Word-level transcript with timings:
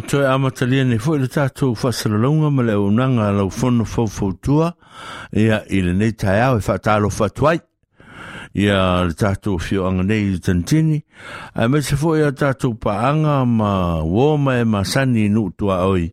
toi 0.00 0.26
amatalia 0.28 0.84
ni 0.84 0.96
fwoi 1.00 1.18
le 1.20 1.26
tātou 1.30 1.72
whasalalonga 1.76 2.50
ma 2.54 2.62
le 2.64 2.76
unanga 2.78 3.30
lau 3.34 3.50
fono 3.52 3.84
fawfautua 3.84 4.72
ia 5.36 5.60
i 5.68 5.80
le 5.84 5.92
nei 5.94 6.12
tai 6.14 6.38
au 6.44 6.58
e 6.60 6.62
whatalo 6.64 7.10
whatuai 7.10 7.60
ia 8.60 8.76
le 9.08 9.16
tātou 9.18 9.58
fio 9.62 9.86
anga 9.88 10.04
nei 10.06 10.28
i 10.36 10.38
tantini 10.42 11.00
a 11.54 11.66
me 11.68 11.82
se 11.84 11.98
fwoi 12.00 12.22
a 12.28 12.30
tātou 12.30 12.76
paanga 12.82 13.40
ma 13.44 14.00
woma 14.06 14.56
e 14.60 14.64
masani 14.64 15.26
nu 15.32 15.48
tua 15.58 15.82
oi 15.90 16.06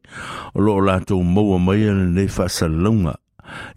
o 0.53 0.65
loo 0.65 0.81
lātou 0.88 1.23
maua 1.23 1.59
mai 1.59 1.85
le 1.85 2.09
nei 2.17 2.27
whasalalonga 2.27 3.15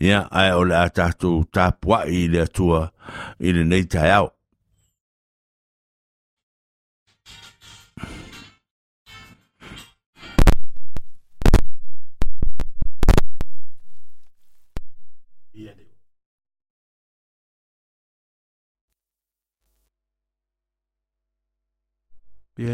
ia 0.02 0.26
ai 0.30 0.50
o 0.58 0.64
le 0.66 0.80
a 0.80 0.88
tātou 0.90 1.44
tāpua 1.54 2.04
i 2.10 2.26
le 2.32 2.44
atua 2.48 2.86
i 3.38 3.52
le 3.54 3.64
nei 3.66 3.86
tai 3.86 4.10
au 4.18 4.30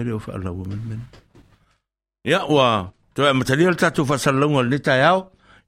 mere 0.06 0.14
o 0.14 0.18
fa 0.22 0.38
la 0.38 0.50
wo 0.52 0.64
men 0.66 1.02
ya 2.24 2.40
wa 2.46 2.66
to 3.14 3.26
e 3.30 3.34
mata 3.34 3.54
lia 3.58 3.72
fa 3.74 4.16
sa 4.18 4.30
lo 4.30 4.46
ni 4.62 4.78
ta 4.78 4.94
ya 4.94 5.12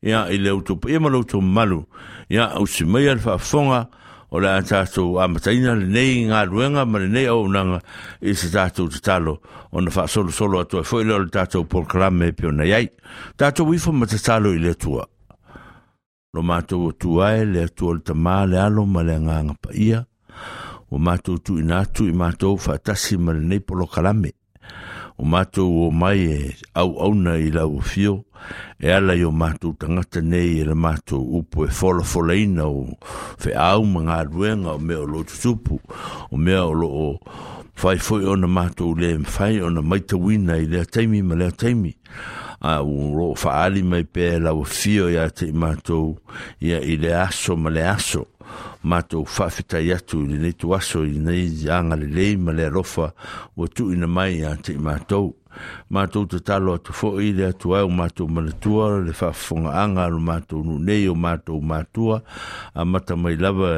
ya 0.02 0.26
i 0.30 0.36
le 0.38 0.50
utu 0.54 0.78
e 0.86 0.98
lo 0.98 1.22
tu 1.24 1.40
malu 1.40 1.86
ya 2.28 2.54
o 2.54 2.66
si 2.66 2.84
me 2.84 3.02
ya 3.04 3.16
fa 3.18 3.38
fonga 3.38 3.88
o 4.30 4.38
la 4.38 4.60
ta 4.62 4.84
so 4.84 5.18
a 5.18 5.26
mata 5.28 5.50
ina 5.50 5.74
le 5.74 5.86
nei 5.86 6.26
nga 6.26 6.44
ruenga 6.44 6.84
ma 6.86 6.98
le 6.98 7.08
nei 7.08 7.26
o 7.28 7.46
na 7.48 7.80
i 8.22 8.34
se 8.34 8.50
ta 8.52 8.70
tu 8.70 8.86
ta 8.88 9.18
lo 9.18 9.40
on 9.72 9.90
fa 9.90 10.06
solo 10.06 10.30
solo 10.30 10.30
so 10.30 10.46
lo 10.46 10.62
to 10.68 10.82
fo 10.84 11.02
lo 11.02 11.26
ta 11.30 11.46
tu 11.46 11.64
por 11.66 11.86
klame 11.86 12.30
pe 12.36 12.46
na 12.52 12.64
ya 12.64 12.78
ta 13.36 13.50
tu 13.50 13.64
wi 13.66 13.78
fo 13.78 13.90
mata 13.92 14.18
sa 14.18 14.38
i 14.38 14.58
le 14.58 14.74
tua 14.74 15.04
lo 16.34 16.44
mātou 16.44 16.92
o 16.92 16.92
tuae, 16.92 17.40
le 17.48 17.64
atua 17.66 17.88
o 17.88 17.92
le 17.96 18.00
tamā, 18.04 18.44
le 18.46 18.58
alo, 18.60 18.84
ma 18.84 19.00
le 19.02 19.16
anganga 19.16 19.56
pa 19.58 19.72
ia 19.72 20.04
o 20.90 20.98
mato 20.98 21.34
tu 21.44 21.58
inātu 21.60 22.06
i 22.08 22.14
mātou 22.16 22.56
whātasi 22.56 23.18
mara 23.20 23.40
nei 23.40 23.60
polo 23.60 23.86
kalame. 23.86 24.32
O 25.18 25.24
mato 25.26 25.64
o 25.66 25.90
mai 25.90 26.20
e 26.22 26.38
au 26.78 26.94
au 27.02 27.14
na 27.18 27.34
i 27.42 27.50
lau 27.52 27.80
fio, 27.82 28.22
e 28.80 28.92
ala 28.94 29.16
yo 29.18 29.30
mato 29.32 29.72
mātou 29.72 29.76
tangata 29.82 30.22
nei 30.22 30.58
e 30.62 30.64
la 30.64 30.76
mātou 30.78 31.40
upo 31.40 31.66
e 31.66 31.70
whola 31.78 32.04
whola 32.06 32.66
o 32.70 32.86
whi 33.42 33.52
au 33.58 33.82
mga 33.84 34.18
ruenga 34.30 34.76
o 34.76 34.78
me 34.78 34.94
o 34.94 35.04
lo 35.06 35.24
tutupu, 35.24 35.80
o 36.30 36.36
mea 36.36 36.64
o 36.64 36.72
lo 36.72 36.88
o 36.88 37.10
whai 37.82 37.98
o 38.24 38.36
na 38.36 38.46
mātou 38.46 38.96
le 38.98 39.12
fai 39.26 39.58
whai 39.58 39.66
o 39.66 39.70
na 39.70 39.82
maita 39.82 40.16
wina 40.18 40.56
i 40.58 40.64
le 40.70 40.86
taimi 40.86 41.20
ma 41.22 41.34
le 41.38 41.50
taimi. 41.52 41.92
A 42.60 42.80
o 42.82 43.12
ro 43.14 43.26
o 43.34 43.36
whaali 43.38 43.82
mai 43.86 44.02
pē 44.06 44.32
la 44.42 44.50
fio 44.66 45.04
i 45.14 45.18
te 45.34 45.52
mato 45.52 45.52
mātou 45.52 46.16
i 46.90 46.96
le 46.98 47.12
aso 47.14 47.54
ma 47.56 47.70
lea 47.70 47.92
aso. 47.94 48.24
matou 48.90 49.24
faafetai 49.36 49.88
atu 49.96 50.16
i 50.22 50.28
lenei 50.30 50.54
tuaso 50.60 51.00
i 51.04 51.10
lenei 51.16 51.46
agalelei 51.78 52.32
ma 52.44 52.50
le 52.56 52.64
alofa 52.70 53.06
ua 53.56 53.66
tuuina 53.76 54.08
mai 54.16 54.32
iā 54.40 54.52
te 54.64 54.70
i 54.78 54.80
matou 54.86 55.26
mātou 55.94 56.26
te 56.30 56.38
talo 56.46 56.74
atu 56.78 56.94
fo'i 56.94 57.32
le 57.36 57.48
atu 57.50 57.74
ai 57.76 57.82
o 57.86 57.90
mātou 57.92 58.30
manatua 58.30 58.88
le 59.06 59.14
whafonga 59.18 59.74
anga 59.82 60.04
alo 60.08 60.20
mātou 60.22 60.76
nei 60.84 61.06
o 61.10 61.14
mātou 61.16 61.60
mātua 61.60 62.20
a 62.72 62.84
mata 62.86 63.16
mai 63.18 63.36
lava 63.40 63.70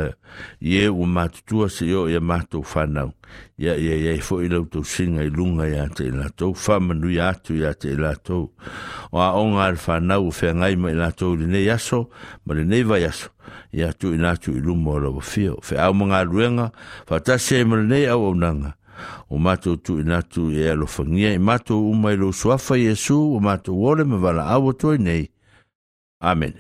ie 0.63 0.85
o 0.89 1.07
mātou 1.11 1.45
tua 1.51 1.71
se 1.73 1.89
o 1.97 2.05
ia 2.11 2.21
mātou 2.21 2.65
whanau 2.73 3.13
ia 3.61 3.77
ia 3.79 3.97
ia 4.05 4.15
i 4.19 4.23
fo'i 4.25 4.49
lau 4.53 4.65
tau 4.73 4.83
singa 4.85 5.23
i 5.27 5.31
lunga 5.33 5.69
ia 5.71 5.87
te 5.95 6.09
ilatou 6.11 6.55
whamanu 6.59 7.13
ia 7.13 7.31
atu 7.35 7.57
ia 7.61 7.73
te 7.75 7.93
ilatou 7.95 8.49
o 9.15 9.21
a 9.23 9.31
onga 9.39 9.69
al 9.71 9.79
whanau 9.85 10.31
o 10.31 10.35
whea 10.35 10.55
ngai 10.63 10.75
mai 10.81 10.97
ilatou 10.97 11.37
le 11.39 11.49
nei 11.53 11.69
aso 11.73 12.07
ma 12.45 12.59
le 12.59 12.67
nei 12.67 12.83
vai 12.87 13.05
aso 13.09 13.31
ia 13.75 13.93
tu 13.95 14.13
inatu 14.15 14.53
i 14.57 14.61
lumo 14.63 14.97
alo 14.99 15.13
wafio 15.19 15.57
whea 15.71 15.87
au 15.87 15.95
mga 15.95 16.21
aluenga 16.25 16.71
fatase 17.09 17.63
e 17.63 17.65
mele 17.67 17.87
nei 17.95 18.07
au 18.11 18.27
au 18.31 18.35
nanga 18.37 18.77
o 19.29 19.39
mātou 19.45 19.77
tu 19.87 19.99
inatu 20.03 20.49
e 20.61 20.65
alofangia, 20.73 21.33
i 21.37 21.41
mātou 21.51 21.89
umai 21.91 22.17
lo 22.21 22.31
suafa 22.37 22.79
Yesu, 22.81 23.19
o 23.39 23.45
mātou 23.47 23.87
ole 23.93 24.07
me 24.11 24.19
wala 24.25 24.49
awa 24.57 24.75
toi 24.83 24.97
nei. 24.99 25.29
Amen. 26.21 26.59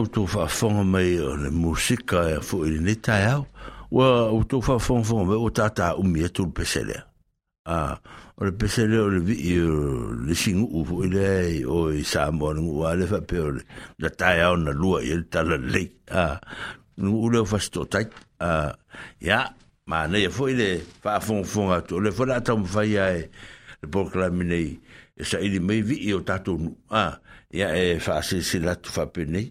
au 0.00 0.06
tō 0.08 0.24
whaafonga 0.34 0.82
mai 0.88 1.18
o 1.20 1.34
le 1.36 1.50
musika 1.52 2.20
e 2.32 2.38
fo 2.44 2.62
i 2.68 2.78
ne 2.80 2.94
tai 3.04 3.26
au, 3.34 3.44
ua 3.92 4.06
au 4.32 4.40
tō 4.48 4.60
whaafonga 4.64 5.24
mai 5.28 5.36
o 5.38 5.50
tātā 5.56 5.90
umi 6.00 6.24
atu 6.24 6.44
e 6.44 6.46
le 6.48 6.52
peselea. 6.60 7.02
A, 7.70 7.78
o 8.40 8.48
le 8.48 8.52
peselea 8.60 9.02
o 9.04 9.10
le 9.12 9.20
vi 9.26 9.36
i 9.52 9.58
le 9.60 10.34
singu 10.40 10.68
ufu 10.80 11.02
i 11.04 11.10
le 11.12 11.64
o 11.70 11.82
i 11.92 12.00
Samoa 12.08 12.54
nungu 12.56 12.80
wā 12.80 12.94
le 12.96 13.08
whape 13.12 13.40
o 13.44 13.50
le 13.58 13.62
la 14.00 14.10
tai 14.10 14.40
au 14.46 14.56
na 14.62 14.72
lua 14.72 15.02
i 15.04 15.12
le 15.12 15.24
tala 15.34 15.56
lei. 15.58 15.90
A, 16.22 16.40
nungu 17.00 17.26
ule 17.28 17.40
o 17.40 17.44
whasto 17.52 17.84
tai. 17.84 18.06
A, 18.40 18.72
ia, 19.20 19.42
ma 19.90 20.06
nei 20.08 20.24
e 20.24 20.32
fo 20.32 20.48
i 20.48 20.56
le 20.56 20.70
whaafonga 21.04 21.82
atu, 21.82 22.00
le 22.00 22.10
fo 22.14 22.24
la 22.24 22.40
atau 22.40 22.56
mwhai 22.62 22.96
ai 22.96 23.24
le 23.82 23.88
porklami 23.90 24.44
nei, 24.48 24.70
e 25.16 25.24
sa 25.24 25.38
ili 25.40 25.60
mai 25.60 25.82
vi 25.84 25.98
i 26.08 26.14
o 26.16 26.22
tātou 26.24 26.56
nu. 26.60 26.72
A, 26.96 27.10
ia 27.52 27.74
e 27.76 27.98
whaasisi 28.00 28.62
latu 28.64 28.94
whape 28.96 29.28
nei. 29.28 29.50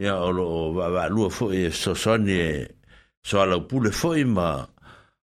ia 0.00 0.14
o 0.16 0.30
lo 0.36 0.44
vaalua 0.92 1.28
foʻi 1.36 1.56
e 1.68 1.70
fesoasoani 1.70 2.34
e 2.34 2.50
soalau 3.28 3.60
pule 3.68 3.90
foʻi 4.00 4.22
ma 4.36 4.48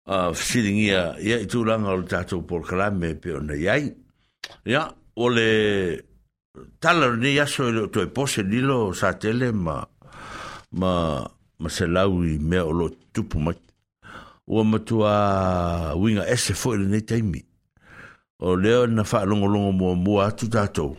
a 0.05 0.29
fesiligia 0.37 1.01
ia 1.27 1.35
i 1.41 1.45
tulaga 1.51 1.89
o 1.93 1.97
le 1.97 2.05
tatou 2.11 2.41
polokalame 2.47 3.09
pe 3.21 3.33
ona 3.33 3.55
iai 3.57 3.83
ia 4.69 4.83
o 5.17 5.27
le 5.35 5.47
tala 6.81 7.07
lenei 7.09 7.39
aso 7.41 7.65
i 7.65 7.71
le 7.73 7.81
o 7.89 7.89
toe 7.89 8.05
pose 8.15 8.43
lo 8.67 8.93
sa 8.93 9.13
tele 9.21 9.49
ma 9.51 9.75
ma 10.79 10.91
ma 11.59 11.69
se 11.75 11.85
lau 11.89 12.21
i 12.23 12.37
mea 12.37 12.61
o 12.65 12.69
loo 12.71 12.91
tu 13.13 13.21
mai 13.41 13.57
ua 14.47 14.61
matua 14.71 15.15
uiga 15.97 16.23
ese 16.33 16.53
foʻi 16.53 16.77
lenei 16.85 17.21
mi, 17.25 17.39
o 18.39 18.53
lea 18.55 18.85
na 18.87 19.01
faalogologo 19.03 19.71
muamua 19.73 20.27
atu 20.29 20.45
tatou 20.49 20.93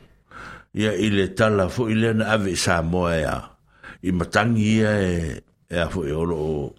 ia 0.75 0.91
i 0.93 1.07
le 1.11 1.31
tala 1.39 1.69
foʻi 1.71 1.95
lea 2.01 2.15
na 2.19 2.27
ave 2.35 2.51
i 2.59 2.59
sa 2.59 2.83
moa 2.83 3.15
e 3.15 3.25
a 3.31 3.39
i 4.03 4.13
matangi 4.13 4.67
ia 4.81 4.91
e 5.01 5.43
e 5.69 5.79
a 5.79 5.89
fo 5.89 6.05
e 6.05 6.13
olo 6.13 6.37
o 6.37 6.75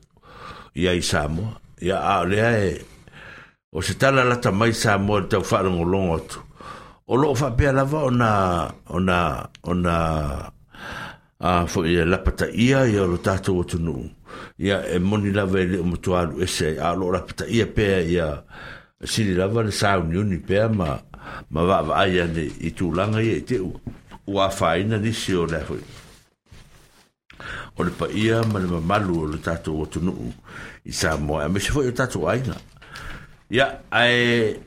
ia 0.75 0.91
i 0.93 1.01
Samoa 1.01 1.53
ia 1.81 1.99
a 2.01 2.25
lea 2.25 2.51
e 2.65 2.71
o 3.73 3.81
se 3.81 3.93
tala 3.95 4.23
lata 4.23 4.51
mai 4.51 4.73
Samoa 4.73 5.19
e 5.21 5.27
tau 5.29 5.41
o 5.41 5.83
longo 5.85 6.15
atu 6.17 6.39
o 7.07 7.15
loo 7.15 7.35
whapea 7.35 7.71
lava 7.71 7.99
o 8.03 8.09
na 8.09 8.71
o 8.89 8.99
na 8.99 9.45
o 9.69 9.73
na 9.73 9.95
a 11.39 11.65
fo 11.67 11.85
ia 11.85 12.05
lapata 12.05 12.49
ia 12.49 12.85
ia 12.89 13.03
o 13.05 13.07
lo 13.07 13.17
tātou 13.17 13.59
o 13.61 13.63
tunu 13.63 14.09
ia 14.57 14.81
e 14.89 14.97
moni 14.99 15.31
lava 15.31 15.59
e 15.61 15.65
leo 15.67 15.83
mutualu 15.85 16.41
ese 16.41 16.79
a 16.81 16.93
lo 16.97 17.11
lapata 17.13 17.45
ia 17.47 17.67
pēa 17.69 18.01
ia 18.01 18.27
la 19.01 19.33
lava 19.45 19.61
le 19.63 19.71
sauni 19.71 20.17
uni 20.17 20.41
pēa 20.41 20.73
ma 20.73 20.97
ma 21.53 21.61
va 21.69 21.83
vaa 21.85 22.05
ia 22.09 22.25
ni 22.25 22.49
i 22.65 22.73
tūlanga 22.73 23.21
ia 23.21 23.37
i 23.37 23.45
te 23.45 23.59
ua 23.61 24.49
ua 24.49 24.75
nisi 24.97 25.33
o 25.37 25.45
la 25.45 25.61
fo 25.61 25.75
ia 25.77 26.00
o 27.77 27.83
le 27.83 27.91
paia 27.91 28.41
ma 28.45 28.59
le 28.59 28.67
mamalu 28.67 29.13
o 29.17 29.25
le 29.27 29.37
tatou 29.37 29.83
atunuu 29.85 30.31
i 30.85 30.91
samoa 30.93 31.47
ma 31.49 31.59
se 31.59 31.71
foi 31.71 31.87
o 31.87 31.91
tatou 31.93 32.27
aiga 32.29 32.55
ia 33.49 33.67
ae 33.89 34.57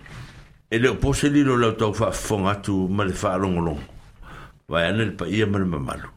e 0.71 0.79
le 0.79 0.89
o 0.89 0.97
poseli 0.99 1.45
lau 1.45 1.75
tau 1.79 1.95
faafofoga 1.95 2.51
atu 2.59 2.89
ma 2.89 3.05
le 3.05 3.13
faalogologo 3.15 3.81
vae 4.69 4.87
ana 4.89 5.05
le 5.05 5.15
paia 5.17 5.47
ma 5.47 5.59
le 5.59 5.65
mamalu 5.67 6.09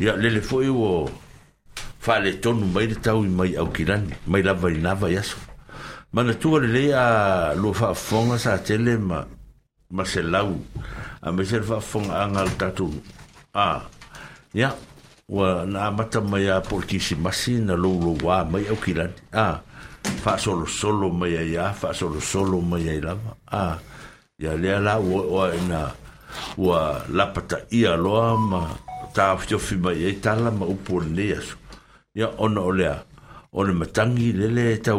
ia 0.00 0.16
lele 0.16 0.40
foi 0.42 0.68
ua 0.68 1.06
faaletonu 2.00 2.66
mai 2.72 2.86
le 2.86 2.96
tau 2.96 3.24
i 3.24 3.28
mai 3.28 3.56
aukilani 3.56 4.14
mai 4.26 4.42
lava 4.42 4.70
i 4.70 4.80
lava 4.80 5.10
i 5.10 5.16
aso 5.18 5.36
manatua 6.12 6.60
lelei 6.60 6.92
a 6.92 7.54
lua 7.54 7.74
faafofoga 7.74 8.38
sa 8.38 8.58
tele 8.58 8.96
ma 8.98 9.24
ma 9.92 10.04
se 10.04 10.20
a 10.20 11.30
mai 11.32 11.46
se 11.46 11.58
le 11.60 11.66
aga 12.10 12.44
le 12.44 12.54
tatou 12.58 12.90
a 13.52 13.62
ah, 13.64 13.80
ia 14.54 14.68
ah. 14.70 14.76
wa 15.32 15.64
na 15.66 15.88
mata 15.90 16.20
mai 16.20 16.44
a 16.48 16.60
politisi 16.60 17.16
masi 17.16 17.56
na 17.64 17.72
lo 17.74 17.96
lo 18.04 18.12
wa 18.20 18.44
mai 18.44 18.68
au 18.68 18.76
kila 18.76 19.08
a 19.32 19.64
fa 20.22 20.36
solo 20.36 20.66
solo 20.68 21.08
mai 21.08 21.52
ya 21.56 21.72
fa 21.72 21.94
solo 21.96 22.20
solo 22.20 22.60
mai 22.60 22.84
ai 22.92 23.00
lava 23.00 23.32
a 23.48 23.78
ya 24.38 24.52
le 24.62 24.68
ala 24.78 24.98
wa 25.00 25.20
wa 25.34 25.44
na 25.68 25.80
wa 26.60 26.78
la 27.16 27.24
pata 27.32 27.58
ia 27.72 27.96
lo 27.96 28.12
ma 28.36 28.60
ta 29.16 29.32
fjo 29.40 29.56
fi 29.58 29.74
mai 29.84 29.98
e 30.08 30.12
tala 30.24 30.50
ma 30.58 30.66
u 30.68 30.76
le 31.16 31.24
ya 31.32 31.40
ya 32.20 32.26
ona 32.44 32.60
ole 32.70 32.84
a 32.84 33.00
ona 33.58 33.72
matangi 33.80 34.30
le 34.38 34.46
le 34.56 34.66
ta 34.84 34.92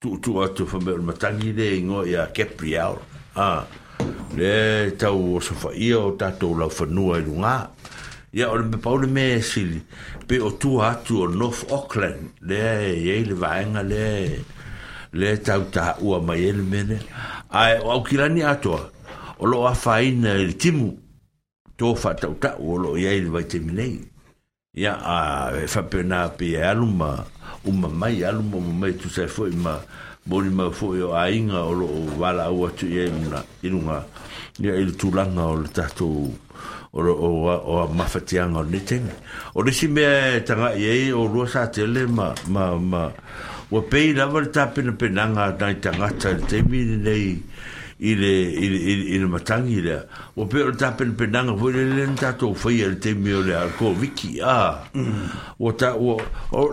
tu 0.00 0.08
tu 0.22 0.30
a 0.40 0.46
fa 0.70 0.78
me 0.84 0.92
matangi 1.12 1.50
le 1.58 1.66
ngo 1.86 2.00
ya 2.14 2.22
capriao 2.36 2.94
a 3.36 3.68
le 4.38 4.54
ta 5.00 5.08
u 5.12 5.24
so 5.46 5.52
fa 5.60 5.70
ia 5.86 6.00
ta 6.18 6.26
tu 6.40 6.48
la 6.60 6.66
fa 6.76 6.84
nu 6.94 7.04
ai 7.14 7.20
lunga 7.26 7.56
ia 8.32 8.48
o 8.48 8.56
le 8.56 8.64
mepau 8.64 8.96
le 8.96 9.06
mea 9.06 9.42
sili 9.44 9.80
pe 10.26 10.38
o 10.40 10.50
tua 10.56 10.90
atu 10.94 11.20
o 11.22 11.26
north 11.28 11.68
auckland 11.72 12.20
lea 12.40 12.80
e 12.88 13.10
ai 13.14 13.24
le 13.28 13.34
vaega 13.36 13.82
lea 13.84 14.40
le 15.20 15.30
tautaʻua 15.46 16.22
mai 16.26 16.40
e 16.48 16.52
le 16.56 16.62
mea 16.64 16.84
lea 16.88 17.00
ae 17.62 17.76
o 17.94 18.00
kilani 18.02 18.40
atoa 18.42 18.88
o 19.38 19.44
loo 19.46 19.66
afaina 19.68 20.30
i 20.40 20.46
le 20.48 20.56
timu 20.62 20.88
tō 21.78 21.92
faataʻutaʻu 22.02 22.62
o 22.64 22.74
loo 22.82 22.96
iai 22.96 23.20
le 23.20 23.28
vaitemi 23.30 23.72
nei 23.72 24.00
ia 24.80 24.92
a 24.96 25.16
e 25.62 25.66
faapena 25.68 26.28
pe 26.32 26.46
e 26.56 26.62
alu 26.72 26.86
ma 26.88 27.10
uma 27.68 27.88
mai 28.00 28.24
alu 28.24 28.42
ma 28.48 28.56
uma 28.56 28.72
mai 28.80 28.92
tusai 29.00 29.28
foʻi 29.28 29.54
ma 29.64 29.74
moni 30.26 30.48
ma 30.48 30.72
foʻi 30.72 31.04
o 31.04 31.12
aiga 31.20 31.68
o 31.68 31.72
loo 31.76 32.00
valaau 32.20 32.64
atu 32.66 32.86
iai 32.88 33.10
mona 33.12 33.44
iluga 33.62 34.00
ia 34.64 34.72
i 34.80 34.84
le 34.88 34.92
tulaga 35.00 35.42
o 35.52 35.56
le 35.60 35.68
tatou 35.68 36.32
o 36.92 37.00
o 37.00 37.28
o, 37.48 37.52
o 37.56 37.88
mafatianga 37.94 38.60
o 38.60 38.64
niteng. 38.64 39.08
O 39.54 39.62
nisi 39.64 39.88
mea 39.88 40.36
e 40.36 40.40
tanga 40.44 40.72
iei 40.76 41.12
o 41.12 41.24
rua 41.26 41.66
tele 41.72 42.06
ma 42.06 42.34
ma 42.48 42.76
ma 42.76 43.10
o 43.70 43.80
pei 43.82 44.12
lava 44.12 44.40
le 44.40 44.48
tapina 44.52 44.92
penanga 44.92 45.46
na 45.50 45.52
tanga 45.52 45.80
tangata 45.80 46.32
le 46.36 46.44
teimini 46.46 46.96
nei 47.00 47.42
ile 47.98 48.28
ile 48.52 48.52
i 48.52 48.66
le 48.66 48.66
i 48.66 48.66
le, 48.68 49.16
i 49.16 49.18
le 49.18 49.26
matangi 49.26 49.80
lea. 49.80 50.04
O 50.36 50.44
pei 50.44 50.64
le 50.64 50.72
tapina 50.76 51.12
penanga 51.16 51.52
vui 51.56 51.72
le 51.72 51.84
le 51.84 52.06
nata 52.06 52.36
o 52.44 52.52
le 52.66 52.96
teimio 53.00 53.40
le 53.40 53.56
viki 53.96 54.40
a. 54.42 54.44
Ah. 54.48 54.78
O 55.58 55.72
ta 55.72 55.94
o, 55.96 56.18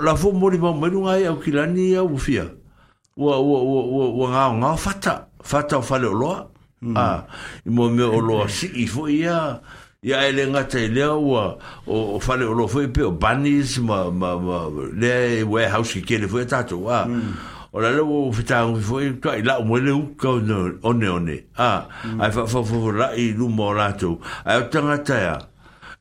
la 0.03 0.15
fo 0.15 0.31
mori 0.33 0.57
ma 0.57 0.73
mwenu 0.73 1.05
ngai 1.07 1.27
au 1.27 1.37
kilani 1.39 1.93
i 1.93 1.95
au 1.95 2.17
fia. 2.17 2.43
O 3.15 3.31
o 3.31 3.39
o 3.39 3.79
o 3.99 4.19
o 4.19 4.27
nga 4.27 4.51
nga 4.53 4.75
fata. 4.75 5.25
Fata 5.41 5.77
o 5.79 5.81
fale 5.81 6.07
o 6.07 6.13
loa. 6.13 6.47
Mm. 6.81 6.95
Ah. 6.97 7.23
I 7.65 7.69
mo 7.71 7.89
me 7.89 8.03
o 8.03 8.19
loa 8.19 8.47
si 8.49 8.67
i 8.83 8.85
fo 8.85 9.07
ia 9.07 9.35
a. 9.35 9.61
Ya 10.03 10.23
ele 10.27 10.45
le 10.45 10.51
ngata 10.51 10.79
i 10.79 10.87
lea 10.87 11.11
o 11.87 12.19
fale 12.21 12.45
o 12.45 12.53
lofoi 12.55 12.87
pe 12.87 13.01
o 13.01 13.11
banis 13.11 13.77
ma 13.79 14.09
ma 14.09 14.37
ma 14.39 14.67
le 14.95 15.39
e 15.41 15.43
warehouse 15.43 15.91
ki 15.91 16.01
kele 16.01 16.25
foi 16.29 16.41
e 16.43 16.45
tato 16.45 16.77
wa 16.77 17.03
mm. 17.05 17.35
o 17.73 17.79
la 17.81 17.89
le 17.89 18.03
fita 18.31 18.63
o 18.65 18.75
foi 18.79 19.19
ka 19.19 19.35
i 19.35 19.41
la 19.43 19.57
o 19.59 19.63
mwele 19.65 19.89
u 19.91 20.15
ka 20.15 20.29
one 20.31 21.05
one 21.11 21.41
a 21.57 21.83
a 22.17 22.31
fa 22.31 22.47
fa 22.47 22.63
fa 22.63 22.77
la 22.95 23.09
i 23.13 23.33
lu 23.33 23.49
mo 23.49 23.75
a 23.77 23.91
o 23.91 24.15
tanga 24.71 25.03
ta 25.03 25.15
ya 25.19 25.37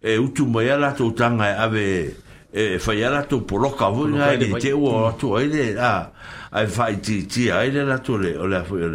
e 0.00 0.14
utu 0.16 0.46
mo 0.46 0.60
ya 0.60 0.78
la 0.78 0.92
to 0.94 1.10
tanga 1.10 1.50
e 1.50 1.56
ave 1.58 2.14
e 2.54 2.78
fa 2.78 2.94
ya 2.94 3.10
la 3.10 3.22
to 3.26 3.40
poloka 3.40 3.90
vo 3.90 4.06
nga 4.06 4.30
i 4.32 4.60
te 4.62 4.70
ua 4.74 5.10
mm. 5.10 5.18
to 5.18 5.36
a 5.36 5.42
a 5.74 6.10
a 6.52 6.66
fa 6.68 6.92
ti 7.02 7.26
ti 7.26 7.50
a 7.50 7.64
i 7.66 7.70
le 7.74 7.82
la 7.84 7.98
to 7.98 8.14
le 8.16 8.38
o 8.38 8.46
la 8.46 8.62
foi 8.62 8.78
o 8.80 8.92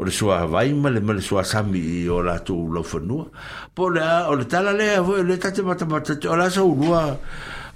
o 0.00 0.04
le 0.08 0.10
sua 0.10 0.46
vai 0.48 0.72
ma 0.72 0.88
le 0.88 1.00
ma 1.00 1.12
le 1.12 1.20
sua 1.20 1.42
sami 1.44 2.08
o 2.08 2.22
la 2.24 2.38
tu 2.40 2.56
lo 2.74 2.80
fanua 2.82 3.26
po 3.76 3.90
le 3.92 4.04
o 4.32 4.32
le 4.34 4.44
tala 4.48 4.72
le 4.72 4.96
o 4.98 5.20
le 5.22 5.36
tate 5.36 5.60
mata 5.60 5.84
mata 5.84 6.14
o 6.24 6.36
la 6.40 6.48
sa 6.48 6.62
ulua 6.64 7.02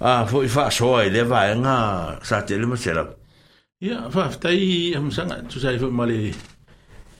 a 0.01 0.25
fo 0.25 0.41
i 0.41 0.47
fa 0.49 0.71
so 0.73 0.97
e 1.05 1.09
le 1.13 1.21
va 1.23 1.53
nga 1.55 1.75
sa 2.25 2.41
te 2.41 2.57
le 2.57 2.65
masela 2.65 3.05
ia 3.85 4.09
fa 4.09 4.23
ftai 4.33 4.95
am 4.97 5.11
sanga 5.13 5.37
tu 5.49 5.59
sai 5.61 5.77
fo 5.77 5.87
male 5.93 6.17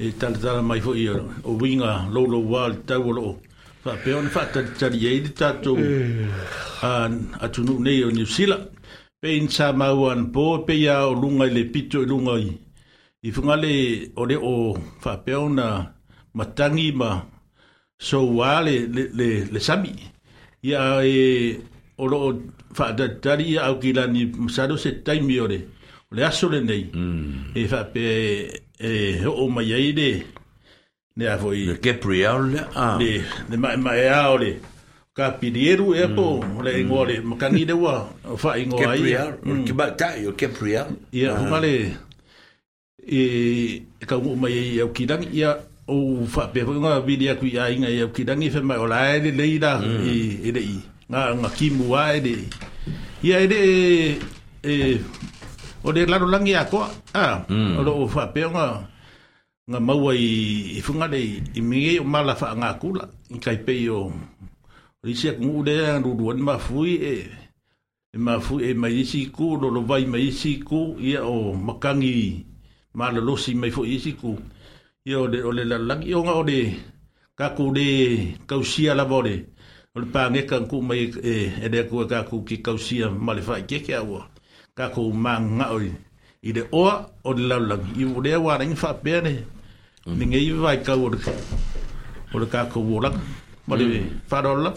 e 0.02 0.06
tala 0.20 0.38
tala 0.42 0.62
mai 0.66 0.82
fo 0.82 0.96
i 0.98 1.06
o 1.50 1.52
winga 1.62 2.10
lo 2.14 2.26
lo 2.34 2.40
wal 2.52 2.74
tau 2.90 3.06
lo 3.18 3.38
fa 3.86 3.94
pe 4.02 4.10
on 4.18 4.26
fa 4.34 4.44
ta 4.54 4.60
ta 4.80 4.88
ye 5.04 5.22
di 5.24 5.32
tatu 5.40 5.72
an 6.92 7.14
atunu 7.46 7.74
nei 7.86 8.00
o 8.02 8.10
New 8.10 8.26
Zealand 8.26 8.66
pe 9.22 9.28
in 9.38 9.48
sa 9.56 9.70
mawan 9.80 10.34
po 10.34 10.46
pe 10.66 10.74
ya 10.86 11.06
o 11.10 11.14
lunga 11.22 11.46
le 11.56 11.62
pito 11.74 12.00
lunga 12.10 12.36
i 12.42 12.50
i 13.26 13.32
funga 13.34 13.56
le 13.58 13.76
o 14.22 14.24
le 14.30 14.36
o 14.52 14.54
whapea 15.04 15.40
na 15.58 15.66
matangi 16.38 16.88
ma 17.02 17.10
soua 17.98 18.62
le, 18.68 18.76
le, 18.96 19.04
le, 19.20 19.28
le 19.54 19.60
sami. 19.68 19.90
Ia 20.64 20.82
e 21.04 21.24
o 21.98 22.04
loo 22.12 22.28
whaadatari 22.78 23.46
ia 23.54 23.62
au 23.68 23.80
ki 23.82 23.94
lani 23.98 24.22
masaro 24.46 24.78
se 24.78 24.92
taimi 25.06 25.40
o 25.44 25.48
le, 25.48 25.60
o 26.10 26.12
le 26.16 26.22
aso 26.30 26.50
le 26.54 26.60
nei. 26.62 26.86
Mm. 26.94 27.50
E 27.56 27.64
whapea 27.72 28.14
e, 28.80 28.90
e 29.26 29.26
o 29.26 29.50
mai 29.50 29.74
ai 29.74 29.92
le 30.00 30.10
ne 31.18 31.26
a 31.34 31.38
foi. 31.42 31.66
Le 31.70 31.76
kepri 31.84 32.26
au 32.30 32.46
le 32.54 32.60
a. 32.60 32.70
Ah. 32.76 32.96
Le, 33.02 33.10
le 33.50 33.58
mai 33.58 33.76
mai 33.78 34.08
au 34.22 34.38
le. 34.38 34.54
Ka 35.18 35.32
pirieru 35.40 35.96
e 35.96 36.06
po, 36.12 36.44
mm. 36.44 36.64
le 36.66 36.72
ingoa 36.82 37.06
le 37.08 37.20
hmm. 37.22 37.30
makangi 37.30 37.64
le 37.70 37.74
wa, 37.74 37.94
o 38.28 38.36
wha 38.36 38.58
ingoa 38.60 38.82
ai. 38.90 38.98
Kepri 39.00 39.14
au, 39.22 39.30
hmm. 39.46 39.62
ke 39.66 39.74
ba 39.80 39.86
tai 40.02 40.26
o 40.28 40.34
kepri 40.36 40.74
au. 40.78 40.92
Ia, 41.16 41.32
ah. 41.32 41.40
hunga 41.40 41.62
le... 41.66 41.76
e, 43.06 43.20
e 44.02 44.04
ka 44.06 44.18
mo 44.18 44.36
mai 44.36 44.54
e 44.54 44.64
ia 44.82 44.86
e 44.86 44.86
o 44.86 45.06
dang 45.06 45.26
ia 45.32 45.50
o 45.88 46.26
fa 46.26 46.50
pe 46.54 46.62
nga 46.66 46.98
vidia 47.06 47.34
ku 47.40 47.46
ia 47.46 47.70
inga 47.70 47.90
ia 47.90 48.06
ki 48.10 48.26
dang 48.26 48.42
fe 48.54 48.60
mai 48.66 48.78
ola 48.82 48.98
ai 49.14 49.22
le 49.22 49.46
ida 49.58 49.78
mm. 49.80 50.02
e 50.10 50.14
e 50.50 50.50
dei 50.52 50.74
nga 51.10 51.30
nga 51.38 51.50
kimu 51.58 51.86
mu 51.86 51.94
ai 51.96 52.18
de 52.26 52.36
ia 53.22 53.38
e 53.46 53.58
e 54.66 54.78
o 55.86 55.90
de 55.94 56.02
laro 56.10 56.26
lang 56.28 56.50
ia 56.50 56.66
ko 56.66 56.82
a 57.14 57.28
mm. 57.48 57.78
o 57.80 57.82
lo 57.86 58.08
fa 58.10 58.26
pe 58.34 58.42
nga 58.50 58.68
nga 59.70 59.80
mau 59.82 60.10
ai 60.10 60.26
i 60.78 60.82
funga 60.86 61.08
dei 61.14 61.30
i 61.58 61.62
mi 61.62 61.78
e 61.94 61.94
o 62.02 62.06
mala 62.06 62.34
fa 62.34 62.58
nga 62.58 62.70
kula 62.82 63.06
i 63.30 63.38
kai 63.38 63.58
pe 63.66 63.74
yo 63.86 64.10
risia 65.06 65.38
ku 65.38 65.62
de 65.68 65.76
ru 66.04 66.12
ru 66.18 66.26
ma 66.46 66.58
fui 66.66 66.94
e 67.14 67.16
e 68.16 68.18
ma 68.26 68.34
fui 68.46 68.62
e 68.70 68.72
ma 68.82 68.88
si 69.12 69.22
ku 69.36 69.46
lo 69.62 69.68
lo 69.76 69.82
vai 69.90 70.04
ma 70.10 70.18
si 70.42 70.52
ku 70.68 70.82
ia 70.98 71.22
o 71.22 71.54
makangi 71.54 72.18
ma 72.98 73.12
lo 73.12 73.22
losi 73.28 73.52
mai 73.60 73.72
fo 73.76 73.82
isi 73.96 74.12
ku 74.22 74.32
yo 75.12 75.20
de 75.32 75.38
ole 75.50 75.64
la 75.72 75.78
lang 75.88 76.02
yo 76.12 76.18
nga 76.26 76.34
ode 76.42 76.60
ka 77.40 77.48
ku 77.58 77.66
de 77.78 77.88
kausia 78.50 78.92
la 79.00 79.06
bode 79.12 79.36
ole 79.96 80.08
pa 80.14 80.22
nge 80.32 80.42
kan 80.50 80.64
ku 80.72 80.78
mai 80.88 81.04
e 81.32 81.34
e 81.66 81.68
de 81.74 81.80
ku 81.90 81.96
ka 82.12 82.20
ku 82.30 82.38
ki 82.48 82.58
kausia 82.66 83.06
ma 83.26 83.32
le 83.38 83.42
fa 83.48 83.56
ke 83.70 83.78
ke 83.86 83.94
awa 84.02 84.22
ka 84.78 84.86
ku 84.96 85.04
ma 85.24 85.34
nga 85.58 85.66
oi 85.78 85.90
i 86.48 86.50
de 86.56 86.62
oa 86.80 86.94
o 87.28 87.30
de 87.38 87.44
la 87.52 87.58
lang 87.70 87.84
i 88.00 88.04
de 88.26 88.32
wa 88.46 88.54
ring 88.60 88.76
fa 88.82 88.90
pe 89.04 89.14
ne 89.26 89.34
ni 90.18 90.24
nge 90.30 90.40
i 90.50 90.52
vai 90.64 90.78
ka 90.88 90.94
o 91.06 91.08
de 91.14 91.20
o 92.34 92.36
de 92.42 92.48
ka 92.54 92.62
ku 92.72 92.80
wo 92.90 92.96
la 93.04 93.10
ma 93.68 93.74
le 93.80 93.86
fa 94.30 94.38
do 94.44 94.52
la 94.66 94.72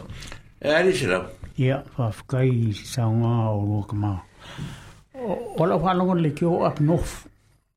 e 0.65 0.67
ali 0.79 0.93
sira 0.99 1.19
ia 1.63 1.77
fa 1.95 2.07
kai 2.31 2.53
sa 2.93 3.03
nga 3.19 3.33
o 3.61 3.63
lo 3.71 3.79
kama 3.89 4.11
o 5.61 5.63
la 5.71 5.75
fa 5.83 5.91
lo 5.99 6.03
le 6.25 6.31
ki 6.39 6.45
o 6.53 6.57
up 6.69 6.79
north 6.89 7.15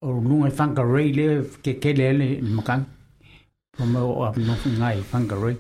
o 0.02 0.20
nunga 0.22 0.48
i 0.50 0.54
whankarei 0.60 1.10
le 1.18 1.26
ke 1.64 1.74
kele 1.84 2.04
ele 2.12 2.26
i 2.38 2.42
makang. 2.58 2.84
Pa 3.78 3.86
mau 3.94 4.10
o 4.20 4.26
apno 4.28 4.54
ngai 4.78 4.98
i 5.02 5.04
whankarei. 5.12 5.58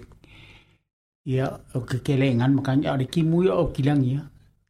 Ia 1.31 1.45
o 1.75 1.79
ke 1.89 1.97
kele 2.05 2.25
i 2.29 2.33
ngan 2.39 2.55
makang. 2.59 2.81
Ia 2.85 2.97
ki 3.13 3.21
mui 3.23 3.47
o 3.49 3.67
kilangi 3.75 4.13
ia. 4.15 4.23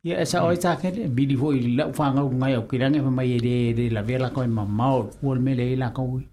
Ia 0.05 0.19
esa 0.23 0.43
oi 0.43 0.57
tāke 0.63 0.89
le 0.95 1.07
bili 1.15 1.35
fo 1.41 1.51
i 1.55 1.59
lau 1.77 1.89
whangau 1.97 2.27
ngai 2.39 2.53
o 2.59 2.67
kilangi 2.71 2.99
pa 3.05 3.09
mai 3.17 3.31
e 3.37 3.39
de 3.47 3.55
de 3.77 3.89
la 3.95 4.01
vela 4.09 4.29
koi 4.35 4.47
ma 4.57 4.65
mao 4.79 4.97
kuol 5.17 5.39
me 5.45 5.55
le 5.59 5.65
i 5.73 5.79
la 5.83 5.89
kaui. 5.95 6.23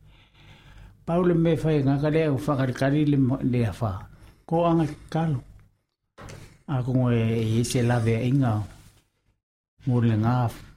Pau 1.06 1.22
le 1.28 1.34
me 1.44 1.52
whai 1.62 1.82
ngaka 1.86 2.08
le 2.14 2.22
au 2.30 2.38
whakarikari 2.44 3.04
le 3.12 3.16
le 3.52 3.60
a 3.70 3.72
wha. 3.78 3.92
Ko 4.48 4.64
anga 4.70 4.86
kalo. 5.14 5.40
A 6.74 6.82
kongo 6.84 7.10
e 7.58 7.62
se 7.70 7.80
lave 7.82 8.14
inga. 8.30 8.52
Ngore 9.86 10.14
ngā 10.24 10.34
wha 10.50 10.67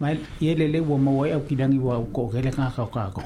ma 0.00 0.12
ye 0.40 0.54
le 0.54 0.66
le 0.70 0.80
wo 0.80 0.96
mo 0.96 1.10
wai 1.20 1.32
au 1.32 1.40
kidangi 1.40 1.78
wa 1.78 1.98
ko 2.14 2.28
ke 2.30 2.38
le 2.42 2.50
ka 2.54 2.70
ka 2.70 2.86
ka 2.86 3.10
ko 3.10 3.22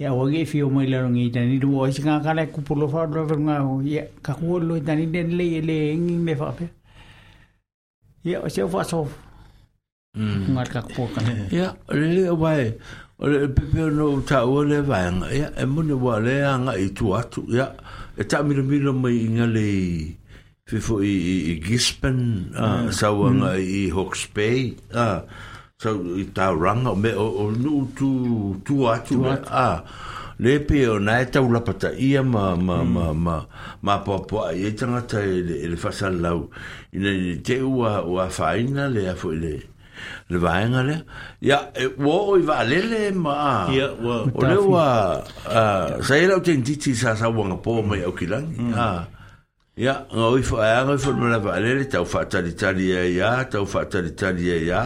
ya 0.00 0.14
wa 0.16 0.24
ge 0.32 0.44
fi 0.48 0.62
o 0.64 0.70
mo 0.72 0.80
le 0.80 0.96
ngi 1.12 1.28
tani 1.30 1.58
do 1.60 1.76
o 1.76 1.90
singa 1.92 2.22
ka 2.24 2.32
le 2.32 2.46
ku 2.48 2.62
polo 2.64 2.88
fa 2.88 3.04
do 3.06 3.20
nga 3.20 3.60
o 3.60 3.82
ya 3.84 4.00
ka 4.24 4.32
ku 4.32 4.56
lo 4.58 4.80
tani 4.80 5.06
den 5.12 5.36
le 5.36 5.60
le 5.60 5.92
ngi 5.92 6.16
me 6.16 6.32
fa 6.34 6.52
pe 6.56 6.68
ya 8.24 8.40
o 8.40 8.48
se 8.48 8.64
fa 8.64 8.80
so 8.82 9.04
mm. 10.16 10.56
ngat 10.56 10.68
ka 10.72 10.80
ko 10.96 11.04
ka 11.12 11.20
ya 11.52 11.76
le 11.92 12.08
le 12.16 12.30
wai 12.32 12.72
o 13.20 13.28
le 13.28 13.52
pepe 13.52 13.84
no 13.92 14.16
ta 14.24 14.48
o 14.48 14.64
le 14.64 14.80
vai 14.80 15.12
nga 15.12 15.28
ya 15.28 15.48
e 15.52 15.66
mo 15.68 15.84
ne 15.84 15.92
wa 15.92 16.16
le 16.16 16.40
nga 16.64 16.72
i 16.80 16.88
tu 16.96 17.12
atu 17.12 17.44
ya 17.52 17.68
e 18.16 18.24
ta 18.24 18.40
mi 18.40 18.56
mi 18.64 18.80
lo 18.80 18.96
mai 18.96 19.20
nga 19.36 19.44
le 19.44 19.68
fifo 20.64 20.96
i 21.04 21.60
gispen 21.60 22.48
mm. 22.56 22.88
sa 22.88 23.12
wa 23.12 23.28
nga 23.36 23.50
mm. 23.60 23.60
i 23.68 23.82
hawks 23.92 24.24
bay 24.32 24.72
ah 24.96 25.20
so 25.78 25.90
i 26.16 26.22
ta 26.34 26.50
ranga 26.56 26.94
me 26.96 27.10
o, 27.12 27.26
o 27.40 27.46
nu 27.52 27.86
tu 27.96 28.56
tu 28.66 28.86
atu 28.88 29.24
a 29.50 29.82
le 30.38 30.58
pe 30.68 30.86
o 30.88 30.98
nai 30.98 31.24
ta 31.32 31.40
ula 31.44 31.60
pata 31.60 31.90
ia 31.98 32.22
ma 32.22 32.56
ma 32.56 32.76
mm. 32.82 32.94
ma 32.94 33.04
ma 33.12 33.36
ma 33.82 33.96
po 34.04 34.14
po 34.30 34.46
i 34.54 34.64
e 34.64 34.70
tanga 34.72 35.00
ta 35.10 35.18
e 35.20 35.34
e 35.38 35.42
le 35.48 35.56
le 35.68 35.76
fa 35.76 35.90
lau 36.10 36.48
i 36.96 36.98
ne 36.98 37.12
te 37.44 37.58
u 37.60 37.82
a 37.84 37.92
u 38.08 38.16
a 38.18 38.26
faina 38.38 38.86
le 38.94 39.02
a 39.12 39.14
fo 39.14 39.28
le 39.42 39.52
le 40.30 40.38
vaenga 40.38 40.82
le 40.88 40.96
ya 41.40 41.58
e, 41.74 41.86
wo 42.04 42.36
i 42.38 42.40
va 42.42 42.62
le 42.64 42.80
le 42.80 43.10
ma 43.12 43.68
ia 43.68 43.76
yeah, 43.76 43.92
o 44.00 44.40
le 44.48 44.56
wa 44.56 44.86
sa 46.00 46.16
ia 46.16 46.36
o 46.36 46.40
te 46.40 46.56
ntiti 46.56 46.94
sa 46.96 47.12
sa 47.16 47.28
wanga 47.28 47.56
po 47.60 47.82
mai 47.82 48.00
au 48.02 48.12
kilangi 48.16 48.58
mm. 48.60 48.74
ah. 48.74 49.04
Ya, 49.76 50.06
ngoi 50.08 50.40
fo 50.40 50.56
ayang 50.56 50.96
fo 50.98 51.12
mala 51.12 51.36
ba 51.36 51.60
le 51.60 51.84
ta 51.84 52.00
fa 52.08 52.24
ta 52.24 52.40
ya 52.80 53.44
ta 53.44 53.60
fa 53.66 53.84
ta 53.84 54.00
ya 54.40 54.80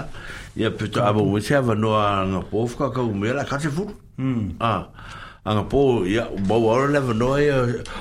ia 0.56 0.70
peto 0.70 0.98
avo 1.02 1.22
mo 1.24 1.38
se 1.40 1.54
avo 1.54 1.74
no 1.78 1.94
a 1.94 2.26
po 2.42 2.66
fka 2.66 2.90
ka 2.90 3.02
u 3.02 3.14
mera 3.14 3.44
ka 3.46 3.58
se 3.60 3.70
fu 3.70 3.86
mm 4.18 4.58
ah 4.58 4.90
anga 5.46 5.62
po 5.70 6.02
hmm. 6.02 6.06
ia 6.10 6.24
bo 6.46 6.66
ora 6.66 6.86
le 6.90 7.00
no 7.14 7.38
ia 7.38 7.58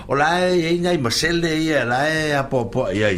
ola 0.10 0.50
ia 0.50 0.72
nga 0.82 0.92
i 0.98 0.98
marcel 0.98 1.38
de 1.42 1.52
ia 1.62 1.86
la 1.86 2.02
ia 2.10 2.42
po 2.50 2.66
po 2.66 2.90
ia 2.90 3.10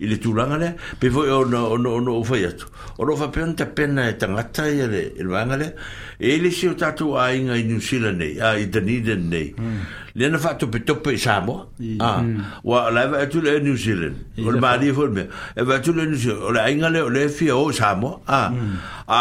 i 0.00 0.06
le 0.08 0.16
tūranga 0.16 0.56
lea, 0.56 0.70
no 1.02 1.08
fwoi 1.12 1.28
no 1.28 1.40
ono 1.74 1.90
ono 1.94 2.12
o 2.12 2.20
ufai 2.20 2.44
atu. 2.48 2.66
Ono 2.98 3.16
fa 3.16 3.28
pe 3.28 3.42
anta 3.42 3.66
pena 3.66 4.08
e 4.08 4.16
tangata 4.16 4.66
i 4.66 4.78
le 4.88 5.02
ilwanga 5.20 5.56
lea, 5.60 5.72
e 6.18 6.36
le 6.40 6.50
si 6.50 6.66
o 6.68 6.74
tatu 6.74 7.12
a 7.16 7.30
inga 7.34 7.54
i 7.56 7.64
New 7.64 7.78
Zealand 7.80 8.16
nei, 8.18 8.38
a 8.40 8.54
i 8.56 8.68
Dunedin 8.68 9.28
nei. 9.28 9.54
Mm. 9.60 9.76
Le 10.14 10.24
ana 10.26 10.38
fatu 10.38 10.68
pe 10.68 10.80
tope 10.84 11.12
i 11.12 11.18
Samoa, 11.18 11.66
mm. 11.76 12.64
wa 12.64 12.88
la 12.90 13.04
eva 13.04 13.18
atu 13.26 13.42
le 13.42 13.58
New 13.60 13.76
Zealand, 13.76 14.16
o 14.42 14.50
le 14.50 14.58
maari 14.58 14.88
e 14.88 14.92
fwoi 14.96 15.10
mea, 15.18 15.26
eva 15.54 15.74
atu 15.76 15.92
le 15.92 16.04
New 16.06 16.16
Zealand, 16.16 16.42
o 16.44 16.50
le 16.50 16.70
inga 16.72 16.88
lea 16.88 17.04
o 17.04 17.08
le 17.12 17.28
fia 17.28 17.56
o 17.56 17.70
Samoa, 17.70 18.20
a 18.24 18.46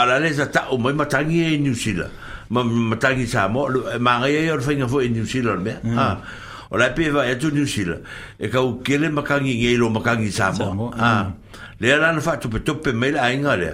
la 0.06 0.18
mm. 0.18 0.22
le 0.24 0.32
za 0.34 0.46
ta 0.48 0.70
o 0.72 0.78
mai 0.78 0.94
matangi 0.94 1.44
e 1.44 1.58
New 1.60 1.74
Zealand, 1.74 2.12
matangi 2.48 3.28
Samoa, 3.28 4.00
ma 4.00 4.20
ngai 4.20 4.46
e 4.46 4.52
orfa 4.52 4.72
inga 4.72 4.88
fwoi 4.88 5.08
i 5.10 5.10
New 5.10 5.26
Zealand 5.26 5.68
a, 6.00 6.15
o 6.71 6.77
la 6.77 6.88
pe 6.89 7.10
va 7.10 7.25
tu 7.38 7.49
ni 7.51 7.65
sila 7.67 7.95
e 8.38 8.47
ka 8.49 8.62
u 8.62 8.82
kele 8.84 9.10
makangi 9.10 9.55
nge 9.58 9.77
lo 9.77 9.89
makangi 9.89 10.32
samo 10.32 10.91
ah 10.99 11.23
mm. 11.25 11.34
le 11.79 11.97
la 11.97 12.12
na 12.13 12.21
fa 12.21 12.38
tu 12.38 12.49
pe 12.49 12.60
tope 12.60 12.93
me 12.93 13.12
la 13.12 13.32
inga 13.34 13.55
le 13.58 13.73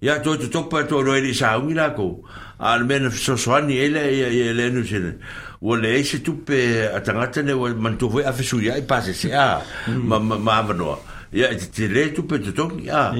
ya 0.00 0.18
to 0.20 0.36
to 0.36 0.48
tope 0.48 0.88
to 0.88 1.02
lo 1.02 1.12
ele 1.14 1.34
sa 1.34 1.58
ungi 1.58 1.74
la 1.74 1.90
ko 1.90 2.22
al 2.58 2.84
men 2.84 3.10
so 3.10 3.36
soani 3.36 3.76
ele 3.76 3.98
ele 4.00 4.62
e, 4.62 4.66
e 4.66 4.70
nu 4.70 4.84
sila 4.84 5.12
o 5.60 5.74
le 5.76 5.88
e 6.00 6.04
se 6.04 6.20
tu 6.22 6.40
pe 6.44 6.88
atangata 6.94 7.42
ne 7.42 7.54
man 7.54 7.98
tu 7.98 8.08
foi 8.10 8.24
afesu 8.24 8.60
ya 8.62 8.74
e 8.78 8.82
pase 8.82 9.12
se 9.12 9.32
ah 9.34 9.60
mm. 9.88 10.08
ma 10.08 10.18
ma 10.18 10.36
ma 10.62 10.72
no 10.72 10.98
ya 11.32 11.48
te 11.74 11.88
le 11.88 12.14
tu 12.14 12.22
pe 12.24 12.38
to 12.40 12.52
to 12.56 12.70
ah. 12.90 13.12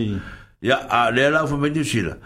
ya 0.62 0.80
ya 0.88 1.10
le 1.10 1.28
la 1.30 1.46
fa 1.46 1.56
me 1.56 1.68
ni 1.68 1.84
sila 1.84 2.16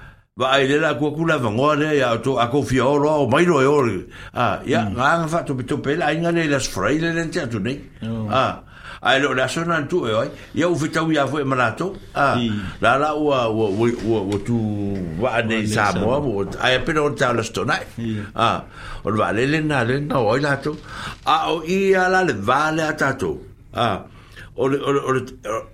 va 0.42 0.48
ai 0.50 0.66
le 0.66 0.80
la 0.82 0.94
ku 0.98 1.12
ku 1.14 1.24
la 1.24 1.38
vango 1.38 1.74
le 1.78 1.94
ya 1.94 2.16
to 2.18 2.34
a 2.42 2.48
ko 2.50 2.60
fi 2.66 2.80
o 2.80 2.96
ro 2.98 3.28
mai 3.30 3.44
ro 3.46 3.60
yo 3.62 3.86
e 3.86 4.02
a 4.34 4.58
ya 4.66 4.82
nga 4.90 5.22
nga 5.22 5.26
fa 5.30 5.40
to 5.46 5.54
to 5.62 5.78
pel 5.78 6.02
ai 6.02 6.18
nga 6.18 6.32
le 6.34 6.48
las 6.50 6.66
fraile 6.66 7.14
le 7.14 7.22
ntia 7.24 7.46
tu 7.46 7.60
nei 7.62 7.78
oh. 8.02 8.26
a 8.28 8.60
ai 9.06 9.20
lo 9.22 9.30
la 9.32 9.46
sona 9.46 9.78
tu 9.86 10.02
e 10.04 10.10
oi 10.10 10.30
ya 10.58 10.66
u 10.66 10.74
fitau 10.74 11.06
ya 11.14 11.28
fo 11.30 11.38
emrato 11.38 11.94
a 12.18 12.34
la 12.82 12.96
la 12.98 13.14
u 13.14 13.30
a 13.30 13.46
u 13.46 13.86
u 14.34 14.36
tu 14.42 14.58
va 15.22 15.38
ne 15.46 15.62
sa 15.70 15.94
mo 16.02 16.18
a 16.50 16.66
ai 16.66 16.82
pe 16.82 16.92
ro 16.98 17.12
ta 17.14 17.30
la 17.32 17.42
stona 17.46 17.78
a 18.34 18.50
o 19.06 19.14
va 19.14 19.30
le 19.30 19.46
le 19.46 19.60
na 19.62 19.84
le 19.86 20.00
na 20.02 20.18
oi 20.18 20.40
la 20.42 20.56
to 20.58 20.74
a 21.30 21.54
o 21.54 21.62
i 21.62 21.94
ala 21.94 22.24
le 22.26 22.32
vale 22.34 22.82
a 22.82 22.90
ta 22.90 23.14
to 23.14 23.38
a 23.70 24.02
o 24.58 24.66
o 24.66 24.90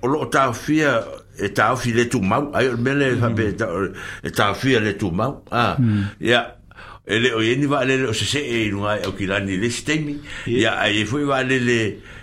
o 0.05 0.07
o 0.21 0.27
ta 0.29 0.53
fia 0.53 1.03
e 1.45 1.49
tāwhi 1.57 1.93
le 1.97 2.05
tūmau, 2.13 2.51
ai 2.57 2.67
o 2.73 2.77
mele 2.77 3.09
mm. 3.15 3.15
e 3.15 4.33
whape 4.33 4.79
le 4.85 4.93
tūmau, 5.01 5.31
ah, 5.57 5.77
mm. 5.79 6.21
ia, 6.29 6.43
e 7.11 7.19
le 7.23 7.33
o 7.37 7.43
ieni 7.45 7.69
wa 7.71 7.83
le 7.89 7.97
o 8.11 8.15
se 8.15 8.29
se 8.29 8.43
e 8.45 8.61
inunga 8.67 8.99
e 9.01 9.09
o 9.09 9.15
kilani 9.17 9.57
le 9.63 9.71
sitemi, 9.73 10.19
ia, 10.53 10.77
e 10.89 11.05
fui 11.07 11.25
wa 11.25 11.41
le 11.43 11.59
le, 11.65 11.79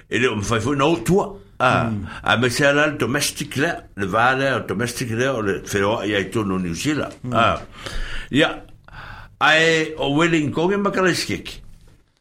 e 0.08 0.22
le 0.22 0.32
o 0.32 0.38
mwhai 0.38 0.62
fui 0.64 0.78
na 0.78 0.86
o 0.88 1.00
tua, 1.04 1.28
ah, 1.60 1.90
mm. 1.90 2.18
a 2.24 2.38
me 2.38 2.50
se 2.50 2.66
ala 2.70 2.88
le 2.92 2.98
domestic 3.02 3.56
le, 3.58 3.72
le 3.96 4.06
vale 4.08 4.52
o 4.60 4.66
domestic 4.70 5.12
le, 5.18 5.28
o 5.34 5.42
le 5.42 5.62
wheroa 5.66 6.06
i 6.06 6.16
ai 6.16 6.30
tōno 6.34 6.60
New 6.62 6.74
Zealand, 6.74 7.32
ah, 7.34 7.62
ia, 8.32 8.52
ai 9.40 9.96
o 9.98 10.12
wele 10.18 10.42
inkonge 10.46 10.78
makala 10.82 11.14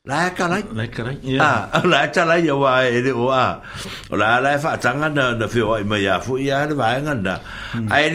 la 0.07 0.31
ka 0.31 0.47
la 0.47 0.59
la 0.71 0.85
ya 1.21 1.69
ah 1.75 1.83
la 1.85 2.07
cha 2.14 2.23
la 2.25 2.38
ya 2.38 2.55
wa 2.55 2.85
e 2.87 3.03
de 3.03 3.11
wa 3.11 3.59
la 4.14 4.38
la 4.40 4.55
fa 4.62 4.77
tanga 4.79 5.09
na 5.11 5.35
na 5.35 5.47
fi 5.51 5.61
wa 5.66 5.83
ma 5.83 5.99
ya 5.99 6.21
fu 6.23 6.35
kan 6.38 6.47
hmm. 6.47 6.47
ya 6.47 6.57
de 6.71 6.75
wa 6.79 6.95
nga 7.03 7.14
na 7.14 7.35
a 7.90 7.97
e 8.07 8.14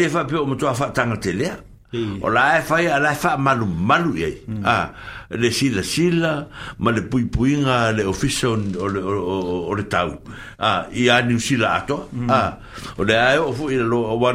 de 3.04 3.12
fa 3.24 3.32
malu 3.38 3.66
malu 3.68 4.16
ye 4.16 4.30
hmm. 4.48 4.64
ah 4.64 4.90
le 5.36 5.52
sila 5.52 5.84
sila 5.84 6.48
ma 6.80 6.90
pui 7.12 7.24
pui 7.28 7.56
nga 7.60 7.92
le 7.92 8.04
ofiso 8.08 8.54
o 8.56 8.86
le 8.88 9.02
o 9.68 9.74
tau 9.92 10.16
ah 10.64 10.88
ya 10.96 11.20
ni 11.28 11.36
sila 11.44 11.76
ato 11.84 12.08
hmm. 12.14 12.28
ah 12.32 12.56
o 13.04 13.04
le 13.04 13.16
ai 13.20 13.36
o 13.38 13.52
fu 13.52 13.68
i 13.70 13.76
lo 13.76 14.16
wa 14.16 14.32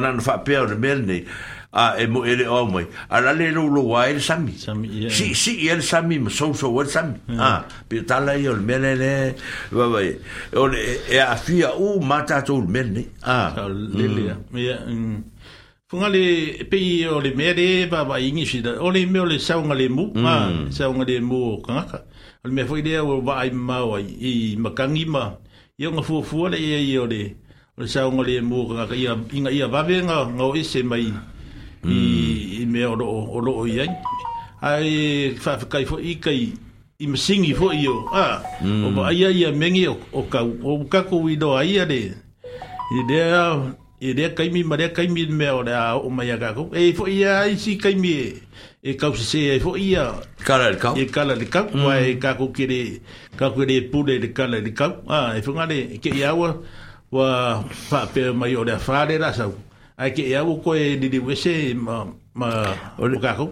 a 1.76 1.94
e 2.00 2.06
mo 2.06 2.24
ele 2.24 2.48
o 2.48 2.64
mai 2.66 2.86
a 3.08 3.20
la 3.20 3.32
le 3.32 3.50
lo 3.52 3.64
wa 3.92 4.08
el 4.10 4.20
sami 4.20 4.52
sami 4.64 5.10
si 5.10 5.34
si 5.34 5.68
el 5.68 5.82
sami 5.82 6.18
mo 6.18 6.30
so 6.30 6.52
so 6.54 6.66
el 6.80 6.88
sami 6.88 7.18
a 7.38 7.64
pe 7.88 8.00
ta 8.08 8.18
la 8.20 8.34
yo 8.38 8.56
melele 8.68 9.36
va 9.76 9.84
va 9.92 10.00
e, 10.02 10.12
o 10.54 10.66
le 10.72 10.78
e 11.10 11.18
a 11.18 11.36
fia 11.36 11.74
u 11.76 12.00
mata 12.00 12.40
to 12.42 12.60
le 12.64 12.68
melne 12.74 13.02
a 13.22 13.34
lele 13.68 14.22
ya 14.28 14.36
mm. 14.52 14.88
mm. 15.06 15.22
funga 15.88 16.08
le 16.08 16.24
pe 16.70 16.78
o 17.12 17.20
le 17.24 17.30
mere 17.38 17.86
va 17.92 18.04
va 18.08 18.16
ingi 18.18 18.46
si 18.50 18.58
da 18.64 18.78
o 18.80 18.90
le 18.90 19.04
me 19.06 19.18
o 19.20 19.26
le 19.32 19.38
sa 19.38 19.58
un 19.58 19.68
le 19.80 19.86
mu 19.88 20.04
mm. 20.14 20.26
a 20.26 20.32
sa 20.70 20.88
un 20.88 21.04
le 21.04 21.20
mu 21.20 21.60
ka 21.64 21.72
ka 21.92 21.98
o 22.42 22.44
le 22.48 22.52
me 22.56 22.62
foi 22.64 22.80
dia 22.86 23.04
o 23.04 23.20
va 23.20 23.44
i 23.44 23.50
ma 23.52 23.82
o 23.84 23.98
i 24.00 24.56
makangi 24.64 25.04
ma 25.14 25.36
yo 25.78 25.92
nga 25.92 26.02
fu 26.02 26.22
fu 26.24 26.46
le 26.48 26.56
ye 26.56 26.78
yo 26.96 27.04
le 27.06 27.22
o 27.76 27.82
le 27.84 27.86
sa 27.86 28.08
un 28.08 28.22
le 28.28 28.40
mu 28.40 28.64
ka 28.68 28.86
ka 28.90 28.94
ia 28.96 29.12
inga 29.36 29.50
ia 29.50 29.66
va 29.68 29.82
venga 29.82 30.24
ngo 30.24 30.54
ise 30.56 30.82
mai 30.82 31.12
i, 31.88 32.60
mm. 32.62 32.62
i 32.62 32.66
me 32.66 32.84
o 32.86 32.94
loo 32.94 33.26
o 33.30 33.38
loo 33.40 33.66
i 33.68 33.78
ai 33.80 33.88
ai 34.62 35.36
whawhakai 35.44 35.84
fo 35.86 35.98
i 36.00 36.14
kai 36.20 36.52
i 36.98 37.06
masingi 37.06 37.54
fo 37.54 37.70
i 37.72 37.86
o 37.86 37.96
a 38.12 38.42
mm. 38.62 38.84
o 38.86 38.90
ba 38.96 39.06
ai 39.10 39.24
ai 39.28 39.44
a 39.48 39.50
mengi 39.52 39.86
o, 39.86 39.96
o 40.12 40.22
ka 40.22 40.40
o 40.42 40.84
kako 40.92 41.28
i 41.30 41.36
do 41.36 41.52
ai 41.54 41.78
a 41.78 41.84
re 41.92 42.00
i 42.98 43.00
rea 43.10 43.42
i 44.00 44.12
rea 44.12 44.30
kaimi 44.38 44.62
ma 44.64 44.76
rea 44.76 44.88
kaimi 44.88 45.26
me 45.40 45.48
o 45.58 45.62
rea 45.62 45.94
o 45.96 46.10
mai 46.10 46.30
a 46.30 46.38
kako 46.42 46.64
e 46.74 46.92
fo 46.92 47.06
i 47.06 47.20
a 47.24 47.36
ai 47.42 47.56
si 47.56 47.76
kaimi 47.76 48.10
e 48.24 48.26
e 48.82 48.94
kau 49.00 49.12
se 49.18 49.24
se 49.30 49.38
e 49.56 49.60
fo 49.64 49.76
i 49.76 49.88
a 50.02 50.06
kala 50.48 50.70
le 50.74 50.78
kau 50.84 50.94
e 51.00 51.04
kala 51.14 51.34
le 51.42 51.46
kau 51.54 51.66
mm. 51.74 51.86
e 52.10 52.14
kako 52.24 52.46
kere 52.56 52.80
kako 53.36 53.60
kere 53.60 54.04
de 54.08 54.18
le 54.24 54.28
kala 54.36 54.58
le 54.66 54.72
ka 54.78 54.86
a 55.08 55.36
e 55.38 55.40
fo 55.42 55.52
ngale 55.52 55.78
ke 56.02 56.10
i 56.18 56.22
awa 56.30 56.48
wa 57.12 57.28
pape 57.90 58.22
mai 58.38 58.56
o 58.56 58.62
rea 58.64 58.78
whare 58.88 59.18
sa 59.38 59.46
ai 59.96 60.12
ke 60.12 60.22
ia 60.28 60.44
ko 60.44 60.70
e 60.76 61.00
ni 61.00 61.08
di 61.08 61.16
wese 61.18 61.72
ma 61.72 62.04
ma 62.36 62.48
o 63.00 63.04
ka 63.16 63.32
ko 63.40 63.46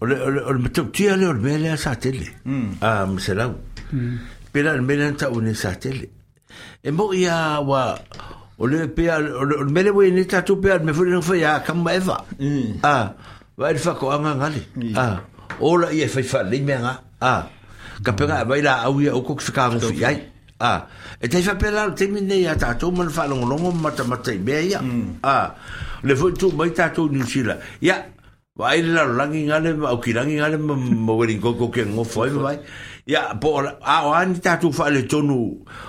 o 0.00 0.04
le 0.08 0.16
o 0.48 0.52
le 0.56 0.68
tu 0.72 0.88
ti 0.88 1.04
o 1.12 1.16
le 1.20 1.76
sa 1.76 1.92
tele 2.00 2.24
mm 2.48 2.80
a 2.80 3.04
se 3.20 3.36
la 3.36 3.44
mm 3.52 4.16
pela 4.52 4.72
le 4.72 4.80
mele 4.88 5.12
ta 5.20 5.28
o 5.28 5.36
ni 5.44 5.52
sa 5.52 5.76
tele 5.76 6.08
e 6.80 6.88
mo 6.88 7.12
ia 7.12 7.60
wa 7.60 7.92
o 8.56 8.64
le 8.64 8.88
pe 8.88 9.04
hmm. 9.04 9.68
le 9.68 9.68
mele 9.68 9.90
we 9.92 10.08
ni 10.08 10.24
ta 10.24 10.40
tu 10.40 10.56
pe 10.56 10.72
me 10.80 10.92
fu 10.96 11.04
ni 11.04 11.20
fa 11.20 11.36
ya 11.36 11.60
ka 11.60 11.72
ma 11.76 11.92
eva 11.92 12.24
mm 12.40 12.80
a 12.88 12.96
va 13.60 13.64
il 13.70 13.76
fa 13.76 13.92
ko 13.92 14.08
anga 14.16 14.32
ngali 14.32 14.96
a 14.96 15.20
o 15.60 15.76
ia 15.92 16.08
fa 16.08 16.20
fa 16.24 16.40
le 16.40 16.56
me 16.64 16.72
nga 16.80 16.94
a 17.20 17.32
ka 18.00 18.10
pe 18.16 18.24
ga 18.24 18.48
va 18.48 18.56
au 18.88 18.96
ia 19.04 19.12
o 19.12 19.20
ko 19.20 19.36
ka 19.36 19.68
fa 19.76 19.92
ya 19.92 20.31
a 20.62 20.70
à, 20.74 20.86
e 21.20 21.28
te 21.28 21.42
fa 21.42 21.54
pela 21.54 21.90
te 21.94 22.04
mine 22.06 22.34
ia 22.38 22.54
tatou 22.56 22.90
mana 22.92 23.10
faalonologo 23.10 23.70
matamata 23.84 24.32
i 24.32 24.38
mea 24.38 24.60
ia 24.62 24.78
a 24.78 24.82
mm. 24.82 25.08
à, 25.22 25.54
le 26.04 26.14
foi 26.16 26.32
tumai 26.38 26.70
tatou 26.70 27.08
niusila 27.10 27.56
ia 27.82 27.96
vai 28.56 28.82
le 28.82 28.92
lalolagi 28.94 29.46
gale 29.48 29.70
aukilagi 29.92 30.36
gale 30.36 30.56
ma 30.58 31.12
welingkoko 31.18 31.68
ke 31.74 31.84
gofo 31.94 32.22
ai 32.24 32.30
mavai 32.30 32.58
ia 33.06 33.34
po 33.40 33.56
a 33.58 33.96
o 34.06 34.12
ani 34.14 34.38
tatou 34.40 34.72
faale 34.72 35.06
tonu 35.08 35.38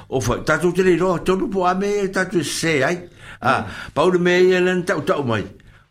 o 0.10 0.22
fai 0.22 0.40
tatou 0.46 0.72
te 0.74 0.82
leiloa 0.88 1.20
tonu 1.20 1.50
po 1.54 1.68
a 1.70 1.76
me 1.76 1.90
tatou 2.16 2.42
e 2.42 2.44
sesē 2.44 2.74
ai 2.84 2.98
a 3.42 3.52
à, 3.52 3.62
mm. 3.62 3.94
paule 3.94 4.18
mea 4.20 4.40
ia 4.40 4.60
lana 4.60 4.82
taʻutaʻu 4.88 5.24
mai 5.28 5.44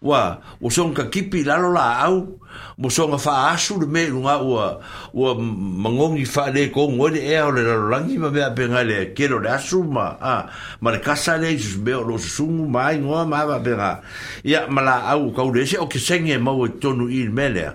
wa 0.03 0.43
o 0.59 0.67
son 0.69 0.91
ka 0.91 1.07
kipi 1.07 1.47
lalo 1.47 1.71
la 1.71 2.03
au 2.11 2.35
mo 2.77 2.91
son 2.91 3.15
ka 3.15 3.19
fa 3.23 3.35
asu 3.55 3.79
de 3.79 3.87
me 3.87 4.11
nga 4.11 4.37
wa 4.43 4.83
wa 5.15 5.35
mangong 5.39 6.19
i 6.19 6.27
fa 6.27 6.51
le 6.51 6.67
ko 6.75 6.91
ngode 6.91 7.23
e 7.23 7.39
o 7.39 7.51
le 7.55 7.63
langi 7.87 8.19
ma 8.19 8.29
bea 8.35 8.51
benga 8.51 8.83
le 8.83 9.15
kero 9.15 9.39
le 9.39 9.49
asu 9.49 9.83
ma 9.87 10.19
a 10.21 10.51
ma 10.83 10.91
le 10.91 10.99
kasa 10.99 11.39
le 11.39 11.55
jus 11.57 11.79
be 11.79 11.95
o 11.95 12.03
lo 12.03 12.19
sumu 12.19 12.67
ma 12.67 12.91
i 12.93 12.99
ngoa 12.99 13.23
ma 13.31 13.47
ba 13.47 13.59
benga 13.63 14.03
ia 14.45 14.67
ma 14.67 14.83
la 14.83 15.15
au 15.15 15.31
ka 15.31 15.43
u 15.47 15.55
le 15.55 15.63
se 15.65 15.79
o 15.79 15.87
ke 15.87 15.99
senge 16.03 16.35
ma 16.39 16.51
o 16.51 16.67
e 16.67 16.75
tonu 16.83 17.07
i 17.09 17.23
mele 17.31 17.63
a 17.63 17.75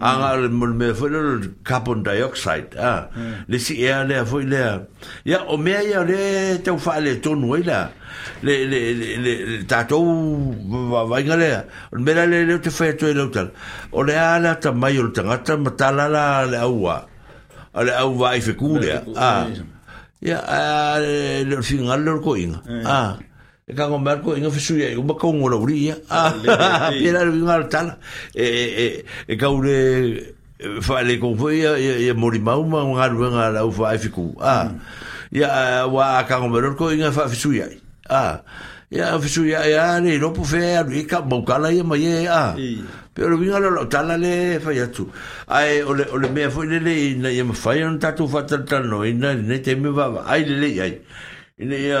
Anga 0.00 0.26
ale 0.38 0.48
me 0.48 0.94
fo 0.94 1.08
carbon 1.64 2.04
dioxide. 2.04 2.70
Ah. 2.78 3.08
Hmm. 3.12 3.44
Le 3.48 3.58
si 3.58 3.80
ia 3.80 4.04
le 4.04 4.24
fo 4.24 4.38
le. 4.38 4.86
Ya 5.24 5.42
o 5.48 5.56
me 5.56 5.72
ia 5.72 6.04
le 6.04 6.58
te 6.62 6.70
fa 6.78 7.00
le 7.00 7.20
ton 7.20 7.42
wo 7.44 7.56
le. 7.56 7.88
Le 8.42 8.66
le 8.66 9.64
ta 9.66 9.82
to 9.84 9.98
va 10.90 11.02
va 11.04 11.20
ngale. 11.20 11.66
Me 11.94 12.12
la 12.14 12.26
le 12.26 12.58
te 12.60 12.70
fa 12.70 12.92
to 12.92 13.12
le 13.12 13.28
tal. 13.32 13.50
O 13.92 14.02
le 14.04 14.14
ala 14.14 14.54
ta 14.54 14.70
mai 14.70 14.96
o 14.98 15.10
ta 15.10 15.36
ta 15.38 15.56
ma 15.56 15.70
ta 15.70 15.90
la 15.90 16.06
la 16.08 16.46
le 16.46 16.56
aua. 16.58 17.04
Ale 17.74 17.90
au 18.04 18.14
vai 18.14 18.40
fe 18.40 18.54
cule. 18.54 19.02
Ah. 19.16 19.48
Ya 20.22 21.00
le 21.00 21.60
fin 21.60 21.82
ngal 21.82 22.04
le 22.06 22.20
ko 22.20 22.36
hmm. 22.36 22.86
Ah 22.86 23.18
e 23.68 23.74
ka 23.76 23.84
ngon 23.88 24.00
merko 24.02 24.32
inga 24.34 24.48
fesu 24.50 24.78
ye 24.80 24.96
u 24.96 25.02
bako 25.04 25.34
ngola 25.36 25.60
uri 25.60 25.86
ya 25.92 25.96
pera 26.88 27.24
ri 27.24 27.36
ngar 27.38 27.68
tala 27.68 27.98
e 28.32 28.44
e 28.46 28.86
e 29.28 29.36
ka 29.36 29.50
ure 29.52 30.32
fa 30.80 31.00
e, 31.04 31.04
le 31.04 31.18
ko 31.20 31.36
fo 31.36 31.48
ya 31.52 31.76
ya 31.76 32.14
mori 32.16 32.38
mau 32.40 32.64
ma 32.64 32.80
ngar 32.82 33.12
wenga 33.14 33.52
la 33.52 33.64
u 33.68 33.70
fa 33.70 33.92
fiku 34.00 34.32
a 34.40 34.40
ah, 34.40 34.64
ya 35.30 35.48
uh, 35.84 35.88
wa 35.92 36.24
ka 36.24 36.40
ngon 36.40 36.48
merko 36.50 36.88
inga 36.90 37.12
fa 37.12 37.28
fesu 37.28 37.52
a 37.60 37.68
ya 38.88 39.04
ah, 39.12 39.20
fesu 39.20 39.44
ya 39.44 39.68
ya 39.68 40.00
ne 40.00 40.16
no 40.16 40.30
pu 40.32 40.44
fe 40.48 40.74
a 40.80 40.80
ri 40.82 41.00
e 41.04 41.04
ka 41.04 41.20
boka 41.20 41.58
la 41.60 41.68
ye 41.68 41.82
ma 41.84 41.94
ye 42.00 42.24
a 42.26 42.56
pero 43.12 43.36
vinga 43.36 43.60
la 43.60 43.68
tala 43.84 44.16
le 44.16 44.56
fa 44.64 44.72
ya 44.72 44.86
tu 44.88 45.12
ai 45.48 45.82
ole 45.84 46.08
ole 46.10 46.30
me 46.32 46.48
fo 46.48 46.62
le 46.64 46.80
le 46.80 47.14
na 47.20 47.28
ye 47.28 47.42
ma 47.44 47.52
fa 47.52 47.76
ya 47.76 47.84
ntatu 47.92 48.24
fa 48.32 48.46
tala 48.48 48.80
no 48.88 49.04
ina 49.04 49.34
ne 49.36 49.60
te 49.60 49.74
me 49.76 49.90
va 49.92 50.24
ai 50.24 50.40
le 50.48 50.56
le 50.56 50.68
ai 50.80 50.94
ina 51.60 51.76
ya 51.76 52.00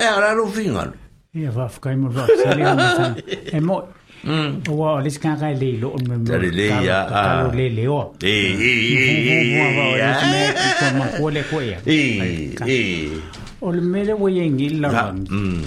e 0.00 0.04
ara 0.16 0.28
lo 0.38 0.46
fingal 0.54 0.90
ia 1.34 1.50
va 1.56 1.64
fkai 1.74 1.96
mo 2.00 2.08
va 2.16 2.22
sali 2.42 2.62
mo 2.78 2.88
e 3.52 3.54
mo 3.68 3.78
Wa 4.78 4.88
les 5.04 5.16
kan 5.22 5.36
kai 5.40 5.54
le 5.60 5.68
lo 5.82 5.88
me 6.08 6.14
mo. 6.22 6.30
le 6.58 6.66
ya. 6.88 6.98
Ka 7.10 7.30
le 7.58 7.64
le 7.76 7.84
o. 7.98 8.00
E 8.32 8.34
Wa 9.56 9.66
wa 9.78 9.86
les 9.96 10.20
me 10.30 10.38
ko 10.78 10.86
ma 10.98 11.06
le 11.36 11.42
ko 11.46 11.56
le 13.76 13.80
mele 13.92 14.12
wo 14.20 14.26
ye 14.38 14.44
la 14.82 14.88
Mm. 15.14 15.62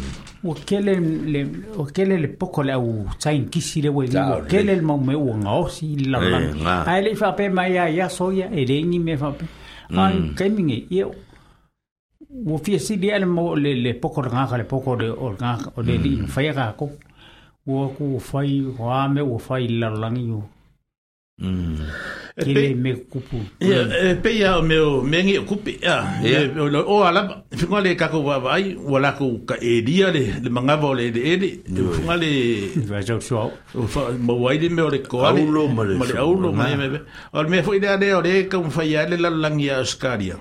O 0.50 0.52
kele 0.68 0.94
le 1.34 1.40
o 1.78 1.80
kele 1.96 2.16
le 2.22 2.28
poko 2.40 2.62
le 2.64 2.74
u 2.74 2.76
tsain 3.20 3.44
kisi 3.52 3.80
le 3.84 3.90
wo 3.96 4.02
ni. 4.04 4.08
O 4.18 4.20
kele 4.50 4.74
le 4.80 4.84
mo 4.90 4.96
me 4.98 5.14
wo 5.16 5.34
nga 5.38 5.52
o 5.62 5.64
si 5.70 5.86
la 6.12 6.18
eh, 6.20 6.88
Ai 6.90 7.00
le 7.06 7.10
fa 7.16 7.32
pe 7.38 7.44
ma 7.50 7.64
ya 7.70 7.88
ya 7.90 8.10
so 8.10 8.32
ya 8.32 8.48
e 8.60 8.62
le 8.70 8.82
ni 8.90 9.00
me 9.00 9.16
fa 9.18 9.32
pe. 9.38 9.46
Ai 10.02 10.14
mm. 10.14 10.36
kai 10.38 10.50
mingi 10.50 10.86
ye 10.90 11.06
Wo 12.34 12.58
fia 12.58 12.80
sili 12.80 13.12
ale 13.12 13.26
mo 13.26 13.56
le 13.56 13.76
le 13.76 13.94
poko 13.94 14.22
rangaka 14.22 14.58
le 14.58 14.64
poko 14.64 14.96
de 14.96 15.10
organga 15.10 15.74
o 15.76 15.82
le 15.82 15.98
li 15.98 16.12
mm. 16.16 16.28
fai 16.28 16.54
ka 16.56 16.72
ko. 16.80 16.88
Wo 17.68 17.90
ku 17.92 18.20
fai 18.20 18.64
o 18.80 18.88
ame 18.90 19.20
o 19.20 19.38
fai 19.38 19.68
la 19.68 19.90
langi 19.90 20.24
yo. 20.28 20.40
Mm. 21.42 21.76
Eh, 22.38 22.44
Kele 22.46 22.74
me 22.76 22.94
kupu. 22.96 23.38
E 23.60 24.16
pe 24.24 24.32
ya 24.38 24.58
o 24.58 24.62
meu 24.62 25.02
mengi 25.04 25.36
eh, 25.36 25.40
o 25.40 25.44
kupi. 25.44 25.76
O 26.88 27.04
ala 27.04 27.44
finga 27.52 27.82
le 27.82 27.96
kako 28.00 28.24
wawai 28.24 28.78
o 28.80 28.98
la 28.98 29.12
ko 29.12 29.40
ka 29.46 29.58
edia 29.60 30.10
le 30.16 30.40
le 30.42 30.50
mangava 30.50 30.88
o 30.88 30.94
le 30.94 31.08
ede. 31.12 31.60
Finga 31.68 32.16
le. 32.16 32.28
E 32.28 32.80
Vajau 32.92 33.20
sua. 33.20 33.52
Mo 34.20 34.40
wai 34.40 34.58
le 34.58 34.70
me 34.70 34.82
o 34.84 34.90
le 34.90 35.00
koale. 35.02 35.42
Aulo 35.42 35.68
ma 35.68 35.84
le. 35.84 35.96
Ma 35.98 36.06
le 36.06 36.52
ma 36.52 36.76
le 36.88 37.04
O 37.34 37.44
me 37.44 37.62
fo 37.62 37.74
idea 37.74 37.98
le 37.98 38.14
o 38.16 38.22
le 38.22 38.48
ka 38.48 38.58
un 38.58 38.70
fai 38.72 38.96
ale 38.96 39.18
la 39.20 39.30
langi 39.30 39.70
a 39.70 39.82
Oscaria. 39.82 40.40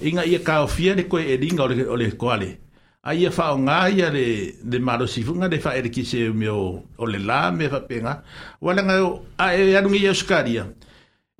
inga 0.00 0.24
ia 0.24 0.38
kau 0.40 0.66
fia 0.66 0.94
le 0.94 1.04
koe 1.04 1.20
e 1.22 1.36
linga 1.36 1.62
o 1.64 1.96
le, 1.96 2.10
koale 2.16 2.56
a 3.02 3.14
ia 3.14 3.30
fa 3.30 3.54
nga 3.58 3.88
ia 3.88 4.10
le 4.10 4.24
le 4.70 4.78
maro 4.78 5.06
sifunga 5.06 5.46
le 5.48 5.58
fa 5.60 5.76
eriki 5.76 6.04
se 6.04 6.20
me 6.34 6.48
o, 6.48 6.80
o 6.98 7.04
le 7.06 7.18
la 7.18 7.50
me 7.50 7.68
fa 7.68 7.80
penga 7.88 8.14
wala 8.60 8.82
nga 8.82 8.94
a 9.38 9.46
e 9.58 9.76
anu 9.76 9.94
ia 9.94 10.14
skaria 10.14 10.64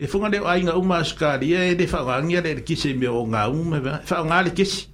e 0.02 0.06
funga 0.06 0.28
le 0.28 0.38
ai 0.44 0.60
nga 0.62 0.76
uma 0.76 1.04
skaria 1.04 1.60
e 1.70 1.74
le 1.74 1.86
fa 1.86 1.98
nga 2.06 2.16
ia 2.32 2.40
le 2.40 2.50
eriki 2.52 2.76
se 2.76 2.94
me 2.94 3.08
o 3.08 3.22
nga 3.26 3.42
uma 3.48 4.00
fa 4.04 4.16
nga 4.24 4.38
le 4.44 4.50
kesi 4.50 4.88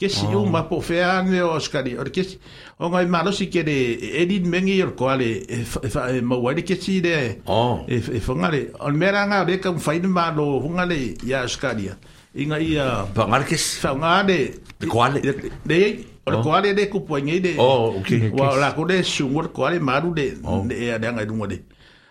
kesi 0.00 0.26
oh. 0.26 0.42
uma 0.42 0.62
po 0.68 0.80
fe 0.80 1.02
ane 1.04 1.40
o 1.42 1.58
skaria 1.60 2.00
o 2.00 2.04
kesi 2.16 2.36
o 2.80 2.88
nga 2.90 3.00
maro 3.08 3.30
si 3.32 3.46
ke 3.46 3.62
le 3.68 3.76
edit 4.22 4.44
mengi 4.52 4.80
o 4.82 4.90
koale 4.98 5.30
e 5.48 5.56
fa 5.64 6.08
e 6.16 6.20
ma 6.20 6.36
wale 6.44 6.62
kesi 6.64 7.00
le 7.04 7.14
oh. 7.46 7.84
e 7.88 8.00
funga 8.20 8.48
le 8.54 8.62
o 8.84 8.88
mera 8.90 9.22
nga 9.28 9.44
le 9.46 9.58
ka 9.62 9.70
fa 9.78 9.92
ina 9.94 10.08
maro 10.08 10.60
funga 10.60 10.84
le 10.90 10.98
ia 11.24 11.44
skaria 11.48 11.94
inga 12.34 12.58
ia 12.58 13.06
Marques 13.28 13.78
fa 13.78 13.94
nga 13.94 14.22
de 14.26 14.58
de 14.78 14.86
quale 14.86 15.20
de 15.64 16.04
Ora 16.26 16.40
ko 16.40 16.50
ale 16.56 16.72
de 16.74 16.88
kupo 16.88 17.16
ngai 17.20 17.40
de. 17.44 17.52
Oh, 17.60 18.00
okay. 18.00 18.32
Wa 18.32 18.56
la 18.56 18.72
ko 18.72 18.84
de 18.88 19.02
sungur 19.04 19.52
ko 19.52 19.68
ale 19.68 19.76
maru 19.78 20.14
de 20.16 20.32
de 20.68 20.74
ya 20.88 20.96
de 20.98 21.06
ngai 21.12 21.26
dungo 21.28 21.44
de. 21.46 21.58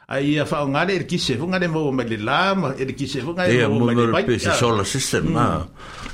Ai 0.08 0.22
ia 0.38 0.46
fa 0.46 0.62
nga 0.70 0.86
de 0.86 1.02
ki 1.10 1.18
se 1.18 1.34
funga 1.34 1.58
de 1.60 1.66
mo 1.68 1.90
me 1.92 2.04
le 2.06 2.18
la 2.22 2.54
ma 2.54 2.72
e 2.78 2.86
ki 2.94 3.08
se 3.10 3.22
funga 3.26 3.48
de 3.50 3.66
mo 3.68 3.82
me 3.86 3.94
le 3.98 4.12
pai. 4.14 4.30
Ia 4.30 4.38
mo 4.54 4.56
solo 4.56 4.84
system 4.84 5.34
ma. 5.34 5.66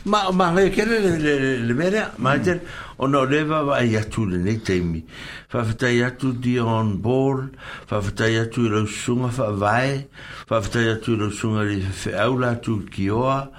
Ma 0.07 0.31
ma 0.31 0.53
le 0.55 0.69
kere 0.71 0.95
le 1.19 1.57
le 1.59 1.73
vera 1.73 2.13
ma 2.23 2.37
de 2.37 2.55
ono 3.03 3.25
leva 3.25 3.63
va 3.63 3.83
ia 3.83 4.03
tu 4.05 4.23
le 4.25 4.37
nei 4.37 4.61
temi. 4.63 5.03
Fa 5.49 5.65
fata 5.65 5.89
ia 5.89 6.09
tu 6.11 6.31
di 6.31 6.57
on 6.57 6.95
ball, 7.03 7.49
fa 7.85 7.99
fata 8.01 8.29
ia 8.29 8.47
tu 8.47 8.61
lo 8.69 8.85
sunga 8.85 9.27
fa 9.27 9.51
vai, 9.51 10.07
fa 10.47 10.61
fata 10.61 10.79
ia 10.79 10.95
tu 10.97 11.17
lo 11.19 11.29
sunga 11.29 11.63
le 11.67 11.81
fe 11.83 12.15
aula 12.15 12.55
tu 12.63 12.79
kioa. 12.87 13.49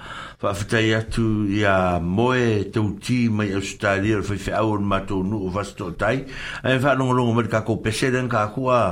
whaafetai 0.41 0.95
atu 0.97 1.45
i 1.53 1.61
a 1.69 1.99
moe 2.01 2.63
tau 2.73 2.97
ti 3.03 3.29
mai 3.29 3.51
Australia 3.53 4.17
rafai 4.19 4.37
whi 4.41 4.51
au 4.57 4.71
an 4.73 4.83
mato 4.93 5.21
nu 5.23 5.43
o 5.45 5.49
vasto 5.53 5.91
tai 5.93 6.23
a 6.63 6.71
e 6.73 6.77
whaanongorongo 6.81 7.33
mai 7.37 7.45
kako 7.47 7.75
pese 7.85 8.09
den 8.11 8.25
kako 8.29 8.71
a 8.73 8.83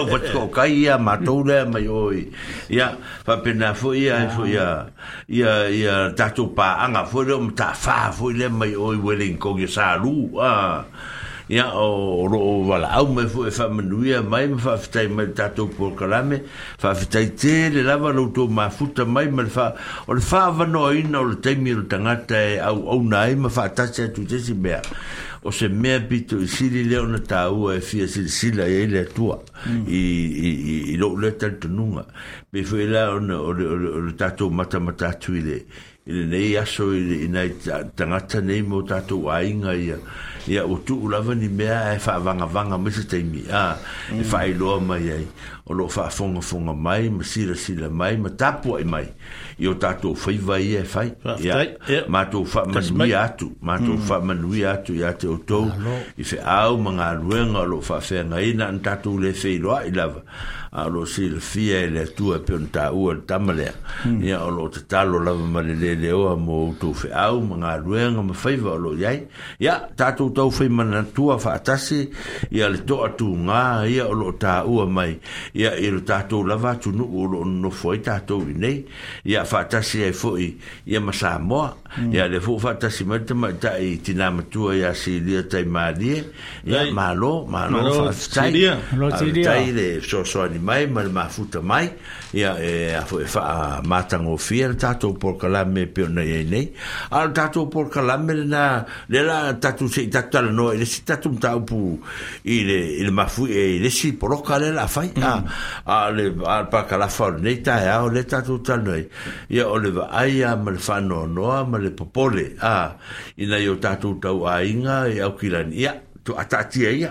o 0.00 0.04
vatiko 0.10 0.38
o 0.46 0.52
kai 0.54 0.70
i 0.86 0.86
a 0.88 0.98
mato 1.02 1.42
lea 1.42 1.64
mai 1.66 1.86
oi 1.90 2.30
i 2.70 2.78
a 2.80 2.88
whaapena 3.26 3.74
fo 3.74 3.90
i 3.92 4.04
a 4.10 4.22
fo 4.34 4.46
i 4.46 4.54
a 4.56 4.86
i 5.28 5.42
a 5.42 5.54
i 5.70 5.82
a 5.86 5.96
tatou 6.16 6.54
pā 6.54 6.68
anga 6.86 7.02
fo 7.10 7.22
i 7.26 7.28
leo 7.28 7.40
mta 7.42 7.72
wha 7.84 7.98
fo 8.14 8.30
i 8.30 8.34
lea 8.38 8.48
mai 8.50 8.72
oi 8.78 8.96
wele 9.02 9.26
in 9.26 9.38
kongi 9.42 9.66
sa 9.66 9.98
a 9.98 9.98
ya 11.48 11.70
o 11.74 12.26
ro 12.26 12.38
o 12.38 12.66
wala 12.66 12.88
au 12.98 13.06
mai 13.12 13.26
fu 13.28 13.44
e 13.46 13.50
fa 13.50 13.68
manuia 13.68 14.20
mai 14.22 14.46
me 14.48 14.58
fa 14.60 14.76
tato 15.34 15.66
por 15.68 15.94
kalame 15.94 16.42
fa 16.76 16.92
fitai 16.92 17.36
te 17.38 17.68
le 17.70 17.82
lava 17.86 18.10
lo 18.12 18.30
to 18.32 18.48
ma 18.48 18.68
futa 18.68 19.04
mai 19.06 19.28
me 19.30 19.44
fa 19.44 19.74
o 20.08 20.14
le 20.14 20.20
fa 20.20 20.50
va 20.50 20.66
no 20.66 20.90
ina 20.90 21.20
o 21.20 21.22
le 21.22 21.36
temi 21.38 21.72
o 21.72 21.82
tangata 21.86 22.34
e 22.34 22.58
au 22.58 22.88
au 22.90 23.00
nai 23.02 23.36
me 23.36 23.48
fa 23.48 23.68
tatse 23.68 24.12
tu 24.12 24.24
te 24.26 24.40
si 24.40 24.54
bea 24.54 24.82
o 25.44 25.50
se 25.52 25.68
mea 25.68 26.00
pito 26.00 26.36
i 26.42 26.48
siri 26.48 26.82
leo 26.82 27.06
na 27.06 27.18
tau 27.18 27.70
e 27.70 27.80
fia 27.80 28.08
sila 28.08 28.28
sila 28.28 28.64
e 28.66 28.82
ele 28.82 29.04
tua 29.06 29.38
mm. 29.66 29.84
i, 29.86 29.98
i, 29.98 30.50
i, 30.50 30.82
i 30.94 30.96
lo 30.96 31.14
le 31.14 31.30
tal 31.38 31.58
tununga 31.58 32.06
me 32.50 32.62
fu 32.64 32.74
e 32.74 32.86
la 32.90 33.14
o 33.14 33.20
le 33.22 34.14
tato 34.18 34.50
mata 34.50 34.80
mata 34.80 35.12
tu 35.14 35.32
i 35.34 35.40
le 35.42 35.62
i 36.10 36.10
le 36.12 36.24
nei 36.26 36.56
aso 36.56 36.90
i 36.92 37.28
nei 37.30 37.54
tangata 37.94 38.40
nei 38.40 38.62
mo 38.62 38.82
tato 38.82 39.30
ainga 39.30 39.74
ia 39.74 39.94
ia 40.46 40.62
ua 40.64 40.78
tu'u 40.78 41.10
lava 41.10 41.34
ni 41.34 41.50
mea 41.50 41.90
e 41.92 41.98
eh, 41.98 41.98
fa'avagavaga 41.98 42.74
ah, 42.74 42.78
eh, 42.78 42.82
mai 42.82 42.92
se 42.94 43.02
eh. 43.02 43.08
taimi 43.10 43.42
a 43.50 43.64
e 44.14 44.22
fa'ailoa 44.30 44.76
mai 44.82 45.06
ai 45.14 45.26
o 45.68 45.74
lo 45.74 45.88
fa 45.90 46.06
fonga 46.10 46.40
fonga 46.40 46.72
mai 46.74 47.08
ma 47.10 47.24
sira 47.26 47.54
sira 47.58 47.88
mai 47.90 48.14
ma 48.16 48.30
tapu 48.30 48.76
ai 48.78 48.84
mai 48.84 49.02
i 49.58 49.66
o 49.66 49.74
tatou 49.74 50.14
fai 50.14 50.36
vai 50.38 50.62
e 50.76 50.82
fai 50.86 51.10
ma 52.08 52.22
tou 52.30 52.44
fa 52.46 52.62
manui 52.66 53.10
atu 53.12 53.50
ma 53.60 53.78
tou 53.80 53.98
fa 53.98 54.20
mm. 54.20 54.26
manui 54.26 54.62
atu 54.64 54.94
ia 54.94 55.10
te 55.18 55.26
o 55.26 55.36
tou 55.42 55.66
i 56.16 56.22
fe 56.24 56.38
au 56.44 56.78
ma 56.78 56.92
ngā 56.94 57.08
ruenga 57.18 57.64
lo 57.66 57.80
fa 57.82 57.98
whenga 57.98 58.38
ina 58.46 58.68
an 58.70 58.78
tatou 58.78 59.18
le 59.18 59.32
fei 59.34 59.58
loa 59.58 59.80
i 59.86 59.90
lava 59.90 60.22
a 60.70 60.84
lo 60.88 61.02
sila 61.06 61.40
fia 61.42 61.80
e 61.82 61.88
le 61.90 62.02
atua 62.06 62.38
pe 62.46 62.52
on 62.54 62.66
tā 62.70 62.86
ua 62.94 63.14
le 63.18 63.22
tamalea 63.26 63.74
mm. 64.06 64.22
ia 64.22 64.38
o 64.44 64.50
lo 64.54 64.68
te 64.70 64.84
talo 64.86 65.18
lava 65.18 65.44
ma 65.50 65.62
le 65.66 65.74
le 65.74 65.94
le 65.98 66.12
oa 66.14 66.36
mo 66.36 66.76
tou 66.78 66.94
fe 66.94 67.10
au 67.10 67.40
ma 67.42 67.56
ngā 67.64 67.74
ruenga 67.82 68.22
ma 68.22 68.34
faiva 68.38 68.76
o 68.76 68.78
lo 68.78 68.94
iai 68.94 69.24
ia 69.58 69.80
tatou 69.98 70.30
tau 70.30 70.50
fai 70.54 70.68
manatua 70.70 71.40
fa 71.42 71.56
atasi 71.58 72.06
ia 72.54 72.68
le 72.70 72.84
toa 72.86 73.08
tu 73.18 73.34
ngā 73.34 73.88
ia 73.90 74.06
o 74.06 74.12
lo 74.14 74.30
tā 74.32 74.62
ua 74.64 74.86
mai 74.86 75.18
ia 75.56 75.72
e 75.76 75.88
lo 75.92 76.00
tātou 76.06 76.44
lava 76.46 76.74
tunu 76.80 77.06
o 77.06 77.24
lo 77.30 77.40
no 77.48 77.70
foi 77.72 77.98
tātou 78.04 78.44
i 78.50 78.54
nei 78.56 78.76
ia 79.32 79.44
whātasi 79.48 80.02
ai 80.06 80.12
foi 80.14 80.50
ia 80.92 81.00
ma 81.04 81.14
Samoa 81.16 81.70
mm. 81.96 82.12
ia 82.16 82.26
le 82.30 82.40
fo 82.44 82.58
whātasi 82.62 83.06
mai 83.08 83.22
te 83.28 83.36
mai 83.38 83.54
ta 83.62 83.72
i 83.80 83.94
tina 84.04 84.28
matua 84.38 84.76
ia 84.78 84.92
si 84.98 85.16
lia 85.24 85.42
tai 85.50 85.64
mārie 85.64 86.20
ia 86.68 86.84
malo 86.94 87.32
malo 87.48 87.84
whātai 88.08 89.40
tai 89.46 89.64
le 89.76 89.88
so 90.04 90.22
so 90.28 90.46
ni 90.52 90.58
mai 90.60 90.84
ma 90.86 91.06
le 91.08 91.14
mafuta 91.16 91.62
mai 91.64 91.88
ia 92.36 92.52
e, 92.60 92.92
e 92.92 92.94
a 92.94 93.02
e 93.08 93.24
fa 93.26 93.80
matango 93.82 94.36
fiel 94.36 94.76
tato 94.76 95.14
por 95.14 95.36
kalame 95.38 95.86
pe 95.88 96.04
na 96.08 96.20
al 97.10 97.32
tato 97.32 97.68
por 97.70 97.88
kalame 97.88 98.44
na 98.44 98.84
le 99.08 99.22
la 99.24 99.52
tato 99.58 99.88
si 99.88 100.08
tato 100.08 100.40
la 100.42 100.50
no 100.52 100.70
le 100.72 100.84
si 100.84 101.02
tato 101.02 101.30
mta 101.32 101.56
pu 101.64 101.98
il 102.44 102.68
il 103.02 103.10
ma 103.12 103.26
fu 103.26 103.46
e 103.46 103.78
le 103.80 103.88
si 103.90 104.12
por 104.12 104.36
kalale 104.42 104.70
la 104.72 104.86
fa 104.86 105.00
a 105.00 105.42
al 105.84 106.14
mm-hmm. 106.34 106.44
al 106.44 106.68
pa 106.68 106.84
cala 106.84 107.08
fa 107.08 107.30
ne 107.30 107.58
ta 107.60 107.80
ya 107.82 108.04
o 108.04 108.08
le 108.08 108.24
tato 108.24 108.56
e 108.60 108.60
tal 108.60 108.82
no 108.84 108.92
ia 109.48 109.64
o 109.68 109.76
le 109.78 109.90
ai 110.10 110.42
a 110.44 110.54
mal 110.56 110.76
fa 110.78 111.00
no 111.00 111.24
no 111.24 111.52
a 111.56 111.64
popole 111.96 112.54
a 112.60 112.94
ina 113.36 113.56
yo 113.58 113.78
tato 113.78 114.18
tau 114.20 114.44
ainga 114.44 115.06
e 115.08 115.20
au 115.24 115.32
kilan 115.34 115.72
to 116.26 116.34
atati 116.34 116.82
ai 116.86 117.08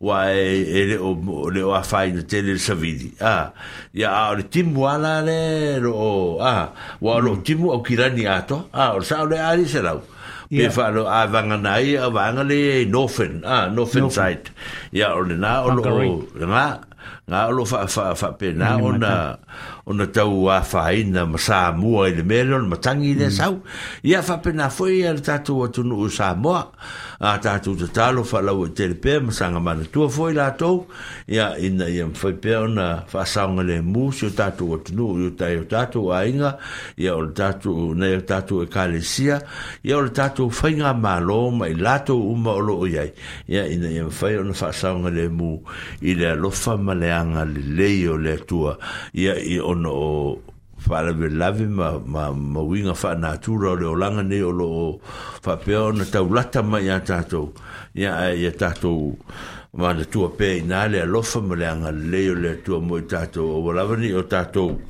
wa 0.00 0.32
e 0.32 0.86
le 0.90 0.96
o 0.96 1.12
le 1.52 1.60
o 1.68 1.74
afai 1.76 2.08
na 2.16 2.22
tele 2.24 2.56
savidi 2.58 3.12
ah 3.20 3.52
ya 3.92 4.32
o 4.32 4.36
le 4.40 4.48
timu 4.48 4.88
ala 4.88 5.20
le 5.20 5.36
ro 5.84 6.40
ah 6.40 6.72
wa 7.04 7.18
lo 7.20 7.36
mm. 7.36 7.42
timu 7.44 7.68
o 7.76 7.84
kirani 7.84 8.24
ato 8.26 8.68
ah 8.72 8.96
o 8.96 9.00
sa 9.04 9.24
le 9.28 9.36
ari 9.38 9.66
se 9.68 9.82
lau 9.84 10.00
pe 10.48 10.70
fa 10.72 10.88
lo 10.96 11.04
a 11.04 11.26
vanga 11.28 11.56
nai 11.60 11.96
a 12.00 12.08
vanga 12.10 12.40
le 12.42 12.86
northern 12.88 13.44
ah 13.44 13.68
northern 13.68 14.08
side 14.10 14.48
ya 14.96 15.12
o 15.14 15.20
le 15.20 15.36
na 15.36 15.60
o 15.68 15.76
lo 15.76 15.84
na 16.46 16.80
nga 17.26 17.50
lo 17.50 17.66
fa 17.66 17.86
fa 17.90 18.14
fa 18.14 18.38
pe 18.38 18.52
na 18.54 18.76
ona 18.78 19.34
ona 19.86 20.06
tau 20.06 20.46
a 20.48 20.60
fa 20.62 20.92
ina 20.94 21.26
ma 21.26 21.38
sa 21.42 21.72
mo 21.74 22.06
e 22.06 22.14
le 22.14 22.22
melon 22.22 22.68
ma 22.70 22.76
tangi 22.78 23.14
le 23.18 23.26
mm. 23.26 23.34
sau 23.38 23.54
ia 24.06 24.22
fa 24.22 24.38
pe 24.38 24.50
na 24.54 24.68
foi 24.70 25.02
e 25.02 25.10
tatu 25.18 25.58
o 25.58 25.66
tu 25.68 25.82
no 25.82 26.06
sa 26.08 26.34
mo 26.38 26.54
a 27.18 27.30
tatu 27.42 27.74
te 27.74 27.86
talo 27.90 28.22
fa 28.22 28.38
la 28.40 28.52
o 28.54 28.68
te 28.70 28.94
pe 28.94 29.18
ma 29.18 29.32
sa 29.34 29.50
nga 29.50 29.58
mana 29.58 29.82
tu 29.92 30.06
foi 30.08 30.32
la 30.38 30.50
to 30.54 30.86
ia 31.26 31.58
ina 31.58 31.90
ia 31.90 32.06
foi 32.14 32.32
pe 32.38 32.54
ona 32.62 33.02
fa 33.10 33.24
sa 33.26 33.50
nga 33.50 33.62
le 33.66 33.82
mu 33.82 34.12
si 34.14 34.26
o 34.30 34.30
tatu 34.30 34.72
o 34.78 34.78
tu 34.78 34.94
no 34.94 35.06
o 35.26 35.30
tai 35.34 35.56
o 35.58 35.64
tatu 35.66 36.12
a 36.14 36.22
inga 36.26 36.58
ia 36.96 37.10
o 37.18 37.26
tatu 37.34 37.90
ne 37.94 38.16
o 38.22 38.22
tatu 38.22 38.62
e 38.62 38.66
kalesia 38.70 39.42
ia 39.82 39.98
o 39.98 40.06
tatu 40.14 40.46
fa 40.50 40.70
nga 40.70 40.94
ma 40.94 41.18
lo 41.18 41.50
ma 41.50 41.66
i 41.66 41.74
lato 41.74 42.14
uma 42.22 42.50
o 42.54 42.58
lo 42.62 42.78
o 42.86 42.86
ia 42.86 43.02
ia 43.50 43.66
ina 43.66 43.88
ia 43.90 44.06
fa 44.14 44.30
ona 44.30 44.54
fa 44.54 44.70
sa 44.70 44.94
nga 44.94 45.10
le 45.10 45.26
mu 45.26 45.58
i 46.06 46.14
le 46.14 46.30
lo 46.38 46.50
fa 46.54 46.78
leanga 46.98 47.44
le 47.44 47.60
lei 47.60 48.06
o 48.08 48.16
le 48.16 48.36
tua 48.46 48.76
ia 49.12 49.34
i 49.36 49.58
ono 49.58 49.90
o 49.90 50.42
fala 50.78 51.12
ve 51.12 51.28
lave 51.28 51.66
ma 51.68 51.98
ma 52.04 52.60
winga 52.60 52.94
fa 52.94 53.14
natura 53.14 53.70
o 53.70 53.74
le 53.76 53.84
olanga 53.86 54.22
ne 54.22 54.40
o 54.42 54.50
lo 54.50 55.00
fa 55.42 55.56
peona 55.56 56.04
taulata 56.04 56.62
mai 56.62 56.88
atato 56.88 57.52
ia 57.94 58.32
ia 58.34 58.52
tatou 58.52 59.16
ma 59.76 59.92
le 59.92 60.04
tua 60.08 60.30
pe 60.30 60.62
nale 60.66 61.04
lo 61.06 61.22
fa 61.22 61.40
mo 61.40 61.54
leanga 61.54 61.90
le 61.90 62.04
lei 62.12 62.28
o 62.30 62.34
le 62.34 62.62
tua 62.64 62.80
mo 62.80 63.00
tatou 63.02 63.64
o 63.66 63.72
lava 63.72 63.96
ni 63.96 64.12
o 64.12 64.22
tato 64.24 64.80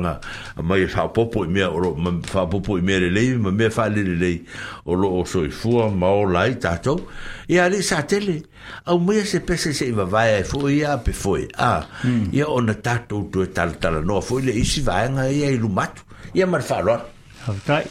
mai 0.61 0.85
fa 0.87 1.07
popo 1.07 1.43
me 1.47 1.63
o 1.63 1.79
ro 1.79 1.95
fa 2.23 2.47
popo 2.47 2.75
me 2.81 2.99
le 2.99 3.09
le 3.09 3.37
me 3.51 3.69
fa 3.69 3.87
le 3.89 4.01
le 4.03 4.15
le 4.25 4.39
o 4.85 4.93
lo 4.93 5.07
o 5.19 5.23
so 5.25 5.43
i 5.45 5.49
fu 5.49 5.71
lai 6.33 6.53
ta 6.57 6.75
to 6.77 6.99
e 7.47 7.59
ali 7.59 7.81
sa 7.81 8.01
tele 8.03 8.43
a 8.85 8.97
mo 8.97 9.13
se 9.23 9.39
pese 9.41 9.73
se 9.73 9.91
va 9.91 10.03
va 10.03 10.25
e 10.37 10.43
fu 10.43 10.67
ia 10.67 10.97
pe 10.97 11.13
fu 11.13 11.35
a 11.57 11.83
ia 12.31 12.45
o 12.47 12.59
na 12.59 12.75
tu 13.07 13.29
e 13.43 13.45
tal 13.51 13.77
tala 13.79 14.01
no 14.01 14.19
fu 14.21 14.37
le 14.39 14.51
i 14.51 14.65
si 14.65 14.81
va 14.81 15.05
ia 15.29 15.49
i 15.49 15.57
lu 15.57 15.69
ia 16.33 16.45
mar 16.47 16.61
fa 16.61 16.79
ro 16.81 16.93
ha 17.45 17.53
tai 17.65 17.83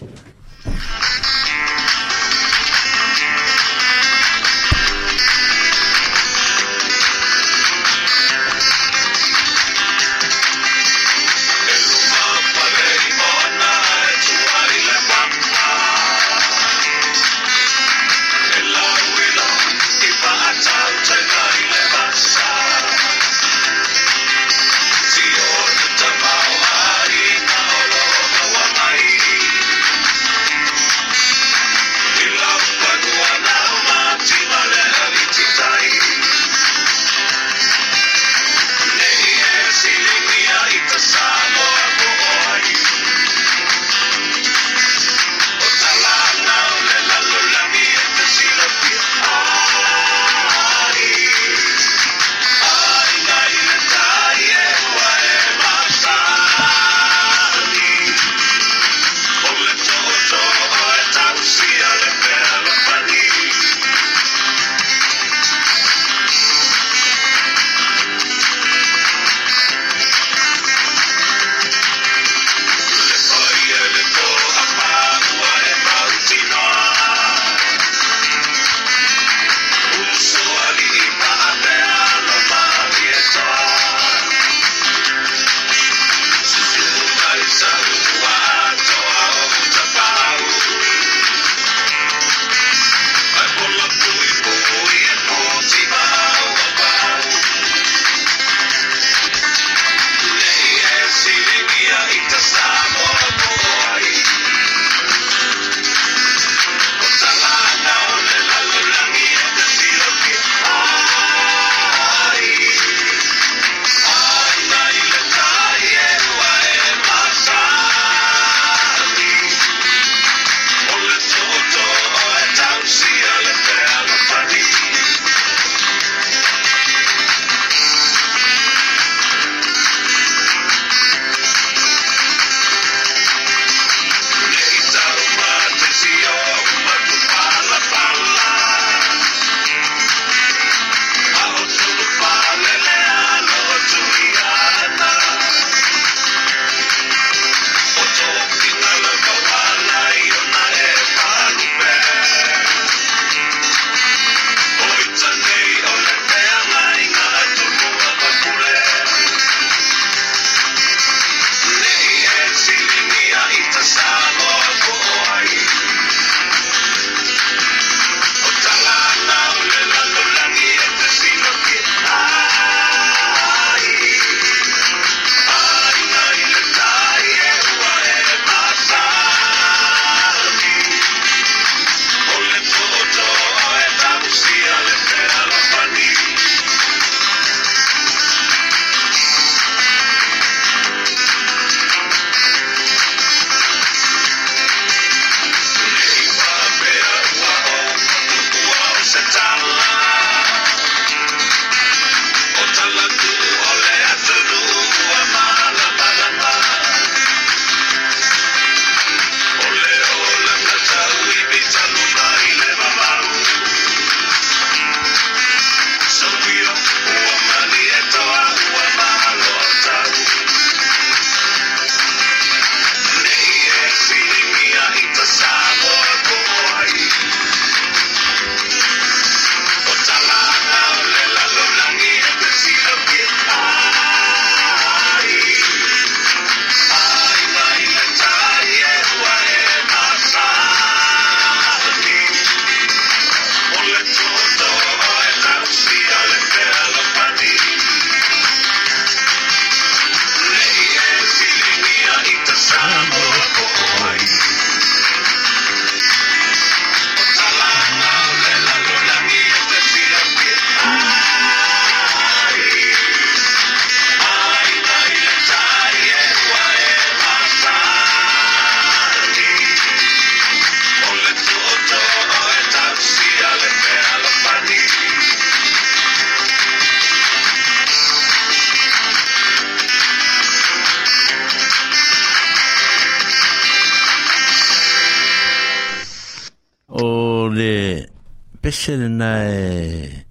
ana 289.18 289.50
e 289.50 290.24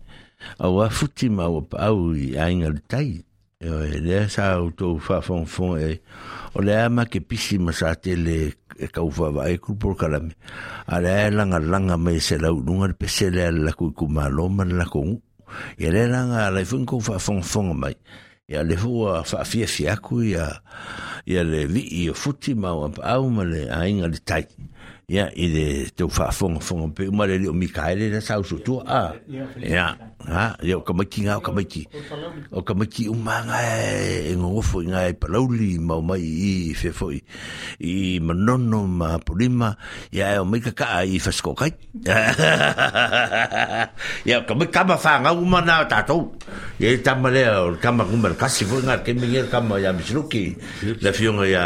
au 0.64 0.80
a 0.82 0.90
futi 0.90 1.28
ma 1.30 1.46
o 1.58 1.62
pau 1.72 2.16
i 2.16 2.28
ainga 2.44 2.72
tai. 2.92 3.10
E 3.60 3.70
lea 4.06 4.30
sa 4.30 4.44
au 4.56 4.70
tō 4.78 4.88
whafonfon 5.02 5.76
e 5.88 5.98
o 6.58 6.62
lea 6.64 6.86
ma 6.94 7.04
ke 7.10 7.20
pisi 7.26 7.58
ma 7.60 7.74
sa 7.76 7.90
te 7.98 8.14
le 8.16 8.38
e 8.80 8.86
kau 8.94 9.10
whawa 9.18 9.50
e 9.54 9.58
kupur 9.60 9.98
karame. 10.00 10.32
A 10.88 11.00
lea 11.02 11.30
langa 11.34 11.60
langa 11.60 11.98
me 11.98 12.14
se 12.22 12.38
lau 12.40 12.62
nunga 12.64 12.88
le 12.88 12.94
pese 13.02 13.28
lea 13.34 13.50
lako 13.52 13.90
i 13.92 13.94
kuma 13.98 14.30
loma 14.30 14.64
le 14.70 14.76
lako 14.78 15.02
E 15.80 15.88
lea 15.92 16.08
langa 16.12 16.52
lai 16.54 16.64
fun 16.68 16.86
kou 16.86 17.02
whafonfon 17.02 17.74
mai. 17.82 17.96
E 18.48 18.56
a 18.56 18.62
le 18.64 18.78
hua 18.80 19.26
whafia 19.26 19.68
fiaku 19.68 20.22
i 20.30 20.38
a 21.36 21.44
le 21.44 21.66
vi 21.72 21.82
i 22.06 22.10
o 22.10 22.14
futi 22.16 22.54
ma 22.56 22.72
o 22.72 22.88
pau 22.94 23.26
ma 23.34 23.44
le 23.44 23.66
ainga 23.74 24.08
tai. 24.30 24.46
ia 25.08 25.30
i 25.40 25.46
le 25.48 25.66
tau 25.96 26.10
whaafonga 26.12 26.60
whonga 26.60 26.88
pe 26.96 27.06
umare 27.08 27.38
leo 27.40 27.54
Mikaele 27.56 28.10
na 28.12 28.20
sau 28.22 28.44
sutua 28.44 28.82
a 28.84 29.02
ia 29.64 29.96
ha 30.28 30.44
ia 30.60 30.76
o 30.76 30.82
kamaiti 30.84 31.24
ngā 31.24 31.38
o 31.40 31.44
kamaiti 31.46 31.86
o 32.52 32.60
kamaiti 32.60 33.06
umanga 33.08 33.56
e 33.64 34.36
ngofo 34.36 34.82
i 34.84 34.92
ngā 34.92 35.02
e 35.08 35.16
palauli 35.16 35.70
mau 35.80 36.04
mai 36.04 36.20
i 36.28 36.76
whewhoi 36.76 37.22
i 37.88 38.20
manono 38.20 38.82
ma 38.88 39.16
polima 39.24 39.70
ia 40.12 40.34
e 40.36 40.42
o 40.44 40.44
mai 40.44 40.60
kakaa 40.60 41.08
i 41.08 41.24
whaskokai 41.24 41.72
ia 44.28 44.42
o 44.44 44.44
kamaiti 44.44 44.74
kama 44.76 45.00
whanga 45.04 45.32
umana 45.40 45.80
o 45.86 45.88
tātou 45.88 46.22
ia 46.84 46.92
i 46.92 47.00
tamalea 47.00 47.62
o 47.64 47.76
kama 47.80 48.04
kumara 48.12 48.36
kasi 48.36 48.68
fo 48.68 48.84
ngā 48.84 49.00
kemi 49.08 49.32
ngā 49.32 49.48
kama 49.56 49.80
ia 49.80 49.96
misiruki 49.96 50.44
la 51.00 51.16
fionga 51.16 51.48
ia 51.48 51.66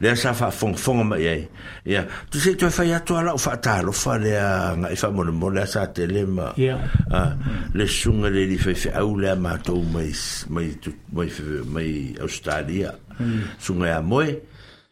le 0.00 0.14
sa 0.14 0.32
fa 0.34 0.50
fong 0.50 0.76
fong 0.76 1.04
ma 1.08 1.16
ye 1.18 1.48
ya 1.86 2.04
tu 2.30 2.38
sei 2.40 2.54
tu 2.56 2.68
fai 2.70 2.92
atu 2.92 3.16
ala 3.16 3.36
fa 3.38 3.56
ta 3.56 3.80
lo 3.82 3.92
fa 3.92 4.16
le 4.18 4.34
nga 4.36 4.88
fa 4.96 5.08
mo 5.10 5.24
mo 5.24 5.48
le 5.48 5.64
sa 5.66 5.86
tele 5.88 6.26
ma 6.26 6.52
ya 6.56 6.76
le 7.74 7.86
sunga 7.86 8.28
le 8.28 8.44
li 8.44 8.58
fe 8.58 8.74
fe 8.74 8.92
au 8.98 9.16
le 9.16 9.34
ma 9.36 9.56
to 9.58 9.76
mai 9.92 10.12
mai 10.48 10.76
tu 10.80 10.92
mai 11.12 11.30
mai 11.72 12.14
australia 12.20 12.92
mm. 13.18 13.40
sunga 13.58 13.86
ya 13.88 14.00
moe 14.02 14.36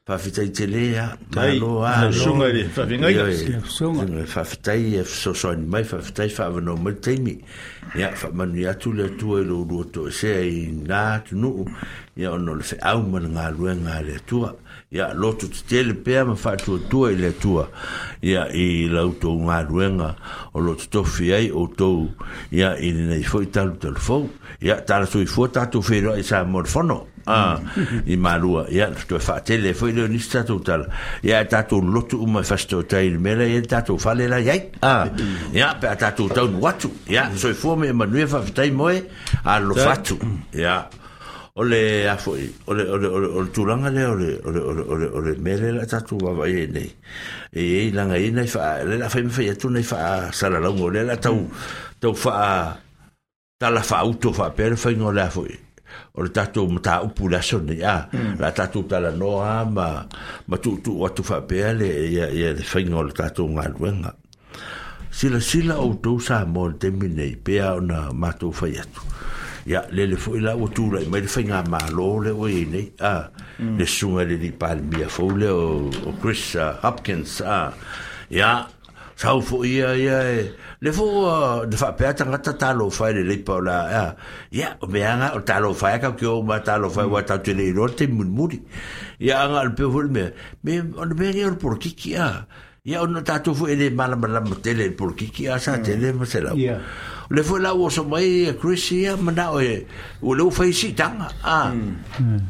fa 0.07 0.17
fitai 0.21 0.49
tele 0.53 0.83
ya 0.97 1.13
ma 1.35 1.53
lo 1.53 1.85
a 1.85 2.11
sunga 2.13 2.49
le 2.49 2.65
fa 2.65 2.85
vinga 2.89 3.09
ya 3.13 3.29
sunga 3.65 4.25
fa 4.25 4.45
fitai 4.45 4.97
e 5.05 5.05
so 5.05 5.33
so 5.35 5.53
ni 5.53 5.65
mai 5.69 5.85
fa 5.85 6.01
fitai 6.01 6.29
fa 6.33 6.49
no 6.49 6.77
mo 6.81 6.91
temi 7.01 7.37
ya 7.95 8.09
fa 8.17 8.29
manu 8.33 8.57
ya 8.57 8.73
tu 8.75 8.93
le 8.93 9.13
tu 9.17 9.37
e 9.37 9.45
lo 9.45 9.65
lo 9.69 9.85
to 9.85 10.09
se 10.11 10.33
na 10.89 11.21
tu 11.21 11.37
no 11.37 11.65
ya 12.17 12.37
no 12.39 12.55
le 12.57 12.63
fe 12.65 12.77
au 12.81 13.01
ma 13.05 13.21
nga 13.21 13.51
luenga 13.53 14.01
le 14.01 14.17
tua 14.25 14.53
ya 14.95 15.11
lotu 15.15 15.47
tel 15.69 15.95
pe 15.95 16.23
ma 16.23 16.35
fa 16.35 16.55
tu 16.57 16.73
tu 16.91 17.07
e 17.11 17.15
le 17.19 17.31
tua 17.41 17.67
ya 18.23 18.43
i 18.55 18.87
la 18.91 19.01
auto 19.01 19.31
ma 19.39 19.61
ruenga 19.63 20.15
o 20.55 20.61
lotu 20.61 20.85
to 20.89 21.03
fi 21.05 21.33
ai 21.35 21.51
o 21.51 21.67
to 21.67 22.07
ya 22.51 22.69
ah, 22.73 22.77
e 22.87 22.93
nei 22.93 23.23
fo 23.25 23.41
i 23.43 23.51
tal 23.51 23.75
tel 23.81 23.95
fo 23.97 24.29
ya 24.61 24.77
tal 24.81 25.09
sui 25.09 25.27
fo 25.27 25.49
ta 25.51 25.67
tu 25.67 25.83
fero 25.83 26.15
e 26.15 26.23
sa 26.23 26.45
morfono 26.45 27.07
a 27.27 27.59
i 28.07 28.15
ma 28.17 28.37
rua 28.39 28.67
ya 28.71 28.87
tu 28.95 29.19
fa 29.19 29.41
tel 29.41 29.73
fo 29.75 29.89
i 29.91 29.99
le 29.99 30.07
ni 30.09 30.19
sta 30.23 30.45
tu 30.47 30.61
tal 30.61 30.87
ya 31.27 31.43
ta 31.45 31.65
tu 31.67 31.83
lotu 31.83 32.23
ma 32.27 32.43
fa 32.43 32.57
sto 32.57 32.87
tai 32.87 33.09
me 33.19 33.35
la 33.35 33.45
ya 33.51 33.61
ta 33.67 33.83
tu 33.83 33.99
fa 33.99 34.15
le 34.15 34.29
la 34.31 34.39
ya 34.39 34.55
a 34.83 34.97
ya 35.53 35.75
pe 35.75 35.91
ta 35.99 36.13
tu 36.15 36.29
tau 36.31 36.47
watu 36.63 36.93
ya 37.11 37.31
sui 37.35 37.53
fo 37.55 37.75
me 37.75 37.91
ma 37.93 38.05
nu 38.07 38.27
fa 38.29 38.41
tai 38.55 38.71
moe 38.71 39.09
a 39.43 39.59
lo 39.59 39.75
fatu 39.75 40.17
ya 40.55 40.85
ole 41.57 42.09
a 42.11 42.17
fo 42.19 42.33
ole 42.67 42.83
ole 42.89 43.07
ole 43.07 43.27
ole 43.31 43.49
tulanga 43.51 43.89
le 43.89 44.05
ole 44.05 44.31
ole 44.43 44.59
ole 44.61 44.83
ole 44.85 45.07
ole 45.07 45.37
mele 45.39 45.71
la 45.73 45.87
tatu 45.87 46.17
va 46.19 46.33
va 46.33 46.49
ene 46.51 46.83
e, 47.55 47.63
e 47.89 47.93
langa 47.95 48.17
e 48.17 48.27
ina 48.27 48.43
fa 48.45 48.83
le 48.83 48.99
la 48.99 49.09
fa 49.09 49.21
me 49.23 49.31
fa 49.31 49.55
tu 49.55 49.69
nei 49.69 49.85
fa 49.87 50.33
sala 50.33 50.59
la 50.59 50.69
ngole 50.75 51.05
la 51.07 51.17
tau 51.17 51.47
tau 52.03 52.13
fa 52.13 52.75
tala 53.57 53.83
fa 53.87 53.97
auto 54.03 54.33
fa 54.33 54.51
per 54.51 54.75
fa 54.77 54.91
ngole 54.91 55.21
a 55.23 55.31
fo 55.31 55.47
ole 56.19 56.31
tatu 56.35 56.67
mata 56.67 57.05
upu 57.07 57.29
la 57.31 57.41
sone 57.41 57.77
ya 57.79 58.09
la 58.37 58.51
tatu 58.51 58.83
tala 58.91 59.11
no 59.15 59.39
ama 59.39 60.09
ma 60.49 60.57
tu 60.59 60.83
tu 60.83 60.99
watu 61.03 61.23
fa 61.23 61.39
per 61.47 61.71
le 61.79 61.87
ya 62.11 62.27
ya 62.35 62.51
fa 62.57 62.83
ngole 62.83 63.13
tatu 63.15 63.47
ngalwenga 63.47 64.11
sila 65.07 65.39
sila 65.39 65.79
o 65.79 65.95
sa 66.19 66.43
mo 66.51 66.67
te 66.75 66.91
mine 66.91 67.39
pe 67.47 67.63
ona 67.63 68.11
matu 68.11 68.51
fa 68.51 68.67
yatu 68.67 69.03
ya 69.65 69.87
le 69.91 70.05
le 70.07 70.17
fo 70.21 70.35
la 70.37 70.53
o 70.57 70.69
tu 70.69 70.91
le 70.93 71.05
me 71.09 71.23
fenga 71.25 71.63
ma 71.69 71.79
lo 71.91 72.21
le 72.21 72.31
o 72.33 72.45
ine 72.47 72.79
e 72.93 72.93
a 73.01 73.31
mm. 73.59 73.79
le 73.81 73.87
sunga 73.89 74.23
le 74.29 74.37
di 74.39 74.51
pal 74.53 74.81
bia 74.85 75.09
fo 75.09 75.29
le 75.35 75.49
o, 75.49 75.89
o 76.05 76.11
chris 76.21 76.53
uh, 76.61 76.77
hopkins 76.85 77.41
a 77.41 77.73
ya 78.29 78.69
sau 79.17 79.41
fo 79.41 79.65
ia 79.65 79.95
ia 79.97 80.21
e 80.37 80.41
le 80.85 80.91
fo 80.93 81.07
uh, 81.07 81.65
de 81.65 81.77
fa 81.81 81.95
pe 81.97 82.13
ta 82.13 82.27
ta 82.43 82.53
ta 82.53 82.75
lo 82.77 82.91
fa 82.93 83.09
le 83.11 83.23
le 83.25 83.39
pa 83.41 83.57
la 83.61 83.77
ya 83.91 84.05
ya 84.53 84.69
o 84.85 84.85
me 84.87 85.01
anga 85.03 85.33
o 85.35 85.41
ta 85.41 85.57
lo 85.65 85.73
fa 85.73 85.97
ka 85.99 86.13
ke 86.13 86.27
o 86.29 86.43
ma 86.45 86.61
ta 86.61 86.77
lo 86.77 86.91
fa 86.93 87.09
wa 87.09 87.25
ta 87.25 87.41
te 87.41 87.55
le 87.57 87.73
ro 87.73 87.89
te 87.89 88.05
mun 88.07 88.29
muri 88.29 88.61
ya 89.19 89.47
anga 89.49 89.61
al 89.65 89.73
pe 89.73 89.89
me 89.89 90.29
me 90.63 90.73
on 91.01 91.15
be 91.17 91.33
ni 91.33 91.41
or 91.43 91.57
por 91.57 91.79
ki 91.81 91.95
ki 91.97 92.17
a 92.21 92.45
ya 92.85 93.01
on 93.01 93.17
ta 93.25 93.41
tu 93.41 93.55
fo 93.57 93.65
ele 93.65 93.89
mala 93.97 94.13
mala 94.17 94.45
mo 94.45 94.61
te 94.61 94.77
le 94.77 94.91
por 94.93 95.17
ki 95.17 95.31
ki 95.33 95.49
a 95.49 95.57
sa 95.59 95.81
te 95.81 95.97
mm. 95.97 96.01
le 96.05 96.09
mo 96.13 96.25
se 96.29 96.39
la 96.45 96.53
yeah. 96.53 96.81
le 97.29 97.43
foi 97.43 97.61
lá 97.61 97.73
o 97.75 97.89
so 97.91 98.05
mai 98.05 98.25
e 98.25 98.49
a 98.49 98.55
crisia 98.55 99.17
mana 99.17 99.49
e- 99.63 99.87
o 100.23 100.35
le 100.35 100.43
o 100.43 100.51
fai 100.51 100.73
si 100.73 100.93
tanga 100.93 101.29
ah 101.43 101.73
mm. 101.73 101.97
Mm. 102.21 102.41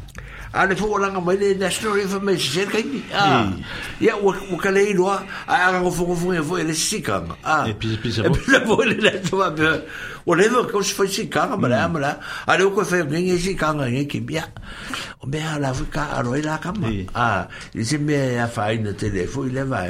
a 0.55 0.65
le 0.65 0.75
fo 0.75 0.97
langa 0.97 1.19
mai 1.19 1.35
le 1.37 1.49
national 1.55 1.99
information 1.99 2.53
center 2.53 2.71
kai 2.71 2.83
mi 2.87 3.01
ah 3.13 3.51
ya 3.99 4.13
o 4.15 4.31
o 4.31 4.55
ka 4.57 4.69
le 4.75 4.83
lo 4.95 5.09
a 5.11 5.17
a 5.47 5.81
go 5.83 5.91
fo 5.91 6.15
fo 6.15 6.31
fo 6.47 6.55
le 6.55 6.73
sika 6.73 7.17
ah 7.43 7.67
e 7.67 7.73
pi 7.75 7.97
pi 8.01 8.09
sa 8.11 8.23
bo 8.31 8.39
le 8.49 8.59
bo 8.65 8.75
le 8.87 8.95
le 9.03 9.19
to 9.19 9.35
ba 9.35 9.49
be 9.51 9.67
o 10.23 10.31
le 10.35 10.47
do 10.47 10.63
ko 10.71 10.79
se 10.81 10.95
fo 10.95 11.03
sika 11.07 11.57
ma 11.59 11.67
la 11.67 11.87
ma 11.91 11.99
la 11.99 12.11
a 12.47 12.55
le 12.55 12.69
ko 12.71 12.87
fe 12.87 13.03
ngi 13.03 13.35
sika 13.39 13.73
ngi 13.75 14.07
ki 14.07 14.19
bia 14.23 14.47
o 15.19 15.27
be 15.27 15.43
ala 15.43 15.73
fo 15.75 15.83
ka 15.91 16.07
a 16.15 16.23
roi 16.23 16.39
la 16.39 16.55
ka 16.63 16.71
ma 16.71 16.87
ah 17.27 17.43
i 17.75 17.83
se 17.83 17.97
me 17.99 18.15
a 18.39 18.47
fa 18.47 18.71
ina 18.71 18.93
tele 18.95 19.27
fo 19.27 19.43
le 19.43 19.63
va 19.67 19.83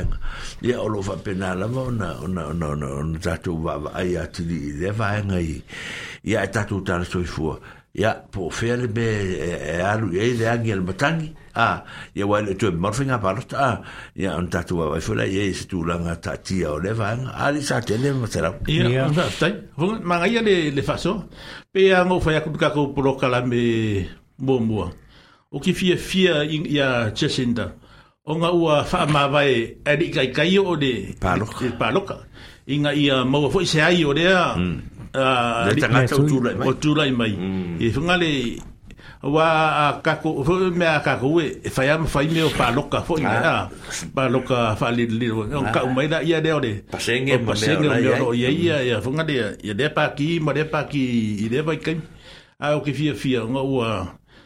ya 0.65 0.81
o 0.81 0.87
lo 0.89 1.01
fa 1.05 1.13
pena 1.21 1.53
la 1.53 1.67
va 1.69 1.85
na 1.93 2.17
na 2.25 2.45
na 2.57 2.73
na 2.81 2.89
ta 3.21 3.37
tu 3.37 3.61
va 3.61 3.77
ai 3.93 4.17
a 4.17 4.25
ti 4.25 4.41
le 4.81 4.89
va 4.97 5.13
ngai 5.21 5.61
ya 6.25 6.41
ta 6.49 6.65
tu 6.65 6.81
ta 6.81 6.97
so 7.05 7.21
fo 7.21 7.53
ia 7.95 8.11
po 8.31 8.49
fea 8.51 8.75
le 8.75 8.87
me 8.91 9.07
e 9.71 9.79
alu 9.81 10.11
e 10.19 10.33
le 10.35 10.45
angi 10.51 10.71
al 10.75 10.83
matangi 10.83 11.29
a 11.55 11.79
ia 12.11 12.25
wai 12.27 12.43
le 12.43 12.53
tue 12.59 12.71
morfinga 12.71 13.17
parota 13.23 13.55
a 13.67 13.71
ia 14.21 14.35
on 14.39 14.47
tatu 14.51 14.75
wai 14.75 14.99
fula 14.99 15.23
ia 15.23 15.47
se 15.55 15.63
tu 15.65 15.83
langa 15.87 16.15
tatia 16.19 16.73
o 16.75 16.77
le 16.79 16.91
vanga 16.91 17.31
a 17.31 17.49
li 17.55 17.61
sa 17.63 17.79
tele 17.79 18.11
ma 18.11 18.27
tera 18.27 18.51
ia 18.67 19.07
on 19.07 19.15
tai 19.39 19.53
vung 19.79 20.03
manga 20.03 20.27
ia 20.27 20.41
le 20.43 20.55
le 20.75 20.81
faso 20.83 21.13
pe 21.71 21.81
a 21.95 22.03
ngo 22.05 22.19
fai 22.19 22.35
aku 22.35 22.51
kako 22.59 22.91
polo 22.93 23.15
kala 23.15 23.39
me 23.47 23.61
mo 24.45 24.59
mo 24.59 24.91
o 25.55 25.57
ki 25.63 25.71
fia 25.73 25.95
fia 25.95 26.43
ia 26.43 27.11
chesinda 27.15 27.65
o 28.27 28.31
nga 28.35 28.49
ua 28.51 28.83
fa 28.83 29.07
ma 29.07 29.23
vai 29.31 29.79
e 29.87 29.91
ri 29.95 30.11
kai 30.11 30.35
kai 30.35 30.59
o 30.59 30.75
de 30.75 31.15
paloka 31.79 32.27
inga 32.67 32.91
ia 32.91 33.23
mo 33.23 33.47
fo 33.47 33.63
se 33.63 33.79
ai 33.81 34.03
o 34.03 34.11
de 34.11 34.25
a 34.27 34.59
a 35.15 35.71
tanga 35.79 36.03
tau 36.09 36.23
tūlai 36.27 36.55
mai. 36.57 36.67
O 36.67 36.73
tūlai 36.75 37.09
mai. 37.15 37.31
E 37.79 37.91
whungale 37.95 38.31
wa 39.25 39.99
kako 40.05 40.43
fo 40.45 40.55
me 40.75 40.87
ka 41.03 41.15
ko 41.21 41.29
we 41.39 41.45
fa 41.73 41.85
ya 41.85 41.97
fa 42.05 42.21
me 42.23 42.41
o 42.45 42.49
pa 42.53 42.69
loka 42.71 43.01
fo 43.07 43.17
ni 43.17 43.25
a 43.25 43.69
pa 44.15 44.27
loka 44.29 44.75
fa 44.79 44.91
li 44.93 45.07
li 45.07 45.29
o 45.33 45.45
ka 45.73 45.81
o 45.83 45.89
mai 45.89 46.05
da 46.07 46.21
ia 46.21 46.41
de 46.41 46.51
ore 46.53 46.71
pa 46.91 46.99
senge 46.99 47.37
pa 47.45 47.55
senge 47.55 47.89
o 48.21 48.33
ia 48.37 48.49
ia 48.53 48.77
ia 48.85 49.01
fo 49.01 49.09
ngade 49.09 49.57
ia 49.65 49.73
de 49.73 49.89
pa 49.89 50.09
ki 50.17 50.37
ma 50.39 50.53
de 50.53 50.61
pa 50.69 50.83
ki 50.85 51.01
i 51.41 51.49
de 51.49 51.61
vai 51.61 51.77
kai 51.81 51.97
a 52.61 52.75
o 52.77 52.83
ke 52.85 52.93
fia 52.93 53.13
fia 53.17 53.41
nga 53.49 53.61
o 53.65 53.81
à, 53.81 53.89
à, 53.89 53.91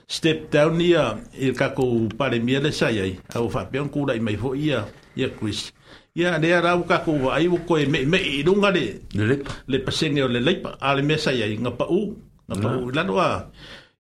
step 0.08 0.48
down 0.52 0.80
ia 0.80 1.20
e 1.36 1.52
ka 1.52 1.70
ko 1.76 2.08
pare 2.16 2.40
mi 2.40 2.56
le 2.56 2.72
sai 2.72 3.00
ai 3.04 3.14
au 3.36 3.50
fa 3.50 3.66
pe 3.68 3.84
un 3.84 3.92
kula 3.92 4.16
i 4.16 4.20
mai 4.24 4.40
fo 4.40 4.56
ia 4.56 4.86
ia 5.16 5.28
chris 5.28 5.74
ya 6.20 6.36
de 6.36 6.52
ara 6.52 6.76
buka 6.76 7.00
ko 7.08 7.32
ai 7.32 7.48
bu 7.48 7.64
ko 7.64 7.80
me 7.88 8.04
me 8.04 8.20
dunga 8.44 8.76
de 8.76 9.00
le 9.16 9.36
le 9.72 9.78
pasenge 9.86 10.20
le 10.28 10.40
le 10.48 10.54
pa 10.64 10.76
al 10.84 11.00
sa 11.18 11.32
ya 11.32 11.48
nga 11.48 11.72
pa 11.72 11.86
u 11.88 12.02
nga 12.48 12.56
pa 12.60 12.70
u 12.76 12.92
la 12.96 13.04
noa 13.08 13.28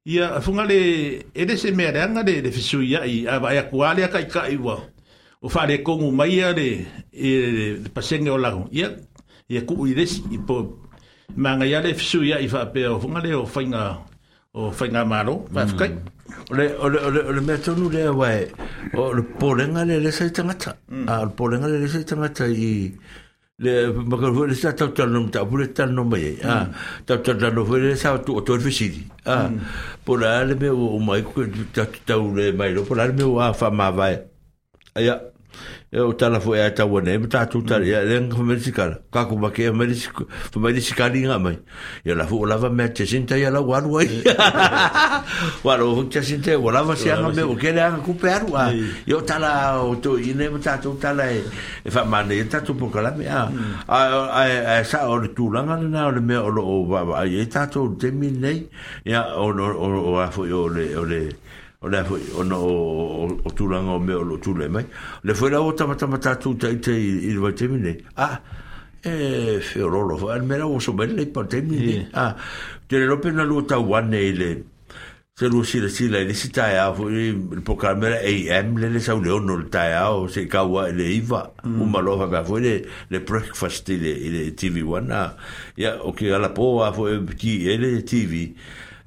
ya 0.05 0.25
funga 0.43 0.63
le 0.71 0.79
ede 1.41 1.55
se 1.55 1.71
me 1.71 1.87
ara 1.87 2.03
nga 2.11 2.21
de 2.29 2.35
de 2.43 2.49
fisu 2.51 2.83
ya 2.83 2.99
i 3.07 3.23
a 3.23 3.39
ba 3.39 3.55
ya 3.55 3.63
ku 3.71 3.77
ale 3.89 4.03
ka 4.13 4.19
ka 4.33 4.51
i 4.51 4.57
wa 4.59 4.75
o 5.39 5.47
fa 5.53 5.63
le 5.69 5.79
ko 5.85 5.95
ngu 5.95 6.11
mai 6.19 6.43
ale 6.43 6.67
e 7.27 7.29
pasenge 7.95 8.29
o 8.35 8.39
la 8.43 8.49
ngu 8.51 8.67
ya 8.79 8.87
ya 9.47 9.61
ku 9.67 9.73
i 9.87 9.95
des 9.99 10.11
i 10.35 10.37
po 10.47 10.55
manga 11.43 11.63
ya 11.71 11.79
le 11.85 11.95
fisu 11.99 12.19
ya 12.31 12.35
i 12.45 12.47
fa 12.53 12.67
pe 12.73 12.83
funga 13.01 13.19
le 13.23 13.31
o 13.41 13.45
fainga 13.53 14.08
o 14.53 14.71
whainga 14.71 15.05
maro, 15.05 15.45
mai 15.51 15.65
whakai. 15.65 15.91
Ole, 16.51 16.75
ole, 16.77 16.99
ole, 16.99 17.21
ole, 17.29 17.41
mea 17.41 17.57
tonu 17.57 17.89
lea 17.89 18.09
wai, 18.11 18.47
o 18.95 19.11
le 19.13 19.21
pōrenga 19.39 19.85
le 19.85 19.99
le 19.99 20.11
sai 20.11 20.31
tangata, 20.31 20.75
a 21.07 21.25
le 21.25 21.31
pōrenga 21.31 21.67
le 21.67 21.77
le 21.79 21.87
sai 21.87 22.03
tangata 22.05 22.45
i, 22.45 22.91
le 23.59 23.87
makaru 23.93 24.33
fwere 24.35 24.53
sa 24.55 24.73
tau 24.73 24.87
tau 24.89 25.05
nama 25.07 25.29
tau 25.29 25.55
le 25.57 25.71
tau 25.73 25.85
nama 25.87 26.17
ye, 26.17 26.37
a, 26.43 26.67
tau 27.05 27.17
tau 27.17 27.33
tau 27.33 27.49
nama 27.49 27.65
fwere 27.65 27.87
le 27.89 27.95
sa 27.95 28.17
tu 28.19 28.35
otoi 28.37 28.59
fesiri, 28.59 29.05
a, 29.25 29.49
pōra 30.05 30.39
ale 30.41 30.55
mea 30.55 30.73
o 30.73 30.99
mai, 30.99 31.23
tau 31.73 31.85
tau 32.05 32.29
le 32.33 32.51
mai 32.51 32.71
lo, 32.71 32.83
pōra 32.85 33.03
ale 33.05 33.13
mea 33.13 33.27
o 33.27 33.37
a 33.39 33.51
wha 33.51 33.69
mā 33.69 33.91
vai, 33.95 34.15
ya, 34.97 35.19
e 35.91 35.97
o 35.99 36.13
tala 36.13 36.39
fo 36.39 36.53
e 36.55 36.61
ata 36.61 36.85
wana 36.85 37.11
e 37.13 37.17
mta 37.17 37.47
tuta 37.49 37.81
e 37.81 37.97
leng 38.05 38.29
fo 38.31 38.43
medisikala 38.43 39.01
kako 39.11 39.35
ma 39.41 39.49
ke 39.49 39.57
e 39.57 39.71
medisikala 39.73 40.29
fo 40.53 40.59
medisikala 40.59 41.15
inga 41.17 41.39
mai 41.39 41.57
e 42.05 42.13
la 42.13 42.27
fo 42.27 42.45
lava 42.45 42.69
me 42.69 42.89
te 42.93 43.07
sinta 43.07 43.33
e 43.35 43.49
la 43.49 43.59
wanu 43.59 43.97
ai 43.97 44.05
eh. 44.05 44.21
wano 45.65 45.85
o 45.89 46.05
te 46.05 46.21
sinta 46.21 46.51
e 46.51 46.55
o 46.55 46.69
lava 46.69 46.95
se 46.95 47.09
anga 47.11 47.33
me 47.33 47.41
o 47.41 47.55
ke 47.57 47.71
le 47.73 47.81
anga 47.81 48.05
kupe 48.05 48.29
aru 48.29 48.53
a 48.53 48.69
e 48.69 49.13
o 49.13 49.21
tala 49.25 49.81
o 49.81 49.95
to 49.97 50.13
ine 50.21 50.45
e 50.45 50.49
mta 50.53 50.77
tuta 50.77 51.09
e 51.25 51.41
e 51.81 51.89
fa 51.89 52.05
mane 52.05 52.37
e 52.37 52.45
tatu 52.47 52.75
po 52.77 52.91
kalame 52.93 53.25
a 53.25 53.49
e 54.77 54.83
sa 54.85 55.09
o 55.09 55.17
le 55.17 55.33
tulanga 55.33 55.73
le 55.81 55.89
na 55.89 56.05
o 56.05 56.11
le 56.13 56.21
me 56.21 56.37
o 56.37 56.49
lo 56.53 56.61
o 56.85 57.17
e 57.25 57.45
tatu 57.49 57.81
o 57.81 57.95
temi 57.97 58.29
nei 58.29 58.69
e 59.09 59.09
a 59.11 59.25
o 59.41 59.49
le 59.49 59.73
o 60.53 60.67
le 60.69 60.85
o 60.95 61.01
le 61.03 61.21
Ora 61.81 62.03
foi 62.03 62.19
o 62.35 62.43
no 62.43 62.59
o 62.61 63.49
tu 63.55 63.65
lang 63.69 63.87
o 63.87 63.99
me 63.99 64.13
o 64.13 64.37
tu 64.37 64.53
le 64.53 64.67
mai 64.67 64.83
le 65.23 65.33
foi 65.33 65.49
la 65.49 65.61
outra 65.61 65.87
mata 65.87 66.07
mata 66.07 66.35
tu 66.37 66.53
tai 66.57 66.75
tai 66.81 66.91
il 67.31 67.39
va 67.39 67.53
termine 67.53 67.95
a 68.17 68.41
e 69.01 69.59
ferolo 69.61 70.17
va 70.17 70.33
al 70.33 70.43
mera 70.43 70.67
o 70.67 70.77
so 70.79 70.91
belle 70.91 71.25
per 71.27 71.45
termine 71.45 72.09
a 72.11 72.35
te 72.85 72.97
lo 72.97 73.17
pe 73.19 73.31
na 73.31 73.43
luta 73.45 73.79
one 73.79 74.13
ile 74.21 74.63
se 75.33 75.47
lu 75.47 75.63
si 75.63 75.79
le 75.79 75.87
si 75.87 76.09
le 76.09 76.33
si 76.33 76.49
tai 76.51 76.75
a 76.75 76.91
fu 76.93 77.75
camera 77.77 78.17
am 78.59 78.77
le 78.77 78.89
le 78.89 78.99
sa 78.99 79.13
un 79.15 79.23
leon 79.23 79.47
ol 79.49 79.69
tai 79.69 79.93
a 79.95 80.11
o 80.13 80.27
se 80.27 80.41
mm. 80.43 80.49
ka 80.49 80.63
le 80.91 81.03
iva 81.07 81.53
un 81.63 81.87
malo 81.89 82.17
va 82.17 82.25
va 82.25 82.43
fuere 82.43 82.83
le 83.07 83.19
breakfast 83.21 83.87
ile 83.87 84.09
ile 84.11 84.53
tv 84.53 84.83
one 84.83 85.31
ya 85.77 85.95
o 86.03 86.11
che 86.11 86.29
alla 86.29 86.49
po 86.49 86.83
a 86.83 86.91
fu 86.91 87.05
ele 87.05 88.03
tv 88.03 88.51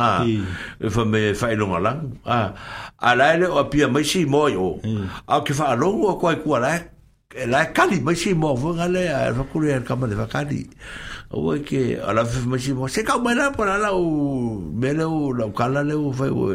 ah, 0.00 0.24
fa 0.94 1.04
me 1.04 1.20
fa 1.34 1.52
longa 1.60 1.78
lang 1.86 2.00
ah 2.24 2.48
ala 3.08 3.34
ele 3.34 3.46
o 3.46 3.64
pia 3.72 3.88
mai 3.94 4.04
si 4.04 4.24
mo 4.24 4.46
yo 4.48 4.66
a 5.28 5.40
ke 5.44 5.52
fa 5.58 5.74
longo 5.80 6.16
ko 6.20 6.32
ko 6.42 6.58
la 6.64 6.74
la 7.46 7.60
eh, 7.62 7.70
kali 7.76 8.00
mai 8.06 8.16
si 8.22 8.34
mo 8.34 8.54
vo 8.62 8.72
ngale 8.78 9.02
a 9.08 9.20
fa 9.36 9.44
ku 9.52 9.60
le 9.62 9.80
kama 9.88 10.06
le 10.10 10.16
fa 10.22 10.26
kali 10.36 10.60
o 11.32 11.54
ke 11.68 11.82
ala 12.08 12.24
fa 12.26 12.40
mai 12.52 12.58
si 12.64 12.72
mo 12.76 12.88
se 12.88 13.04
ka 13.06 13.18
mai 13.24 13.34
la 13.38 13.50
para 13.58 13.76
la 13.84 13.90
o 13.94 14.04
mele 14.82 15.04
o 15.04 15.32
la 15.38 15.46
kala 15.60 15.82
le 15.84 15.94
o 15.96 16.12
fa 16.12 16.26
o 16.28 16.52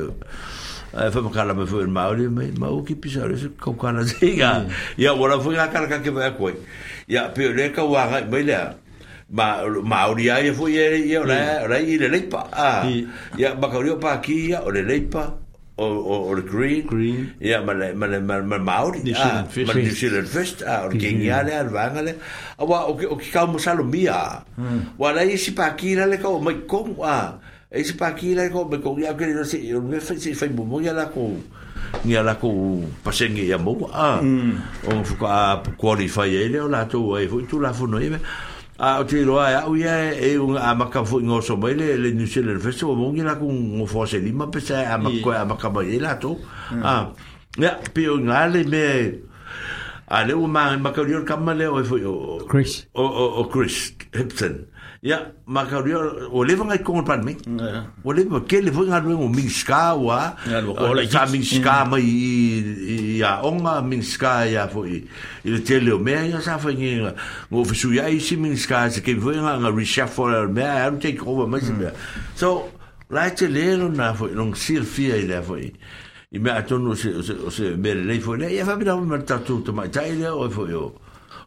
Ai 0.95 1.11
foi 1.11 1.19
makala 1.27 1.51
me 1.51 1.65
foi 1.67 1.83
mau 1.91 2.13
le 2.15 2.31
me 2.31 2.47
o 2.71 2.79
ki 2.87 2.95
pisa 2.95 3.27
le 3.27 3.35
se 3.35 3.47
kokana 3.63 3.99
zinga. 4.09 4.63
Ya 4.95 5.11
wala 5.11 5.35
foi 5.43 5.59
akala 5.59 5.91
ka 5.91 5.99
ke 5.99 6.07
vai 6.07 6.31
koi. 6.39 6.55
Ya 7.11 7.27
pe 7.35 7.51
le 7.51 7.67
ka 7.75 7.83
wa 7.83 8.07
mai 8.31 8.47
le 8.47 8.55
ma 9.33 9.65
maori 9.81 10.29
ai 10.29 10.53
foi 10.53 10.77
ia 10.77 11.17
ora 11.21 11.65
ora 11.65 11.77
i 11.81 11.97
le 11.97 12.07
leipa 12.11 12.45
ah 12.53 12.85
ia 12.85 13.57
bakario 13.57 13.97
pa 13.97 14.21
ki 14.21 14.53
ia 14.53 14.57
o 14.61 14.69
le 14.69 14.85
leipa 14.85 15.33
o 15.81 15.87
o 15.89 16.15
o 16.29 16.33
green 16.45 16.85
green 16.85 17.33
ia 17.41 17.57
ma 17.65 17.73
le 17.73 17.93
ma 17.97 18.05
le 18.05 18.21
ma 18.21 18.37
maori 18.61 19.01
ma 19.01 19.73
le 19.73 19.89
Zealand 19.89 20.29
fish 20.29 20.61
ah 20.61 20.85
o 20.85 20.93
kenia 20.93 21.41
le 21.41 21.57
al 21.57 21.69
vangale 21.73 22.17
awa 22.61 22.85
o 22.85 22.93
o 23.01 23.15
ka 23.17 23.49
mo 23.49 23.57
salo 23.57 23.81
mia 23.83 24.45
wa 24.97 25.09
la 25.11 25.25
isi 25.25 25.57
pa 25.57 25.73
ki 25.73 25.97
la 25.97 26.05
le 26.05 26.21
ka 26.21 26.29
o 26.29 26.37
mai 26.37 26.61
kong 26.69 27.01
ah 27.01 27.41
isi 27.73 27.97
pa 27.97 28.13
ki 28.13 28.37
la 28.37 28.45
ko 28.53 28.69
me 28.69 28.77
kong 28.77 29.01
ia 29.01 29.17
ke 29.17 29.25
no 29.33 29.41
se 29.41 29.57
o 29.73 29.81
me 29.81 29.97
fe 29.99 30.21
se 30.21 30.37
fe 30.37 30.53
mo 30.53 30.69
mo 30.69 30.77
la 30.85 31.09
ko 31.09 31.33
ni 32.05 32.15
ala 32.17 32.33
ko 32.37 32.81
pasenge 33.05 33.41
ya 33.49 33.57
mo 33.57 33.89
ah 33.89 34.21
o 34.85 34.91
fuka 35.01 35.65
qualify 35.73 36.29
ele 36.29 36.61
o 36.61 36.69
la 36.69 36.85
to 36.85 37.17
e 37.17 37.25
foi 37.27 37.49
tu 37.49 37.57
la 37.59 37.73
fo 37.73 37.85
no 37.89 37.97
e 37.97 38.05
Ah, 38.77 38.95
ah, 38.95 38.95
a 38.97 39.01
o 39.01 39.05
te 39.07 39.17
iroa 39.21 39.45
e 39.51 39.53
au 39.55 39.75
ia 39.75 40.13
e 40.19 40.37
unga 40.37 40.59
a 40.69 40.75
maka 40.75 41.01
fu 41.05 41.19
ingo 41.21 41.39
so 41.41 41.55
mai 41.55 41.73
le 41.75 41.95
le 41.97 42.11
New 42.11 42.25
Zealand 42.27 42.59
Festival 42.59 42.95
mongi 42.97 43.21
la 43.23 43.35
kung 43.37 43.71
ngo 43.77 43.85
fose 43.87 44.17
lima 44.19 44.49
pe 44.51 44.59
sa 44.59 44.81
a 44.91 44.97
maka 44.97 45.29
ah. 45.31 45.41
a 45.41 45.45
maka 45.45 45.69
mai 45.69 45.95
e 45.95 45.99
la 45.99 46.15
to 46.15 46.35
a 46.83 47.07
ya 47.57 47.77
pe 47.93 48.07
o 48.09 48.17
nga 48.19 48.47
le 48.47 48.63
me 48.65 49.21
a 50.11 50.25
le 50.27 50.33
o 50.35 50.45
ma 50.47 50.75
maka 50.75 51.03
lior 51.07 51.23
kama 51.23 51.53
le 51.55 51.67
o 51.71 51.79
e 51.79 51.83
fu 51.85 51.95
o 52.03 52.43
Chris 52.51 52.83
o 52.93 53.01
oh, 53.01 53.07
o 53.07 53.11
oh, 53.15 53.29
o 53.29 53.39
oh, 53.39 53.43
Chris 53.47 53.95
Hipson 54.11 54.67
Ya, 55.05 55.21
maka 55.45 55.85
dia 55.85 56.01
o 56.33 56.41
leva 56.41 56.65
ngai 56.65 56.81
kongo 56.81 57.05
pan 57.05 57.21
me. 57.21 57.37
O 58.01 58.09
leva 58.09 58.41
ke 58.49 58.57
leva 58.57 58.81
ngai 58.89 59.13
o 59.13 59.29
ska 59.49 59.93
wa. 59.93 60.33
O 60.65 60.97
ta 61.05 61.27
minska 61.29 61.85
ma 61.85 61.97
i 62.01 63.21
ya 63.21 63.39
onga 63.45 63.85
ska 64.01 64.45
ya 64.49 64.65
fo 64.65 64.81
i. 64.83 65.03
I 65.45 65.61
tele 65.61 65.91
o 65.93 65.99
me 65.99 66.11
ya 66.31 66.39
sa 66.41 66.57
fa 66.57 66.71
ngi 66.73 67.05
ngo 67.51 67.63
su 67.75 67.91
ya 67.93 68.05
i 68.09 68.17
si 68.19 68.35
ska 68.57 68.89
se 68.89 69.01
ke 69.01 69.13
vo 69.13 69.29
nga 69.29 69.59
nga 69.61 69.69
reshuffle 69.69 70.49
me 70.51 70.61
ya 70.63 70.87
am 70.87 70.99
take 70.99 71.21
over 71.21 71.45
ma 71.45 71.59
se. 71.59 71.71
So 72.35 72.71
la 73.11 73.29
te 73.29 73.45
le 73.45 73.77
no 73.77 73.89
na 73.89 74.11
fo 74.13 74.25
long 74.25 74.55
sir 74.55 74.81
fi 74.81 75.13
i 75.13 75.27
le 75.27 75.39
fo 75.43 75.53
i. 75.57 75.69
I 76.33 76.37
me 76.39 76.49
atono 76.49 76.95
se 76.97 77.21
se 77.21 77.35
se 77.51 77.75
me 77.77 77.93
le 77.93 78.19
fo 78.19 78.33
le 78.33 78.49
ya 78.57 78.65
fa 78.65 78.73
bi 78.73 78.79
bina 78.83 78.97
ma 78.97 79.17
tatu 79.19 79.61
to 79.61 79.71
ma 79.71 79.85
taile 79.87 80.29
o 80.33 80.49
fo 80.49 80.65
yo. 80.65 80.97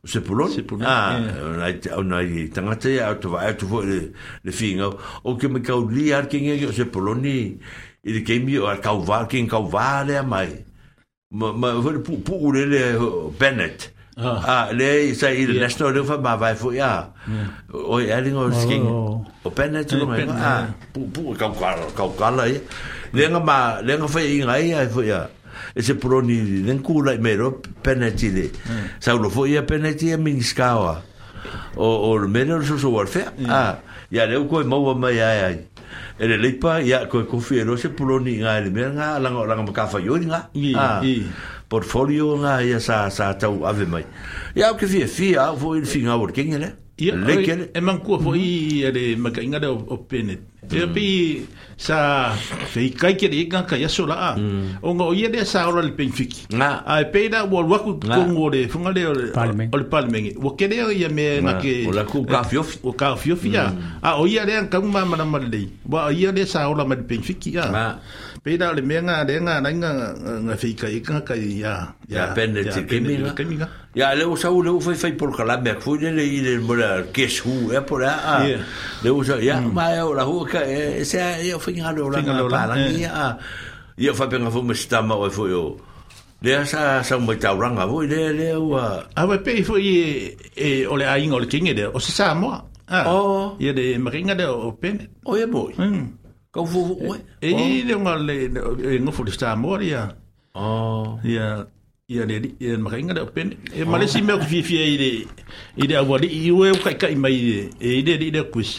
o 0.04 0.06
se 0.08 0.20
pulon 0.20 0.50
se 0.50 0.62
pulon 0.62 0.84
ah 0.86 1.18
yeah. 1.18 1.56
nai 1.56 1.72
au 1.94 2.02
nai 2.02 2.48
tanga 2.54 2.74
te 2.76 2.98
au 3.00 3.14
to 3.14 3.28
vai 3.30 3.52
to 3.56 3.66
vo 3.66 3.80
le, 3.82 3.98
le 4.44 4.52
finga 4.52 4.90
o 5.24 5.36
ke 5.38 5.48
me 5.48 5.60
kau 5.60 5.82
li 5.90 6.12
ar 6.12 6.26
ke 6.28 6.38
ngi 6.40 6.64
o 6.68 6.72
se 6.72 6.84
pulon 6.84 7.20
ni 7.22 7.36
i 8.06 8.12
de 8.12 8.22
kemi 8.24 8.58
o 8.58 8.66
ar 8.66 8.78
kau 8.80 8.98
val 9.00 9.26
ke 9.28 9.42
kau 9.48 9.62
vale 9.66 10.16
a 10.18 10.22
mai 10.22 10.48
ma 11.32 11.52
ma 11.52 11.72
vo 11.74 11.90
le 11.92 11.98
pu 12.02 12.20
pu 12.22 12.52
le 12.54 12.66
le 12.66 12.82
bennet 13.38 13.92
Oh. 14.20 14.34
Ah, 14.44 14.70
le 14.72 15.14
sa 15.14 15.28
i 15.30 15.44
yeah. 15.46 15.60
national 15.62 15.92
le 15.94 16.00
fa 16.02 16.16
ma 16.18 16.32
vai 16.34 16.52
fo 16.60 16.72
ya. 16.74 17.12
O 17.70 18.00
i 18.02 18.08
e 18.08 18.10
adding 18.10 18.34
on 18.36 18.50
skin. 18.62 18.82
O 18.82 19.52
pena 19.54 19.78
oh. 19.78 19.84
tu 19.86 19.94
eh, 20.02 20.06
mai. 20.10 20.18
Ah, 20.48 20.66
pu 20.92 21.06
pu 21.14 21.36
ka 21.38 21.46
ka 21.60 21.70
ka 22.00 22.04
ka 22.18 22.30
la. 22.34 22.48
Le 23.14 23.28
nga 23.30 23.38
ma 23.50 23.58
le 23.80 23.94
nga 24.00 24.08
fa 24.14 24.18
i 24.26 24.40
ngai 24.42 24.74
ai 24.80 24.88
fo 24.96 25.06
ya. 25.06 25.06
Yeah 25.22 25.26
e 25.78 25.82
se 25.84 25.94
proni 25.94 26.36
den 26.66 26.80
kula 26.82 27.12
e 27.14 27.18
mero 27.18 27.62
penalti 27.82 28.32
de 28.34 28.50
hmm. 28.50 28.98
sa 28.98 29.14
lo 29.14 29.30
foi 29.30 29.54
a 29.56 29.62
penalti 29.62 30.10
a 30.12 30.18
min 30.18 30.42
skawa 30.42 31.04
o 31.78 32.10
o 32.10 32.18
mero 32.26 32.58
so 32.66 32.74
so 32.76 32.90
warfe 32.90 33.22
hmm. 33.38 33.46
ah, 33.46 33.78
a 33.78 33.78
ya 34.10 34.26
le 34.26 34.42
ko 34.50 34.58
mo 34.66 34.82
wa 34.82 34.94
mai 34.98 35.22
ai 35.22 35.40
ai 35.46 35.52
e 35.54 35.66
e 36.18 36.24
ele 36.24 36.36
le 36.36 36.50
pa 36.58 36.82
ya 36.82 37.06
ko 37.06 37.22
ko 37.30 37.38
fi 37.38 37.62
ero 37.62 37.76
se 37.78 37.94
proni 37.94 38.42
nga 38.42 38.58
le 38.58 38.70
mer 38.74 38.90
nga 38.90 39.22
la 39.22 39.30
nga 39.30 39.46
la 39.46 39.54
nga 39.54 39.70
ka 39.72 39.86
fa 39.86 40.02
yo 40.02 40.18
nga 40.26 40.50
a 40.50 40.82
ah, 40.82 41.00
portfolio 41.70 42.34
nga 42.42 42.58
ya 42.58 42.82
sa 42.82 43.06
sa 43.06 43.38
tau 43.38 43.62
ave 43.62 43.86
mai 43.86 44.02
ya 44.58 44.74
ko 44.74 44.82
fi 44.82 45.06
fi 45.06 45.38
a 45.38 45.54
vo 45.54 45.78
il 45.78 45.86
fi 45.86 46.02
nga 46.02 46.18
wor 46.18 46.34
kingele 46.34 46.87
Ia, 46.98 47.14
Lekele. 47.14 47.70
E 47.74 47.80
mankua 47.80 48.18
fo 48.18 48.30
mhm. 48.34 48.38
i 48.42 48.82
ele 48.82 49.02
makainga 49.16 49.60
o 49.70 49.96
pene. 50.10 50.34
E 50.68 50.82
mhm. 50.82 50.92
pi 50.92 51.06
sa 51.78 52.34
fei 52.74 52.90
kere 52.90 53.38
i 53.38 53.46
ngaka 53.46 53.78
ia 53.78 53.86
sola 53.88 54.16
a. 54.34 54.34
Mhm. 54.34 54.82
O 54.82 54.94
nga 54.98 55.04
o 55.06 55.14
ia 55.14 55.30
lea 55.30 55.46
sa 55.46 55.68
ora 55.70 55.80
le 55.82 55.92
penfiki. 55.94 56.50
A 56.58 56.98
e 57.00 57.04
peira 57.06 57.44
ua 57.46 57.62
waku 57.62 58.00
kongo 58.02 58.48
o 58.50 58.50
le 58.50 58.66
funga 58.66 58.90
le 58.90 59.02
o 59.06 59.12
le 59.14 59.84
palmengi. 59.84 60.34
Ua 60.42 60.56
kere 60.58 60.82
o 60.90 60.90
ia 60.90 61.08
me 61.08 61.40
na 61.40 61.54
ke... 61.62 61.86
O 61.86 61.94
la 61.94 62.02
ku 62.02 62.26
kawhiofi. 62.26 62.82
Eh, 62.82 62.88
o 62.90 62.90
kawhiofi 62.92 63.54
a. 63.56 63.66
A 64.02 64.18
o 64.18 64.26
ia 64.26 64.42
lea 64.44 64.62
nkamu 64.66 64.90
mamana 64.90 65.24
malelei. 65.24 65.70
Wa 65.86 66.10
o 66.10 66.10
ia 66.10 66.32
lea 66.34 66.46
sa 66.50 66.66
ora 66.66 66.82
ma 66.84 66.98
le 66.98 67.06
penfiki 67.06 67.54
a. 67.62 67.70
Pe 68.48 68.56
da 68.56 68.72
le 68.72 68.80
menga 68.80 69.24
de 69.28 69.34
nga 69.44 69.54
na 69.60 69.70
nga 69.78 69.90
nga 70.46 70.54
fi 70.60 70.68
kai 70.80 70.98
ka 71.06 71.16
kai 71.28 71.60
ya 71.64 71.74
ya 72.08 72.32
pende 72.36 72.64
ti 72.72 72.80
kemi 72.88 73.14
nga. 73.60 73.66
Ya 73.94 74.14
le 74.18 74.24
o 74.24 74.32
sa 74.40 74.48
o 74.56 74.62
le 74.66 74.70
o 74.76 74.80
fai 74.80 74.96
fai 75.02 75.12
por 75.20 75.30
kala 75.36 75.54
me 75.64 75.72
fu 75.84 75.90
le 76.02 76.08
le 76.18 76.24
ile 76.36 76.52
mo 76.66 76.72
la 76.80 76.88
ke 77.14 77.26
su 77.36 77.52
e 77.78 77.80
por 77.88 78.00
a. 78.10 78.14
Le 79.04 79.08
o 79.12 79.20
sa 79.28 79.34
ya 79.48 79.56
ma 79.78 79.84
o 80.08 80.14
la 80.18 80.24
hu 80.28 80.34
ka 80.52 80.60
e 80.64 81.04
se 81.10 81.18
e 81.52 81.58
fai 81.64 81.74
nga 81.78 81.92
lo 81.96 82.08
la 82.14 82.18
pa 82.24 82.64
la 82.70 82.74
ya. 83.04 83.10
Ya 84.04 84.12
fa 84.18 84.24
penga 84.32 84.48
fu 84.54 84.60
me 84.68 84.72
sta 84.80 84.98
ma 85.08 85.14
o 85.26 85.28
fu 85.36 85.44
yo. 85.54 85.64
Le 86.44 86.50
sa 86.72 86.80
sa 87.08 87.14
mo 87.20 87.34
ta 87.42 87.50
ranga 87.62 87.84
vo 87.90 88.00
le 88.12 88.20
le 88.40 88.48
o. 88.56 88.66
A 89.20 89.22
we 89.28 89.36
pe 89.44 89.52
fu 89.68 89.74
e 89.76 89.92
e 90.66 90.68
o 90.92 90.94
le 91.00 91.04
ainga 91.12 91.36
o 91.38 91.40
le 91.44 91.48
kinge 91.52 91.74
de 91.78 91.84
o 91.96 91.98
se 92.04 92.12
sa 92.18 92.26
mo. 92.40 92.48
Ah. 92.96 93.04
Oh. 93.12 93.44
Ye 93.64 93.70
de 93.78 93.84
maringa 94.04 94.34
de 94.40 94.46
o 94.66 94.70
pende. 94.80 95.04
O 95.30 95.36
e 95.36 95.44
boy. 95.54 95.74
Mm. 95.84 96.04
Kau 96.52 96.64
fufu 96.64 96.96
ue. 97.04 97.16
E 97.44 97.52
le 97.84 97.94
nga 98.02 98.14
le 98.26 98.36
e 98.94 99.00
ngofu 99.00 99.22
le 99.24 99.30
star 99.32 99.56
mo 99.58 99.76
ya, 99.80 100.02
Oh. 100.54 101.20
Ia 101.22 101.46
ia 102.12 102.22
le 102.28 102.36
ia 102.64 102.76
makainga 102.84 103.14
le 103.16 103.22
open. 103.26 103.48
E 103.78 103.84
male 103.90 104.06
si 104.12 104.20
me 104.26 104.32
fi 104.50 104.58
fi 104.68 104.76
i 104.76 104.94
le 105.02 105.10
i 105.80 105.84
le 105.88 105.94
awali 106.02 106.28
i 106.28 106.50
ue 106.58 106.68
kai 106.84 106.96
kai 107.02 107.14
mai 107.22 107.32
i 107.32 107.68
e 107.88 107.98
i 107.98 108.02
le 108.06 108.14
i 108.26 108.30
le 108.34 108.42
kus. 108.52 108.70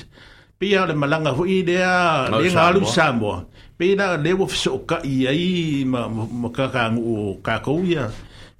Pia 0.59 0.79
le 0.89 0.93
malanga 1.01 1.31
hu 1.37 1.43
i 1.45 1.57
le 1.67 1.77
a 1.95 2.27
le 2.43 2.49
ngalu 2.55 2.81
Samoa. 2.95 3.37
Pia 3.77 4.07
le 4.23 4.31
wo 4.39 4.45
fiso 4.51 4.71
ka 4.89 4.97
i 5.13 5.27
ai 5.31 5.45
ma 5.91 6.01
ma 6.41 6.49
ka 6.57 6.65
ka 6.73 6.81
ngu 6.93 7.05
ka 7.45 7.53
ko 7.65 7.73
ia. 7.93 8.05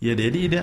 Ia 0.05 0.13
le 0.19 0.25
i 0.29 0.45
le 0.53 0.61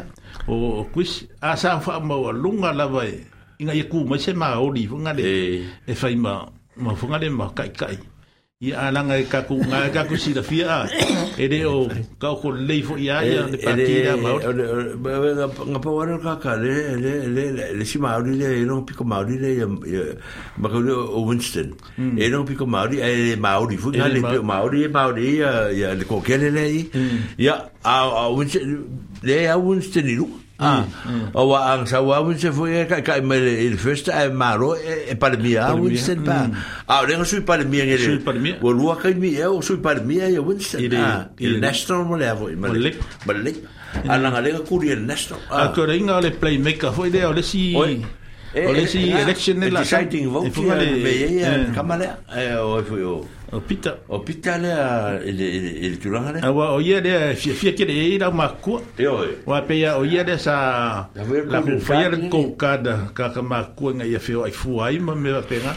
o 0.53 0.57
kus 0.94 1.11
asa 1.51 1.70
fa 1.84 1.92
ma 2.09 2.14
lunga 2.42 2.70
lava 2.78 3.03
e. 3.05 3.18
Inga 3.61 3.74
ye 3.78 3.84
ku 3.90 3.99
ma 4.09 4.16
se 4.24 4.32
ma 4.40 4.49
o 4.64 4.70
li 4.74 4.82
fu 4.90 4.97
nga 5.03 5.12
le 5.18 5.22
e 5.90 5.92
fai 6.01 6.14
ma 6.24 6.32
ma 6.84 6.90
fu 6.99 7.07
le 7.22 7.28
ma 7.38 7.47
kai 7.59 7.68
kai 7.82 7.97
i 8.64 8.72
alanga 8.72 9.16
e 9.18 9.24
kaku 9.24 9.54
nga 9.66 9.90
kaku 9.94 10.16
si 10.16 10.32
da 10.34 10.42
fia 10.42 10.88
e 11.36 11.46
de 11.48 11.59
o 11.66 11.84
ka 12.18 12.32
ko 12.40 12.48
lei 12.52 12.80
fo 12.80 12.96
ia 12.96 13.20
ia 13.22 13.42
le 13.52 13.59
partida 13.61 14.16
ma 14.16 14.30
nga 15.68 15.78
pa 15.78 15.90
wara 15.92 16.16
ka 16.18 16.36
ka 16.44 16.57
le 16.57 16.96
le 16.96 17.12
le 17.36 17.44
le 17.76 17.84
si 17.84 17.98
mauri 17.98 18.32
le 18.34 18.64
no 18.64 18.80
pico 18.80 19.04
mauri 19.04 19.36
le 19.36 19.61
ma 20.57 20.68
ko 20.72 20.78
o 20.88 21.20
Winston 21.28 21.76
e 22.16 22.28
no 22.32 22.44
pico 22.44 22.64
mauri 22.64 22.96
e 22.96 23.36
mauri 23.36 23.76
fu 23.76 23.90
nga 23.92 24.09
le 24.09 24.24
pico 24.24 24.42
mauri 24.42 24.84
e 24.88 24.88
mauri 24.88 25.34
ia 25.36 25.92
le 25.92 26.04
ko 26.09 26.22
kele 26.24 26.48
le 26.48 26.64
ia 27.36 27.68
a 27.84 28.28
Winston 28.32 28.88
le 29.20 29.36
a 29.52 29.59
Winston 29.59 30.09
i 30.09 30.14
lu 30.16 30.28
Ah, 30.57 30.88
mm. 31.04 31.36
o 31.36 31.52
ang 31.52 31.84
sa 31.84 32.00
wa 32.00 32.24
mo 32.24 32.32
se 32.32 32.48
foi 32.48 32.88
ka 32.88 33.04
ka 33.04 33.20
me 33.20 33.36
il 33.36 33.76
festa 33.76 34.24
e 34.24 34.32
maro 34.32 34.72
e, 34.72 35.12
e 35.12 35.14
par 35.14 35.36
mia 35.36 35.68
o 35.76 35.84
se 35.92 36.16
pa. 36.24 36.48
Ah, 36.88 37.04
le 37.04 37.20
sui 37.28 37.44
par 37.44 37.61
mia 37.68 37.84
ngere. 37.84 38.00
Sui 38.09 38.18
par 38.24 38.40
mia. 38.40 38.57
Wo 38.64 38.72
lua 38.72 38.96
ka 38.96 39.12
mi 39.12 39.36
e 39.36 39.44
o 39.44 39.61
sui 39.61 39.76
par 39.84 40.00
e 40.00 40.40
wo 40.40 40.57
se. 40.57 40.80
Il 40.80 40.96
il 41.44 41.61
nesto 41.61 42.00
mo 42.09 42.16
le 42.16 42.24
avo. 42.24 42.48
Malik. 42.57 42.96
Malik. 43.28 43.57
Ana 44.09 44.32
ngale 44.32 44.57
ka 44.64 44.64
kuri 44.64 44.96
nesto. 44.96 45.36
Ah, 45.52 45.68
ko 45.76 45.84
ringa 45.84 46.24
le 46.24 46.32
play 46.32 46.57
maker 46.57 46.88
foi 46.96 47.12
de 47.12 47.20
o 47.28 47.36
le 47.36 47.44
si. 47.44 47.76
Oi. 47.76 48.00
Eh, 48.57 48.64
eh, 48.64 48.72
o 48.72 48.72
si 48.88 49.12
election 49.12 49.61
ni 49.61 49.68
la 49.68 49.84
deciding 49.84 50.32
vote 50.32 50.48
ya 50.48 50.74
me 51.04 51.12
ye 51.20 51.26
oh, 51.28 51.32
ya 51.36 51.50
kama 51.76 51.94
le 52.00 52.09
e 52.42 52.57
o 52.57 52.80
fu 52.88 52.94
yo 52.96 53.14
o 53.52 53.61
pita 53.61 53.92
oh 54.09 54.20
pita 54.24 54.57
le 54.57 54.72
il 55.28 55.98
tu 56.00 56.09
la 56.09 56.32
le 56.32 56.40
awa 56.40 56.72
o 56.72 56.80
ye 56.80 56.96
le 57.04 57.34
fi 57.36 57.50
fi 57.52 57.74
ke 57.76 57.84
le 57.84 57.92
ira 57.92 58.30
ma 58.32 58.48
yo 58.96 59.20
o 59.44 59.61
pe 59.68 59.74
ya 59.76 60.00
o 60.00 60.04
ye 60.09 60.24
le 60.24 60.38
sa 60.40 60.57
la 61.12 61.61
fu 61.61 61.76
fa 61.84 62.00
ya 62.00 62.09
ka 63.12 63.28
ka 63.36 63.42
ma 63.44 63.61
ku 63.76 63.92
nga 63.92 64.07
fi 64.18 64.32
o 64.40 64.48
fu 64.48 64.80
ai 64.80 64.96
ma 65.04 65.12
pena 65.44 65.76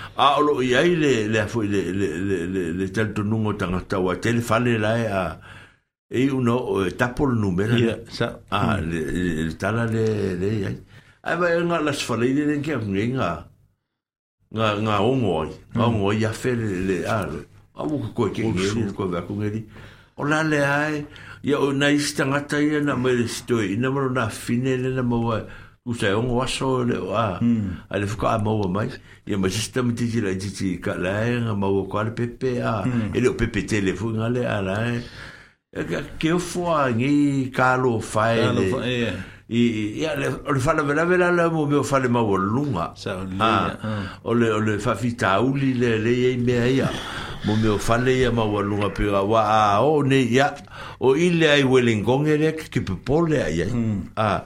a 0.15 0.37
o 0.37 0.41
lo 0.41 0.61
ia 0.61 0.81
i 0.83 0.95
le 0.95 1.27
le 1.27 1.47
foi 1.47 1.67
le 1.67 1.91
le 1.91 2.07
le 2.19 2.45
le 2.47 2.73
le 2.73 2.91
tanto 2.91 3.23
nungo 3.23 3.55
tanga 3.55 3.79
tawa 3.81 4.15
te 4.19 4.31
le 4.31 4.41
fale 4.41 4.77
la 4.77 4.93
a 4.93 5.39
e 6.09 6.29
uno 6.29 6.83
e 6.85 6.95
tapo 6.95 7.25
le 7.25 7.39
numero 7.39 7.75
ia 7.77 7.97
sa 8.09 8.39
a 8.49 8.77
mm. 8.77 8.89
le 8.89 9.11
le 9.47 9.55
tala 9.57 9.85
le 9.85 10.35
le 10.35 10.47
ia 10.47 10.69
ai 11.23 11.37
va 11.37 11.47
nga 11.55 11.79
las 11.79 12.01
fale 12.01 12.27
le 12.33 12.45
le 12.45 12.59
ke 12.59 12.75
nga 12.77 13.45
nga 14.51 14.67
nga 14.81 15.01
ongo 15.01 15.41
ai 15.43 15.49
mm. 15.75 15.79
ongo 15.79 16.11
ia 16.13 16.31
fe 16.33 16.55
le 16.55 17.05
a 17.07 17.27
a 17.75 17.85
bu 17.87 18.03
ko 18.13 18.27
ke 18.31 18.43
ni 18.43 18.91
ko 18.91 19.07
va 19.07 19.21
ko 19.23 19.33
ngeli 19.39 19.63
o 20.17 20.23
la 20.27 20.43
le 20.43 20.59
ai 20.59 21.05
ia 21.43 21.57
o 21.57 21.71
na 21.71 21.87
istanga 21.89 22.41
tai 22.43 22.83
na 22.83 22.95
me 22.99 23.15
stoi 23.27 23.77
na 23.79 23.87
mo 23.89 24.09
na 24.11 24.27
fine 24.27 24.75
le 24.75 24.89
na 24.91 25.01
mo 25.01 25.31
ku 25.81 25.97
sa 25.97 26.13
e 26.13 26.13
ongo 26.13 26.37
aso 26.45 26.85
le 26.85 26.93
o 27.01 27.09
a 27.17 27.41
mm. 27.41 27.89
ale 27.89 28.05
fuka 28.05 28.37
mo 28.37 28.61
wa 28.61 28.69
mai 28.69 28.89
ye 29.25 29.33
ma 29.33 29.49
sistem 29.49 29.97
ti 29.97 30.05
ti 30.13 30.21
la 30.21 30.29
ti 30.37 30.53
ti 30.53 30.67
ka 30.77 30.93
la 30.93 31.25
nga 31.25 31.57
ma 31.57 31.65
wa 31.73 31.89
kwal 31.89 32.13
pepe 32.13 32.61
a 32.61 32.85
mm. 32.85 33.17
ele 33.17 33.25
o 33.33 33.33
pepe 33.33 33.65
telefon 33.65 34.21
ale 34.21 34.45
ala 34.45 34.93
e 34.93 35.01
ke, 35.81 35.97
ke 36.21 36.37
fo 36.37 36.69
a 36.69 36.85
ngi 36.93 37.49
ka 37.49 37.81
lo 37.81 37.97
fa 37.97 38.29
e 38.37 39.09
e 39.49 39.61
ya 40.05 40.13
le 40.21 40.27
o 40.45 40.53
le 40.53 40.61
fa 40.61 40.77
la 40.77 40.85
vela 40.85 41.01
vela 41.03 41.33
la 41.33 41.49
mo 41.49 41.65
me 41.65 41.81
o 41.81 41.81
fa 41.83 41.97
le 41.97 42.09
ma 42.13 42.21
wa 42.21 42.37
lunga 42.37 42.85
sa 42.93 43.17
o 43.17 43.25
le 43.25 43.33
o 44.21 44.29
le 44.37 44.47
o 44.53 44.61
le 44.61 44.73
fa 44.77 44.93
le 45.01 46.11
ye 46.13 46.37
me 46.37 46.61
a 46.61 46.67
ya 46.69 46.89
mo 47.49 47.57
me 47.57 47.73
o 47.73 47.79
fa 47.81 47.97
le 47.97 48.21
ya 48.21 48.29
lunga 48.29 48.93
pe 48.93 49.09
a 49.09 49.25
wa 49.25 49.41
a 49.49 49.81
o 49.81 50.05
ne 50.05 50.21
ya 50.29 50.53
o 51.01 51.17
ile 51.17 51.49
ai 51.57 51.65
welingongere 51.65 52.53
ke 52.69 52.85
pe 52.85 52.93
pole 53.01 53.41
ai 53.41 53.65
hmm. 53.65 54.13
a 54.13 54.45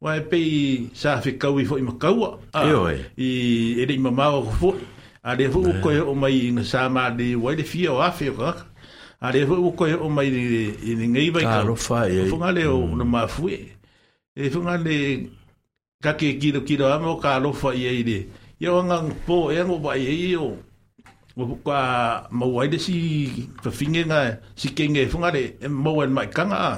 wa 0.00 0.16
e 0.16 0.20
pei 0.20 0.88
sa 0.94 1.20
fi 1.20 1.38
kaui 1.38 1.64
fo 1.64 1.76
ah, 1.76 1.78
i 1.78 1.82
makaua. 1.82 2.38
E 3.16 3.26
I 3.26 3.80
ere 3.80 3.94
i 3.94 3.98
mamawa 3.98 4.42
ko 4.44 4.50
fo. 4.50 4.70
A 5.24 5.34
le 5.34 5.48
fo 5.50 5.60
uko 5.60 5.90
eh. 5.90 5.96
e 5.98 6.00
o 6.00 6.14
mai 6.14 6.50
na 6.52 6.62
sa 6.64 6.88
ma 6.88 7.08
le 7.08 7.34
wai 7.34 7.56
le 7.56 7.64
fia 7.64 7.92
o 7.92 8.00
afe 8.00 8.30
o 8.30 8.34
kaka. 8.34 8.66
A 9.20 9.30
le 9.32 9.46
fo 9.46 9.54
uko 9.54 9.86
e 9.88 9.94
o 9.94 10.08
mai 10.08 10.28
i 10.84 10.94
ni 10.94 11.06
ngai 11.08 11.30
vai 11.34 11.42
kaka. 11.44 11.58
Karofa 11.64 11.98
e. 12.08 12.28
Fo 12.30 12.36
e 12.36 12.38
ngale 12.38 12.64
o 12.66 12.86
mm. 12.86 12.98
na 12.98 13.04
mafu 13.04 13.48
e. 13.48 13.58
E 14.36 14.50
fo 14.50 14.60
ngale 14.62 14.96
kake 16.02 16.38
kiro 16.40 16.60
kiro 16.60 16.86
amo 16.92 17.16
karofa 17.20 17.74
i 17.74 17.82
e 17.86 17.92
i 18.00 18.02
le. 18.08 18.18
Ia 18.62 18.72
o 18.78 18.82
ngang 18.84 19.10
po 19.26 19.48
e 19.52 19.64
ngo 19.64 19.76
ba 19.78 19.96
i 19.96 20.06
e 20.32 20.36
o. 20.36 20.56
Ngo 21.36 21.42
po 21.54 21.56
ka 21.70 21.78
mawai 22.30 22.68
le 22.72 22.78
si 22.78 22.94
fafinge 23.62 24.02
ngai 24.10 24.30
si 24.60 24.68
kenge 24.76 25.02
fo 25.10 25.16
ngale 25.24 25.40
e, 25.56 25.56
e 25.64 25.68
mawai 25.68 26.08
mai 26.14 26.28
kanga 26.36 26.58
a. 26.60 26.74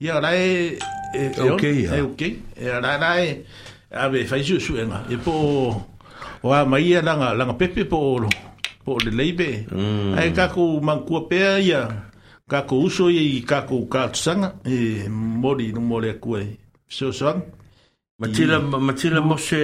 ia 0.00 0.20
lai 0.20 0.78
e 1.12 1.50
ok 1.50 1.64
e 1.90 2.00
ok 2.00 2.20
e 2.54 2.80
lai 2.80 2.98
lai 3.02 3.44
ave 3.90 4.24
fai 4.30 4.44
su 4.44 4.58
su 4.58 4.72
nga 4.74 5.02
e 5.10 5.16
po 5.16 5.34
o 6.42 6.52
a 6.54 6.64
mai 6.64 6.86
ia 6.86 7.02
langa 7.02 7.32
langa 7.34 7.54
pepe 7.58 7.82
po 7.84 7.98
po 8.84 8.90
le 9.04 9.10
leibe 9.10 9.66
ai 10.14 10.30
ka 10.32 10.46
ku 10.54 10.78
man 10.80 11.02
ku 11.06 11.26
pe 11.30 11.38
ia 11.58 11.80
ka 12.48 12.62
ku 12.62 12.86
uso 12.86 13.10
i 13.10 13.42
ka 13.42 13.66
ku 13.66 13.88
ka 13.90 14.06
tsanga 14.14 14.54
e 14.62 15.08
mori 15.10 15.72
no 15.74 15.80
mole 15.80 16.14
ku 16.22 16.38
e 16.38 16.44
so 16.86 17.10
so 17.10 17.34
matila 18.22 18.60
matila 18.60 19.18
mo 19.20 19.34
se 19.36 19.58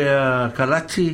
kalati 0.56 1.06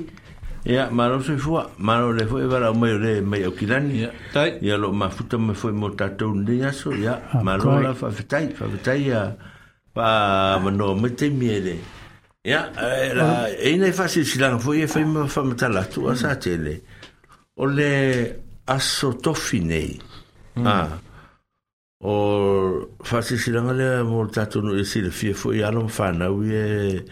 Ya 0.65 0.91
maro 0.91 1.21
se 1.23 1.37
fua, 1.39 1.71
maro 1.79 2.13
le 2.13 2.27
fua, 2.27 2.43
e 2.43 2.45
wala 2.47 2.71
o 2.71 2.75
mai 2.75 2.93
le 2.99 3.21
mai 3.23 3.45
o 3.47 3.51
kilani. 3.51 4.01
Ia, 4.05 4.13
tai. 4.33 4.59
Ia 4.61 4.77
lo 4.77 4.93
ma 4.93 5.09
futa 5.09 5.39
me 5.39 5.55
fua 5.55 5.73
mo 5.73 5.89
tatou 5.97 6.35
ni 6.35 6.61
aso, 6.63 6.93
ia, 6.93 7.21
ah, 7.33 7.43
maro 7.43 7.81
la 7.81 7.95
fa 7.95 8.11
fitai, 8.11 8.53
fa 8.53 8.67
fitai 8.69 9.11
a 9.11 9.35
pa 9.95 10.59
mano 10.59 10.95
me 10.95 11.15
te 11.15 11.31
miere. 11.31 11.79
Ia, 12.45 12.71
eh, 12.77 13.15
la, 13.15 13.45
ah. 13.45 13.49
e 13.49 13.77
ne 13.77 13.89
i 13.89 13.93
fasi 13.93 14.23
silanga 14.23 14.59
fua, 14.59 14.77
ia 14.77 14.87
fai 14.87 15.05
mo 15.05 15.27
fa 15.29 15.43
matala 15.43 15.83
tu 15.87 16.05
a 16.07 16.13
mm. 16.13 16.39
tele. 16.39 16.83
O 17.57 17.65
le 17.65 18.43
aso 18.69 19.15
tofi 19.17 19.61
nei, 19.65 19.97
mm. 20.59 20.67
a, 20.67 20.73
ah. 20.73 21.01
o 22.05 22.95
fasi 23.01 23.39
silanga 23.39 23.73
le 23.73 24.03
mo 24.05 24.27
tatou 24.29 24.61
no 24.63 24.77
e 24.77 24.85
sile 24.85 25.09
fia 25.11 25.33
fua, 25.35 25.57
ia 25.57 25.71
lo 25.71 25.89
na 26.17 26.29
ui 26.29 26.51
e... 26.53 27.05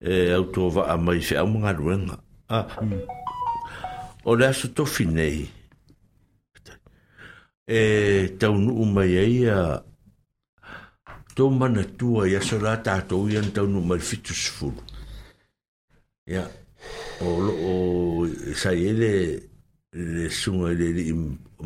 Eh, 0.00 0.30
autova 0.30 0.86
a 0.86 0.94
mai 0.96 1.18
fe 1.20 1.34
a 1.34 1.42
mga 1.42 1.74
ngadwen 1.74 2.06
Ah. 2.48 2.64
Mm. 2.80 3.04
O 4.24 4.34
le 4.34 4.46
aso 4.46 4.68
tofi 4.72 5.04
nei. 5.04 5.48
E 7.64 8.36
taunu 8.40 8.84
mai 8.94 9.16
ai 9.20 9.44
a 9.52 9.82
tō 11.36 11.44
mana 11.58 11.84
tua 11.98 12.24
ia 12.28 12.40
so 12.40 12.56
la 12.58 12.74
tātou 12.82 13.28
ia 13.30 13.42
taunu 13.52 13.82
mai 13.84 14.00
fitu 14.00 14.32
sifuru. 14.34 14.80
Ia, 16.28 16.46
o, 17.20 17.34
o 17.52 17.74
sa 18.56 18.72
i 18.72 18.88
ele 18.90 19.10
le 19.92 20.30
sunga 20.32 20.72
le 20.72 20.88
li 20.96 21.04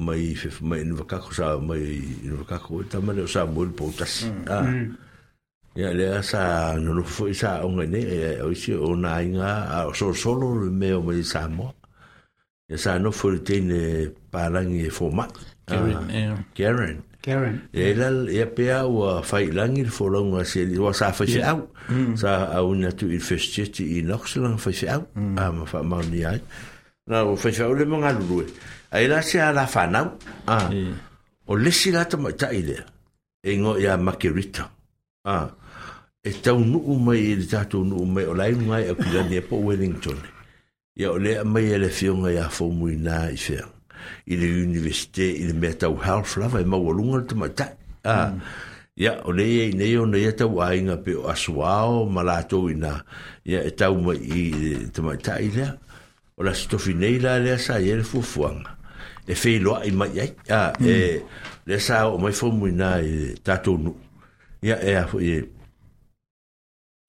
mai 0.03 0.35
fefu 0.35 0.64
mai 0.66 0.83
inwakako 0.83 1.30
sa 1.39 1.55
mai 1.62 2.03
inwakako 2.26 2.83
e 2.83 2.89
tamane 2.91 3.22
o 3.22 3.26
sa 3.30 3.47
mwil 3.47 3.70
poutasi. 3.70 4.28
Ah. 4.51 4.66
Mm. 4.66 4.97
ia 5.76 5.88
lea 5.96 6.20
sa 6.20 6.76
nolo 6.76 7.00
foi 7.04 7.32
sa 7.32 7.64
onga 7.64 7.86
ne 7.88 8.00
e 8.04 8.16
o 8.44 8.50
isi 8.52 8.76
o 8.76 8.92
na 8.92 9.22
inga 9.24 9.72
a 9.72 9.88
so 9.96 10.12
solo 10.12 10.52
le 10.60 10.68
me 10.68 10.92
o 10.92 11.00
me 11.00 11.22
sa 11.24 11.48
mo 11.48 11.72
e 12.68 12.76
sa 12.76 13.00
no 13.00 13.08
foi 13.08 13.40
tene 13.40 14.12
parangi 14.28 14.84
e 14.84 14.90
foma 14.92 15.24
Karen 16.52 17.00
Karen 17.24 17.56
e 17.72 17.94
la 17.96 18.12
e 18.28 18.44
pea 18.52 18.84
o 18.84 19.22
fai 19.24 19.48
langi 19.48 19.80
le 19.80 19.88
folonga 19.88 20.44
se 20.44 20.68
li 20.68 20.76
o 20.76 20.92
sa 20.92 21.08
fa 21.08 21.24
au 21.40 21.64
sa 22.20 22.52
au 22.52 22.76
na 22.76 22.92
tu 22.92 23.08
il 23.08 23.24
festiti 23.24 23.96
i 23.96 24.04
noxlan 24.04 24.60
fa 24.60 24.68
au 24.92 25.04
a 25.40 25.50
ma 25.56 25.64
fa 25.64 25.80
ma 25.80 26.04
ni 26.04 26.20
ai 26.20 26.36
na 27.08 27.24
o 27.24 27.32
fa 27.32 27.48
au 27.64 27.72
le 27.72 27.88
manga 27.88 28.12
lue 28.12 28.44
ai 28.92 29.08
la 29.08 29.24
se 29.24 29.40
ala 29.40 29.64
fa 29.64 29.88
na 29.88 30.04
a 30.44 30.68
o 31.48 31.56
lesi 31.56 31.88
la 31.96 32.04
ta 32.04 32.20
ta 32.36 32.52
ile 32.52 32.76
e 33.40 33.56
ngo 33.56 33.80
ya 33.80 33.96
makerita 33.96 34.68
ah 35.24 35.48
e 36.24 36.30
tau 36.42 36.58
nuu 36.58 36.98
mai 36.98 37.18
i 37.18 37.34
le 37.34 37.44
tatou 37.50 37.82
nuu 37.84 38.04
mai 38.06 38.24
o 38.30 38.34
lainu 38.34 38.72
ai 38.76 38.88
au 38.88 38.94
kilani 39.02 39.36
e 39.36 39.40
po 39.48 39.56
Wellington 39.66 40.18
ia 41.00 41.10
o 41.10 41.18
lea 41.18 41.42
mai 41.44 41.66
e 41.74 41.78
le 41.82 41.88
fionga 41.98 42.30
ia 42.30 42.44
faumuinā 42.56 43.18
i 43.34 43.38
fea 43.46 43.64
i 44.30 44.36
le 44.38 44.50
universite 44.66 45.26
i 45.42 45.48
le 45.48 45.56
mea 45.62 45.74
tau 45.82 45.96
half 46.04 46.36
lava 46.38 46.60
e 46.62 46.66
maualunga 46.70 47.18
le 47.18 47.26
tamaitaʻi 47.32 47.72
a 48.06 48.14
hmm. 48.14 48.38
ia 49.02 49.12
o 49.26 49.34
leia 49.34 49.64
i 49.66 49.72
nei 49.74 49.96
ona 49.98 50.18
ia 50.18 50.30
tau 50.38 50.60
aiga 50.62 50.94
pe 51.04 51.16
o 51.18 51.24
asuao 51.32 52.04
ma 52.06 52.22
latou 52.22 52.68
inā 52.70 52.92
ia 53.44 53.60
e 53.66 53.70
tau 53.74 53.98
mai 54.06 54.18
i 54.36 54.42
le 54.60 54.76
tamaitaʻi 54.94 55.48
lea 55.56 55.70
o 56.38 56.46
lasitofi 56.46 56.94
nei 56.94 57.18
la 57.18 57.38
lea 57.42 57.56
sa 57.58 57.80
ia 57.82 57.96
e 57.96 57.96
le 57.98 58.06
fuafuaga 58.12 58.70
e 59.26 59.34
feiloaʻi 59.34 59.90
mai 59.98 60.14
ai 60.22 60.30
a 60.60 60.70
e 60.92 61.18
hmm. 61.18 61.26
lea 61.66 61.80
sa 61.86 62.06
o 62.14 62.22
mai 62.22 62.30
faumuinā 62.32 62.90
i 63.06 63.10
le 63.22 63.34
tatou 63.46 63.74
nuu 63.78 63.98
ia 64.62 64.78
e 64.90 64.94
a 65.00 65.02
foʻi 65.10 65.30
e 65.36 65.42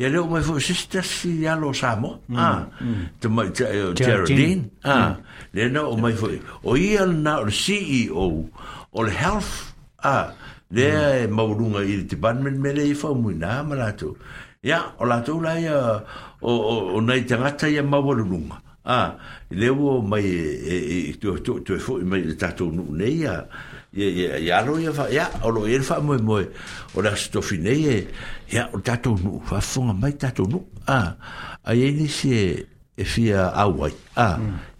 Ya 0.00 0.08
leo 0.08 0.24
mai 0.26 0.40
fu 0.40 0.56
sister 0.58 1.04
si 1.04 1.42
ya 1.44 1.56
lo 1.60 1.72
sa 1.76 1.92
mm, 1.94 2.32
Ah. 2.38 2.64
Mm. 2.80 3.52
Te 3.54 3.64
eh, 3.68 3.92
Geraldine. 3.92 4.70
Ah. 4.82 5.10
Mm. 5.10 5.22
Le 5.52 5.68
no 5.68 5.80
o 5.92 5.96
mai 6.00 6.14
fu. 6.16 6.28
O 6.64 6.72
ia 6.74 7.04
na 7.04 7.40
o 7.44 7.50
CEO 7.52 8.48
o 8.96 9.02
le 9.04 9.10
health. 9.12 9.74
Ah. 10.00 10.32
Le 10.72 10.88
e 10.88 11.26
ma 11.28 11.42
wunga 11.44 11.82
i 11.84 12.06
te 12.08 12.16
ban 12.16 12.40
men 12.42 12.56
mele 12.58 12.82
i 12.88 12.94
fa 12.96 13.08
mu 13.14 13.28
na 13.36 13.60
ma 13.62 13.92
to. 13.92 14.16
Ya 14.64 14.94
o 14.98 15.04
la 15.04 15.20
la 15.26 15.52
ya 15.60 15.76
eh, 15.76 16.00
o 16.40 16.52
o 16.96 17.00
na 17.04 17.14
te 17.28 17.36
ngata 17.36 17.68
ya 17.68 17.82
ma 17.84 17.98
wunga. 18.00 18.56
Ah. 18.86 19.18
Le 19.52 19.68
wo 19.68 20.00
mai 20.00 20.24
e 20.76 21.10
e 21.12 21.12
tu 21.20 21.36
tu 21.44 21.60
tu 21.62 21.74
e 21.76 21.78
fu 21.78 21.92
mai 22.10 22.22
ta 22.40 22.48
to 22.56 22.64
nu 22.72 22.84
nei 22.96 23.20
ya 23.28 23.44
ye 23.92 24.06
ye 24.14 24.26
ya 24.46 24.62
lo 24.62 24.78
ye 24.78 24.90
fa 24.94 25.10
ya 25.10 25.26
o 25.42 25.50
lo 25.50 25.66
ye 25.66 25.78
fa 25.82 25.98
mo 26.00 26.14
mo 26.22 26.38
o 26.94 26.98
la 27.02 27.14
sto 27.18 27.40
fine 27.42 27.70
ye 27.74 27.96
ya 28.50 28.70
o 28.72 28.78
to 28.78 29.16
nu 29.18 29.42
fa 29.44 29.58
fo 29.60 29.82
nga 29.90 29.94
mai 29.94 30.14
tato 30.14 30.46
nu 30.46 30.62
a 30.86 31.16
a 31.64 31.70
ye 31.74 31.90
ni 31.90 32.06
se 32.08 32.66
e 32.94 33.04
fia 33.04 33.50
a 33.50 33.66
wai 33.66 33.90
mm. 33.90 34.14
e 34.14 34.22
a 34.22 34.30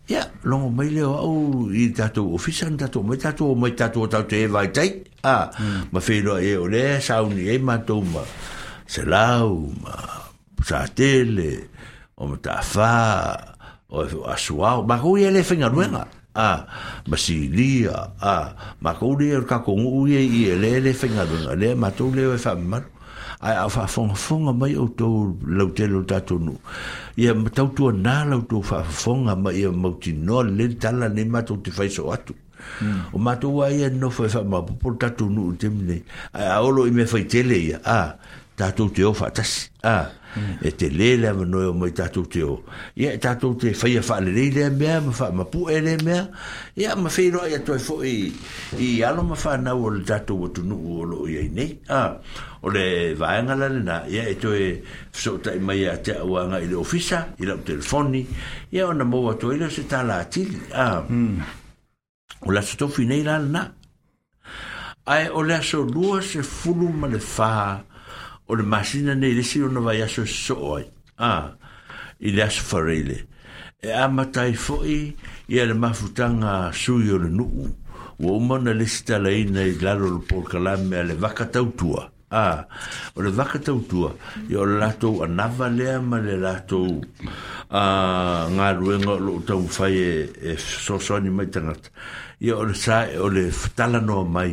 ya 0.07 0.23
lo 0.47 0.59
mo 0.63 0.69
mai 0.71 0.91
le 0.95 1.03
o 1.03 1.67
i 1.75 1.91
tato 1.91 2.23
o 2.31 2.39
fi 2.39 2.53
san 2.55 2.79
tato 2.79 3.03
mo 3.03 3.19
tato 3.19 3.51
mo 3.55 3.67
tato 3.75 4.07
tato 4.07 4.29
te 4.31 4.47
vai 4.47 4.71
te 4.71 5.03
a 5.27 5.51
ma 5.91 5.99
fe 6.01 6.23
lo 6.23 6.39
ye 6.39 6.55
o 6.57 6.67
le 6.71 7.01
sa 7.03 7.23
un 7.27 7.35
ye 7.35 7.59
ma 7.59 7.83
to 7.83 7.99
ma 8.01 8.23
se 8.87 9.03
la 9.03 9.43
u 9.43 9.75
ma 9.83 10.31
sa 10.63 10.87
tele 10.87 11.67
o 12.15 12.27
ma 12.31 12.37
ta 12.39 12.63
fa 12.63 12.95
o 13.91 14.07
aswa 14.31 14.87
ba 14.87 15.03
ko 15.03 15.19
ye 15.19 15.35
le 15.35 15.43
fenga 15.43 15.67
nu 15.67 15.83
mm 15.83 16.20
a 16.35 16.61
masi 17.07 17.49
lia 17.49 17.91
a 18.21 18.53
ma 18.81 18.95
ko 18.95 19.17
le 19.19 19.43
ka 19.49 19.59
ko 19.59 19.73
ngu 19.77 20.09
ye 20.09 20.21
ye 20.23 20.55
le 20.55 20.81
le 20.81 20.93
fenga 20.93 21.27
do 21.27 21.55
le 21.57 21.75
ma 21.75 21.91
to 21.91 22.09
le 22.11 22.37
fa 22.39 22.55
ma 22.55 22.79
a 23.41 23.69
fa 23.69 23.87
fonga 23.87 24.15
fonga 24.15 24.53
mai 24.53 24.75
o 24.77 24.87
to 24.87 25.37
lo 25.47 25.71
te 25.73 25.87
lo 25.87 26.03
ta 26.05 26.21
to 26.21 26.39
nu 26.39 26.55
ye 27.17 27.33
ma 27.33 27.49
to 27.49 27.67
to 27.75 27.91
na 27.93 28.25
lo 28.25 28.41
to 28.47 28.63
fa 28.63 28.83
fonga 28.83 29.35
mai 29.35 29.67
mo 29.75 29.99
ti 30.01 30.13
no 30.13 30.43
le 30.43 30.69
ta 30.77 30.93
la 30.93 31.09
ne 31.09 31.25
ma 31.25 31.41
to 31.43 31.57
te 31.57 31.71
fa 31.71 31.89
so 31.91 32.11
atu 32.15 32.35
o 33.13 33.19
ma 33.19 33.35
to 33.37 33.49
wa 33.49 33.67
ye 33.69 33.89
no 33.89 34.11
fa 34.11 34.29
fa 34.29 34.43
ma 34.45 34.61
po 34.63 34.75
po 34.75 34.95
ta 34.97 35.11
to 35.11 35.27
nu 35.27 35.53
te 35.59 35.69
mne 35.69 35.99
a 36.33 36.63
o 36.63 36.71
lo 36.71 36.87
i 36.87 36.91
me 36.91 37.05
fa 37.07 37.19
tele 37.27 37.59
ya 37.75 37.79
a 37.85 38.15
ta 38.55 38.71
to 38.71 38.87
te 38.89 39.03
o 39.03 39.13
fa 39.13 39.31
ta 39.35 39.43
a 39.83 40.07
e 40.63 40.71
te 40.73 40.89
lele 40.91 41.29
ama 41.29 41.45
noi 41.45 41.67
o 41.67 41.73
mai 41.75 41.91
tatou 41.91 42.27
te 42.27 42.43
o 42.45 42.63
ia 42.97 43.13
e 43.15 43.19
tatou 43.19 43.55
te 43.57 43.75
faia 43.75 44.01
le 44.21 44.33
lea 44.51 44.71
mea 44.71 45.01
ma 45.33 45.45
pu 45.45 45.69
e 45.69 45.81
lea 45.81 45.99
mea 46.05 46.31
ia 46.77 46.95
ma 46.97 47.09
feiloai 47.11 47.55
atu 47.59 47.73
ai 47.73 47.79
foʻi 47.79 48.15
i 48.79 49.03
alo 49.03 49.23
ma 49.23 49.35
fanau 49.35 49.85
o 49.87 49.91
le 49.91 50.05
tatou 50.05 50.47
atunuu 50.47 51.01
o 51.01 51.05
loo 51.05 51.27
iai 51.29 51.49
nei 51.49 51.79
a 51.89 52.17
o 52.63 52.71
le 52.71 53.15
vaega 53.15 53.57
lalenā 53.57 54.07
ia 54.09 54.25
e 54.29 54.35
toe 54.35 54.83
fesootaʻi 55.13 55.59
mai 55.61 55.79
iā 55.83 55.97
te 56.03 56.15
auaga 56.21 56.61
i 56.63 56.69
le 56.71 56.77
ofisa 56.77 57.27
i 57.39 57.45
lau 57.47 57.59
telefoni 57.65 58.25
ia 58.71 58.87
ona 58.87 59.05
mou 59.05 59.31
atu 59.31 59.51
ai 59.51 59.59
leo 59.59 59.71
se 59.71 59.83
talatili 59.83 60.59
a 60.75 61.01
o 62.41 62.49
la 62.51 62.55
laso 62.63 62.77
tofi 62.79 63.05
nei 63.05 63.21
na. 63.23 63.69
Ai 65.13 65.29
o 65.29 65.43
le 65.45 65.55
aso 65.61 65.83
lua 65.85 66.23
se 66.23 66.41
fulu 66.43 66.89
ma 66.89 67.07
le 67.09 67.19
faa 67.19 67.83
o 68.51 68.55
le 68.57 68.65
masina 68.65 69.15
nei 69.15 69.33
le 69.39 69.43
siro 69.49 69.71
na 69.71 69.79
vai 69.81 70.03
aso 70.03 70.25
so 70.27 70.75
ai. 70.77 70.85
Ah, 71.17 71.55
i 72.19 72.33
le 72.35 72.43
aso 72.43 72.63
whareile. 72.73 73.23
E 73.79 73.91
amatai 73.95 74.55
fo'i 74.55 75.15
i 75.47 75.59
ele 75.63 75.73
mafutanga 75.75 76.73
sui 76.75 77.09
o 77.15 77.19
le 77.19 77.29
nuu. 77.31 77.63
Wa 78.19 78.33
umana 78.33 78.73
le 78.75 78.87
sitala 78.87 79.31
ina 79.31 79.63
i 79.63 79.79
lalo 79.81 80.11
le 80.17 80.21
polkalame 80.29 80.97
a 80.99 81.03
le 81.05 81.15
vakatautua. 81.15 82.03
Ah, 82.03 82.11
Ah, 82.33 82.63
a 82.63 82.63
o 83.19 83.23
le 83.27 83.31
vaka 83.35 83.59
tau 83.59 83.81
tua 83.91 84.13
i 84.49 84.55
o 84.55 84.63
lato 84.65 85.09
a 85.25 85.27
nava 85.27 85.67
lea 85.69 85.99
ma 86.01 86.21
le 86.23 86.37
lato 86.39 86.79
a 86.87 87.81
ah, 87.81 88.43
ngā 88.55 88.67
ruenga 88.79 89.17
o 89.19 89.23
lo 89.27 89.33
tau 89.43 89.65
fai 89.67 89.97
e, 89.99 90.13
e 90.51 90.55
sosoni 90.63 91.31
mai 91.35 91.49
tangata 91.51 91.91
i 92.47 92.53
o 92.55 92.63
le 92.71 92.75
sa 92.79 93.01
o 93.19 93.27
le 93.35 93.45
tala 93.75 93.99
no 94.01 94.23
mai 94.25 94.53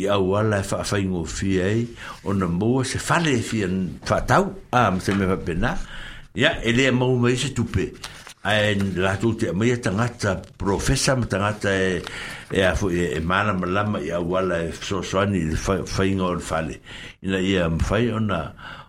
i 0.00 0.04
a 0.06 0.18
wala 0.20 0.60
e 0.60 0.68
whaafai 0.68 1.02
ngō 1.08 1.22
fia 1.38 1.64
ei 1.72 1.86
o 2.28 2.36
na 2.36 2.46
mua 2.60 2.84
se 2.90 2.98
fale 3.08 3.32
e 3.40 3.40
fia 3.48 3.72
whaatau 4.04 4.44
a 4.70 4.84
ah, 4.84 4.88
ma 4.92 5.00
se 5.00 5.16
mewa 5.16 5.40
pena 5.46 5.72
ia 6.36 6.52
e 6.60 6.72
lea 6.76 6.92
mau 6.92 7.16
mai 7.16 7.36
se 7.40 7.56
tupe 7.56 7.88
ai 8.44 8.76
latou 8.96 9.32
te 9.36 9.52
mai 9.56 9.78
tangata 9.80 10.42
profesa 10.56 11.16
ma 11.16 11.24
tangata 11.26 11.72
e 11.72 12.04
e 12.52 12.62
a 12.62 12.74
fo 12.76 12.90
e 12.90 13.18
mana 13.20 13.54
malama 13.56 13.98
i 14.00 14.10
a 14.12 14.20
wala 14.20 14.58
e 14.68 14.72
sosoani 14.72 15.48
i 15.48 15.56
whainga 15.96 16.24
on 16.28 16.40
fale 16.40 16.76
ina 17.24 17.38
ia 17.40 17.68
mwhai 17.70 18.10
ona 18.12 18.38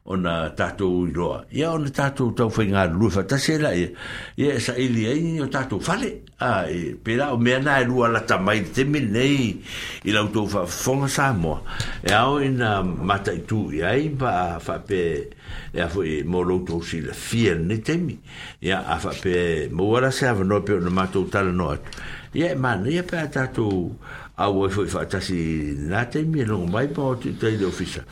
ona 0.06 0.50
tatou 0.56 1.08
iloa 1.10 1.46
ia 1.50 1.72
ona 1.74 1.90
tatou 1.90 2.32
taufaiga 2.38 2.86
lulue 2.86 3.24
lua 3.26 3.58
la 3.60 3.72
ia 3.76 3.90
ia 4.38 4.54
e 4.54 4.60
saʻili 4.60 5.06
ai 5.10 5.40
o 5.42 5.48
tatou 5.50 5.80
fale 5.82 6.22
a 6.40 6.68
e 6.70 6.94
pela 7.04 7.34
o 7.34 7.38
mea 7.38 7.60
na 7.60 7.80
e 7.82 7.86
lua 7.86 8.08
lata 8.08 8.38
mai 8.38 8.60
le 8.62 8.70
teme 8.70 9.00
lenei 9.02 9.58
i 10.06 10.12
lautou 10.12 10.46
faafofoga 10.48 11.08
sa 11.08 11.34
moa 11.34 11.62
e 12.04 12.12
ao 12.14 12.38
ina 12.40 12.84
mataʻitū 12.84 13.74
i 13.74 13.82
ai 13.84 14.10
pa 14.10 14.60
faape 14.60 15.30
ia 15.74 15.90
foi 15.90 16.22
mo 16.24 16.44
loutou 16.44 16.84
silafia 16.84 17.56
lenei 17.56 17.82
temi 17.82 18.18
ia 18.62 18.78
a 18.86 19.00
faape 19.00 19.72
maua 19.74 20.02
la 20.02 20.12
se 20.12 20.28
avanoa 20.28 20.62
pe 20.62 20.74
ona 20.78 20.90
matou 20.90 21.26
talanoa 21.26 21.74
atu 21.74 21.90
ia 22.34 22.52
e 22.54 22.56
mana 22.56 22.90
ia 22.90 23.02
pe 23.04 23.18
a 23.18 23.26
tatou 23.28 23.96
aua 24.38 24.68
e 24.68 24.72
foi 24.72 24.86
faatasi 24.88 25.74
na 25.90 26.06
temi 26.06 26.42
e 26.44 26.46
logo 26.46 26.68
mai 26.68 26.88
pa 26.94 27.02
o 27.02 27.16
de 27.16 27.66
ofisa 27.66 28.06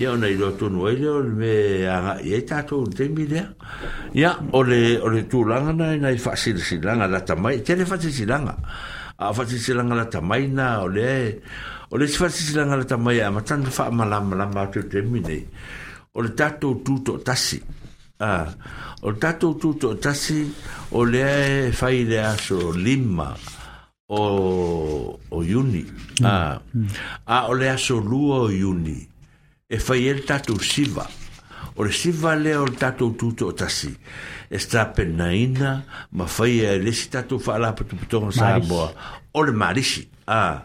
Ya, 0.00 0.12
ona 0.16 0.28
i 0.32 0.36
loa 0.40 0.54
tonu 0.56 0.86
ai 0.88 0.96
lea 0.96 1.10
o 1.12 1.20
le 1.20 1.28
me 1.36 1.52
agaʻi 1.84 2.32
ai 2.32 2.40
tatou 2.48 2.86
le 2.88 2.92
taimi 2.96 3.26
lea 3.28 3.44
ia 4.16 4.30
o 4.56 4.62
le 4.64 4.96
o 4.96 5.10
le 5.12 5.26
tulaga 5.28 5.74
na 5.76 5.92
inai 5.92 6.16
faasilasilaga 6.16 7.04
latamai 7.06 7.60
e 7.60 7.60
tele 7.60 7.84
faasilasilaga 7.84 8.54
a 9.20 9.28
o 9.28 9.34
faasilasilaga 9.36 9.94
latamai 10.00 10.48
na 10.48 10.80
o 10.84 10.88
tamai. 10.88 11.04
e 11.04 11.36
o 11.92 11.94
le 12.00 12.06
si 12.08 12.16
faasilasilaga 12.16 12.76
latamai 12.80 13.20
a 13.20 13.28
matana 13.30 13.68
faamalamalama 13.68 14.60
atu 14.72 14.88
taimi 14.88 15.20
nei 15.20 15.44
o 16.16 16.22
le 16.24 16.32
tatou 16.32 16.80
tutoʻatasi 16.82 17.60
a 18.24 18.48
o 19.04 19.10
le 19.12 19.18
tatou 19.20 19.52
tutoʻatasi 19.60 20.38
o 20.96 21.04
lea 21.04 21.66
e 21.68 21.72
fai 21.76 22.04
le 22.08 22.24
aso 22.24 22.72
lima 22.72 23.36
o 24.08 24.16
o 25.28 25.36
iuni 25.44 25.84
ah, 26.24 26.56
ah 27.28 27.48
oleh 27.52 27.68
le 27.68 27.74
aso 27.76 28.00
lua 28.00 28.48
o 28.48 28.48
e 29.70 29.78
fai 29.78 30.08
el 30.10 30.20
tatu 30.26 30.58
siva 30.58 31.04
o 31.78 31.84
le 31.86 31.92
siva 31.94 32.34
lea 32.34 32.58
o 32.60 32.66
le 32.66 32.74
tatou 32.78 33.12
tuto 33.18 33.46
o 33.52 33.54
tasi 33.54 33.92
e 34.50 34.58
tapenaina 34.58 35.70
ma 36.10 36.26
fai 36.26 36.58
e 36.66 36.74
lesi 36.84 37.06
tatou 37.14 37.38
faalapotopotoga 37.38 38.32
sa 38.34 38.58
moa 38.70 38.88
o 39.38 39.44
le 39.46 39.52
malisi 39.54 40.02
a 40.26 40.64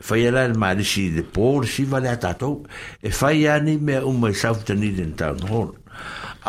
fai 0.00 0.24
e 0.28 0.30
la 0.32 0.46
le 0.48 0.56
malisi 0.56 1.04
i 1.04 1.12
le 1.18 1.24
pō 1.36 1.44
le 1.60 1.68
siva 1.74 2.00
lea 2.00 2.16
tatou 2.16 2.62
e 3.00 3.12
fai 3.18 3.42
ia 3.44 3.58
ni 3.60 3.76
mea 3.76 4.00
uma 4.08 4.32
i 4.32 4.38
sautanili 4.42 5.04
na 5.10 5.18
taunhol 5.20 5.70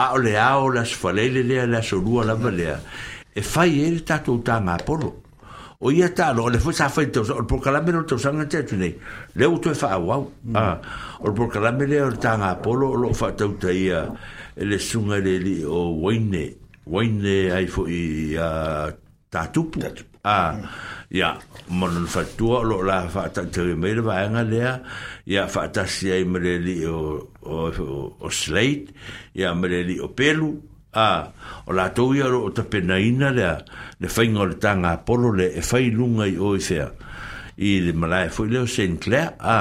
a 0.04 0.06
o 0.16 0.18
le 0.24 0.38
a 0.40 0.52
o 0.64 0.72
le 0.72 0.80
asofaleile 0.88 1.44
lea 1.44 1.68
la 1.68 1.84
asolua 1.84 2.24
lava 2.32 2.50
lea 2.56 2.80
e 3.36 3.42
fai 3.44 3.82
e 3.84 3.92
le 3.98 4.02
tatou 4.10 4.40
tagapolo 4.48 5.27
o 5.80 5.92
ia 5.94 6.10
talo 6.14 6.44
o 6.50 6.50
le 6.50 6.58
foi 6.58 6.74
sa 6.74 6.90
fai 6.90 7.10
te 7.14 7.20
o 7.22 7.44
proclame 7.46 7.92
no 7.94 8.02
teu 8.06 8.18
sanga 8.18 8.48
te 8.50 8.64
tune 8.66 8.96
le 9.36 9.46
o 9.46 9.58
tu 9.62 9.74
fa 9.78 9.98
wa 10.02 10.18
mm. 10.26 10.56
a 10.56 10.80
o 11.22 11.34
proclame 11.38 11.86
le 11.86 12.02
o 12.02 12.10
tanga 12.18 12.56
polo 12.62 12.94
lo 12.98 13.14
fa 13.14 13.32
tau 13.38 13.54
te 13.62 13.72
ia 13.74 14.08
le 14.58 14.78
sunga 14.82 15.20
le 15.22 15.38
li 15.38 15.62
o 15.64 15.94
waine 16.02 16.56
waine 16.90 17.52
ai 17.54 17.68
fo 17.70 17.86
i 17.88 18.34
a 18.36 18.90
tatupu 19.30 19.80
a 20.26 20.36
mm. 20.50 20.66
ia 21.14 21.38
mon 21.70 22.08
fa 22.10 22.24
tu 22.26 22.58
lo 22.64 22.82
la 22.82 23.06
fa 23.08 23.30
ta 23.30 23.46
te 23.46 23.62
me 23.78 23.94
le 23.94 24.02
va 24.02 24.26
nga 24.30 24.42
le 24.42 24.82
ia 25.30 25.46
fa 25.48 25.68
ta 25.70 25.86
si 25.86 26.10
ai 26.10 26.24
me 26.26 26.40
le 26.42 26.58
li 26.58 26.82
o 26.90 27.22
o 27.46 28.30
slate 28.34 28.90
ia 29.38 29.54
me 29.54 29.68
le 29.70 29.84
li 29.86 30.00
o 30.02 30.10
pelu 30.10 30.56
a 30.98 31.32
o 31.70 31.74
la 31.78 31.88
tou 31.96 32.16
ia 32.18 32.26
lo 32.32 32.42
o 32.48 32.52
tapenaina 32.52 33.30
lea 33.36 33.56
le 34.02 34.10
faiga 34.10 34.42
o 34.42 34.46
le 34.50 34.56
tagapolo 34.64 35.30
le 35.40 35.48
e 35.60 35.62
fai 35.70 35.92
luga 35.98 36.26
i 36.28 36.36
oe 36.38 36.60
fea 36.70 36.88
i 37.58 37.72
le 37.86 37.94
malae 38.02 38.30
foi 38.34 38.50
leo 38.54 38.66
st 38.66 38.98
clair 39.04 39.34
a 39.40 39.60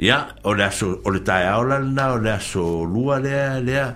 ia 0.00 0.18
o 0.42 0.54
le 0.56 0.64
aso 0.68 0.88
o 1.04 1.10
le 1.14 1.20
taeao 1.28 1.64
lalana 1.70 2.12
o 2.16 2.18
le 2.18 2.30
aso 2.32 2.64
lua 2.84 3.20
lea 3.26 3.60
lea 3.60 3.86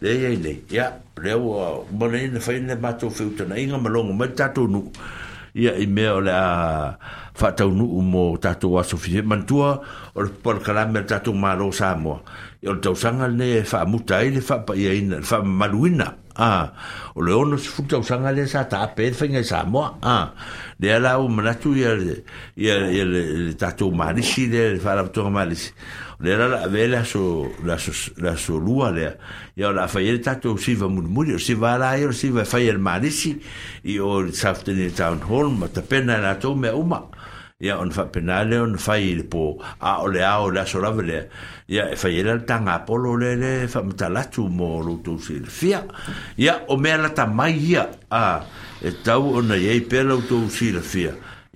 leiai 0.00 0.36
lei 0.44 0.58
ia 0.72 0.92
lea 1.22 1.36
ua 1.36 1.84
uma 1.92 2.06
lei 2.12 2.28
na 2.32 2.40
fai 2.40 2.60
le 2.60 2.76
matou 2.76 3.10
feutanaiga 3.10 3.76
ma 3.78 3.88
logo 3.90 4.12
mai 4.12 4.28
le 4.28 4.34
tatou 4.34 4.66
nuu 4.68 4.90
ia 5.54 5.72
i 5.78 5.86
mea 5.86 6.14
o 6.16 6.20
lea 6.20 6.94
whātaunu 7.38 7.86
u 7.96 8.02
mō 8.04 8.24
tātou 8.42 8.78
aso 8.80 8.98
fie 9.00 9.22
mantua 9.22 9.76
o 10.14 10.24
le 10.24 10.30
pōra 10.42 10.62
kalame 10.66 11.00
le 11.00 11.06
tātou 11.08 11.34
mālo 11.38 11.70
Samoa 11.72 12.18
i 12.62 12.66
o 12.68 12.72
le 12.76 12.82
tausanga 12.84 13.28
e 13.30 13.36
le 13.36 13.48
e 13.58 13.60
wha 13.64 13.84
muta 13.88 14.20
i 14.26 14.32
le 14.34 14.42
wha 14.44 14.62
ia 14.76 14.92
ina 14.98 15.20
le 15.22 15.26
wha 15.30 15.38
maruina 15.44 16.08
o 16.38 17.22
le 17.24 17.32
ono 17.36 17.56
si 17.58 17.68
futa 17.72 17.98
usanga 18.02 18.30
le 18.32 18.44
ta 18.50 18.84
pe 18.96 19.10
fa 19.12 19.24
e 19.24 19.32
nga 19.34 19.42
Samoa 19.44 19.94
a 20.02 20.18
le 20.80 20.92
ala 20.94 21.16
u 21.20 21.28
manatu 21.28 21.74
ia 21.76 21.94
le 21.94 23.54
tātou 23.60 23.94
mālisi 23.94 24.48
le 24.52 24.76
wha 24.82 24.98
rapatua 25.00 25.30
mālisi 25.30 25.72
le 26.20 26.34
la 26.36 26.66
ve 26.66 26.86
la 26.88 27.04
so 27.04 27.48
la 27.64 27.78
so 27.78 27.92
la 28.16 28.36
so 28.36 28.58
lua 28.58 28.90
le 28.90 29.16
ia 29.56 29.70
la 29.70 29.86
fai 29.86 30.10
le 30.10 30.18
tatou 30.20 30.58
siva 30.58 30.88
mulimuli 30.90 31.34
o 31.34 31.38
siva 31.38 31.74
ala 31.76 31.92
ia 31.96 32.10
si 32.12 32.26
siva 32.26 32.44
fa 32.44 32.58
le 32.58 32.72
malisi 32.76 33.36
i 33.84 33.98
o 34.00 34.26
Southampton 34.32 34.90
Town 34.96 35.20
Hall 35.28 35.52
ma 35.54 35.68
ta 35.68 35.80
pena 35.82 36.16
e 36.18 36.20
la 36.20 36.34
tau 36.34 36.56
mea 36.56 36.74
uma 36.74 37.04
ia 37.60 37.78
on 37.78 37.92
fa 37.92 38.06
pena 38.06 38.42
le 38.42 38.58
on 38.58 38.76
fa 38.78 38.96
le 38.98 39.22
po 39.30 39.62
a 39.78 40.02
o 40.02 40.08
le 40.10 40.24
a 40.24 40.40
o 40.42 40.50
la 40.50 40.66
so 40.66 40.80
la 40.80 40.90
le 40.90 41.30
ia 41.68 41.88
e 41.88 41.94
fai 41.94 42.20
le 42.20 42.42
tanga 42.42 42.80
polo 42.80 43.14
le 43.16 43.36
le 43.36 43.68
fa 43.68 43.82
mtalatu 43.84 44.48
mo 44.50 44.82
lo 44.82 44.96
tu 44.98 45.20
si 45.20 45.38
le 45.38 45.46
fia 45.46 45.86
ia 46.36 46.64
o 46.66 46.76
mea 46.76 46.98
la 46.98 47.10
ta 47.14 47.26
mai 47.26 47.54
ia 47.62 47.88
a 48.10 48.42
e 48.82 48.90
tau 49.04 49.36
ona 49.38 49.54
ye 49.54 49.80
pela 49.82 50.14
o 50.18 50.20
tu 50.20 50.50
si 50.50 50.72
le 50.72 50.80
fia 50.82 51.14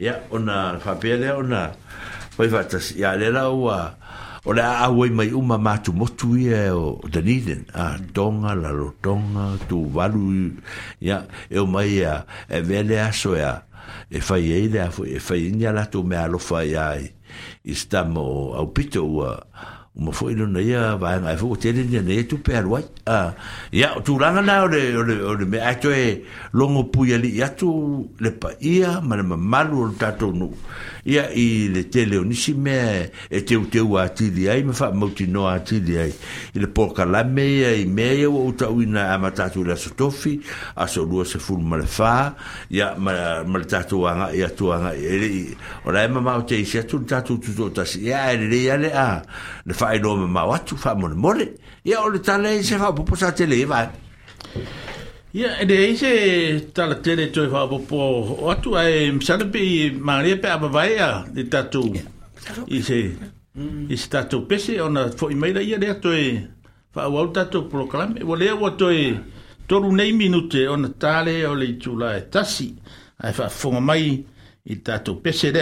ya 0.00 0.24
ona 0.32 0.80
fa 0.80 0.96
pele 0.96 1.28
ona 1.28 1.76
poi 2.36 2.48
fa 2.48 2.64
ta 2.64 2.80
ya 2.96 3.12
le 3.20 3.28
la 3.28 3.52
wa 3.52 3.92
ona 4.48 4.80
a 4.88 4.88
we 4.88 5.12
mai 5.12 5.28
uma 5.36 5.60
ma 5.60 5.76
tu 5.76 5.92
mo 5.92 6.08
ye 6.40 6.72
o 6.72 6.96
de 7.04 7.20
niden 7.20 7.68
a 7.76 8.00
donga 8.00 8.54
la 8.56 8.72
lo 8.72 8.96
tu 9.68 9.84
valu 9.92 10.56
ya 11.04 11.28
eu 11.52 11.68
mai 11.68 12.00
ya 12.00 12.24
e 12.48 12.60
vele 12.64 12.96
a 12.96 13.12
so 13.12 13.36
e 13.36 14.18
fa 14.24 14.36
ye 14.40 14.72
le 14.72 14.80
a 14.88 14.88
e 15.04 15.18
fa 15.20 15.34
ni 15.36 15.68
la 15.68 15.84
tu 15.92 16.00
me 16.02 16.16
a 16.16 16.24
lo 16.32 16.38
fa 16.40 16.64
ya 16.64 16.96
i 16.96 17.74
au 18.00 18.66
pito 18.72 19.04
uma 19.96 20.12
foi 20.12 20.34
no 20.36 20.46
dia 20.54 20.96
vai 20.96 21.18
vai 21.18 21.34
vou 21.36 21.56
ter 21.56 21.74
ele 21.76 22.00
nem 22.00 22.22
tu 22.22 22.38
perro 22.38 22.78
ah 23.06 23.34
ya 23.72 23.96
e 23.98 24.02
tu 24.02 24.18
lá 24.18 24.30
na 24.30 24.62
hora 24.62 24.70
de 24.80 25.36
de 25.38 25.44
me 25.44 25.58
acho 25.58 25.90
é 25.90 26.22
longo 26.54 26.84
puia 26.84 27.16
e 27.16 27.38
ya 27.38 27.48
tu 27.48 28.08
le 28.20 28.30
pa 28.30 28.50
ia 28.60 29.00
mas 29.02 29.18
mas 29.26 29.40
malu 29.52 29.90
ia 31.04 31.30
i 31.32 31.68
le 31.72 31.84
tele 31.88 32.16
o 32.18 32.24
nisi 32.24 32.54
mea 32.54 33.06
e 33.30 33.40
teu 33.44 33.66
teu 33.70 33.96
a 33.96 34.08
tili 34.08 34.48
ai 34.50 34.62
me 34.64 34.72
wha 34.72 34.92
mauti 34.92 35.26
no 35.26 35.46
a 35.48 35.58
tili 35.60 35.96
ai 35.98 36.12
i 36.54 36.58
le 36.60 36.66
por 36.66 36.92
kalame 36.94 37.38
ia 37.56 37.72
i 37.76 37.84
mea 37.86 38.12
ia 38.14 38.30
wa 38.30 38.44
uta 38.44 38.68
uina 38.70 39.12
a 39.14 39.18
matatu 39.18 39.60
i 39.64 39.64
la 39.64 39.76
sotofi 39.76 40.40
a 40.76 40.86
so 40.86 41.04
lua 41.04 41.24
se 41.24 41.38
fulu 41.38 41.62
ma 41.62 41.76
le 41.76 41.84
wha 41.86 42.34
ia 42.70 42.94
ma 42.98 43.58
le 43.58 43.64
tatu 43.64 44.06
anga 44.08 44.32
ia 44.34 44.48
tu 44.50 44.72
anga 44.72 44.92
i 44.94 45.04
ele 45.04 45.26
i 45.26 45.42
o 45.84 45.90
la 45.92 46.04
ema 46.04 46.20
mao 46.20 46.42
te 46.42 46.58
isi 46.60 46.78
atu 46.78 46.98
tatu 47.04 47.38
tuto 47.38 47.70
tasi 47.70 48.00
ia 48.04 48.32
e 48.32 48.36
le 48.36 48.48
rei 48.48 48.70
ale 48.70 48.92
a 48.94 49.22
le 49.64 49.74
wha 49.80 49.94
i 49.94 49.98
loa 49.98 50.16
me 50.16 50.26
mao 50.26 50.52
atu 50.54 50.76
wha 50.76 50.94
mone 50.94 51.14
mole 51.14 51.48
ia 51.84 52.00
o 52.02 52.08
le 52.08 52.20
tala 52.20 52.52
i 52.52 52.58
e 52.60 52.64
se 52.64 52.76
wha 52.76 52.92
poposa 52.92 53.32
tele 53.32 53.56
i 53.56 53.62
e 53.62 53.64
vai 53.64 53.88
Ia, 55.32 55.62
e 55.62 55.64
de 55.64 55.74
eise 55.86 56.60
tala 56.74 56.96
tere 56.96 57.28
toi 57.30 57.46
whapopo 57.46 57.96
o 58.40 58.50
atu 58.50 58.74
ai 58.76 59.12
maria 59.94 60.36
pe 60.36 60.48
a 60.48 61.24
de 61.32 61.44
tatu 61.44 61.86
i 62.66 62.82
se 62.82 63.14
i 63.88 63.96
se 63.96 64.08
tatu 64.10 64.42
pese 64.48 64.80
ona 64.80 65.06
fo 65.16 65.30
i 65.30 65.34
meira 65.34 65.62
ia 65.62 65.78
lea 65.78 65.94
toi 65.94 66.48
whaawau 66.96 67.30
tatu 67.32 67.68
program 67.70 68.16
e 68.18 68.24
walea 68.24 68.54
wa 68.56 68.70
toi 68.70 69.20
toru 69.68 69.92
nei 69.94 70.12
minute 70.12 70.66
ona 70.68 70.88
tale 70.88 71.46
o 71.46 71.54
le 71.54 71.64
itula 71.66 72.16
e 72.18 72.22
tasi 72.28 72.74
ai 73.22 73.30
whaafonga 73.32 73.80
mai 73.80 74.24
i 74.66 74.76
tatu 74.82 75.14
pese 75.22 75.52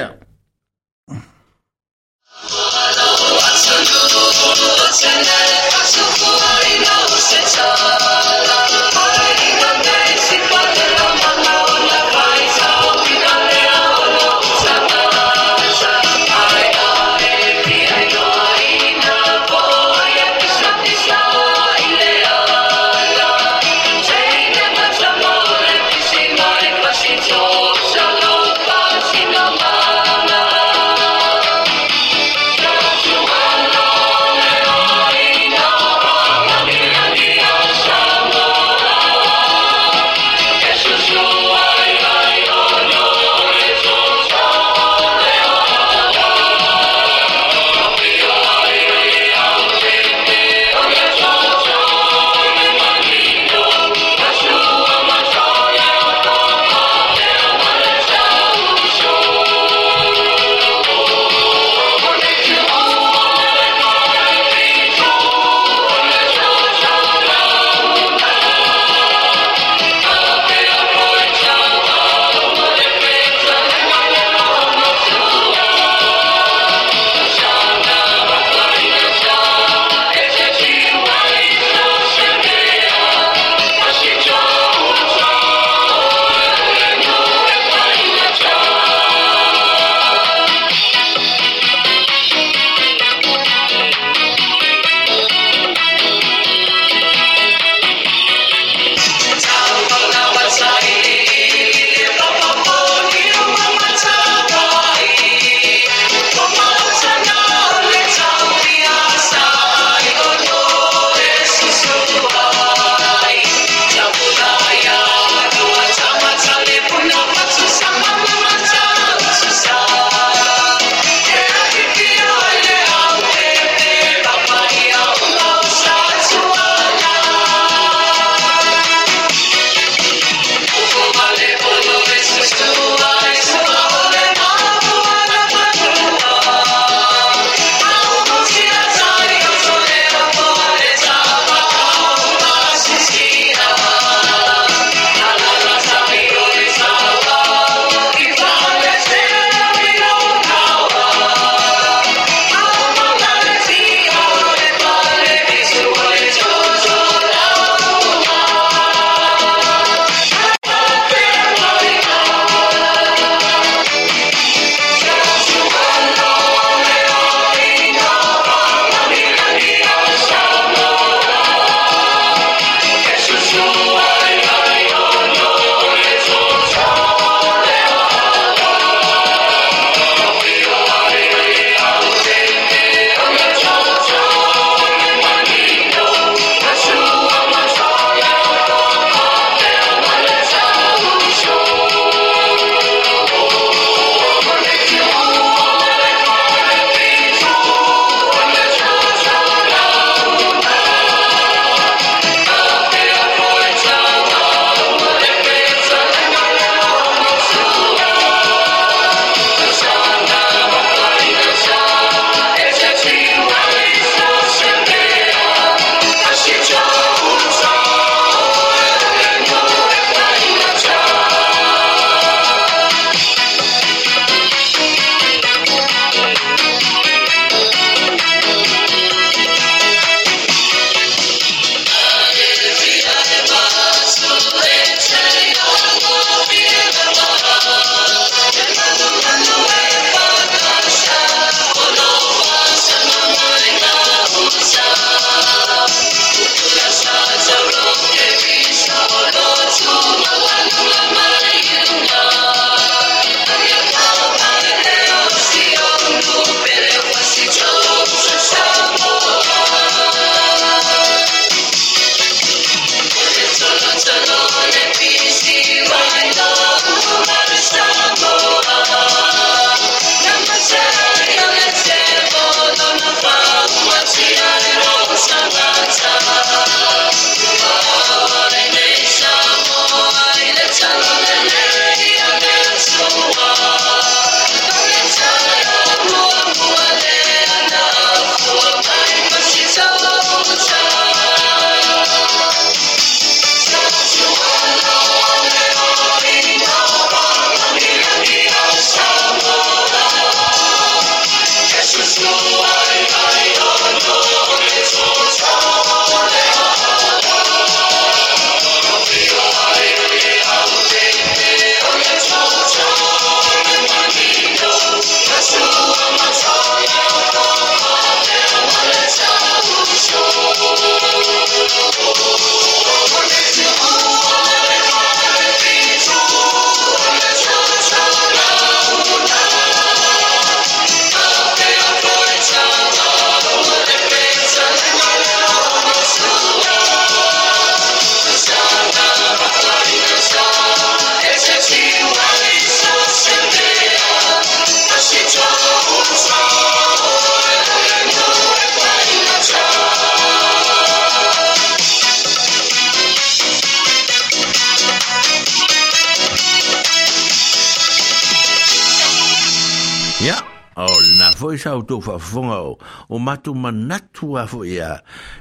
tō 361.89 361.99
whaafonga 362.05 362.59
o, 362.69 362.75
o 363.09 363.19
matu 363.19 363.55
manatu 363.55 364.37
a 364.39 364.47
fo 364.51 364.61
ia, 364.69 364.93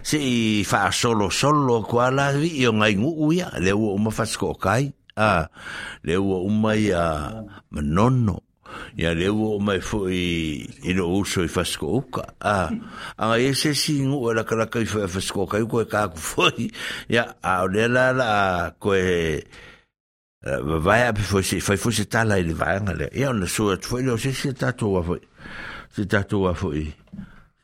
se 0.06 0.20
i 0.22 0.40
wha 0.68 0.86
solo 0.92 1.30
solo 1.30 1.82
kua 1.88 2.10
la 2.14 2.30
vi 2.36 2.50
i 2.64 2.66
o 2.70 2.74
ngai 2.80 2.94
ngu 3.02 3.30
ia, 3.36 3.52
le 3.60 3.76
ua 3.76 3.94
uma 3.98 4.14
whasko 4.18 4.54
kai, 4.62 4.88
a, 5.20 5.48
le 6.08 6.18
ua 6.24 6.40
uma 6.48 6.76
ia 6.80 7.04
manono, 7.72 8.40
ia 8.96 9.14
le 9.18 9.28
ua 9.32 9.56
uma 9.60 9.76
i 9.80 9.84
fo 9.84 10.06
i 10.10 10.64
ino 10.88 11.10
uso 11.20 11.44
i 11.46 11.52
whasko 11.54 11.92
uka, 12.00 12.24
a, 12.40 12.58
a 13.18 13.32
ngai 13.34 13.52
e 13.52 13.56
se 13.60 13.74
si 13.78 14.00
ngu 14.08 14.24
e 14.32 14.38
laka 14.40 14.56
laka 14.60 14.80
i 14.84 14.88
whasko 15.04 15.48
kai 15.52 15.66
koe 15.68 15.86
kāku 15.88 16.22
foi, 16.32 16.70
ia, 17.12 17.28
a 17.44 17.60
o 17.66 17.72
le 17.72 17.90
la 17.92 18.12
la 18.16 18.32
koe, 18.80 19.42
vai 20.84 21.02
a 21.04 21.12
pe 21.12 21.24
foi 21.28 21.42
se 21.44 21.58
foi 21.60 21.76
foi 21.82 21.92
se 21.92 22.06
tala 22.08 22.38
ele 22.40 22.54
vai 22.56 22.78
ngale 22.80 23.10
e 23.10 23.26
ona 23.28 23.48
so 23.52 23.74
foi 23.84 24.04
lo 24.06 24.16
se 24.22 24.32
se 24.32 24.54
tato 24.56 24.94
foi 25.04 25.18
se 25.98 26.06
tatou 26.06 26.46
afoʻi 26.54 26.92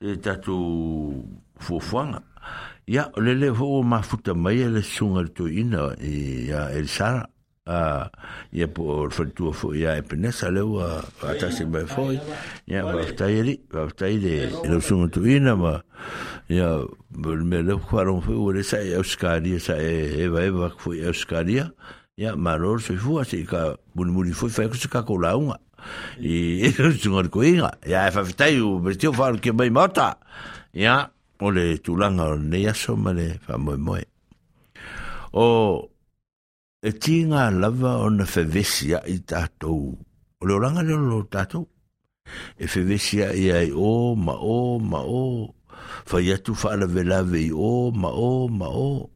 se 0.01 0.15
tatou 0.17 1.21
fuafuaga 1.61 2.21
ia 2.89 3.05
o 3.13 3.21
lele 3.21 3.51
foʻu 3.53 3.75
o 3.79 3.83
mafuta 3.85 4.33
mai 4.33 4.63
le 4.65 4.81
susuga 4.81 5.21
le 5.21 5.29
toeina 5.37 5.93
ia 6.01 6.65
e 6.73 6.81
le 6.81 6.89
e 6.89 6.89
sara 6.89 7.21
a 7.67 8.09
ia 8.51 8.67
po 8.73 8.81
o 8.83 9.05
le 9.05 9.13
faletua 9.13 9.53
foʻi 9.53 9.85
e 9.99 10.01
penesa 10.01 10.49
le 10.49 10.63
ua 10.65 10.87
atasi 11.21 11.67
mai 11.69 11.85
foʻi 11.85 12.17
ia 12.73 12.81
vaavatai 12.85 13.39
alii 13.43 13.59
vaavatai 13.73 14.17
le 14.23 14.33
le 14.65 14.75
usuga 14.81 15.07
tuuina 15.13 15.53
ma 15.55 15.77
ia 16.49 16.71
le 16.81 17.45
mea 17.51 17.61
leu 17.61 17.77
faalogo 17.79 18.23
foʻi 18.25 18.39
ua 18.41 18.53
le 18.57 18.63
saʻe 18.65 18.97
ausikalia 18.97 19.59
saʻe 19.61 20.25
evaeva 20.25 20.71
foʻi 20.81 21.05
ausikalia 21.05 21.69
ia 22.17 22.33
malo 22.35 22.79
le 22.81 22.81
soifua 22.81 23.29
seʻi 23.29 23.45
ka 23.45 23.75
mulimuli 23.93 24.33
foʻi 24.33 24.49
faiko 24.57 24.73
se 24.75 24.89
kakoulauga 24.89 25.61
i 26.19 26.69
eu 26.77 26.91
tungar 27.01 27.27
kuinga 27.33 27.71
ya 27.87 28.09
fa 28.11 28.23
fitai 28.25 28.59
u 28.61 28.79
berti 28.83 29.07
u 29.07 29.13
faru 29.13 29.39
ke 29.43 29.51
mai 29.51 29.69
mata 29.69 30.19
ya 30.73 31.09
ole 31.43 31.77
tulanga 31.83 32.35
ne 32.39 32.57
ya 32.63 32.73
soma 32.73 33.11
le 33.17 33.27
fa 33.45 33.53
moi 33.63 33.77
moi 33.85 34.03
o 35.33 35.45
e 36.87 36.91
tinga 37.03 37.43
lava 37.61 37.91
o 38.05 38.09
na 38.09 38.25
fevesi 38.33 38.91
ya 38.93 38.99
i 39.07 39.15
tatou 39.29 39.83
o 40.39 40.41
le 40.45 40.53
oranga 40.53 40.81
leo 40.87 40.99
lo 41.09 41.17
tatou 41.33 41.65
e 42.61 42.65
fevesi 42.73 43.15
ya 43.21 43.27
i 43.35 43.45
ai 43.59 43.69
o 43.73 44.15
ma 44.25 44.35
o 44.39 44.79
ma 44.91 45.01
o 45.21 45.25
fa 46.07 46.17
yatu 46.27 46.51
fa 46.61 46.67
ala 46.73 46.87
velave 46.95 47.39
i 47.49 47.51
o 47.51 47.71
ma 48.01 48.09
o 48.09 48.31
ma 48.59 48.69
o 48.71 49.12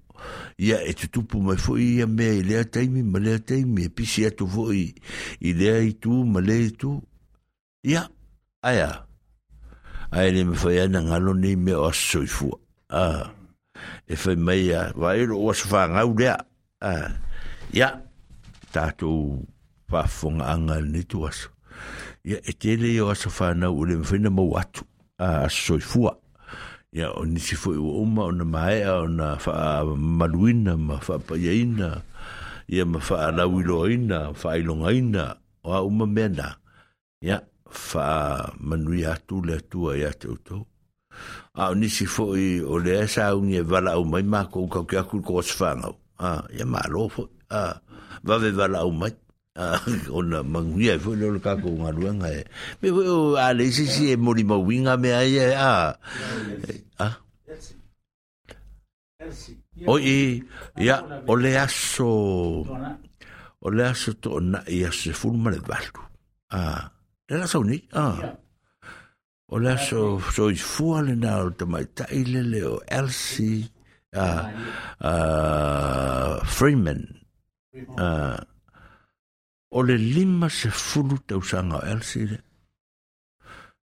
ia 0.57 0.81
e 0.83 0.91
tutupu 0.93 1.39
mai 1.41 1.57
foi 1.57 1.97
ia 1.99 2.07
mea 2.07 2.33
i 2.39 2.43
lea 2.43 2.65
taimi 2.65 3.03
ma 3.03 3.19
lea 3.19 3.39
taimi 3.47 3.81
e 3.85 3.89
pisi 3.95 4.21
atu 4.27 4.45
foi 4.53 4.81
i 5.39 5.49
lea 5.59 5.79
i 5.81 5.91
tu 6.01 6.13
ma 6.31 6.39
lea 6.47 6.61
i 6.67 6.71
tu 6.79 6.91
ia 7.91 8.01
aia 8.67 8.89
aia 10.15 10.31
ne 10.33 10.41
me 10.51 10.55
fai 10.61 10.77
ana 10.85 10.99
ngalo 11.07 11.31
nei 11.41 11.55
me 11.63 11.71
o 11.75 11.83
aso 11.91 12.19
i 12.23 12.27
fua 12.35 12.57
e 14.07 14.13
fai 14.21 14.35
mai 14.45 14.63
a 14.79 14.91
vairo 15.01 15.35
o 15.43 15.51
aso 15.51 15.65
fa 15.71 15.81
ngau 15.93 16.11
lea 16.19 16.35
ia 17.77 17.89
tātou 18.73 19.19
pafonga 19.89 20.45
anga 20.53 20.75
ni 20.81 21.01
tu 21.11 21.19
aso 21.29 21.49
ia 22.27 22.37
e 22.43 22.51
tele 22.61 22.87
i 22.95 22.99
o 23.03 23.07
aso 23.13 23.29
fa 23.37 23.47
ngau 23.57 23.73
ule 23.83 23.93
me 24.03 24.05
fai 24.09 24.19
na 24.21 24.31
mau 24.37 24.51
atu 24.61 24.81
aso 25.21 25.77
i 25.77 25.85
ya 26.93 27.11
oni 27.15 27.39
si 27.39 27.55
foi 27.59 27.75
o 27.75 28.03
uma 28.03 28.31
o 28.31 28.31
na 28.31 28.45
mai 28.47 28.79
a 28.83 29.03
na 29.07 29.35
fa 29.37 29.83
maluina 29.91 30.77
ma 30.79 30.99
fa 31.03 31.19
paiaina 31.19 32.03
ya 32.67 32.83
ma 32.87 32.99
fa 33.03 33.27
äh, 33.27 33.31
na 33.35 33.43
wiloina 33.47 34.31
fa 34.31 34.55
ilongaina 34.55 35.35
o 35.63 35.69
a 35.75 35.83
uma 35.83 36.07
mena 36.07 36.55
ya 37.19 37.43
fa 37.67 38.51
manui 38.59 39.03
atu 39.03 39.43
le 39.43 39.53
atua 39.59 39.97
ya 39.99 40.11
te 40.15 40.27
uto 40.31 40.63
a 41.59 41.75
oni 41.75 41.91
si 41.91 42.07
foi 42.07 42.63
o 42.63 42.79
le 42.79 43.03
esa 43.03 43.35
unge 43.35 43.59
vala 43.67 43.99
o 43.99 44.03
mai 44.07 44.23
ma 44.23 44.47
kou 44.47 44.71
kau 44.71 44.87
ke 44.87 44.95
akul 44.95 45.19
kou 45.27 45.43
ah 46.23 46.47
ya 46.55 46.63
ma 46.63 46.79
alo 46.87 47.11
foi 47.11 47.27
ah 47.51 47.75
va 48.23 48.35
ve 48.39 48.51
vala 48.55 48.87
o 48.87 48.91
mai 48.95 49.11
ona 50.17 50.45
manguia 50.45 51.01
foi 51.01 51.17
lo 51.17 51.33
ka 51.41 51.57
ko 51.57 51.73
ngaruanga 51.73 52.29
e 52.29 52.41
me 52.81 52.87
foi 52.93 53.07
o 53.09 53.33
ale 53.41 53.65
si 53.73 53.89
si 53.89 54.13
e 54.13 54.15
mori 54.17 54.45
mo 54.45 54.61
winga 54.61 54.93
me 55.01 55.09
ai 55.17 55.33
e 55.33 55.49
a 55.57 55.73
a 57.01 57.07
ah? 57.09 57.15
o 59.89 59.93
i 59.97 60.41
ya 60.77 61.01
o 61.25 61.33
le 61.41 61.51
aso 61.57 62.11
o 63.57 63.67
le 63.73 63.81
aso 63.89 64.13
to 64.21 64.37
na 64.37 64.61
ia 64.69 64.89
se 64.93 65.09
fulma 65.19 65.49
le 65.49 65.59
valu 65.67 66.01
a 66.53 66.61
le 67.25 67.35
aso 67.41 67.59
ni 67.65 67.77
a 67.97 68.05
o 69.49 69.55
le 69.57 69.69
aso 69.73 70.21
so 70.29 70.53
i 70.53 70.57
fua 70.71 71.01
le 71.01 71.13
na 71.17 71.31
o 71.41 71.49
te 71.57 71.65
mai 71.65 71.85
taile 71.97 72.39
le 72.51 72.61
o 72.61 72.75
Elsie 72.99 73.61
a 74.17 74.27
Freeman 76.53 77.03
a 78.05 78.09
uh, 78.37 78.37
o 79.69 79.83
le 79.83 79.97
lima 79.97 80.49
se 80.49 80.69
fulu 80.69 81.19
tausaga 81.25 81.75
o 81.77 81.81
elsi 81.85 82.25
le 82.25 82.37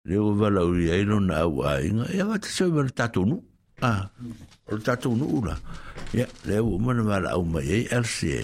le 0.03 0.17
ua 0.17 0.33
valau 0.35 0.73
i 0.77 0.89
ai 0.91 1.03
lona 1.05 1.39
auaiga 1.45 2.05
ia 2.13 2.25
vatasoi 2.25 2.69
ma 2.71 2.83
le 2.83 2.91
tatou 2.91 3.25
nuu 3.25 3.41
a 3.81 4.09
o 4.71 4.75
le 4.75 4.81
tatou 4.83 5.15
nuu 5.15 5.41
la 5.45 5.57
ia 6.13 6.27
lea 6.45 6.61
ua 6.63 6.79
mana 6.79 7.03
valaau 7.03 7.43
mai 7.45 7.69
ai 7.77 7.85
elsi 7.97 8.29
e 8.29 8.43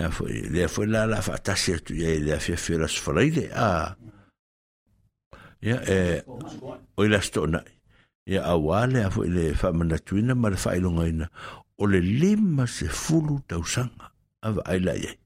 ia 0.00 0.10
foi 0.10 0.48
lea 0.52 0.68
foi 0.68 0.86
la 0.86 1.06
la 1.06 1.20
faatasi 1.22 1.74
atu 1.74 1.94
ia 1.94 2.14
i 2.14 2.20
le 2.22 2.32
afiafia 2.34 2.78
lasofalai 2.78 3.30
le 3.30 3.44
a 3.52 3.96
ia 5.62 5.76
e 5.84 5.98
o 6.96 7.04
i 7.04 7.08
lasitoʻanaʻi 7.08 7.72
ia 8.28 8.44
auā 8.54 8.86
lea 8.88 9.10
foi 9.10 9.28
le 9.28 9.52
faamanatuina 9.52 10.34
ma 10.34 10.48
le 10.48 10.56
faailogaina 10.56 11.28
o 11.78 11.86
le 11.86 12.00
lima 12.00 12.66
se 12.66 12.88
fulu 12.88 13.40
tausaga 13.48 14.12
avaaila 14.40 14.96
i 14.96 15.06
ai 15.12 15.16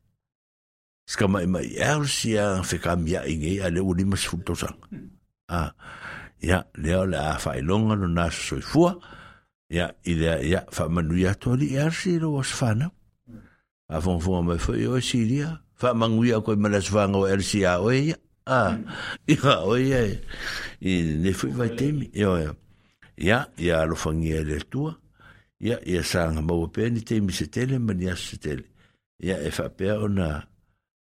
Ska 1.07 1.26
ma, 1.28 1.42
mai 1.46 1.74
er 1.78 2.05
sia 2.07 2.62
whika 2.62 2.96
mia 2.96 3.22
inge 3.26 3.61
a 3.61 3.70
le 3.70 3.80
uri 3.80 4.05
mas 4.05 4.24
futosang. 4.24 4.76
Ah, 5.48 5.72
ia, 6.40 6.64
leo 6.76 7.05
le 7.07 7.16
a 7.18 7.38
whailonga 7.38 7.96
no 7.96 8.07
nasa 8.07 8.40
soifua, 8.48 8.94
ia, 9.70 9.90
i 10.05 10.14
lea, 10.14 10.38
ia, 10.42 10.64
ya 10.70 11.16
ia 11.20 11.34
tori 11.34 11.74
er 11.76 11.90
si 11.92 12.18
ro 12.18 12.38
as 12.38 12.53
whanau. 12.61 12.90
A 13.88 13.98
whongfonga 14.00 14.42
mai 14.46 14.59
whai 14.64 14.86
o 14.86 15.00
siria, 15.00 15.61
whamangui 15.80 16.32
a 16.36 16.40
koe 16.40 16.57
malas 16.57 16.90
wanga 16.92 17.18
o 17.18 17.24
er 17.26 17.42
si 17.42 17.64
a 17.64 17.78
oe 17.80 17.98
ia. 18.11 18.16
Ah, 18.46 18.78
ia, 19.26 19.59
oe 19.62 19.80
ia, 19.86 20.00
i 20.80 20.94
ne 21.22 21.32
fui 21.32 21.50
vai 21.53 21.76
temi, 21.76 22.09
ia, 22.14 22.30
ya 22.38 22.55
Ia, 23.22 23.46
ia 23.59 23.82
alofangia 23.84 24.40
le 24.42 24.57
tua, 24.70 24.96
ia, 25.61 25.76
ia 25.84 26.00
sanga 26.03 26.40
maua 26.42 26.70
pēni 26.74 27.05
temi 27.07 27.30
se 27.36 27.44
tele, 27.55 27.76
mani 27.78 28.09
as 28.11 28.20
se 28.30 28.38
tele. 28.40 28.64
ya 29.22 29.36
e 29.46 29.50
whapea 29.55 29.98
o 30.03 30.09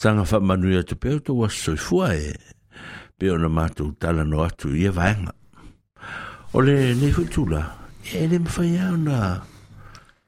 sanga 0.00 0.24
fa 0.24 0.40
manu 0.40 0.66
ya 0.74 0.80
te 0.82 0.94
peo 0.96 1.18
to 1.20 1.32
was 1.36 1.52
so 1.62 1.76
fu 1.76 2.00
e 2.08 2.32
peo 3.20 3.36
na 3.36 3.48
mato 3.52 3.92
tala 4.00 4.24
no 4.24 4.40
atu 4.42 4.68
e 4.72 4.76
e 4.80 4.88
ia 4.88 4.90
vanga 4.96 5.32
ole 6.56 6.94
ne 6.96 7.12
fu 7.12 7.24
tula 7.28 7.68
e 8.16 8.24
le 8.26 8.38
mfa 8.40 8.64
ya 8.64 8.96
na 8.96 9.44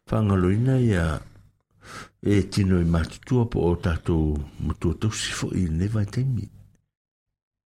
fanga 0.06 0.36
lo 0.36 0.52
ina 0.52 0.76
ya 0.76 1.16
e 2.20 2.42
tino 2.52 2.82
i 2.84 2.84
mato 2.84 3.16
tua 3.24 3.46
po 3.48 3.72
o 3.72 3.72
tato 3.80 4.36
mutu 4.60 4.92
e 4.92 4.92
o 4.92 4.98
tau 5.00 5.08
sifo 5.10 5.48
i 5.56 5.64
ne 5.72 5.88
vai 5.88 6.04
temi 6.04 6.44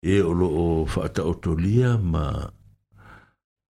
e 0.01 0.17
o 0.25 0.33
lo 0.33 0.49
o 0.49 0.67
fa 0.89 1.05
ta 1.13 1.21
o 1.21 1.37
to 1.37 1.53
lia 1.53 2.01
ma 2.01 2.49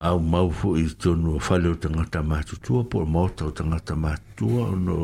au 0.06 0.22
mau 0.22 0.48
fo 0.54 0.78
i 0.78 0.86
tonu 0.86 1.34
o 1.34 1.38
fale 1.42 1.66
o 1.74 1.74
tangata 1.74 2.22
mato 2.22 2.54
tua 2.62 2.86
po 2.86 3.02
o 3.02 3.10
mauta 3.10 3.50
tangata 3.50 3.98
mato 3.98 4.22
tua 4.38 4.70
o 4.70 4.76
no 4.78 4.98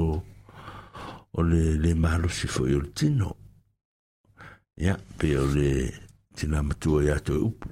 o 1.36 1.42
le 1.42 1.76
le 1.76 1.90
malo 1.94 2.28
si 2.28 2.46
foi 2.46 2.74
o 2.74 2.80
tino 2.96 3.30
ia 4.80 4.96
pe 5.18 5.28
o 5.38 5.44
le 5.56 5.68
tina 6.36 6.62
matua 6.62 7.02
ia 7.04 7.18
to 7.20 7.34
upu 7.48 7.68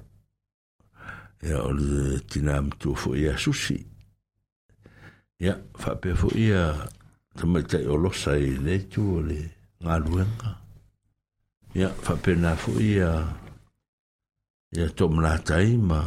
ia 1.41 1.57
o 1.65 1.71
le 1.73 2.19
tina 2.29 2.61
matua 2.61 2.95
foi 3.01 3.17
ia 3.25 3.33
susi 3.37 3.79
ia 5.41 5.53
faapea 5.81 6.15
foi 6.15 6.37
ia 6.45 6.61
tamaitai 7.37 7.85
o 7.89 7.95
losa 8.03 8.37
i 8.37 8.53
le 8.65 8.75
tu 8.91 9.01
o 9.17 9.19
le 9.27 9.39
galuega 9.81 10.51
ia 11.73 11.89
faapena 12.05 12.53
foi 12.61 12.83
ia 12.93 13.09
ia 14.77 14.85
tomanatai 14.97 15.71
ma 15.89 15.99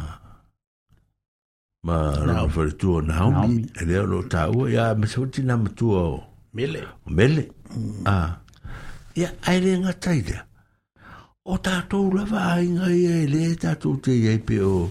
ma 1.83 1.97
raofaletua 2.25 3.01
naomi 3.03 3.67
e 3.79 3.83
lea 3.87 4.03
o 4.07 4.23
ta 4.23 4.47
tāua 4.47 4.63
ia 4.71 4.95
ma 4.99 5.05
se 5.11 5.15
foi 5.19 5.29
tina 5.35 5.55
matua 5.59 5.99
o 6.15 6.28
Mele. 6.53 6.81
Mele. 7.05 7.45
Mm. 7.77 8.03
Ah. 8.09 8.39
Ia 9.15 9.29
aere 9.45 9.77
ngata 9.79 10.13
i 10.13 10.21
rea. 10.25 10.45
O 11.49 11.57
tātou 11.57 12.13
lava 12.13 12.55
ainga 12.57 12.89
i 12.93 13.05
e 13.05 13.25
le 13.29 13.53
tātou 13.57 13.97
te 14.03 14.11
iei 14.13 14.39
pe 14.41 14.59
o, 14.61 14.89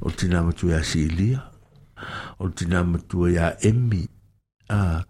o 0.00 0.10
tina 0.12 0.42
matu 0.44 0.70
e 0.72 0.76
a 0.80 0.80
Silia. 0.84 1.42
O 2.40 2.48
tina 2.56 2.82
matu 2.84 3.28
e 3.28 3.38
a 3.40 3.52
emi 3.66 4.04
Ah. 4.70 5.02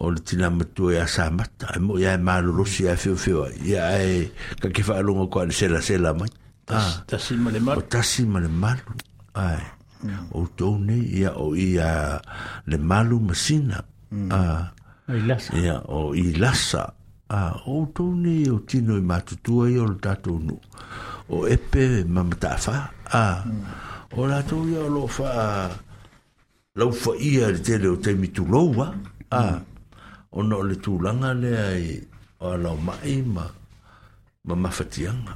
O 0.00 0.08
le 0.14 0.20
tina 0.24 0.50
matu 0.52 0.90
e 0.92 0.98
a 1.00 1.06
Samata. 1.08 1.72
E 1.76 1.80
mo 1.82 1.96
ia 1.98 2.14
e 2.14 2.18
malolosi 2.20 2.88
a 2.88 2.96
feo 2.96 3.16
feo. 3.16 3.48
Ia 3.64 3.88
e 4.04 4.26
ka 4.60 4.68
ke 4.70 4.84
whaalonga 4.86 5.28
kwa 5.32 5.44
le 5.48 5.52
sela 5.56 5.80
sela 5.84 6.12
mai. 6.14 6.28
Ah. 6.68 7.00
Tasi 7.08 7.36
ma 7.40 7.48
malu. 7.50 7.80
O 7.80 7.86
tasi 7.88 8.24
male 8.28 8.48
malu. 8.52 8.96
Ai. 9.40 9.62
Mm. 10.04 10.32
O 10.36 10.48
tōne 10.56 10.96
ia 11.00 11.32
o 11.36 11.52
ia 11.56 12.20
le 12.68 12.76
malu 12.78 13.20
masina. 13.24 13.80
Mm. 14.12 14.28
Ah. 14.32 14.72
lasa. 15.18 15.54
Ia, 15.56 15.80
o 15.88 16.14
i 16.14 16.34
A 17.32 17.40
o 17.70 17.86
tou 17.94 18.10
nei 18.18 18.50
o 18.50 18.58
tino 18.66 18.96
i 18.98 19.02
matutua 19.06 19.68
i 19.70 19.78
o 19.78 19.86
le 19.86 19.98
tatou 20.02 20.40
nu. 20.42 20.56
O 21.30 21.46
epe 21.46 22.02
mamata 22.04 22.58
A 23.12 23.44
o 24.16 24.26
la 24.26 24.42
tou 24.42 24.66
i 24.66 24.74
o 24.74 24.88
lo 24.90 25.06
fa 25.06 25.70
lau 26.74 26.90
fa 26.90 27.12
ia 27.22 27.48
le 27.50 27.58
tele 27.62 27.86
o 27.88 27.96
te 27.96 28.14
mitu 28.18 28.44
loua. 28.44 28.92
A 29.30 29.62
o 30.32 30.42
no 30.42 30.60
le 30.62 30.74
tūlanga 30.74 31.30
le 31.38 31.54
ai 31.56 32.02
o 32.42 32.50
alau 32.56 32.76
mai 32.76 33.22
ma 33.22 33.46
ma 34.44 34.54
mafatianga. 34.56 35.34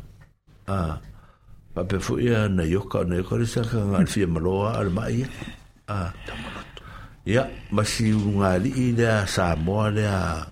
A 0.67 0.99
pape 1.75 2.01
fu 2.03 2.19
ia 2.19 2.49
na 2.49 2.65
yoka 2.65 3.05
na 3.07 3.23
yoka 3.23 3.37
le 3.39 3.47
saka 3.47 3.79
ngā 3.87 4.03
fia 4.11 4.27
maloa 4.27 4.75
al 4.83 4.91
mai. 4.91 5.23
A 5.87 6.11
tamalata. 6.27 6.74
ia 7.27 7.49
masiuga 7.71 8.51
alii 8.61 8.93
lea 8.93 9.27
samoa 9.27 9.91
lea 9.91 10.47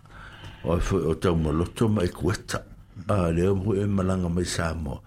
oe 0.65 0.81
foi 0.81 1.03
o 1.05 1.15
taumaloto 1.15 1.89
ma 1.89 2.03
e 2.05 2.09
kueta 2.09 2.65
a 3.09 3.28
lea 3.31 3.53
ma 3.55 3.62
hue 3.65 3.86
malaga 3.86 4.28
mai 4.28 4.44
samoa 4.49 5.01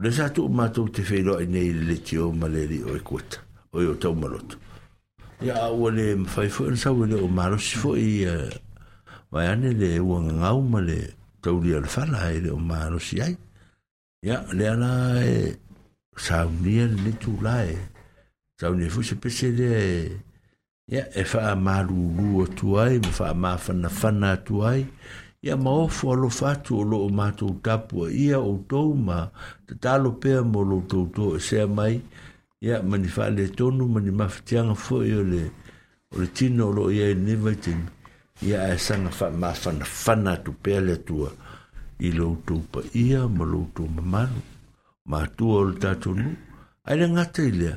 le 0.00 0.10
sa 0.12 0.30
tuu 0.32 0.48
matou 0.48 0.88
te 0.88 1.02
feiloaʻi 1.04 1.44
nei 1.54 1.68
le 1.76 1.82
letio 1.92 2.32
ma 2.32 2.48
le 2.48 2.64
alii 2.64 2.82
oe 2.88 3.00
kueta 3.04 3.36
oe 3.76 3.84
o 3.84 3.92
e 3.92 4.00
taumaloto 4.00 4.56
ia 5.44 5.56
aua 5.60 5.90
le 5.92 6.14
mafai 6.24 6.48
foi 6.48 6.66
ona 6.72 6.76
saua 6.80 7.04
le 7.06 7.16
o 7.20 7.28
malosi 7.28 7.76
foi 7.76 8.24
e, 8.24 8.32
mai 9.32 9.46
ane 9.52 9.72
le 9.76 10.00
uagagau 10.00 10.60
ma 10.72 10.80
le 10.80 10.98
taulia 11.44 11.80
le 11.84 11.88
fala 11.88 12.32
e 12.32 12.40
le 12.48 12.48
o 12.50 12.56
malosi 12.56 13.20
ai 13.20 13.36
ia 14.24 14.40
lea 14.56 14.72
la 14.74 15.20
e 15.24 15.52
saunia 16.16 16.86
le 16.88 16.96
netulā 17.04 17.56
e 17.72 17.76
saunia 18.58 18.88
foi 18.88 19.04
se 19.04 19.14
pese 19.20 19.48
lea 19.58 19.78
e 19.84 19.94
ya 20.90 21.06
e 21.14 21.22
fa 21.22 21.54
ma 21.54 21.78
lu 21.86 22.10
lu 22.18 22.42
tu 22.58 22.74
ai 22.74 22.98
me 22.98 23.10
fa 23.18 23.30
ma 23.42 23.54
fa 23.64 23.70
na 23.80 23.86
fa 23.88 24.10
na 24.10 24.30
tu 24.46 24.54
ai 24.66 24.82
ya 25.38 25.54
ma 25.64 25.70
o 25.86 25.86
fo 25.86 26.10
lo 26.22 26.26
fa 26.38 26.50
tu 26.66 26.82
lo 26.90 26.98
ma 27.18 27.30
tu 27.38 27.46
ta 27.64 27.74
po 27.88 28.10
ia 28.10 28.38
o 28.42 28.52
to 28.70 28.82
ma 29.06 29.18
te 29.70 29.78
ta 29.82 29.92
lo 30.02 30.10
pe 30.22 30.32
mo 30.52 30.60
lo 30.70 30.78
to 30.90 30.98
to 31.16 31.24
e 31.38 31.38
se 31.46 31.60
mai 31.78 31.94
ya 32.66 32.76
ma 32.88 32.96
ni 33.02 33.06
fa 33.16 33.24
le 33.36 33.44
to 33.56 33.66
nu 33.76 33.84
ma 33.92 33.98
ni 34.04 34.10
ma 34.18 34.26
fa 34.34 34.40
tiang 34.48 34.74
fo 34.84 34.96
yo 35.12 35.20
le 35.32 35.42
o 36.10 36.18
le 36.20 36.26
tino 36.36 36.64
lo 36.76 36.84
ia 36.98 37.08
ni 37.24 37.34
va 37.44 37.52
tin 37.64 37.80
ia 38.48 38.58
e 38.74 38.76
sa 38.84 38.94
na 39.02 39.10
fa 39.18 39.26
ma 39.40 39.50
fa 39.62 39.70
na 39.78 39.86
fa 40.02 40.14
na 40.24 40.32
tu 40.44 40.50
pe 40.62 40.74
le 40.86 40.94
tu 41.06 41.16
i 42.02 42.08
lo 42.18 42.28
to 42.46 42.54
pa 42.72 42.80
ia 43.04 43.20
ma 43.36 43.44
lo 43.52 43.60
to 43.78 43.82
ma 44.12 44.24
ma 45.10 45.20
tu 45.38 45.44
o 45.58 45.70
ta 45.82 45.90
tu 46.02 46.10
nu 46.18 46.28
ai 46.90 46.94
le 46.98 47.06
ngata 47.14 47.42
ilia. 47.50 47.76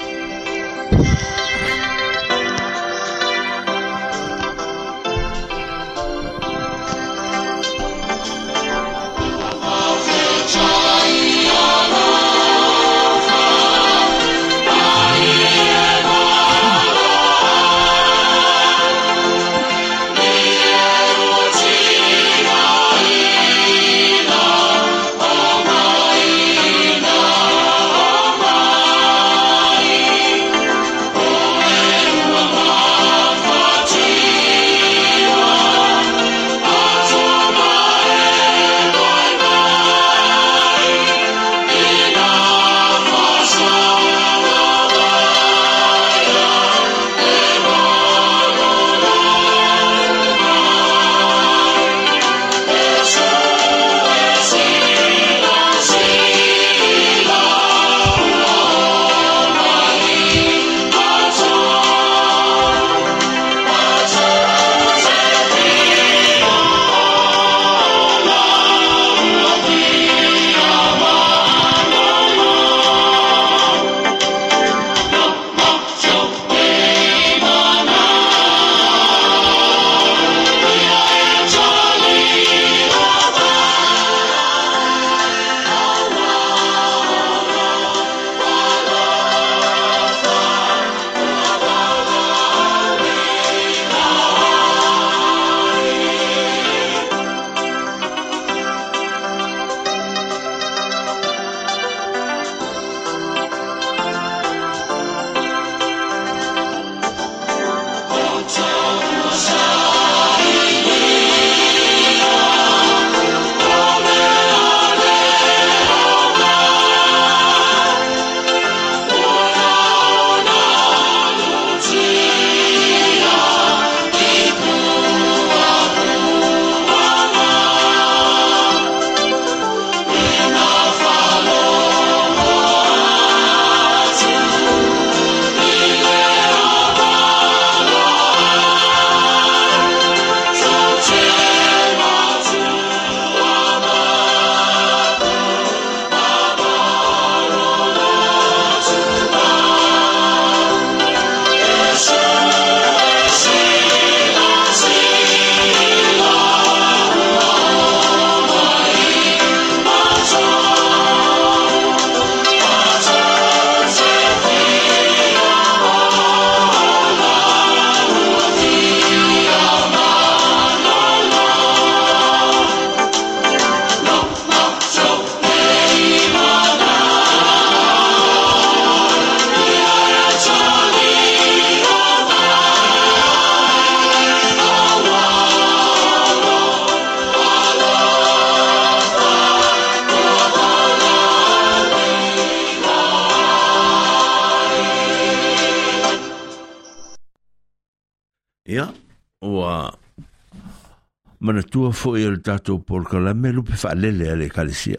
foi 202.01 202.25
o 202.25 202.33
tatou 202.41 202.81
polokalame 202.81 203.53
lupe 203.53 203.75
faalele 203.77 204.25
a 204.33 204.35
le 204.35 204.45
ekalesia 204.49 204.97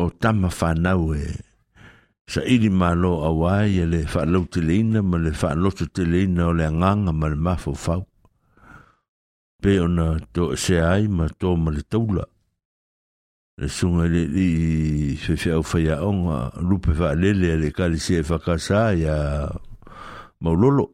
o 0.00 0.04
tama 0.22 0.50
fanau 0.58 1.14
e 1.14 1.22
saʻili 2.32 2.70
malo 2.82 3.12
auā 3.28 3.62
ia 3.70 3.84
le 3.86 4.00
faalauteleina 4.12 5.02
ma 5.06 5.18
le 5.22 5.30
faaloto 5.30 5.86
teleina 5.94 6.48
o 6.50 6.52
le 6.58 6.64
agaga 6.66 7.12
ma 7.14 7.28
le 7.30 7.38
mafaufau 7.46 8.02
pe 9.62 9.76
ona 9.86 10.18
toesea 10.34 10.90
ai 10.98 11.06
ma 11.06 11.30
tō 11.30 11.48
ma 11.62 11.70
le 11.76 11.82
taula 11.86 12.24
le 13.58 13.68
suga 13.70 14.10
i 14.10 14.10
leʻilii 14.10 15.14
fefeau 15.26 15.62
faiaʻoga 15.62 16.58
lupe 16.66 16.90
faalele 16.98 17.54
a 17.54 17.56
le 17.62 17.70
ekalesia 17.70 18.18
e 18.18 18.26
fakasā 18.32 18.82
ia 18.98 19.14
e 19.14 19.58
maulolo 20.42 20.90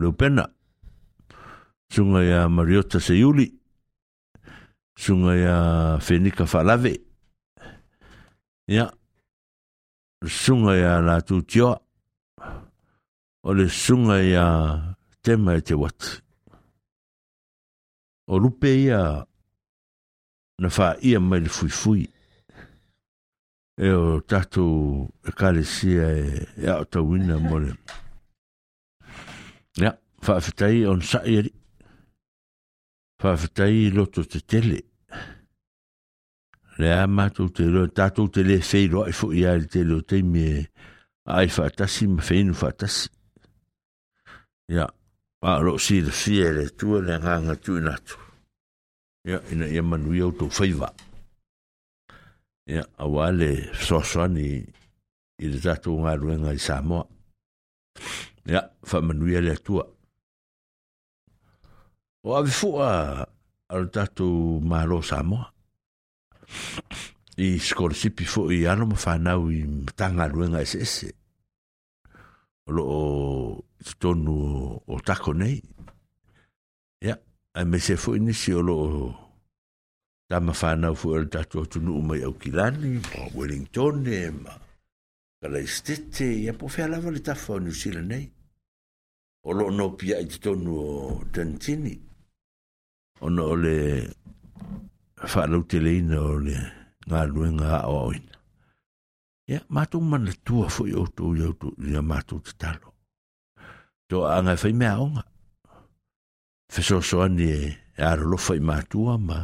le 0.00 0.08
upena 0.08 0.48
sunga 1.90 2.22
ya 2.22 2.48
Mariota 2.48 3.00
Seiuli, 3.00 3.52
sunga 4.96 5.34
ia 5.36 5.98
Fenika 6.00 6.46
Falave, 6.46 6.96
ia 8.68 8.90
sunga 10.26 10.76
ia 10.78 11.00
Latu 11.02 11.42
Tioa, 11.42 11.80
o 13.42 13.54
le 13.54 13.68
sunga 13.68 14.22
ia 14.22 14.96
Tema 15.22 15.56
e 15.56 15.60
Te 15.60 15.74
O 18.30 18.38
lupe 18.38 18.64
ia 18.84 19.26
na 20.60 20.68
faa 20.70 20.94
ia 21.02 21.18
mai 21.20 21.40
le 21.40 21.48
fui 21.48 21.68
fui. 21.68 22.08
E 23.76 23.88
o 23.90 24.20
tatu 24.20 25.08
e 25.26 25.32
kare 25.32 25.62
sia 25.64 26.06
e, 26.08 26.46
e 26.56 26.66
au 26.70 26.84
tawina 26.84 27.38
mole. 27.38 27.74
Ya, 29.76 29.96
Ia, 30.22 30.40
fitai 30.40 30.84
on 30.86 31.00
saa 31.02 31.24
ieri. 31.26 31.50
whawhetai 33.22 33.90
loto 33.92 34.24
te 34.24 34.40
tele. 34.40 34.80
Le 36.80 36.92
a 36.96 37.04
mātou 37.06 37.50
te 37.52 37.66
loa, 37.68 37.90
tātou 37.92 38.30
te 38.32 38.42
le 38.44 38.56
wheiroa 38.64 39.10
i 39.12 39.16
fo 39.16 39.28
i 39.36 39.42
ari 39.50 39.68
te 39.68 39.82
loa 39.84 40.04
te 40.08 40.22
me 40.24 40.46
ai 41.30 41.50
whātasi, 41.52 42.08
ma 42.08 42.24
whainu 42.24 42.56
whātasi. 42.56 43.10
Ia, 44.72 44.86
a 45.44 45.54
ro 45.60 45.76
si 45.80 45.98
le 46.04 46.14
fie 46.14 46.48
le 46.56 46.68
tua 46.78 47.02
le 47.04 47.18
nganga 47.20 47.58
tu 47.60 47.76
natu. 47.84 48.16
Ia, 49.28 49.42
ina 49.52 49.68
ia 49.68 49.82
manu 49.84 50.14
iau 50.16 50.32
tō 50.40 50.48
whaiva. 50.56 50.88
Ia, 52.72 52.86
a 52.96 53.08
wale 53.10 53.52
sosoani 53.76 54.48
i 54.54 55.50
le 55.52 55.60
tātou 55.64 56.00
ngā 56.06 56.16
ruenga 56.20 56.54
i 56.56 56.60
Samoa. 56.62 57.04
Ia, 58.48 58.64
whamanui 58.88 59.42
le 59.44 59.58
tua. 59.60 59.84
Ia, 59.84 59.96
O 62.22 62.36
avifuwa 62.36 63.24
alatato 63.68 64.60
ma 64.60 64.84
lo 64.84 65.00
samwa 65.02 65.48
I 67.40 67.56
skol 67.58 67.94
sipifuwa 67.96 68.52
i 68.54 68.66
alo 68.66 68.86
mwafanaw 68.86 69.48
I 69.52 69.64
mtanga 69.64 70.28
lwen 70.28 70.54
a 70.54 70.60
esese 70.60 71.12
O 72.66 72.72
lo 72.72 72.88
ititonu 73.80 74.34
otako 74.86 75.34
ne 75.34 75.62
Ya, 77.00 77.16
a 77.54 77.64
mesefuinisi 77.64 78.52
o 78.52 78.62
lo 78.62 78.76
Tamafanaw 80.28 80.94
fwa 80.94 81.16
alatato 81.18 81.62
atonu 81.62 81.96
O 81.98 82.02
maya 82.02 82.28
wakilani, 82.28 83.00
o 83.18 83.30
Wellingtoni 83.34 84.32
Kala 85.40 85.58
istete, 85.60 86.42
ya 86.44 86.52
pou 86.52 86.68
fe 86.68 86.84
alavali 86.84 87.20
tafwa 87.24 87.56
O 87.56 87.60
nusile 87.60 88.02
ne 88.04 88.20
O 89.44 89.54
lo 89.56 89.70
nopi 89.70 90.12
a 90.14 90.20
ititonu 90.20 90.72
o 90.78 91.24
tentini 91.32 91.96
ona 93.20 93.42
o 93.44 93.54
le 93.56 93.76
whanau 95.20 95.62
te 95.68 95.78
leina 95.80 96.20
o 96.24 96.38
le 96.40 96.56
ngā 97.10 97.22
luenga 97.28 97.80
o 97.88 97.94
oina. 98.08 98.36
Ia, 99.50 99.58
mātou 99.68 100.00
mana 100.00 100.32
tua 100.46 100.68
fwoi 100.70 100.92
o 100.96 101.04
tō 101.10 101.32
ya 101.36 101.50
matu 101.50 101.72
ia 101.90 102.02
mātou 102.10 102.40
te 102.44 102.54
talo. 102.62 102.94
Tō 104.10 104.24
anga 104.26 104.54
whai 104.58 104.72
mea 104.72 104.96
so 104.96 105.22
Whesosoa 106.78 107.26
ni 107.30 107.48
e 107.50 107.76
arolo 108.04 108.36
whai 108.38 108.60
mātua 108.62 109.18
ma. 109.18 109.40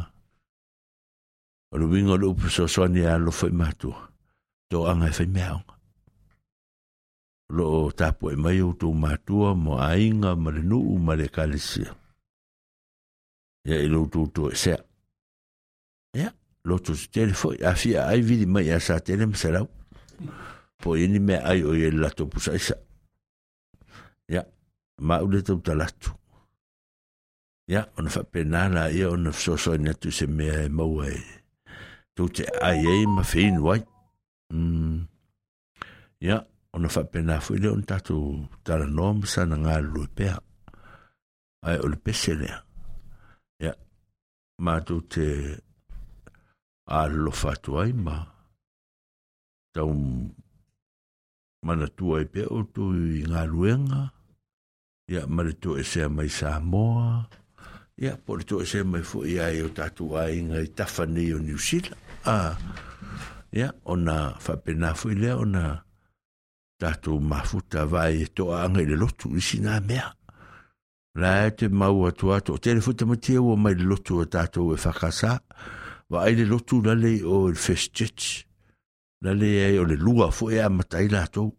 Oru 1.73 1.89
wingo 1.91 2.17
so 2.23 2.31
whesosoa 2.39 2.87
ni 2.89 3.03
e 3.03 3.05
arolo 3.11 3.31
whai 3.35 3.51
mātua. 3.51 4.07
Tō 4.71 4.85
anga 4.91 5.11
whai 5.11 5.27
mea 5.27 5.51
onga. 5.57 5.75
Lo 7.51 7.69
tāpua 7.91 8.33
e 8.33 8.37
mai 8.37 8.59
o 8.63 8.73
tō 8.73 8.95
mo 9.55 9.77
ainga 9.79 10.35
ma 10.35 10.51
le 10.55 10.63
nuu 10.63 10.97
ma 10.99 11.15
le 11.15 11.27
kalesia. 11.27 11.93
ia 13.67 13.75
mm. 13.75 13.83
i 13.83 13.87
loutou 13.91 14.31
tu 14.31 14.47
e 14.47 14.55
sea. 14.55 14.79
Ia, 16.15 16.31
loutou 16.63 16.95
se 16.95 17.11
tere 17.11 17.35
foi, 17.35 17.59
a 17.59 17.75
fia 17.75 18.07
ai 18.07 18.23
vidi 18.23 18.47
mai 18.47 18.71
a 18.71 18.79
sa 18.79 18.99
tere 19.03 19.27
masalau. 19.27 19.67
Po 20.79 20.95
ini 20.95 21.19
mea 21.19 21.41
ai 21.43 21.65
o 21.67 21.73
ia 21.75 21.91
lato 21.91 22.29
pusa 22.31 22.55
sa, 22.59 22.75
Ia, 24.31 24.43
ma 25.03 25.19
ule 25.21 25.41
tau 25.43 25.59
talatu. 25.59 26.13
Ia, 27.67 27.83
ona 27.99 28.07
whapenana 28.09 28.87
ia 28.93 29.09
ona 29.11 29.31
fisoso 29.35 29.75
i 29.75 29.79
natu 29.83 30.11
se 30.13 30.27
mea 30.27 30.63
e 30.63 30.69
maua 30.71 31.11
tu 31.11 31.19
Tau 32.17 32.27
te 32.33 32.45
ai 32.63 32.79
ei 32.81 33.03
ma 33.05 33.23
fein 33.27 33.59
wai. 33.59 33.81
Mm. 34.53 35.05
Ia, 36.23 36.39
ona 36.73 36.87
whapena 36.87 37.41
fwile 37.43 37.69
on 37.73 37.83
tu 37.83 37.87
tatu 37.91 38.17
tala 38.63 38.85
nom 38.87 39.25
sana 39.27 39.57
ngā 39.59 39.81
lupea. 39.83 40.37
Ai, 41.67 41.79
ole 41.83 41.97
pese 41.97 42.37
lea. 42.37 42.63
mātou 44.65 45.03
te 45.13 45.25
alo 46.89 47.31
fatu 47.35 47.77
ai 47.83 47.91
ma 47.93 48.17
tau 49.75 49.91
manatua 51.67 52.23
i 52.23 52.29
pe 52.31 52.45
o 52.53 52.63
tu 52.73 52.87
i 52.97 53.21
ngā 53.29 53.43
ruenga 53.51 54.07
ia 55.13 55.23
marito 55.29 55.77
e 55.79 55.83
sea 55.87 56.09
mai 56.11 56.27
Samoa 56.33 57.21
ia 58.01 58.15
porito 58.17 58.59
e 58.63 58.65
sea 58.65 58.83
mai 58.85 59.03
fu 59.05 59.21
ia 59.29 59.49
e 59.53 59.59
i 59.61 59.63
o 59.65 59.69
tatu 59.77 60.15
ai 60.19 60.41
ngā 60.49 60.65
i 60.65 60.73
tafani 60.77 61.27
o 61.37 61.41
New 61.41 61.59
Zealand 61.61 62.25
a 62.33 62.37
ia 63.53 63.69
o 63.85 63.95
na 64.07 64.17
whapena 64.41 64.95
fu 64.97 65.13
i 65.13 65.19
lea 65.21 65.37
o 65.37 65.45
na 65.45 65.69
tatu 66.81 67.19
mafuta 67.21 67.85
vai 67.85 68.23
e 68.25 68.29
toa 68.33 68.65
angai 68.65 68.87
le 68.89 68.95
lotu 69.05 69.35
i 69.37 69.41
sina 69.43 69.77
mea 69.85 70.09
la 71.17 71.49
te 71.51 71.65
mau 71.67 72.05
atu 72.05 72.31
atu 72.31 72.51
o 72.53 72.57
telefuta 72.57 73.05
matia 73.05 73.41
ua 73.41 73.55
mai 73.57 73.73
lotu 73.89 74.15
a 74.21 74.25
tatou 74.33 74.67
e 74.73 74.77
whakasā 74.83 75.33
wa 76.11 76.19
ai 76.27 76.35
le 76.37 76.45
lotu 76.45 76.75
lale 76.85 77.23
o 77.25 77.47
le 77.49 77.55
first 77.55 77.89
church 77.97 78.45
lale 79.23 79.49
ai 79.65 79.79
o 79.81 79.85
le 79.89 79.95
lua 79.95 80.27
fo 80.31 80.51
e 80.51 80.59
amatai 80.59 81.07
latou 81.09 81.49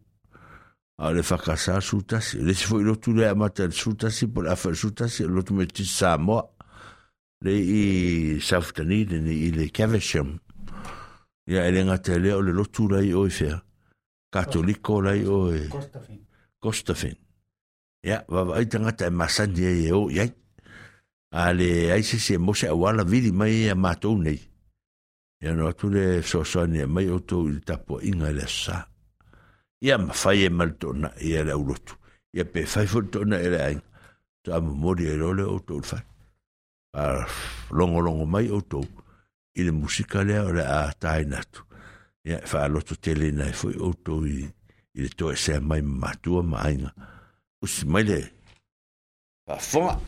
a 0.97 1.11
le 1.11 1.21
whakasā 1.21 1.75
sutasi 1.81 2.37
le 2.45 2.53
si 2.53 2.65
fo 2.71 2.79
i 2.79 2.83
lotu 2.87 3.11
le 3.13 3.27
amata 3.27 3.65
le 3.67 3.71
sutasi 3.75 4.27
po 4.31 4.41
le 4.41 4.49
awha 4.55 4.73
sutasi 4.75 5.23
o 5.25 5.29
lotu 5.29 5.53
me 5.53 5.65
tisi 5.67 5.91
Samoa 5.93 6.45
le 7.43 7.53
i 7.59 8.39
Saftani 8.39 9.03
le 9.11 9.19
ni 9.19 9.35
i 9.49 9.51
le 9.51 9.67
Cavisham 9.71 10.37
ia 11.47 11.67
ele 11.67 11.83
ngata 11.83 12.17
lea 12.17 12.37
o 12.37 12.41
le 12.41 12.51
lotu 12.53 12.87
lai 12.87 13.11
o 13.11 13.27
i 13.27 13.29
whea 13.37 13.59
katoliko 14.31 15.01
lai 15.01 15.25
o 15.27 15.49
e 15.51 15.67
Costafin 15.67 16.23
Costafin 16.63 17.17
ia 18.03 18.23
vava'aitaga 18.31 18.91
taemasani 18.97 19.65
ai 19.65 19.79
e 19.85 19.91
oo 19.97 20.07
iai 20.11 20.31
a 21.31 21.43
le 21.57 21.91
ai 21.93 22.03
sese 22.03 22.37
mose 22.37 22.67
auā 22.71 22.93
lavili 22.95 23.31
mai 23.31 23.65
e 23.65 23.69
a 23.73 23.75
matou 23.75 24.15
nei 24.17 24.39
ia 25.43 25.51
no 25.55 25.67
atu 25.71 25.85
le 25.93 26.03
soasoani 26.29 26.79
e 26.83 26.85
mai 26.93 27.07
outou 27.15 27.43
i 27.49 27.57
le 27.57 27.61
tapuaʻiga 27.67 28.27
e 28.29 28.33
le 28.37 28.47
sa, 28.61 28.77
ia 29.85 29.95
mafai 29.97 30.39
e 30.47 30.49
ma 30.57 30.63
le 30.67 30.73
toʻanaʻi 30.81 31.27
e 31.39 31.43
le 31.47 31.51
aulotu 31.57 31.93
ia 32.35 32.43
pe 32.51 32.59
fai 32.71 32.87
foi 32.91 33.03
na 33.03 33.11
toʻanaʻi 33.13 33.45
e 33.45 33.49
le 33.53 33.59
aiga 33.67 33.83
taamomoli 34.43 35.05
e 35.13 35.15
lo 35.21 35.29
le 35.37 35.43
outou 35.43 35.77
le 35.79 35.87
fai 35.91 36.03
a 36.99 37.03
longolongo 37.75 38.25
mai 38.33 38.47
outou 38.55 38.85
i 39.59 39.63
le 39.65 39.71
musika 39.79 40.19
lea 40.27 40.41
o 40.47 40.51
le 40.57 40.63
a 40.63 40.79
taina 41.01 41.37
atu 41.43 41.61
ia 42.27 42.37
e 42.43 42.47
faaloto 42.51 42.93
tele 43.03 43.27
nai 43.39 43.51
foi 43.59 43.75
outou 43.85 44.21
i 44.23 44.37
i 44.95 44.99
le 45.03 45.09
toe 45.19 45.35
sea 45.43 45.59
mai 45.69 45.81
mamatua 45.87 46.41
ma 46.51 46.57
aiga 46.67 46.91
Usmali. 47.61 48.31
Para 49.45 49.59
fora. 49.59 49.99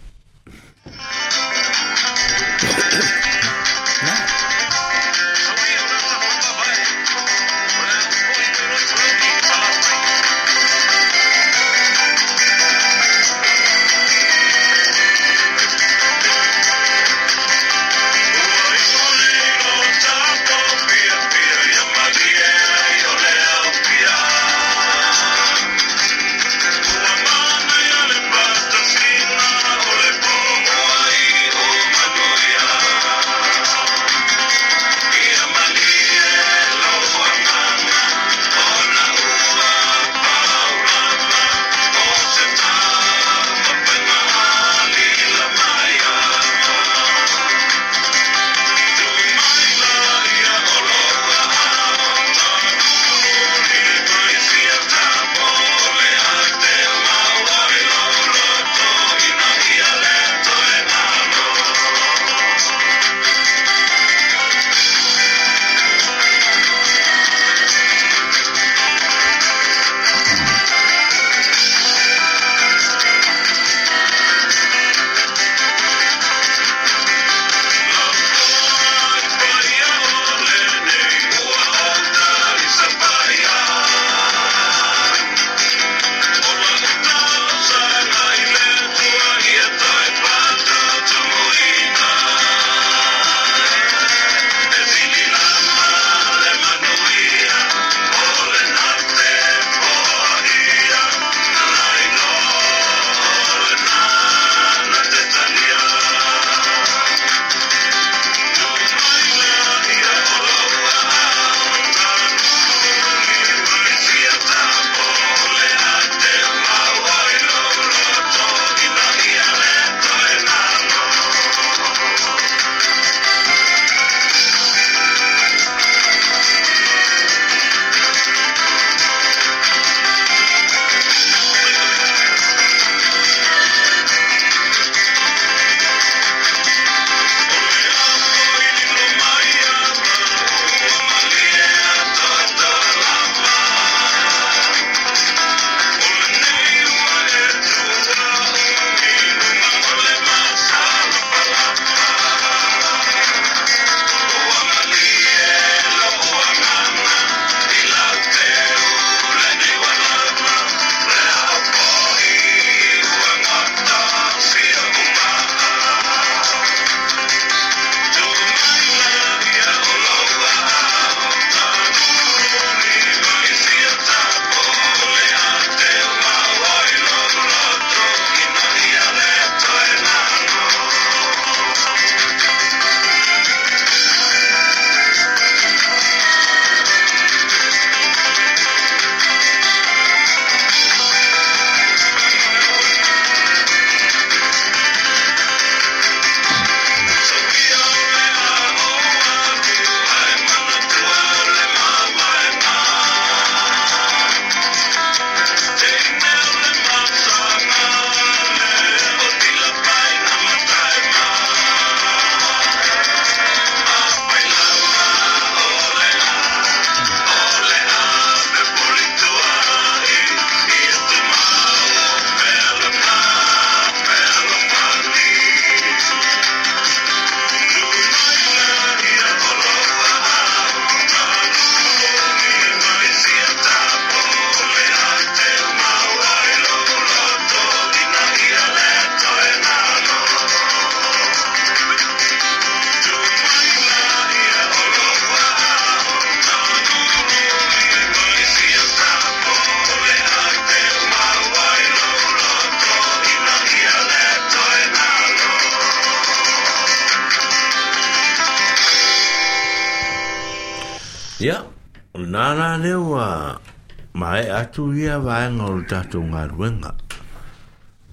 tātou 266.12 266.28
ngā 266.28 266.42
ruenga. 266.52 266.92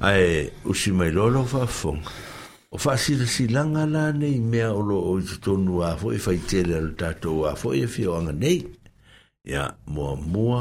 Ai, 0.02 0.50
usi 0.70 0.92
mai 0.94 1.10
lolo 1.10 1.42
whaafonga. 1.50 2.12
O 2.70 2.78
whaasira 2.78 3.26
silanga 3.26 3.86
la 3.90 4.10
nei 4.12 4.38
mea 4.38 4.70
olo 4.70 5.00
o 5.10 5.14
i 5.18 5.24
tonu 5.42 5.80
a 5.86 5.94
fo 5.98 6.12
i 6.14 6.20
whaitere 6.20 6.76
al 6.78 6.92
tātou 7.00 7.46
a 7.48 7.56
fo 7.56 7.72
i 7.76 7.82
whio 7.88 8.14
anga 8.18 8.34
nei. 8.36 8.60
Ia, 9.48 9.66
mua 9.86 10.14
mua, 10.20 10.60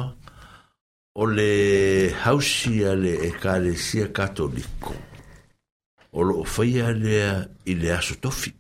o 1.17 1.25
le 1.27 2.09
hausia 2.23 2.95
le 2.95 3.15
e 3.27 3.31
kare 3.41 3.75
sia 3.75 4.07
katoliko. 4.13 4.95
O 6.13 6.23
lo 6.25 6.41
whaia 6.47 6.93
lea 6.95 7.29
i 7.69 7.75
le 7.75 7.93
aso 7.93 8.15
tofi. 8.21 8.53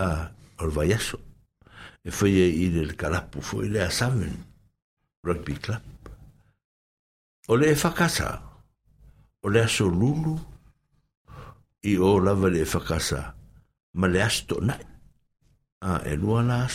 A, 0.00 0.30
o 0.58 0.66
le 0.66 0.74
vai 0.80 0.90
aso. 0.96 1.20
E 2.02 2.10
whaia 2.10 2.46
i 2.48 2.70
le 2.80 2.88
kalapu 2.96 3.44
fo 3.44 3.62
i 3.66 3.70
le 3.70 3.84
asamen. 3.86 4.40
Rugby 5.26 5.54
club. 5.60 5.82
o 7.52 7.56
le 7.56 7.74
fakasa 7.74 8.42
e 9.42 9.42
o 9.42 9.48
le 9.50 9.58
aso 9.66 9.88
lulu 9.90 10.36
i 11.90 11.96
o 11.98 12.12
lava 12.22 12.46
le 12.48 12.64
fakasa 12.64 13.22
e 13.90 13.98
ma 13.98 14.06
le 14.06 14.20
e 16.06 16.12
lua 16.14 16.42
la 16.42 16.68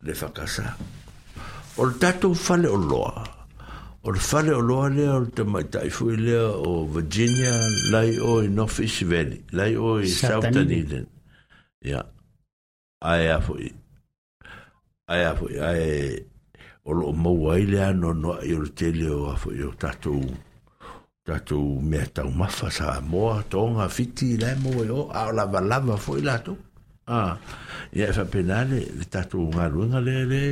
le 0.00 0.12
fakasa 0.22 0.76
o 1.78 1.84
le 1.86 2.34
fale 2.34 2.66
o 2.76 2.76
loa 2.76 3.22
o 4.02 4.10
le 4.10 4.18
fale 4.18 4.50
o 4.50 4.58
loa 4.60 4.88
lea 4.88 5.14
o 5.14 5.22
le 5.22 6.16
lea 6.16 6.48
o 6.50 6.84
virginia 6.90 7.54
lai 7.92 8.18
o 8.18 8.40
north 8.48 8.80
east 8.80 9.04
valley 9.06 9.38
lai 9.52 9.76
o 9.76 10.00
i 10.02 10.08
southern 10.08 11.06
à 15.14 15.14
ia 15.14 16.26
o 16.90 16.94
loo 16.98 17.12
maua 17.14 17.54
ai 17.54 17.64
le 17.70 17.78
ano 17.86 18.10
no 18.12 18.30
i 18.42 18.52
o 18.58 18.66
tele 18.78 19.06
o 19.14 19.30
afo 19.30 19.54
i 19.54 19.62
o 19.62 19.70
tatou 19.78 20.26
tatou 21.22 21.78
mea 21.80 22.06
tau 22.14 22.30
mafa 22.34 22.66
sa 22.68 22.98
moa 22.98 23.46
tonga 23.46 23.86
fiti 23.86 24.34
lai 24.34 24.58
mo 24.58 24.82
yo 24.82 24.98
a 25.14 25.30
la 25.30 25.46
lava 25.46 25.60
lava 25.70 25.94
fo 26.04 26.18
i 26.18 26.22
lato 26.28 26.54
a 27.06 27.18
ia 27.94 28.10
e 28.10 28.14
faapena 28.16 28.66
le 28.70 28.80
le 28.98 29.04
tatou 29.14 29.46
galuega 29.54 30.00
lea 30.06 30.24
le 30.32 30.44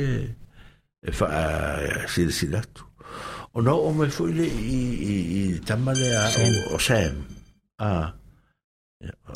e 1.07 1.11
faa 1.17 2.07
silisi 2.11 2.47
latou 2.53 2.87
ona 3.59 3.71
o 3.75 3.91
mai 3.97 4.11
foi 4.15 4.31
le 4.39 4.47
i 4.47 4.79
i 5.39 5.41
tama 5.67 5.91
le 5.99 6.07
a 6.23 6.23
o, 6.75 6.77
sem 6.87 7.15
a 7.83 7.89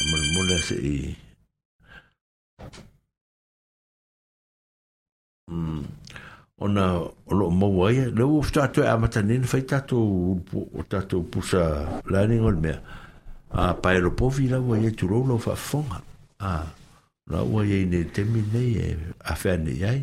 mo 0.09 0.17
mo 0.33 0.41
le 0.47 0.57
se 0.67 0.75
i 0.95 0.97
mm 5.51 5.83
ona 6.63 6.97
o 7.03 7.31
lo 7.33 7.49
mo 7.51 7.67
wai 7.67 8.07
le 8.15 8.23
o 8.23 8.41
sta 8.43 8.67
to 8.73 8.81
amata 8.93 9.21
nin 9.21 9.43
fai 9.51 9.61
ta 9.69 9.79
to 9.89 9.97
o 9.99 10.81
ta 10.91 10.99
to 11.09 11.17
pusa 11.31 11.61
learning 12.09 12.43
on 12.49 12.57
me 12.63 12.71
a 13.63 13.73
pa 13.81 13.89
ero 13.97 14.11
po 14.17 14.25
vi 14.35 14.45
la 14.47 14.59
wai 14.69 14.85
tu 14.97 15.05
lo 15.11 15.19
lo 15.29 15.37
fa 15.45 15.55
fonga 15.67 15.99
a 16.39 16.53
la 17.31 17.41
wai 17.53 17.83
ne 17.91 17.99
termine 18.15 18.61
e 18.63 18.87
a 19.25 19.33
fer 19.41 19.57
ne 19.65 19.73
yai 19.83 19.99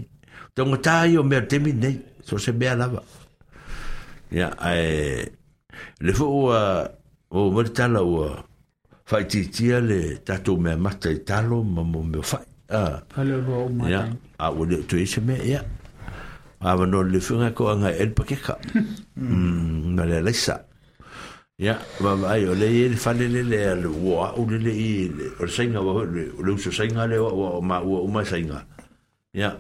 to 0.55 0.61
mo 0.69 0.77
ta 0.87 1.05
io 1.07 1.23
me 1.25 1.39
termine 1.47 1.89
so 2.27 2.37
se 2.37 2.53
be 2.53 2.69
la 2.81 2.87
ya 4.39 4.49
e 4.77 5.33
le 6.05 6.13
fo 6.19 6.25
o 6.25 6.49
o 7.39 7.51
merta 7.57 7.85
la 7.89 8.03
o 8.05 8.37
fai 9.09 9.25
ti 9.31 9.41
ti 9.49 9.67
le 9.91 10.21
ta 10.23 10.37
me 10.65 10.77
mata 10.77 11.09
talo 11.29 11.63
mo 11.63 11.83
mo 11.85 12.05
fa 12.31 12.39
a 12.81 13.01
pa 13.11 13.23
lo 13.25 13.65
mo 13.77 13.89
ya 13.95 14.03
a 14.37 14.47
wo 14.55 14.63
de 14.71 14.79
tu 14.89 14.97
ise 15.05 15.21
me 15.29 15.37
ya 15.53 15.63
ava 16.61 16.87
no 16.87 17.01
le 17.03 17.21
finga 17.21 17.53
ko 17.57 17.73
anga 17.73 17.89
el 17.97 18.13
pa 18.13 18.25
keka 18.29 18.61
mm 19.17 19.97
na 19.97 20.05
le 20.05 20.21
lesa 20.21 20.69
ya 21.57 21.81
va 22.05 22.13
va 22.21 22.37
yo 22.37 22.53
le 22.53 22.69
ele 22.69 22.97
fale 23.01 23.33
le 23.33 23.41
le 23.41 23.59
le 23.81 23.89
wa 23.89 24.37
o 24.37 24.45
le 24.45 24.61
le 24.61 24.73
ile 24.77 25.25
o 25.41 25.49
senga 25.49 25.81
va 25.81 26.05
o 26.05 26.05
le 26.05 26.51
uso 26.53 26.69
senga 26.71 27.07
le 27.09 27.17
o 27.17 27.61
ma 27.65 27.81
o 27.81 28.07
ma 28.09 28.25
senga 28.25 28.61
ya 29.33 29.57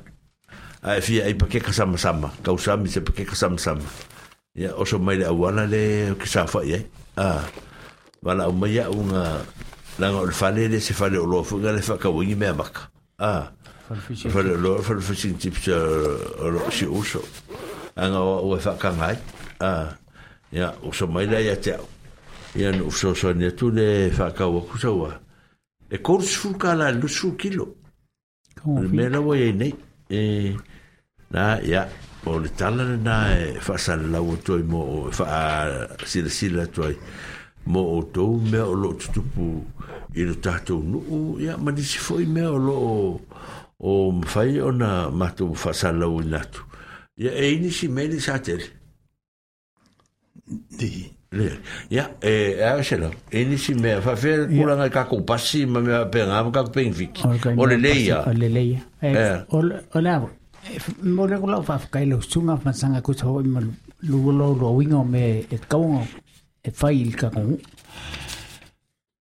a 0.84 1.00
fi 1.00 1.24
ai 1.24 1.32
pa 1.40 1.48
keka 1.48 1.72
sama 1.72 1.96
sama 1.96 2.28
ka 2.44 2.52
usa 2.52 2.76
mi 2.76 2.92
se 2.92 3.00
pa 3.00 3.16
keka 3.16 3.32
sama 3.34 3.56
sama 3.56 3.88
ya 4.52 4.76
o 4.76 4.84
so 4.84 5.00
mai 5.00 5.16
le 5.16 5.24
awana 5.24 5.64
le 5.64 6.12
ki 6.20 6.28
sa 6.28 6.44
fa 6.44 6.60
ye 6.68 6.84
ah 7.16 7.48
wala 8.20 8.44
o 8.52 8.52
mai 8.52 8.76
ya 8.76 8.92
unga 8.92 9.40
langa 9.96 10.20
o 10.20 10.28
fale 10.36 10.68
le 10.68 10.84
se 10.84 10.92
fale 10.92 11.16
o 11.16 11.24
lo 11.24 11.40
funga 11.48 11.72
le 11.72 11.80
fa 11.80 11.96
ka 11.96 12.12
wingi 12.12 12.36
me 12.36 12.52
maka 12.52 12.92
ah 13.16 13.56
För 14.30 14.42
lo 14.42 14.76
för 14.78 14.82
för 14.94 15.00
för 15.00 15.14
sin 15.14 15.38
tips 15.38 15.68
roxi 16.42 16.86
uso. 16.86 17.18
Anga 17.96 18.20
o 18.22 18.56
fa 18.62 18.72
kangai. 18.80 19.16
Ah. 19.60 19.86
Ya 20.50 20.72
uso 20.82 21.06
mai 21.06 21.26
la 21.26 21.38
ya 21.40 21.54
tau. 21.56 21.84
Ya 22.54 22.70
no 22.70 22.84
uso 22.86 23.14
so 23.14 23.32
ne 23.32 23.50
tu 23.50 23.70
le 23.70 24.10
fa 24.12 24.30
ka 24.30 24.46
o 24.46 24.60
kusawa. 24.60 25.18
E 25.90 25.98
kurs 25.98 26.36
fu 26.36 26.54
kala 26.58 26.90
lu 26.92 27.08
su 27.08 27.34
kilo. 27.36 27.66
Me 28.66 29.08
la 29.08 29.18
voy 29.18 29.52
nei. 29.52 29.74
Eh 30.08 30.54
na 31.30 31.58
ya 31.60 31.88
o 32.26 32.38
le 32.38 32.48
tala 32.56 32.84
na 32.96 33.34
e 33.36 33.58
fa 33.60 33.76
sal 33.76 34.08
la 34.10 34.20
o 34.22 34.36
toi 34.36 34.62
mo 34.62 35.08
fa 35.10 35.66
sil 36.10 36.30
sil 36.36 36.62
toi 36.72 36.94
mo 37.66 37.80
o 37.80 38.02
tou 38.12 38.38
me 38.38 38.58
o 38.60 38.72
lo 38.72 38.94
tutupu 38.94 39.64
i 40.14 40.22
lo 40.24 40.34
tatou 40.34 40.82
nuu 40.82 41.38
ia 41.40 41.56
manisi 41.56 41.98
foʻi 41.98 42.26
mea 42.26 42.50
o 42.52 42.58
loo 42.58 43.20
o 43.80 44.12
fai 44.26 44.60
o 44.60 44.70
na 44.72 45.10
matu 45.10 45.54
fasala 45.54 46.06
natu. 46.32 46.60
Ia 47.16 47.32
e 47.32 47.54
ini 47.56 47.70
si 47.72 47.88
meni 47.88 48.18
sa 48.20 48.38
tere. 48.38 48.64
Di. 50.78 51.10
Le. 51.32 51.58
Ia, 51.90 52.10
e, 52.22 52.56
e 52.58 52.62
a 52.62 52.82
se 52.82 52.96
la. 52.96 53.08
E 53.30 53.40
ini 53.44 53.56
si 53.58 53.74
mea 53.74 54.00
whawhera 54.00 54.46
kuranga 54.46 54.84
i 54.86 54.90
kako 54.90 55.22
pasi 55.22 55.64
ma 55.66 55.80
mea 55.80 56.04
penga 56.06 56.38
ama 56.38 56.50
kako 56.50 56.70
pengwiki. 56.70 57.22
O 57.56 57.66
le 57.66 57.76
leia. 57.76 58.18
O 58.26 58.32
le 58.32 58.48
leia. 58.48 58.80
E, 59.00 59.14
o 59.50 59.60
le 60.00 60.10
avu. 60.10 60.28
E, 60.68 60.76
Mo 61.02 61.26
le 61.26 61.38
kulau 61.38 61.62
whawhakai 61.62 62.06
lau 62.10 62.20
sunga 62.20 62.56
sanga 62.74 63.00
kutau 63.00 63.34
hoi 63.40 63.44
ma 63.44 63.60
luolo 64.08 64.54
roingo 64.58 65.04
me 65.06 65.40
e 65.48 65.56
kaungo 65.68 66.04
e 66.62 66.70
fai 66.72 67.00
il 67.00 67.14
kakungu. 67.16 67.58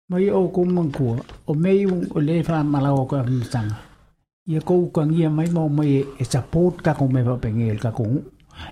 Mai 0.10 0.30
o 0.30 0.48
kumangkua. 0.49 1.22
O 1.48 1.53
mei 1.53 1.86
o 1.86 2.19
le 2.19 2.41
wha 2.44 2.64
malau 2.64 2.98
o 3.02 3.06
kwa 3.06 3.23
ia 4.52 4.60
kou 4.60 4.91
kangia 4.91 5.30
mai 5.32 5.48
mau 5.53 5.69
mai 5.72 6.03
e 6.19 6.23
support 6.28 6.84
ka 6.84 6.91
ko 6.99 7.07
me 7.07 7.23
pa 7.23 7.36
pengel 7.44 7.80
ka 7.80 7.91
ko 7.95 8.03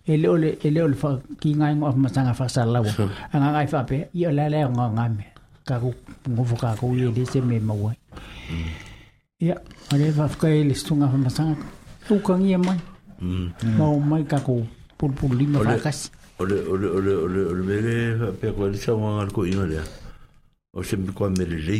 e 0.04 0.14
le 0.22 0.28
ole 0.36 0.50
e 0.66 0.70
le 0.76 0.82
ole 0.84 0.98
fa 1.04 1.10
ki 1.40 1.56
ngai 1.56 1.74
ngo 1.80 1.88
ma 2.04 2.10
sanga 2.12 2.34
fa 2.36 2.48
sala 2.56 2.82
wa 2.84 2.92
anga 3.32 3.48
ngai 3.56 3.68
fa 3.72 3.84
pe 3.90 4.10
ia 4.14 4.32
la 4.36 4.50
la 4.52 4.68
ngo 4.68 4.86
nga 4.96 5.06
me 5.08 5.26
ka 5.64 5.80
ko 5.80 5.94
ngo 6.30 6.44
fo 6.50 6.56
ka 6.60 6.76
ko 6.76 6.92
ye 7.00 7.08
de 7.16 7.24
se 7.32 7.40
me 7.42 7.60
ma 7.64 7.72
wa 7.74 7.94
ia 9.40 9.56
ale 9.96 10.12
va 10.18 10.28
ka 10.42 10.50
e 10.52 10.68
le 10.70 10.76
stunga 10.76 11.08
fa 11.08 11.16
ma 11.18 11.32
sanga 11.38 11.56
tu 12.08 12.20
kangia 12.28 12.58
mai 12.60 12.76
mau 13.80 13.96
hmm. 13.96 14.04
mai 14.10 14.24
ka 14.28 14.40
ko 14.44 14.60
pul 15.00 15.12
pul 15.16 15.32
lima 15.40 15.64
fa 15.64 15.80
kas 15.86 16.12
ole 16.44 16.60
ole 16.74 16.88
ole 16.98 17.14
ole 17.26 17.42
ole 17.56 17.64
me 17.70 17.78
le 17.86 18.32
pe 18.42 18.52
ko 18.52 18.68
le 18.68 18.76
sa 18.78 18.92
wa 19.00 19.24
ko 19.32 19.46
inga 19.48 19.64
le 19.72 19.80
o 20.76 20.84
se 20.84 20.98
me 21.00 21.14
ko 21.16 21.30
me 21.32 21.46
le 21.48 21.56
le 21.68 21.80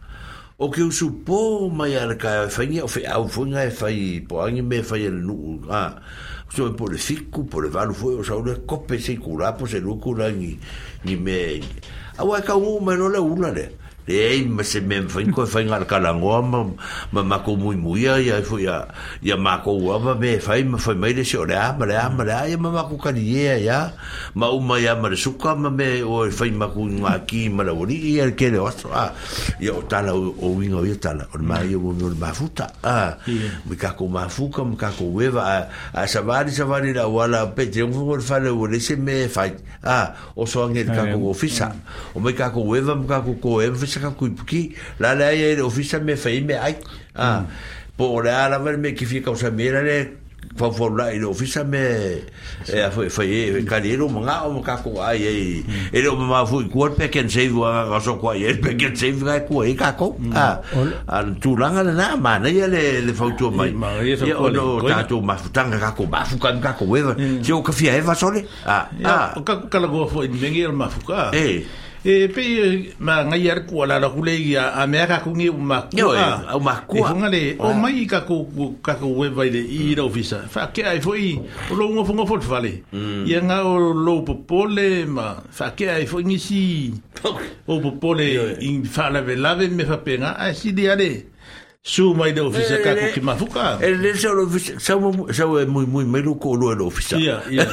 o 0.63 0.69
que 0.69 0.79
eu 0.79 0.91
supo 0.93 1.71
mai 1.73 1.95
ala 1.97 2.13
ka 2.13 2.45
e 2.45 2.45
o 2.81 2.85
whi 2.85 3.03
au 3.09 3.27
fuinga 3.27 3.63
po 4.29 4.41
angi 4.45 4.61
me 4.61 4.83
fai 4.83 5.01
el 5.07 5.17
nu 5.25 5.59
ah, 5.71 5.97
a 5.97 6.53
so 6.53 6.67
e 6.67 6.73
po 6.77 6.85
le 6.85 6.99
fiku 6.99 7.49
po 7.49 7.61
le 7.61 7.69
valu 7.69 7.93
fue 7.95 8.13
o 8.19 8.23
saure 8.23 8.61
kope 8.69 8.99
se 9.01 9.17
kurapo 9.17 9.65
se 9.65 9.79
luku 9.81 10.13
rangi 10.13 10.59
ni 11.05 11.15
me 11.17 11.39
a 12.15 12.23
wai 12.23 12.43
ka 12.45 12.53
ungu 12.53 12.77
mai 12.79 12.95
no 12.95 13.09
le 13.09 13.17
una 13.17 13.49
le 13.51 13.65
e 14.11 14.45
ma 14.47 14.63
se 14.63 14.81
mem 14.81 15.07
fa 15.07 15.21
foi 15.35 15.45
fa 15.47 15.59
ngar 15.61 15.85
mas 15.89 16.15
ngo 16.15 16.41
ma 16.41 16.63
ma 17.11 17.23
ma 17.23 17.39
ko 17.39 17.55
mui 17.55 17.75
mui 17.75 18.03
ya 18.03 18.17
ya 18.19 18.41
fu 18.41 18.57
ya 18.59 18.87
ya 19.21 19.35
ma 19.37 19.57
ko 19.63 19.73
wa 19.79 20.15
me 20.15 20.39
foi 20.39 20.63
ma 20.63 20.77
fa 20.77 20.93
mai 20.93 21.13
le 21.13 21.23
so 21.23 21.45
la 21.45 21.73
ma 21.73 21.85
la 21.85 22.09
ma 22.09 22.23
la 22.23 22.45
ya 22.47 22.57
ma 22.57 22.69
ma 22.71 22.83
ko 22.83 22.97
kali 22.97 23.23
ma 24.35 24.47
u 24.51 24.59
ma 24.59 24.75
ma 24.95 25.15
suka 25.15 25.55
ma 25.55 25.69
me 25.69 26.01
o 26.01 26.29
fa 26.29 26.45
ma 26.51 26.67
ko 26.67 26.81
nga 26.85 27.19
ki 27.25 27.49
ma 27.49 27.63
la 27.63 27.73
wori 27.73 28.15
ya 28.17 28.29
ke 28.31 28.49
le 28.51 28.57
ostro 28.59 28.91
a 28.91 29.11
ah. 29.11 29.13
ya 29.59 29.71
o 29.73 29.81
tala 29.83 30.13
o 30.13 30.33
wing 30.59 30.75
o 30.75 30.83
ya 30.83 30.95
o 31.05 31.37
ma 31.39 31.61
yo 31.63 31.79
mo 31.79 31.93
ma 32.19 32.33
futa 32.33 32.67
ah. 32.83 33.15
a 33.15 33.17
mi 33.65 33.75
ka 33.77 33.95
ko 33.95 34.07
ma 34.07 34.27
fu 34.27 34.49
ka 34.49 34.63
mi 34.63 34.75
ka 34.75 34.91
ko 34.91 35.07
a 35.93 36.03
savari 36.07 36.51
savari 36.51 36.93
la 36.93 37.07
wala 37.07 37.47
pe 37.55 37.69
te 37.71 37.83
mo 37.83 38.19
fa 38.19 38.39
le 38.39 38.49
wori 38.51 38.79
se 38.81 38.95
me 38.95 39.27
faz 39.27 39.51
ah 39.83 40.13
o 40.35 40.45
so 40.45 40.67
ngel 40.67 40.87
ka 40.91 41.05
ko 41.15 41.31
o 42.13 42.19
me 42.19 42.33
ka 42.33 42.49
ko 42.51 42.61
we 42.67 42.81
va 42.81 42.95
ka 43.07 43.21
ko 43.21 43.35
ko 43.39 43.51
saka 44.01 44.15
kui 44.17 44.31
puki 44.35 44.61
la 44.99 45.13
la 45.15 45.31
ia 45.33 45.51
e 45.55 45.61
ofisa 45.61 45.99
me 45.99 46.15
fai 46.15 46.41
me 46.41 46.57
ai 46.57 46.75
a 47.15 47.21
ah, 47.21 47.37
hmm. 47.37 47.45
po 47.97 48.17
le 48.21 48.33
ala 48.33 48.57
ver 48.59 48.77
me 48.77 48.93
ki 48.97 49.05
fika 49.05 49.31
usa 49.31 49.51
mira 49.51 49.83
le 49.83 49.99
fa 50.57 50.69
fa 50.73 50.87
e 51.13 51.19
ofisa 51.23 51.61
me 51.63 51.81
e 52.67 52.81
a 52.81 52.89
foi 52.91 53.09
foi 53.09 53.27
e 53.29 53.65
kaliero 53.65 54.07
e 54.07 54.11
manga 54.11 54.43
o 54.49 54.59
ka 54.61 54.77
ko 54.81 54.97
ai 55.01 55.17
ai 55.17 55.27
e, 55.31 55.63
hmm. 55.65 55.93
e 55.93 56.01
lo 56.01 56.15
ma 56.17 56.41
foi 56.45 56.65
kuorpe 56.69 57.07
ken 57.13 57.29
sei 57.29 57.47
vo 57.47 57.65
a 57.69 57.85
gaso 57.89 58.15
ko 58.17 58.29
ai 58.33 58.53
pe 58.57 58.73
ken 58.75 58.95
sei 58.97 59.11
vo 59.11 59.29
ko 59.47 59.61
e, 59.63 59.71
e 59.71 59.75
ka 59.77 59.93
ko 59.93 60.15
hmm. 60.17 60.33
ah, 60.35 60.57
a 60.73 61.19
al 61.19 61.35
tu 61.39 61.53
langa 61.57 61.83
na 61.85 62.15
ma 62.17 62.39
na 62.39 62.49
ia 62.49 62.67
le 62.67 63.01
le 63.05 63.13
fa 63.13 63.29
tu 63.37 63.51
mai 63.51 63.71
ia 64.05 64.35
o 64.39 64.49
no 64.49 64.79
ta 64.87 65.03
tu 65.05 65.21
ma 65.21 65.37
futan 65.37 65.71
ka 65.77 65.93
ko 65.93 66.07
ma 66.09 66.25
fu 66.25 66.37
ka 66.39 66.53
ka 66.57 66.73
ko 66.73 66.85
e 66.97 67.39
jo 67.41 67.61
ka 67.61 67.71
fi 67.71 67.87
e 67.93 68.01
va 68.01 68.15
sole 68.15 68.43
a 68.65 68.87
a 69.03 69.17
ka 69.45 69.67
ka 69.69 69.79
la 69.79 69.87
go 69.87 70.07
foi 70.07 70.27
mengir 70.27 70.71
ma 70.73 70.89
fu 70.89 71.01
ka 71.05 71.29
e 71.33 71.45
e 72.03 72.27
pe 72.33 72.93
ma 72.99 73.23
ngai 73.23 73.47
ar 73.49 73.59
ku 73.67 73.81
ala 73.83 73.99
rule 74.09 74.33
ya 74.49 74.71
a 74.73 74.87
me 74.87 74.97
ka 75.07 75.19
kungi 75.23 75.47
u 75.49 75.57
ma 75.59 75.81
ku 75.91 75.97
eh, 75.97 76.33
a 76.49 76.57
u 76.57 76.59
ma 76.59 76.73
ku 76.89 77.03
a 77.05 77.11
e 77.13 77.17
ngale 77.19 77.43
o 77.59 77.67
ah. 77.69 77.73
mai 77.77 78.05
ka 78.09 78.21
ku 78.25 78.37
ka 78.85 78.93
ku 78.97 79.07
we 79.21 79.29
vai 79.29 79.49
de 79.51 79.61
ir 79.61 80.01
mm. 80.01 80.07
ofisa 80.09 80.39
fa 80.49 80.71
ke 80.73 80.81
ai 80.81 80.99
foi 80.99 81.37
o 81.69 81.73
lo 81.77 81.85
ngo 81.93 82.01
fongo 82.03 82.25
fot 82.25 82.41
vale 82.41 82.73
ya 83.29 83.39
mm. 83.41 83.45
nga 83.45 83.57
o 83.69 83.77
lo 83.93 84.21
popole 84.25 85.05
ma 85.05 85.43
fa 85.51 85.69
ke 85.77 85.85
ai 85.93 86.05
foi 86.09 86.23
ni 86.25 86.37
si 86.39 86.89
o 87.69 87.77
popole 87.79 88.57
in 88.61 88.83
fa 88.83 89.09
la 89.13 89.21
velave 89.21 89.69
me 89.69 89.85
fa 89.85 89.97
pena 90.01 90.33
a 90.41 90.53
si 90.53 90.73
di 90.73 90.89
ale 90.89 91.30
su 91.83 92.13
mai 92.13 92.31
de 92.31 92.41
ofisa 92.45 92.77
ka 92.85 92.93
ku 92.93 93.07
ki 93.09 93.21
mafuka 93.25 93.81
e 93.81 93.89
le 93.89 94.13
sa 94.13 94.29
lo 94.37 94.45
sa 94.77 95.01
mo 95.01 95.25
sa 95.33 95.49
mo 95.49 95.57
muy 95.65 95.89
muy 95.89 96.05
me 96.05 96.21
lo 96.21 96.37
ko 96.37 96.53
lo 96.53 96.69
lo 96.77 96.85
ofisa 96.93 97.17
ya 97.17 97.41
ya 97.49 97.65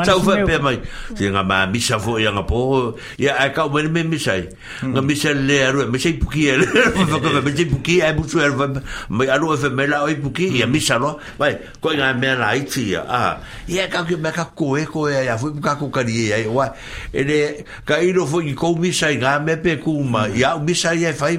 sa 0.00 0.16
fa 0.16 0.40
pe 0.40 0.56
mai 0.56 0.80
si 1.12 1.28
nga 1.28 1.44
ma 1.44 1.68
mi 1.68 1.76
sa 1.76 2.00
fo 2.00 2.16
ya 2.16 2.32
nga 2.32 2.40
po 2.48 2.96
ya 3.20 3.36
a 3.36 3.52
ka 3.52 3.68
mo 3.68 3.76
me 3.84 4.00
mi 4.00 4.16
sai 4.16 4.48
nga 4.80 5.00
mi 5.04 5.12
sa 5.12 5.36
le 5.36 5.60
aro 5.60 5.84
me 5.92 6.00
sai 6.00 6.16
puki 6.16 6.48
e 6.56 6.56
fa 7.04 7.20
ka 7.20 7.44
me 7.44 7.52
sai 7.52 7.68
puki 7.68 8.00
e 8.00 8.08
bu 8.16 8.24
su 8.24 8.40
e 8.40 8.48
fa 8.48 8.80
me 9.12 9.28
aro 9.28 9.52
fa 9.52 9.68
me 9.68 9.84
la 9.84 10.08
o 10.08 10.08
puki 10.08 10.56
ya 10.56 10.64
mi 10.64 10.80
sa 10.80 10.96
lo 10.96 11.20
vai 11.36 11.52
ko 11.84 11.92
nga 11.92 12.16
me 12.16 12.32
la 12.32 12.56
i 12.56 12.64
ti 12.64 12.96
ya 12.96 13.04
a 13.04 13.20
ah, 13.36 13.40
ya 13.68 13.92
ka 13.92 14.08
ki 14.08 14.16
me 14.16 14.32
ka 14.32 14.56
ko 14.56 14.80
e 14.80 14.88
ko 14.88 15.04
ya 15.12 15.20
ya 15.28 15.36
fu 15.36 15.52
ka 15.60 15.76
ko 15.76 15.92
ka 15.92 16.00
ri 16.00 16.32
ya 16.32 16.40
wa 16.48 16.64
ele 17.12 17.60
ka 17.84 18.00
iro 18.00 18.24
fo 18.24 18.40
i 18.40 18.56
ko 18.56 18.72
mi 18.72 18.88
sai 18.88 19.20
nga 19.20 19.36
me 19.36 19.60
pe 19.60 19.76
ku 19.76 20.00
ma 20.00 20.32
ya 20.32 20.56
mi 20.56 20.72
fa 20.72 20.96
i 21.28 21.38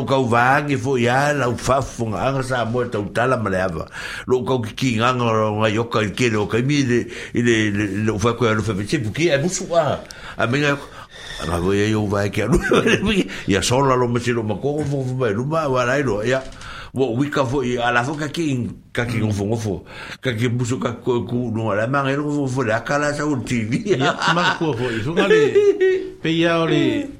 lo 0.00 0.06
kau 0.08 0.24
vāngi 0.24 0.78
fo 0.80 0.94
ia 0.98 1.32
lau 1.32 1.52
whafunga 1.52 2.18
anga 2.24 2.42
sa 2.42 2.64
moe 2.64 2.86
tau 2.88 3.04
tala 3.14 3.36
ma 3.36 3.50
leawa 3.50 3.86
lo 4.26 4.44
kau 4.44 4.62
ki 4.62 4.74
ki 4.76 4.90
nganga 4.96 5.24
o 5.24 5.52
ngā 5.60 5.72
yoka 5.74 6.00
i 6.00 6.08
kere 6.16 6.38
o 6.40 6.46
kai 6.46 6.62
mi 6.62 6.78
i 6.80 7.42
le 7.42 7.70
le 8.06 8.12
uwhaku 8.12 8.46
e 8.46 8.50
alu 8.50 8.62
whawete 8.62 9.00
puki 9.04 9.28
e 9.30 9.36
musu 9.42 9.66
a 9.74 10.00
a 10.36 10.46
minga 10.46 10.72
a 10.72 11.46
ngā 11.46 11.58
koe 11.60 11.76
e 11.76 11.90
iau 11.90 12.06
vai 12.08 12.30
ki 12.32 12.42
alu 12.42 13.26
ia 13.46 13.62
sola 13.62 13.96
lo 13.96 14.08
masiro 14.08 14.42
ma 14.42 14.54
kongo 14.54 14.84
fo 14.84 15.04
fo 15.04 15.14
mai 15.20 15.34
luma 15.34 15.68
wa 15.68 15.84
rairo 15.84 16.24
ia 16.24 16.40
wo 16.94 17.12
wika 17.20 17.44
fo 17.44 17.60
i 17.62 17.76
ala 17.76 18.02
fo 18.02 18.14
ka 18.14 18.28
ki 18.32 18.46
ka 18.92 19.04
ki 19.04 19.20
ngofo 19.20 19.44
ngofo 19.52 19.82
ka 20.22 20.32
ki 20.32 20.48
musu 20.48 20.78
ka 20.80 20.96
ko 21.04 21.22
ku 21.28 21.52
no 21.52 21.70
ala 21.70 21.86
manga 21.86 22.10
e 22.12 22.16
ngofo 22.16 22.46
fo 22.48 22.62
le 22.62 22.72
akala 22.72 23.12
sa 23.12 23.28
o 23.28 23.36
tivi 23.44 23.84
ia 24.00 24.16
ma 24.32 24.56
ko 24.56 24.72
i 24.72 25.04
so 25.04 25.12
ngale 25.12 25.44
pe 26.24 26.28
ia 26.32 26.56
o 26.56 26.66
le 26.66 27.19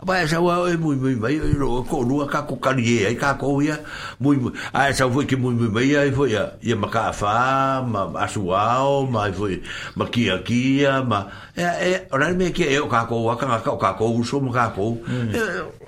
Apa 0.00 0.24
esa 0.24 0.38
wa 0.40 0.68
e 0.68 0.76
muy 0.76 0.96
muy 0.96 1.14
mai 1.16 1.36
ro 1.54 1.82
ko 1.84 2.00
rua 2.02 2.24
ka 2.26 2.42
ko 2.48 2.56
ka 2.56 2.72
ye 2.76 3.06
ai 3.06 3.14
ka 3.16 3.34
ko 3.36 3.60
ia 3.60 3.76
muy 4.20 4.36
a 4.72 4.88
esa 4.88 5.08
foi 5.10 5.24
que 5.24 5.36
muy 5.36 5.54
muy 5.54 5.68
mai 5.68 5.90
ai 5.96 6.10
foi 6.12 6.30
ia 6.32 6.52
ia 6.64 6.76
ma 6.76 6.88
ka 6.88 7.12
fa 7.12 7.82
ma 7.84 8.12
asuao 8.16 9.04
ma 9.10 9.28
foi 9.32 9.60
ma 9.96 10.06
kia 10.08 10.40
kia 10.44 11.02
ma 11.04 11.28
e 11.56 11.64
e 11.64 12.00
ora 12.12 12.32
me 12.32 12.50
ke 12.52 12.64
e 12.64 12.80
ka 12.88 13.04
ko 13.06 13.16
wa 13.28 13.36
ka 13.36 13.60
ka 13.60 13.76
ka 13.76 13.90
ko 13.98 14.04
uso 14.16 14.40
ma 14.40 14.52
ka 14.52 14.72
ko 14.72 14.96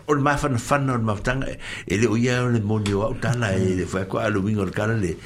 o 0.09 0.13
ma 0.21 0.37
fan 0.37 0.59
fan 0.59 0.91
o 0.91 0.99
ma 0.99 1.15
tanga 1.17 1.49
ele 1.89 2.07
o 2.07 2.17
ia 2.17 2.45
le 2.45 2.61
monio 2.61 3.03
au 3.05 3.15
tana 3.21 3.49
e 3.57 3.75
le 3.81 3.87
foi 3.87 4.05
ko 4.05 4.19
aluminio 4.19 4.65
le 4.65 4.73
kana 4.73 4.93
le 4.93 5.17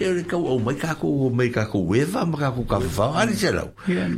e 0.00 0.12
le 0.12 0.22
kau 0.28 0.44
au 0.48 0.58
mai 0.58 0.74
kako 0.74 1.30
mai 1.32 1.48
kako 1.50 1.78
weva 1.88 2.24
ma 2.28 2.36
kako 2.36 2.64
ka 2.68 2.78
fa 2.96 3.06
ali 3.22 3.34
se 3.36 3.52
lau 3.54 3.68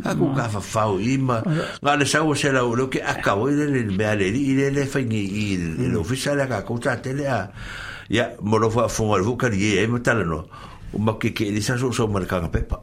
kako 0.03 0.33
ka 0.37 0.49
fa 0.51 0.61
fa 0.73 0.83
i 1.01 1.17
ma 1.19 1.39
nga 1.83 1.93
le 1.99 2.05
sa 2.07 2.23
o 2.27 2.35
se 2.35 2.51
lau 2.53 2.75
lo 2.75 2.89
ke 2.91 2.99
akau 2.99 3.47
ile 3.49 3.67
le 3.75 3.83
me 3.95 4.05
ale 4.05 4.27
i 4.31 4.55
le 4.59 4.71
le 4.75 4.85
fa 4.87 4.99
i 5.01 5.57
le 5.59 5.97
official 5.99 6.39
ka 6.49 6.63
ko 6.67 6.79
ta 6.79 6.97
tele 6.97 7.27
a 7.31 7.47
ya 8.11 8.27
mo 8.43 8.57
lo 8.59 8.71
fa 8.71 8.89
fo 8.89 9.15
e 9.19 9.87
mo 9.87 9.99
tala 10.03 10.25
no 10.25 10.49
o 10.93 10.99
ma 10.99 11.15
ke 11.15 11.31
ke 11.31 11.47
le 11.55 11.61
sa 11.63 11.79
so 11.79 11.93
so 11.93 12.09
ma 12.09 12.21
ka 12.27 12.43
ka 12.43 12.51
pepa 12.51 12.83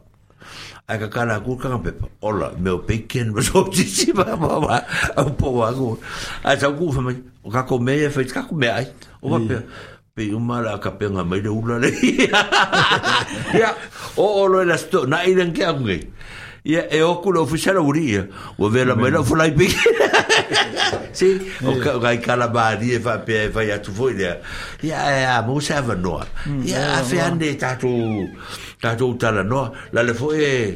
a 0.88 0.94
ka 0.96 1.12
kala 1.12 1.40
ku 1.44 1.58
ka 1.60 1.68
ka 1.76 1.78
pepa 1.84 2.08
ola 2.24 2.54
me 2.56 2.70
o 2.72 2.80
pequen 2.80 3.28
mo 3.36 3.44
so 3.44 3.68
ti 3.68 3.84
ma 4.16 4.24
ma 4.40 4.56
ma 4.56 4.76
o 5.20 5.28
po 5.36 5.52
a 5.60 5.72
sa 6.56 6.72
ku 6.72 6.88
fa 6.92 7.00
o 7.44 7.48
ka 7.52 7.60
ko 7.68 7.76
me 7.76 7.92
e 8.08 8.08
fa 8.08 8.24
ka 8.24 8.48
ai 8.72 8.88
o 9.20 9.28
va 9.36 9.60
pe 10.16 10.32
umara 10.32 10.80
ka 10.80 10.96
penga 10.96 11.20
mai 11.28 11.40
de 11.44 11.48
ula 11.52 11.76
le 11.78 11.92
ya 13.60 13.68
o 14.16 14.24
o 14.40 14.46
lo 14.48 14.64
la 14.64 14.76
sto 14.80 15.04
na 15.04 15.20
iren 15.28 15.52
ke 15.52 15.60
ange 15.60 16.08
ya 16.64 16.88
e 16.88 17.02
o 17.04 17.20
kulo 17.20 17.44
ofisala 17.44 17.84
uri 17.84 18.16
o 18.56 18.64
vela 18.72 18.96
mai 18.96 19.12
la 19.12 19.20
fulai 19.20 19.52
pe 19.52 19.68
si 21.12 21.36
o 21.68 21.76
ka 21.84 22.00
ga 22.00 22.16
kala 22.16 22.48
ba 22.48 22.80
di 22.80 22.96
fa 22.96 23.20
e 23.20 23.22
pe 23.28 23.52
fa 23.52 23.60
ya 23.60 23.76
tu 23.76 23.92
foi 23.92 24.16
ya 24.16 24.40
ya 24.80 25.04
e 25.20 25.44
mo 25.44 25.60
sa 25.60 25.84
va 25.84 25.92
no 25.92 26.24
ya 26.64 27.04
fe 27.04 27.20
hmm. 27.20 27.28
ande 27.30 27.52
tatu 27.60 27.92
tatu 28.80 29.20
tala 29.20 29.44
no 29.44 29.68
la 29.92 30.00
le 30.00 30.16
foi 30.16 30.40
eh, 30.40 30.66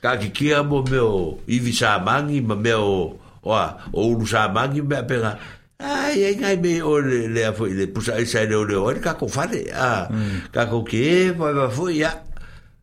ka 0.00 0.16
ki 0.16 0.32
kia 0.32 0.64
mo 0.64 0.80
meo 0.88 1.44
ivi 1.44 1.72
sa 1.76 2.00
mangi 2.00 2.40
ma 2.40 2.56
meo 2.56 3.12
o 3.44 3.52
o 3.92 4.00
ulu 4.08 4.24
sa 4.24 4.48
mangi 4.48 4.80
me 4.80 5.04
penga 5.04 5.36
ai 5.78 6.34
ngai 6.40 6.56
me 6.56 6.82
o 6.82 6.98
le 6.98 7.28
le 7.28 7.52
foi 7.52 7.74
le 7.74 7.86
pusa 7.88 8.18
isa 8.20 8.44
le 8.44 8.64
le 8.64 8.76
o 8.76 8.90
ka 9.02 9.12
ko 9.14 9.28
fare 9.28 9.68
a 9.74 10.08
ka 10.52 10.64
ko 10.66 10.82
ke 10.84 11.34
foi 11.36 11.52
va 11.52 11.68
foi 11.68 11.98
ya 12.00 12.10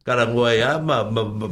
kala 0.05 0.25
ngoa 0.27 0.51
ya 0.53 0.77
ma 0.77 1.01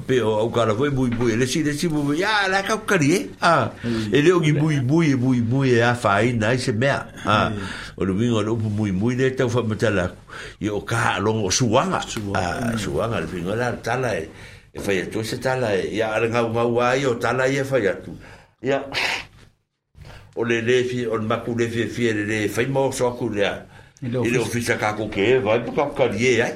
pe 0.05 0.21
o 0.21 0.49
kala 0.51 0.75
foi 0.75 0.91
bui 0.91 1.09
bui 1.09 1.35
le 1.35 1.47
si 1.47 1.63
le 1.63 1.73
si 1.73 1.87
bui 1.87 2.19
ya 2.19 2.47
la 2.47 2.61
ka 2.61 2.77
kari 2.85 3.33
a 3.41 3.71
e 4.13 4.21
le 4.21 4.31
o 4.33 4.41
gi 4.43 4.51
bui 4.53 4.79
bui 4.81 5.15
bui 5.15 5.41
bui 5.41 5.81
a 5.81 5.95
fai 5.95 6.33
na 6.33 6.55
se 6.57 6.71
mea 6.73 7.09
a 7.25 7.49
o 7.97 8.05
le 8.05 8.13
vingo 8.13 8.41
lo 8.43 8.55
bui 8.55 8.91
bui 8.91 9.15
le 9.15 9.33
tau 9.35 9.49
fa 9.49 9.63
matala 9.63 10.13
i 10.61 10.69
o 10.69 10.81
ka 10.85 11.17
longo 11.19 11.49
suanga 11.49 12.03
a 12.37 12.77
suanga 12.77 13.17
le 13.19 13.25
vingo 13.25 13.55
la 13.55 13.73
tala 13.81 14.13
e 14.15 14.29
fai 14.79 15.09
tu 15.09 15.23
se 15.23 15.39
tala 15.41 15.73
ya 15.73 16.13
ala 16.13 16.27
ngau 16.29 16.49
ngau 16.53 16.79
ai 16.85 17.05
o 17.09 17.17
tala 17.17 17.47
e 17.49 17.63
fai 17.65 17.81
tu 18.03 18.13
ya 18.61 18.77
o 20.35 20.43
le 20.45 20.61
le 20.61 20.83
fi 20.85 21.05
o 21.05 21.17
maku 21.21 21.55
le 21.57 21.67
fi 21.69 21.87
fi 21.87 22.13
le 22.13 22.47
fai 22.47 22.67
mo 22.67 22.89
so 22.91 23.07
aku 23.07 23.29
le 23.29 23.43
i 24.01 24.09
le 24.09 24.37
ofisa 24.39 24.77
ka 24.77 24.93
ko 24.95 25.07
ke 25.11 25.35
e 25.37 25.37
vai 25.39 25.59
ka 25.75 25.89
ka 25.91 26.05
ye 26.15 26.41
ai 26.41 26.53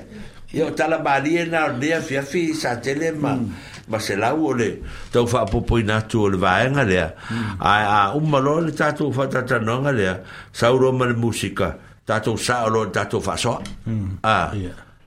i 0.53 0.61
o 0.61 0.71
tala 0.71 1.01
mari 1.03 1.35
e 1.37 1.43
na 1.45 1.67
le 1.67 1.99
fi 2.01 2.21
fi 2.23 2.53
sa 2.53 2.75
tele 2.79 3.11
ma 3.11 3.35
mm. 3.35 3.51
ma 3.89 3.99
se 3.99 4.15
la 4.15 4.33
o 4.33 4.53
le 4.53 4.79
to 5.11 5.25
fa 5.27 5.43
po 5.45 5.59
po 5.61 5.77
na 5.79 6.01
tu 6.01 6.27
le 6.29 6.37
va 6.37 6.63
nga 6.69 6.83
le 6.83 6.99
a 7.03 7.09
mm. 7.09 7.59
a 7.59 8.15
um 8.15 8.29
malo 8.29 8.59
le 8.59 8.71
ta 8.71 8.93
tu 8.93 9.11
fa 9.11 9.27
ta 9.27 9.43
ta 9.43 9.59
nga 9.59 9.91
le 9.91 10.07
sa 10.53 10.69
ro 10.69 10.93
ma 10.93 11.05
le 11.05 11.13
musika 11.15 11.75
ta 12.05 12.19
tu 12.21 12.37
sa 12.37 12.65
lo 12.69 12.87
ta 12.89 13.05
tu 13.05 13.19
fa 13.19 13.35
so 13.35 13.59
a 14.23 14.53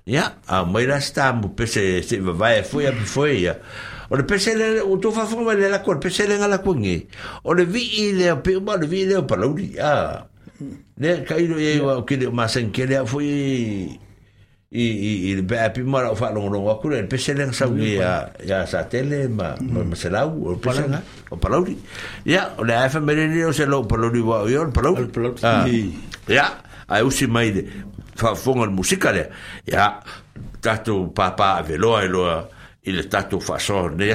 ya 0.05 0.35
a 0.47 0.65
mai 0.65 0.85
la 0.85 1.01
sta 1.01 1.33
mu 1.33 1.55
pese 1.57 2.03
se 2.05 2.21
vai 2.21 2.63
foi 2.63 2.93
foi 2.93 3.41
ya 3.49 3.57
o 4.09 4.17
le 4.17 4.25
pesele 4.25 4.81
o 4.81 4.97
to 4.99 5.13
fa 5.13 5.27
fo 5.27 5.45
le 5.53 5.69
la 5.69 5.83
cor 5.83 5.99
pesele 6.01 6.39
ngala 6.39 6.59
kungi 6.59 7.07
o 7.43 7.55
le 7.55 7.65
vi 7.65 7.83
i 8.05 8.13
le 8.13 8.37
pe 8.41 8.59
ma 8.61 8.77
le 8.77 8.87
vi 8.87 9.05
le 9.05 9.23
pa 9.27 9.37
lauri 9.37 9.77
a 9.79 10.25
le 10.99 11.23
kairo 11.25 11.59
ye 11.61 11.81
o 11.81 12.05
ke 12.05 12.17
le 12.17 12.31
masen 12.33 12.71
ke 12.73 12.87
le 12.87 13.03
fo 13.05 13.21
i 13.21 13.93
i 14.73 14.85
i 15.29 15.35
le 15.37 15.45
pe 15.45 15.61
pe 15.77 15.83
ma 15.85 16.07
o 16.09 16.15
fa 16.17 16.31
lo 16.33 16.49
lo 16.49 16.65
ko 16.81 16.89
le 16.89 17.03
pesele 17.05 17.53
sa 17.53 17.67
u 17.69 17.77
mm. 17.77 18.01
ya 18.01 18.33
ya 18.45 18.59
sa 18.67 18.85
tele 18.89 19.29
ma 19.29 19.55
mm. 19.61 19.89
ma 19.93 19.97
se 19.97 20.09
la 20.09 20.25
o 20.27 20.57
pa 20.57 20.73
o 21.31 21.37
pa 21.37 21.49
lauri 21.53 21.77
ya 22.25 22.55
o 22.57 22.65
le 22.65 22.73
fa 22.89 23.01
me 23.01 23.13
le 23.15 23.29
o 23.45 23.53
se 23.53 23.67
lo 23.69 23.83
pa 23.85 23.97
lauri 24.01 24.21
wa 24.25 24.49
yo 24.49 24.65
pa 24.73 24.81
lauri 24.89 25.05
ah. 25.45 25.67
ya 26.27 26.63
a 26.89 26.95
e 26.99 27.03
usi 27.05 27.27
mai 27.29 27.53
fa 28.17 28.33
fonga 28.35 28.71
musica 28.73 29.13
le 29.13 29.29
ya 29.69 30.01
tato 30.65 31.09
papa 31.13 31.61
veloa 31.63 32.05
eloa 32.09 32.49
il 32.89 32.99
est 32.99 33.29
tout 33.29 33.41
façon 33.41 33.91
n'est 33.91 34.15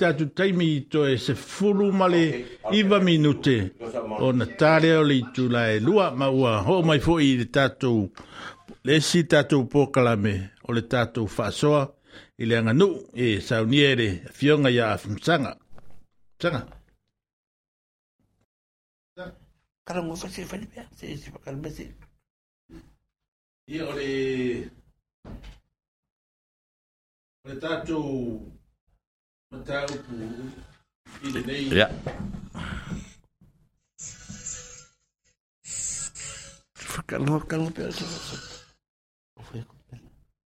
te 0.00 0.06
atu 0.06 0.24
taimi 0.36 0.64
i 0.78 0.80
to 0.92 1.02
e 1.12 1.16
se 1.20 1.34
furu 1.36 1.86
male 2.00 2.24
iwa 2.80 2.98
minute 3.08 3.56
o 4.24 4.28
na 4.38 4.46
tare 4.60 4.90
o 5.00 5.02
li 5.10 5.18
tu 5.34 5.42
la 5.54 5.62
e 5.76 5.78
lua 5.86 6.06
ma 6.18 6.26
ua 6.40 6.52
ho 6.66 6.74
mai 6.88 7.00
fo 7.06 7.12
i 7.28 7.30
le 7.40 7.46
tatou 7.56 8.00
le 8.86 8.94
si 9.08 9.20
tatou 9.32 9.62
pokala 9.72 10.14
me 10.24 10.34
o 10.66 10.68
le 10.76 10.82
tatou 10.92 11.24
whasoa 11.36 11.82
i 12.42 12.44
le 12.48 12.54
anganu 12.60 12.86
e 13.24 13.26
sauniere 13.48 14.08
fionga 14.36 14.70
ia 14.76 14.86
a 14.94 15.00
fumsanga. 15.02 15.52
Tanga. 16.40 16.60
Kala 19.86 20.00
ngofa 20.06 20.28
se 20.34 20.40
whanipea, 20.50 20.82
se 20.98 21.04
se 21.22 21.28
whakala 21.34 21.56
me 21.62 21.70
se. 21.76 21.84
Ia 23.74 23.82
o 23.88 23.92
le... 23.98 24.10
O 27.42 27.44
le 27.48 27.56
tatou 27.64 28.08
Yeah. 31.24 31.90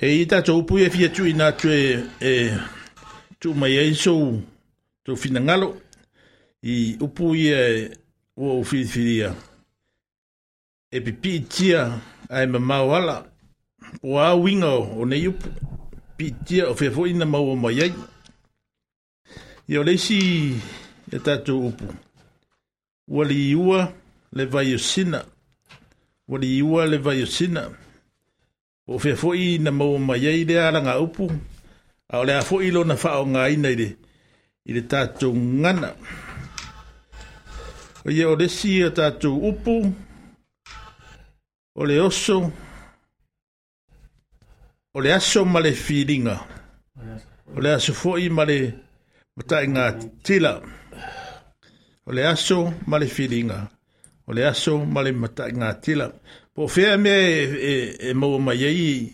ita 0.00 0.38
e 0.38 0.90
fia 0.90 1.08
tuinatu 1.10 1.68
e 1.68 2.06
e 2.20 2.58
tu 3.40 3.54
mai 3.56 3.72
e 3.74 5.16
finangalo 5.16 5.68
i 6.62 6.96
upu 7.00 7.34
e 7.34 7.48
o 8.38 8.60
oh, 8.60 8.64
fifiria 8.64 9.34
e 10.90 11.00
pipitia 11.00 12.00
ai 12.30 12.46
ma 12.46 12.58
mawala 12.58 13.26
o 14.02 14.18
a 14.18 14.34
winga 14.34 14.70
o 14.70 15.04
nei 15.04 15.26
upu 15.28 15.48
pitia 16.16 16.70
o 16.70 16.74
fefo 16.74 17.06
ina 17.06 17.26
maua 17.26 17.56
mai 17.56 17.80
ai 17.82 17.94
i 19.68 19.76
o 19.78 19.82
leisi 19.82 20.54
e 21.12 21.18
tatou 21.18 21.66
upu 21.68 21.84
wali 23.08 23.50
iua 23.50 23.92
le 24.32 24.44
vai 24.46 24.74
o 24.74 24.78
sina 24.78 25.24
wali 26.28 26.56
iua 26.58 26.86
le 26.86 26.98
vai 26.98 27.22
o 27.22 27.26
sina 27.26 27.66
o 28.86 28.98
fefo 28.98 29.34
ina 29.34 29.72
maua 29.72 29.98
mai 29.98 30.26
ai 30.26 30.44
le 30.44 30.54
alanga 30.62 31.00
upu 31.00 31.26
a 32.08 32.18
o 32.18 32.24
le 32.24 32.32
a 32.38 32.42
ilo 32.62 32.84
na 32.84 32.94
fao 32.96 33.26
ngā 33.26 33.50
ina 33.52 33.70
i 33.74 33.76
le 33.80 33.88
i 34.70 34.72
le 34.72 34.80
tatou 34.90 35.34
ngana 35.34 35.90
o 38.06 38.08
i 38.10 38.22
o 38.24 38.36
leisi 38.38 38.78
e 38.86 38.90
tatou 38.96 39.34
upu 39.48 39.92
o 41.76 41.84
le 41.84 42.00
oso 42.00 42.38
o 44.94 45.00
le 45.00 45.12
aso 45.12 45.44
ma 45.44 45.60
le 45.60 45.72
filiga 45.72 46.36
o 47.54 47.60
le 47.60 47.70
aso 47.76 47.92
foʻi 47.92 48.30
ma 48.32 48.44
le 48.48 48.56
mataʻiga 49.36 49.84
tila 50.24 50.52
o 52.06 52.10
le 52.16 52.22
aso 52.24 52.72
ma 52.86 52.96
le 52.98 53.06
filiga 53.06 53.68
o 54.24 54.32
le 54.32 54.42
aso 54.48 54.80
ma 54.86 55.02
le 55.04 55.12
mataʻiga 55.12 55.68
tila 55.84 56.06
po 56.56 56.64
o 56.64 56.68
fea 56.68 56.96
mea 56.96 57.12
e, 57.12 57.44
e, 57.44 57.72
e 58.08 58.14
maua 58.14 58.38
mai 58.40 58.62
ai 58.64 59.12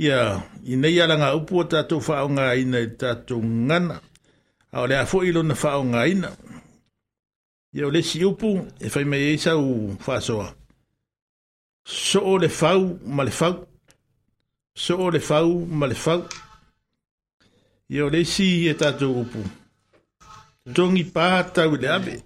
ia 0.00 0.40
i 0.64 0.74
nei 0.80 0.96
alaga 1.04 1.28
upu 1.36 1.58
o 1.60 1.64
tatou 1.70 2.00
faaaogāina 2.06 2.78
i 2.80 2.86
e 2.88 2.96
tatou 3.00 3.42
gana 3.68 4.00
a 4.72 4.76
o 4.82 4.86
le 4.88 4.96
a 4.96 5.04
foʻi 5.10 5.28
lona 5.36 5.54
faaaogāina 5.62 6.28
ia 7.76 7.84
o 7.86 7.90
lesi 7.92 8.24
upu 8.24 8.50
e 8.80 8.86
fai 8.92 9.04
mai 9.04 9.22
ai 9.28 9.34
e 9.36 9.42
sau 9.44 9.62
faasoa 10.04 10.48
so 11.84 12.20
o 12.24 12.38
le 12.38 12.48
fau 12.48 12.98
ma 13.04 13.24
le 13.24 13.30
fau 13.30 13.54
so 14.74 14.96
o 14.98 15.10
le 15.10 15.18
fau 15.18 15.66
ma 15.66 15.86
le 15.86 15.94
fau 15.94 16.22
ia 17.90 18.04
o 18.06 18.08
leisi 18.08 18.66
e 18.68 18.74
tatou 18.74 19.20
upu 19.22 19.42
togi 20.74 21.04
pā 21.04 21.28
tau 21.54 21.74
i 21.74 21.80
le 21.82 21.88
ave 21.90 22.16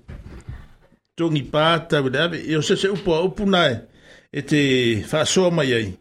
togi 1.17 1.43
pā 1.53 1.67
tau 1.89 2.07
i 2.07 2.11
le 2.13 2.19
ave 2.23 2.41
i 2.53 2.57
o 2.57 2.61
sese 2.63 2.91
upu 2.93 3.15
a 3.15 3.23
upu 3.25 3.47
nae 3.49 3.81
e 4.33 4.41
te 4.43 4.61
faasoa 5.09 5.51
mai 5.51 5.73
ai 5.73 5.93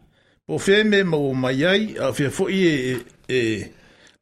po 0.46 0.58
feme 0.58 1.02
ma 1.04 1.16
ua 1.16 1.34
mai 1.34 1.64
ai 1.64 1.94
a 1.98 2.12
fia 2.12 2.30
foʻi 2.30 2.60
e, 2.70 2.74
e 3.28 3.38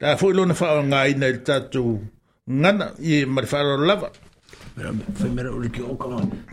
la 0.01 0.12
e, 0.12 0.16
foʻi 0.19 0.35
lona 0.35 0.55
faaogāina 0.55 1.11
i 1.11 1.19
le 1.32 1.40
tatou 1.44 1.98
gana 2.47 2.93
i 3.02 3.19
e 3.23 3.27
ma 3.27 3.40
le 3.43 3.47
faalalo 3.51 4.12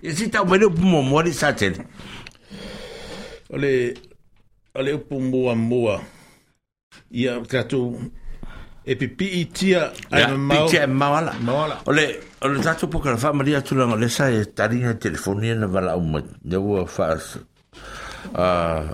e 0.01 0.11
si 0.13 0.29
tau 0.29 0.45
mai 0.45 0.57
le 0.59 0.65
upu 0.65 0.81
moamoa 0.81 1.23
le 1.23 1.31
sa 1.33 1.53
tele 1.53 1.85
oleh 3.51 3.91
oleh 4.79 4.91
upu 4.95 5.19
mua 5.19 5.53
mua 5.53 5.99
ia 7.11 7.39
katu 7.43 7.99
e 8.81 8.87
eh, 8.87 8.95
pipi 8.95 9.27
i 9.43 9.43
tia 9.51 9.91
ai 10.11 10.23
yeah, 10.31 10.31
ya, 10.31 10.37
mau 10.39 10.65
tia 10.71 10.87
mawala 10.87 11.33
mawala 11.43 11.83
ole 11.87 12.23
ole 12.41 12.57
tatu 12.63 12.87
poka 12.87 13.11
la 13.11 13.17
fama 13.19 13.43
ria 13.43 13.59
tu 13.61 13.75
lango 13.75 13.95
le 13.99 14.07
sa 14.09 14.31
e 14.31 14.45
taringa 14.47 14.95
telefonia 14.99 15.55
na 15.55 15.67
wala 15.67 15.95
uma 15.99 16.23
ne 16.43 16.57
ua 16.57 16.87
faas 16.87 17.35
uh, 18.35 18.87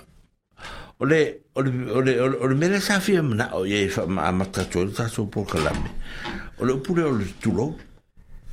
ole 1.00 1.20
ole 1.56 1.70
ole 1.96 2.12
ole 2.20 2.38
ole 2.44 2.56
mele 2.58 2.82
sa 2.82 2.98
fia 3.00 3.22
mna 3.24 3.50
o 3.54 3.62
oh, 3.62 3.64
ye 3.66 3.86
ya, 3.86 3.92
fa 4.02 4.04
ma 4.10 4.32
ma 4.34 4.46
tatu 4.50 4.80
ole 4.82 4.92
tatu 4.92 5.28
poka 5.30 5.60
la 5.62 5.70
me 5.78 5.90
ole 6.62 6.74
upu 6.82 6.96
le 6.98 7.02
ole 7.06 7.26
tu 7.42 7.52
lo 7.54 7.68
uh, 7.70 7.74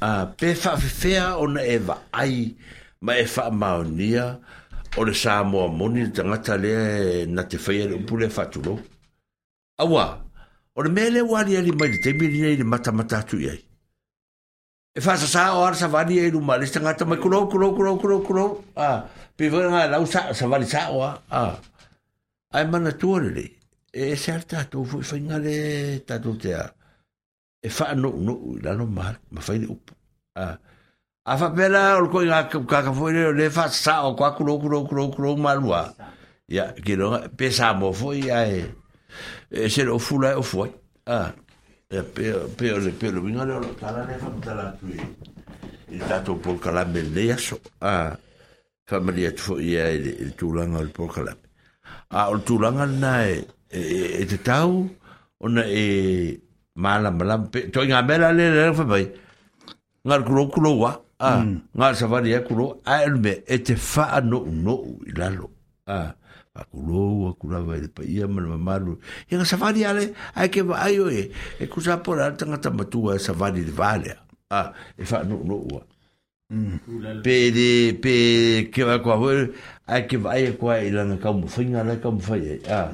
ah, 0.04 0.26
pe 0.28 0.52
fa 0.54 0.76
fea 0.76 1.36
ona 1.40 1.60
e 1.64 1.80
ai 2.12 2.52
ma 3.00 3.12
e 3.16 3.24
fa 3.24 3.48
maonia 3.50 4.36
o 4.96 5.04
le 5.04 5.14
sa 5.14 5.42
moa 5.42 5.68
moni 5.68 6.00
le 6.06 6.10
tangata 6.16 6.54
lea 6.64 6.82
na 7.34 7.42
te 7.50 7.56
whaia 7.64 7.84
le 7.90 7.94
upule 8.00 8.26
whatulo. 8.36 8.74
Awa, 9.82 10.06
o 10.76 10.82
le 10.84 10.88
mele 10.96 11.20
wali 11.32 11.52
ali 11.56 11.72
mai 11.78 11.88
le 11.92 11.98
temi 12.04 12.26
lina 12.32 12.48
le 12.58 12.62
mata 12.64 12.92
atu 13.18 13.36
iai. 13.46 13.60
E 14.96 15.00
whasa 15.04 15.26
sa 15.34 15.42
o 15.58 15.64
ara 15.66 15.74
sa 15.80 15.88
wani 15.94 16.18
ai 16.20 16.30
luma 16.34 16.54
le 16.60 16.66
tangata 16.74 17.04
mai 17.04 17.18
kurou, 17.22 17.48
kurou, 17.50 17.72
kurou, 17.76 17.98
kurou, 17.98 18.20
kurou. 18.26 18.64
Ah, 18.76 18.98
pe 19.36 19.48
vana 19.48 19.68
ngai 19.70 19.90
lau 19.92 20.06
sa, 20.06 20.20
sa 20.38 20.46
wani 20.46 20.66
sa 20.66 20.80
o 20.92 21.02
Ah. 21.02 21.58
Ai 22.54 22.64
mana 22.70 22.92
tua 22.92 23.18
le 23.20 23.44
e, 23.90 24.12
e 24.14 24.16
se 24.16 24.30
ar 24.32 24.44
tatou 24.46 24.84
fu 24.84 24.98
i 25.02 25.02
e 25.02 25.08
whainga 25.10 25.38
le 25.38 25.56
tatou 26.06 26.36
te 26.38 26.48
e 26.54 26.54
a. 26.54 26.66
E 27.64 27.68
fa 27.70 27.86
anu, 27.92 28.10
anu, 28.12 28.60
anu, 28.62 28.70
anu, 28.70 28.86
anu, 28.92 29.42
anu, 29.48 29.66
anu, 29.66 29.78
anu, 30.34 30.58
A 31.26 31.38
fa 31.40 31.48
pela 31.48 31.96
o 32.04 32.08
ko 32.12 32.20
nga 32.20 32.44
ka 32.52 32.60
ka 32.68 32.92
fo 32.92 33.08
le 33.08 33.48
fa 33.48 33.64
sa 33.72 34.04
o 34.04 34.12
kwa 34.12 34.36
kulo 34.36 34.60
kulo 34.60 34.84
kulo 34.84 35.08
kulo 35.08 35.32
malua. 35.40 35.88
Ya 36.48 36.76
ki 36.76 37.00
no 37.00 37.16
pesa 37.32 37.72
mo 37.72 37.88
fo 37.96 38.12
ya 38.12 38.44
e. 38.44 38.68
E 39.48 39.70
se 39.72 39.84
lo 39.88 39.96
fula 39.98 40.36
e 40.36 40.36
o 40.36 40.44
fo. 40.44 40.68
Ah. 41.08 41.32
E 41.88 42.02
pe 42.04 42.28
pe 42.60 42.76
le 42.76 42.92
pe 42.92 43.08
lo 43.08 43.22
vinga 43.24 43.46
le 43.48 43.56
kala 43.80 44.04
le 44.04 44.18
fa 44.20 44.28
tala 44.44 44.68
tu. 44.78 44.84
Il 45.88 45.96
e. 45.96 46.04
dato 46.06 46.36
e 46.36 46.38
por 46.44 46.60
kala 46.60 46.84
bellezzo. 46.84 47.56
Ah. 47.80 48.12
Fa 48.84 49.00
malia 49.00 49.32
tu 49.32 49.40
fo 49.40 49.54
ya 49.58 49.88
il 49.88 50.34
tulanga 50.36 50.82
il 50.84 50.90
por 50.92 51.08
kala. 51.08 51.32
Ah 52.12 52.28
o 52.32 52.36
tulanga 52.36 52.84
na 52.84 53.24
e 53.24 53.40
e 53.72 54.26
te 54.28 54.42
tau 54.44 54.84
ona 55.40 55.64
e 55.64 56.36
mala 56.76 57.08
mala 57.10 57.40
to 57.48 57.80
nga 57.80 58.02
mela 58.04 58.28
le 58.30 58.44
le 58.52 58.74
fa 58.76 58.84
bai. 58.84 59.08
Ngar 60.04 60.20
kulo 60.22 60.48
kulo 60.52 60.72
wa. 60.76 61.00
a 61.24 61.40
ah, 61.40 61.40
mm. 61.40 61.72
nga 61.72 61.96
sa 61.96 62.04
vale 62.04 62.28
ya 62.28 62.44
kulo 62.44 62.84
a 62.84 63.08
me 63.08 63.40
e 63.48 63.56
te 63.64 63.80
fa 63.80 64.20
no 64.20 64.44
no 64.44 65.00
ilalo 65.08 65.48
a 65.88 66.12
ah, 66.12 66.12
a 66.52 66.60
kulo 66.68 67.32
a 67.32 67.32
kula 67.40 67.64
vai 67.64 67.80
de 67.80 67.88
paia 67.88 68.28
mal 68.28 68.44
mamalu 68.44 68.92
e 69.24 69.32
nga 69.32 69.48
sa 69.48 69.56
vale 69.56 69.80
ale 69.88 70.12
ai 70.36 70.52
ke 70.52 70.60
va 70.60 70.84
ai 70.84 71.00
oe 71.00 71.32
e 71.56 71.64
kusa 71.64 72.04
por 72.04 72.20
nga 72.20 72.36
tanga 72.36 72.60
tamatua 72.60 73.16
sa 73.16 73.32
vale 73.32 73.64
de 73.64 73.72
vale 73.72 74.12
a 74.52 74.68
e 75.00 75.04
fa 75.08 75.24
no 75.24 75.40
no 75.48 75.56
ua 75.64 75.80
pe 77.24 77.36
de 77.56 77.96
pe 78.04 78.12
ke 78.68 78.84
va 78.84 79.00
kwa 79.00 79.16
vol 79.16 79.40
a 79.88 80.04
ke 80.04 80.20
va 80.20 80.36
ai 80.36 80.52
kwa 80.60 80.76
ilanga 80.84 81.16
ka 81.16 81.32
mo 81.32 81.48
finga 81.48 81.88
la 81.88 81.96
ka 81.96 82.12
mo 82.12 82.20
fai 82.20 82.60
a 82.68 82.92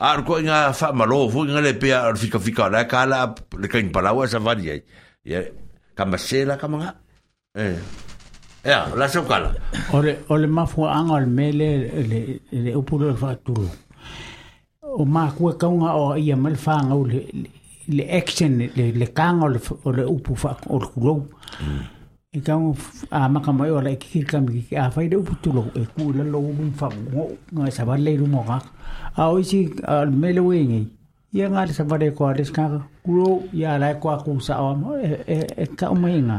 a 0.00 0.08
ko 0.24 0.40
nga 0.40 0.72
fa 0.72 0.96
malo 0.96 1.28
vo 1.28 1.44
nga 1.44 1.60
le 1.60 1.76
pe 1.76 1.92
a 1.92 2.08
fika 2.16 2.40
fika 2.40 2.72
la 2.72 2.88
kala 2.88 3.36
le 3.60 3.68
ka 3.68 3.76
in 3.76 3.92
palawa 3.92 4.24
sa 4.24 4.40
vale 4.40 4.80
ya 5.20 5.44
kamasela 5.92 6.56
kamanga 6.56 7.04
Eh. 7.56 7.78
Ya, 8.64 8.86
la 8.96 9.08
sokala. 9.08 9.54
Ore 9.92 10.18
ole 10.28 10.46
mafu 10.46 10.84
anga 10.88 11.14
le 11.20 11.26
mele 11.26 11.88
le 12.08 12.40
le 12.52 12.72
upulo 12.74 13.14
fa 13.16 13.36
O 14.98 15.04
ma 15.06 15.30
ku 15.30 15.50
e 15.50 15.54
ka 15.56 15.66
unga 15.68 15.92
o 15.94 16.14
ia 16.16 16.36
mal 16.36 16.54
fa 16.56 16.74
nga 16.84 16.94
le 17.10 17.20
le 17.96 18.04
action 18.18 18.52
le 18.76 18.84
le 18.98 19.06
kanga 19.16 19.46
le 19.54 19.60
le 19.96 20.04
upu 20.14 20.32
fa 20.42 20.52
o 20.74 20.78
kulo. 20.92 21.16
E 22.30 22.38
ka 22.46 22.54
un 22.56 22.74
a 23.10 23.28
ma 23.30 23.40
ka 23.40 23.52
mai 23.52 23.70
ola 23.70 23.92
ki 24.02 24.22
ka 24.30 24.38
mi 24.40 24.64
a 24.76 24.90
fa 24.90 25.00
de 25.10 25.16
upu 25.16 25.34
tulu 25.42 25.64
e 25.82 25.86
ku 25.94 26.12
le 26.16 26.24
lo 26.24 26.38
un 26.38 26.72
fa 26.78 26.88
ngo 26.90 27.24
nga 27.54 27.68
e 27.68 27.70
sa 27.76 27.84
ba 27.88 27.96
le 27.96 28.12
ru 28.20 28.26
mo 28.26 28.42
ka. 28.48 28.58
A 29.20 29.30
o 29.32 29.40
si 29.42 29.68
al 29.84 30.10
mele 30.10 30.40
we 30.40 30.58
ngi. 30.68 30.82
Ia 31.36 31.48
nga 31.48 31.66
sa 31.68 31.84
ba 31.84 31.96
de 31.98 32.10
ko 32.10 32.32
des 32.34 32.50
ka 32.50 32.64
kulo 33.04 33.42
ya 33.52 33.78
la 33.78 33.94
ko 33.94 34.10
o 34.10 34.92
e 35.00 35.08
e, 35.26 35.38
e 35.64 35.66
ka 35.76 35.88
umenga. 35.90 36.38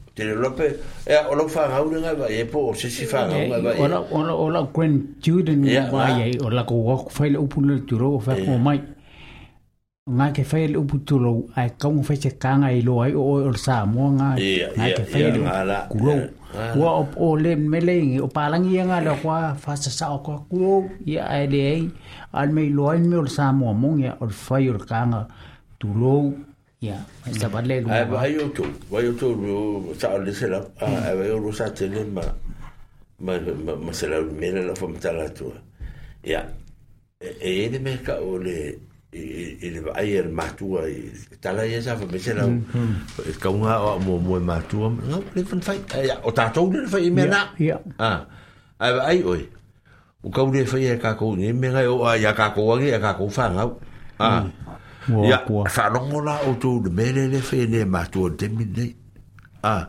te 0.21 0.27
le 0.27 0.35
lope 0.35 0.79
e 1.07 1.15
o 1.29 1.35
lo 1.35 1.47
fa 1.49 1.67
ngau 1.69 1.89
nga 1.99 2.13
va 2.13 2.27
e 2.29 2.45
po 2.45 2.73
se 2.75 2.89
si 2.89 3.05
fa 3.05 3.25
ngau 3.27 3.41
nga 3.49 3.57
va 3.65 3.71
e 3.75 3.81
ola 3.81 3.99
ola 4.11 4.33
ola 4.45 4.61
quen 4.75 4.93
chuden 5.23 5.63
va 5.91 6.03
e 6.25 6.37
ola 6.45 6.63
ko 6.69 6.75
wa 6.87 6.95
fa 7.09 7.25
le 7.27 7.37
upu 7.39 7.61
le 7.61 7.77
turo 7.87 8.19
fa 8.19 8.35
ko 8.45 8.57
mai 8.65 8.77
nga 10.17 10.27
ke 10.35 10.43
fa 10.43 10.57
upu 10.81 10.97
turo 11.07 11.31
ai 11.55 11.69
ka 11.81 11.89
mo 11.89 12.03
fa 12.03 12.13
se 12.23 12.29
ka 12.41 12.51
i 12.69 12.79
e 12.79 12.81
lo 12.87 13.01
ai 13.03 13.11
e 13.11 13.15
o 13.15 13.33
o 13.49 13.53
sa 13.65 13.85
mo 13.93 14.11
nga 14.17 14.29
nga 14.77 14.87
ke 14.97 15.03
fa 15.11 15.17
le 15.19 15.77
ku 15.91 15.97
lo 16.05 16.15
wa 16.81 16.89
o 17.01 17.03
o 17.25 17.27
le 17.43 17.55
mele 17.71 17.95
o 18.25 18.27
pa 18.35 18.45
lang 18.51 18.69
ia 18.73 18.83
nga 18.89 19.01
lo 19.07 19.13
kwa 19.23 19.39
fa 19.63 19.73
sa 19.83 19.89
sa 19.97 20.05
o 20.17 20.19
ko 20.25 20.33
ku 20.53 20.59
ia 21.11 21.23
ai 21.35 21.45
le 21.53 21.61
ai 21.73 21.81
al 22.39 22.49
me 22.55 22.63
lo 22.77 22.83
ai 22.93 22.99
me 23.09 23.17
o 23.23 23.25
sa 23.37 23.45
mo 23.57 23.73
mo 23.81 23.89
nga 23.99 24.11
o 24.23 24.27
fa 24.45 24.55
i 24.63 24.69
o 24.69 24.77
ka 24.89 25.01
ia 26.81 26.97
sa 27.37 27.45
ba 27.45 27.61
le 27.61 27.77
ai 27.85 28.05
ba 28.09 28.25
yo 28.25 28.49
tu 28.57 28.65
ba 28.89 28.97
yo 29.05 29.13
tu 29.13 29.29
sa 30.01 30.17
le 30.17 30.33
se 30.33 30.49
la 30.49 30.57
ai 30.81 31.13
ba 31.13 31.23
yo 31.29 31.37
sa 31.53 31.69
te 31.77 31.85
le 31.85 32.01
ma 32.09 32.25
ma 33.21 33.33
ma 33.85 33.91
se 33.93 34.05
la 34.09 34.17
me 34.17 34.49
la 34.49 34.73
fam 34.73 34.93
ta 34.97 35.09
la 35.13 35.25
tu 35.37 35.45
ia 36.25 36.41
e 37.49 37.69
de 37.71 37.77
me 37.85 37.93
ka 38.01 38.15
o 38.17 38.33
le 38.45 38.57
ele 39.61 39.77
ai 39.93 40.09
el 40.17 40.29
matua 40.33 40.89
i 40.89 40.97
tala 41.43 41.61
ia 41.69 41.77
sa 41.85 41.93
me 42.01 42.17
se 42.17 42.33
la 42.33 42.49
ka 43.41 43.49
unga 43.53 43.77
o 43.85 44.01
mo 44.01 44.17
mo 44.17 44.35
matua 44.49 44.89
no 44.89 45.21
le 45.37 45.41
fan 45.45 45.61
fai 45.61 45.77
o 46.25 46.33
ta 46.33 46.49
tu 46.49 46.65
le 46.73 46.89
fai 46.89 47.13
me 47.13 47.23
na 47.29 47.45
ia 47.61 47.77
ah 48.01 48.25
ai 48.81 48.93
ai 49.21 49.21
oi 49.21 49.45
ia 55.09 55.41
whanongo 55.49 56.21
la 56.23 56.39
o 56.45 56.53
tō 56.61 56.83
na 56.83 56.89
mele 56.89 57.27
le 57.27 57.39
whene 57.41 57.85
mātua 57.89 58.29
te 58.37 58.47
minei 58.49 58.93
a 59.63 59.85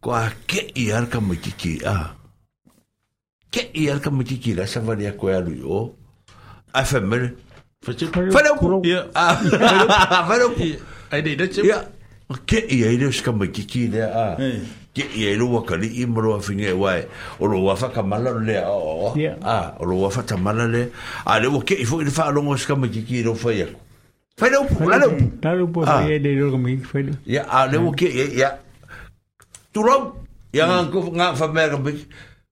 ko 0.00 0.10
a 0.12 0.28
ke 0.46 0.66
i 0.76 0.90
ar 0.92 1.06
ka 1.08 1.20
makiki 1.20 1.80
a 1.88 2.12
ke 3.50 3.64
i 3.74 3.88
ar 3.90 3.98
ka 4.00 4.10
makiki 4.10 4.52
la 4.56 4.66
sa 4.66 4.80
vare 4.80 5.06
a 5.08 5.12
koe 5.16 5.32
alu 5.32 5.52
i 5.56 5.62
o 5.64 5.80
a 6.74 6.82
whamere 6.84 7.32
whanaupu 7.86 8.82
whanaupu 10.28 10.68
ai 11.10 11.22
dei 11.22 11.36
dace 11.36 11.64
ia 11.64 11.80
ke 12.46 12.60
i 12.68 12.84
ai 12.84 12.98
leo 13.00 13.10
ska 13.12 13.32
makiki 13.32 13.88
le 13.92 14.04
a 14.04 14.36
ke 14.92 15.08
i 15.16 15.30
ai 15.32 15.34
leo 15.36 15.48
wakali 15.52 15.88
i 15.96 16.04
maro 16.06 16.34
a 16.36 16.40
whinge 16.44 16.76
wai 16.76 17.06
o 17.40 17.46
lo 17.48 17.64
wafa 17.64 17.88
ka 17.88 18.02
mala 18.02 18.36
le 18.38 18.58
a 18.60 18.68
o 18.68 19.14
a 19.42 19.60
o 19.80 19.84
lo 19.88 19.96
wafa 20.04 20.22
ta 20.26 20.36
mala 20.36 20.68
le 20.68 20.90
a 21.24 21.40
leo 21.40 21.60
ke 21.64 21.80
i 21.80 21.86
fo 21.88 22.00
i 22.04 22.04
le 22.04 22.10
whanongo 22.12 22.56
ska 22.60 22.76
makiki 22.76 23.24
leo 23.24 23.32
whai 23.32 23.62
ako 23.64 23.88
Whai 24.40 24.50
rau 24.54 24.62
pu, 24.64 24.88
lalo. 24.88 25.08
Taro 25.42 25.66
pu, 25.66 25.80
whai 25.84 26.14
e 26.16 26.18
de 26.24 26.30
roga 26.40 26.56
mingi 26.56 26.84
whai 26.94 27.02
rau. 27.08 27.14
Ia, 27.34 27.42
a 27.56 27.68
lewo 27.72 27.92
ki, 28.00 28.06
ia, 28.18 28.26
ia. 28.40 28.50
Turau, 29.74 30.00
ia 30.56 30.64
ngā 30.70 30.78
kufu 30.94 31.12
ngā 31.20 31.26
whamea 31.40 31.66
ka 31.74 31.80
piki. 31.84 32.06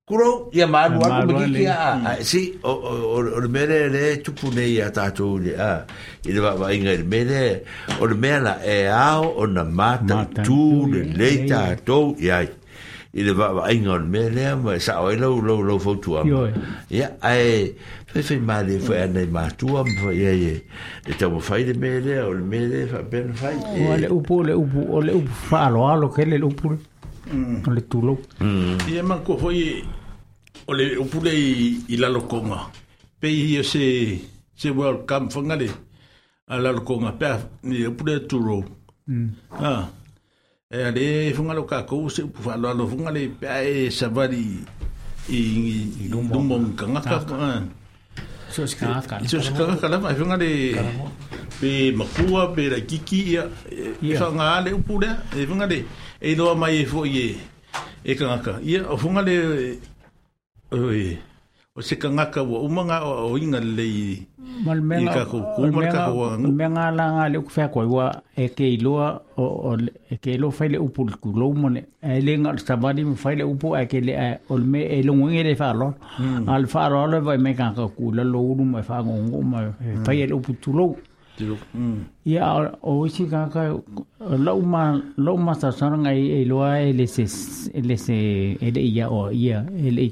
Kurau, 0.09 0.32
ia 0.56 0.66
maru 0.74 1.01
aku 1.01 1.32
mingi 1.32 1.62
ki 1.62 1.66
a. 1.73 2.19
Si, 2.31 2.43
o 2.60 3.23
le 3.40 3.48
mere 3.56 3.81
le 3.94 4.05
tupu 4.27 4.52
nei 4.59 4.77
a 4.85 4.90
tātou 4.98 5.40
le 5.47 5.56
a. 5.70 5.73
I 6.28 6.36
le 6.36 6.44
wā 6.60 6.73
inga 6.77 6.93
le 7.01 7.09
mere, 7.16 7.40
o 7.98 8.05
le 8.12 8.20
mea 8.20 8.40
la 8.44 8.55
e 8.60 8.78
ao 9.01 9.24
o 9.32 9.48
na 9.56 9.65
mata 9.65 10.24
tū 10.43 10.93
le 10.94 11.06
lei 11.16 11.44
tātou 11.48 12.12
iai. 12.20 12.51
I 13.19 13.24
le 13.24 13.32
wā 13.32 13.70
inga 13.73 13.94
o 13.97 14.01
le 14.05 14.12
mere, 14.19 14.51
ma 14.65 14.77
sa 14.85 15.01
oe 15.06 15.16
lau 15.24 15.39
lau 15.51 15.62
lau 15.70 15.81
fautua. 15.89 16.27
Ia, 17.01 17.15
ai 17.32 17.97
e 18.18 18.22
fai 18.22 18.38
male 18.38 18.78
fai 18.86 19.00
ana 19.06 19.20
i 19.22 19.26
mātua 19.30 19.84
ma 19.86 19.92
fai 20.02 20.22
ai 20.26 20.46
e 20.52 20.54
e 21.06 21.14
tau 21.18 21.30
ma 21.34 21.38
fai 21.48 21.62
le 21.68 21.74
mele 21.82 22.14
o 22.22 22.32
le 22.38 22.42
mele 22.52 22.78
fai 22.90 23.04
pena 23.10 23.32
fai 23.40 23.56
o 23.62 23.96
le 24.02 24.06
upu 24.18 24.34
o 24.40 24.42
le 24.48 24.52
upu 24.62 24.80
o 24.96 25.00
le 25.06 25.12
upu 25.20 25.34
fa 25.48 25.58
alo 25.68 25.80
alo 25.92 26.08
ke 26.14 26.24
le 26.32 26.36
upu 26.50 26.72
o 26.74 27.70
le 27.76 27.82
tulo 27.90 28.14
i 28.90 28.96
e 29.00 29.02
manko 29.10 29.36
fai 29.42 29.62
o 30.66 30.72
le 30.78 30.84
upu 31.02 31.22
le 31.26 31.32
i 31.94 31.96
lalo 32.02 32.20
konga 32.30 32.58
pe 33.20 33.28
i 33.40 33.62
se 33.72 33.84
se 34.60 34.68
world 34.78 35.06
cam 35.08 35.30
fangale 35.34 35.68
à, 35.68 36.54
a 36.58 36.62
lalo 36.64 36.82
konga 36.88 37.12
pe 37.20 37.30
ni 37.70 37.84
upu 37.90 38.02
le 38.08 38.16
tulo 38.30 38.58
ah 39.70 39.82
e 40.74 40.90
le 40.96 41.04
fungalo 41.36 41.62
ka 41.70 41.86
ko 41.88 42.08
se 42.14 42.20
upu 42.28 42.38
fa 42.46 42.52
alo 42.56 42.66
alo 42.74 42.84
fungale 42.90 43.22
pe 43.40 43.46
e 43.74 43.90
savali 43.98 44.44
i 45.38 45.40
lumbong 46.10 46.68
kanga 46.78 47.00
ka 47.10 47.18
so 48.50 48.66
se 48.66 48.76
kana 48.76 49.02
kana 49.02 49.28
so 49.28 49.40
se 49.40 49.52
kana 49.52 49.76
kana 49.76 49.98
mai 50.00 50.14
fenga 50.14 50.38
de 50.38 50.50
pe 51.60 51.70
makua 52.00 52.46
pe 52.54 52.68
la 52.74 52.80
kiki 52.90 53.20
ia 53.32 53.44
e 54.02 54.14
fa 54.16 54.26
nga 54.38 54.46
le 54.64 54.70
upu 54.80 55.00
le 55.04 55.10
e 55.36 55.46
fenga 55.46 55.66
de 55.72 55.78
e 56.20 56.34
no 56.38 56.54
mai 56.62 56.74
e 56.82 56.84
fo 56.92 57.04
ye 57.16 57.26
e 58.04 58.14
kana 58.18 58.42
ka 58.44 58.58
ia 58.72 58.80
o 58.92 58.96
funga 58.96 59.22
le 59.28 59.34
oi 60.72 61.18
o 61.78 61.80
se 61.82 61.94
kangaka 61.96 62.42
wa 62.42 62.59
umanga 62.60 63.02
o 63.05 63.38
inga 63.38 63.60
lei 63.60 64.26
mal 64.66 65.06
ko 65.30 65.38
ko 65.55 65.62
mar 65.70 65.86
ka 65.94 66.10
ko 66.10 66.34
menga 66.50 66.90
la 66.90 67.05
nga 67.14 67.24
le 67.30 67.38
ku 67.38 67.50
fa 67.55 67.68
ko 67.70 67.84
wa 67.86 68.06
e 68.34 68.48
ke 68.56 68.66
iloa 68.76 69.06
o 69.38 69.76
e 70.10 70.14
ke 70.18 70.34
lo 70.42 70.50
fa 70.50 70.66
le 70.66 70.78
upul 70.82 71.12
ku 71.22 71.30
lo 71.38 71.52
mo 71.55 71.68
ne 71.70 71.84
e 72.02 72.18
le 72.20 72.32
nga 72.42 72.50
sa 72.59 72.74
ba 72.82 72.90
di 72.92 73.05
fa 73.14 73.30
le 73.38 73.44
upu 73.46 73.76
a 73.78 73.84
e 73.86 73.86
ke 73.86 73.98
le 74.02 74.12
e, 74.26 74.30
o 74.50 74.59
me 74.59 74.80
e 74.90 74.98
lo 75.06 75.14
ngi 75.14 75.42
le 75.46 75.55
fa 75.55 75.70
lo 75.72 75.88
al 76.50 76.66
fa 76.66 76.88
lo 76.90 77.06
le 77.12 77.18
va 77.22 77.36
me 77.38 77.55
ka 77.55 77.70
ka 77.78 77.84
ku 77.96 78.10
lo 78.12 78.22
lo 78.32 78.40
ru 78.59 78.64
me 78.74 78.82
fa 78.88 78.98
ngo 79.06 79.14
ngo 79.28 79.40
me 79.52 79.60
fa 80.06 80.10
hmm. 80.10 80.28
le 80.30 80.34
upu 80.34 80.50
tu 80.62 80.70
lo 80.78 80.86
hmm. 81.74 82.00
ia 82.26 82.42
o 82.90 83.06
isi 83.06 83.24
kaka 83.30 83.62
lau 84.46 84.59
ma 84.72 84.82
lau 85.24 85.36
ma 85.46 85.55
sa 85.60 85.70
sanga 85.70 86.10
i 86.10 86.24
e 86.42 86.42
loa 86.50 86.70
ele 86.88 87.06
se 87.06 87.22
ele 87.78 87.94
se 88.06 88.16
ele 88.66 88.80
ia 88.94 89.06
o 89.18 89.30
ia 89.30 89.59
ele 89.86 90.10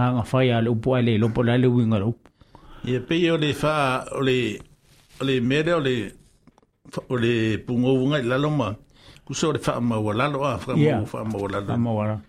a 0.00 0.12
nga 0.14 0.22
fai 0.30 0.50
a 0.54 0.60
le 0.64 0.68
upo 0.70 0.94
ai 0.96 1.02
le 1.04 1.18
lopo 1.18 1.40
lai 1.46 1.58
le 1.64 1.68
winga 1.76 1.98
le 2.02 2.06
upo. 2.12 2.26
Ia 2.90 3.00
pei 3.08 3.24
o 3.30 3.36
le 3.36 3.50
wha 3.62 3.74
o 4.18 4.20
le 4.26 4.36
o 5.20 5.24
le 5.28 5.34
mere 5.40 5.72
o 5.74 5.80
le 5.86 5.94
o 7.12 7.16
le 7.16 7.58
pungo 7.66 7.90
wunga 8.00 8.18
i 8.22 8.28
lalo 8.30 8.48
ma 8.50 8.68
kusa 9.24 9.48
o 9.48 9.52
le 9.52 9.60
wha 9.66 9.80
maua 9.80 10.12
lalo 10.14 10.38
a 10.44 10.54
wha 10.56 10.76
maua 10.76 11.02
wha 11.12 11.22
maua 11.30 11.48
lalo. 11.52 11.68
Wha 11.72 11.78
maua 11.78 12.04
lalo. 12.06 12.20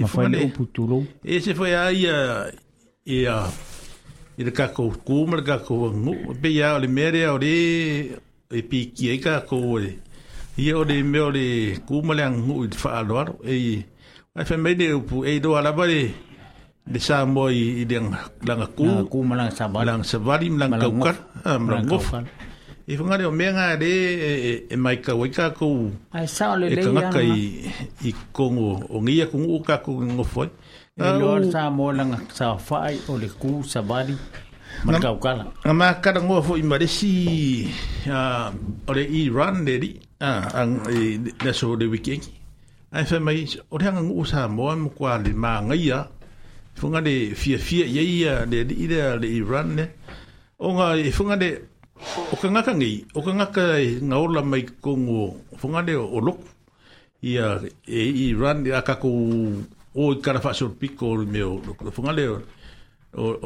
Ma 0.00 0.06
fai 0.06 0.28
le 0.30 0.38
upo 0.46 0.64
turo. 0.74 0.98
E 1.24 1.40
se 1.40 1.54
fai 1.54 1.72
a 1.74 1.90
ia 1.92 2.16
ia 3.14 3.34
i 4.38 4.42
le 4.44 4.50
kako 4.50 4.84
kuma 5.06 5.36
le 5.36 5.42
kako 5.42 5.74
wangu 5.82 6.14
pei 6.42 6.62
a 6.62 6.74
o 6.74 6.78
le 6.78 6.88
mere 6.88 7.26
o 7.28 7.36
le 7.38 7.54
e 8.58 8.62
piki 8.68 9.08
e 9.14 9.18
kako 9.20 9.56
o 9.76 9.78
le 9.78 9.92
ia 10.56 10.76
o 10.78 10.82
le 10.84 11.02
mea 11.02 11.24
o 11.26 11.30
le 11.30 11.46
kuma 11.86 12.14
le 12.14 12.22
angu 12.24 12.64
i 12.64 12.68
te 12.68 12.78
wha 12.84 12.92
aloaro 12.98 13.34
e 13.44 13.54
ai 14.34 14.44
wha 14.48 14.56
mele 14.56 14.86
upo 14.92 15.24
e 15.26 15.40
doa 15.40 15.60
laba 15.62 15.84
le 15.86 16.00
le 16.86 16.98
sa 16.98 17.22
mo 17.24 17.46
i 17.48 17.84
den 17.86 18.10
langa 18.42 18.66
ku 18.74 18.86
ku 19.06 19.22
malang 19.22 19.54
sabali 19.54 19.86
lang 19.86 20.02
sabali 20.02 20.50
malang 20.50 20.82
kaukar 20.82 21.16
malang 21.62 21.86
ngof 21.86 22.10
i 22.90 22.98
fanga 22.98 23.14
le 23.18 23.24
menga 23.30 23.76
de 23.78 23.92
e 24.66 24.76
mai 24.76 24.98
ka 24.98 25.14
wai 25.14 25.30
ka 25.30 25.54
ku 25.54 25.94
ai 26.10 26.26
ờ, 26.26 26.26
sa 26.26 26.44
le 26.58 26.66
le 26.74 26.82
ya 26.82 27.02
kai 27.14 27.30
i 28.08 28.10
kongo 28.34 28.72
o 28.90 28.98
ngia 28.98 29.30
ku 29.30 29.38
u 29.54 29.62
ka 29.62 29.78
ku 29.84 29.94
ngofoi 30.02 30.48
e 30.98 31.08
lor 31.22 31.38
sa 31.54 31.70
mo 31.70 31.94
langa 31.98 32.18
sa 32.34 32.58
fai 32.68 32.98
o 33.08 33.14
le 33.14 33.28
ku 33.40 33.62
sabali 33.62 34.16
malang 34.82 35.02
kaukala 35.06 35.42
ma 35.78 36.02
ka 36.02 36.10
ngo 36.18 36.36
fo 36.46 36.52
i 36.58 36.64
maresi 36.66 37.14
o 38.88 38.90
le 38.96 39.04
iran 39.22 39.54
le 39.66 39.74
di 39.82 39.90
ang 40.62 40.74
le 41.44 41.50
so 41.54 41.78
de 41.78 41.86
wiki 41.86 42.18
ai 42.96 43.04
fa 43.08 43.16
mai 43.26 43.38
o 43.72 43.74
le 43.78 43.86
ngu 43.94 44.18
sa 44.30 44.40
mo 44.56 44.66
mo 44.82 44.90
kwa 44.98 45.12
le 45.24 45.30
ma 45.42 45.62
ngia 45.68 46.00
funga 46.74 47.00
de 47.02 47.34
fia 47.34 47.58
fia 47.58 47.86
ye 47.86 48.02
ye 48.02 48.46
de 48.50 48.64
de 48.64 48.74
ide 48.84 49.00
de 49.20 49.26
iran 49.36 49.68
ne 49.76 49.84
onga 50.58 50.96
e 50.96 51.10
funga 51.10 51.36
de 51.36 51.48
o 52.32 52.36
kanga 52.40 52.62
ka 52.66 52.72
ngi 52.74 53.04
o 53.14 53.20
kanga 53.22 53.46
ka 53.54 53.64
e 53.80 54.00
nga 54.02 54.16
ola 54.18 54.42
mai 54.44 54.64
ko 54.82 54.90
funga 55.60 55.82
de 55.86 55.94
o 55.96 56.18
lok 56.20 56.38
ia 57.22 57.60
e 57.86 58.00
iran 58.32 58.64
de 58.64 58.70
ka 58.86 58.94
ko 59.02 59.08
o 59.94 60.14
kara 60.24 60.40
fa 60.40 60.52
sur 60.54 60.70
pico 60.80 61.06
o 61.12 61.16
meu 61.34 61.60
funga 61.96 62.12
de 62.18 62.24
o 62.30 62.40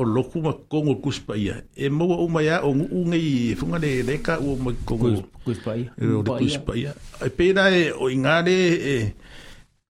o 0.01 0.03
loku 0.05 0.40
ma 0.40 0.53
ko 0.70 0.77
ngo 0.82 0.94
kuspa 1.05 1.35
e 1.85 1.89
mo 1.90 2.05
o 2.07 2.28
ma 2.28 2.40
ya 2.40 2.62
o 2.62 2.70
ngu 2.74 3.01
ngi 3.11 3.55
funga 3.61 3.78
de 3.78 3.90
de 4.09 4.23
ka 4.23 4.39
o 4.39 4.55
mo 4.62 4.70
ko 4.86 4.94
ngo 4.97 5.09
kuspa 5.44 5.70
ia 5.77 5.90
o 6.01 6.23
kuspa 6.23 6.73
ia 6.77 6.93
e 7.27 7.31
pe 7.36 7.44
e, 7.51 7.62
e 7.82 7.93
o 8.03 8.09
inga 8.09 8.44
e, 8.47 8.59
e 8.94 8.97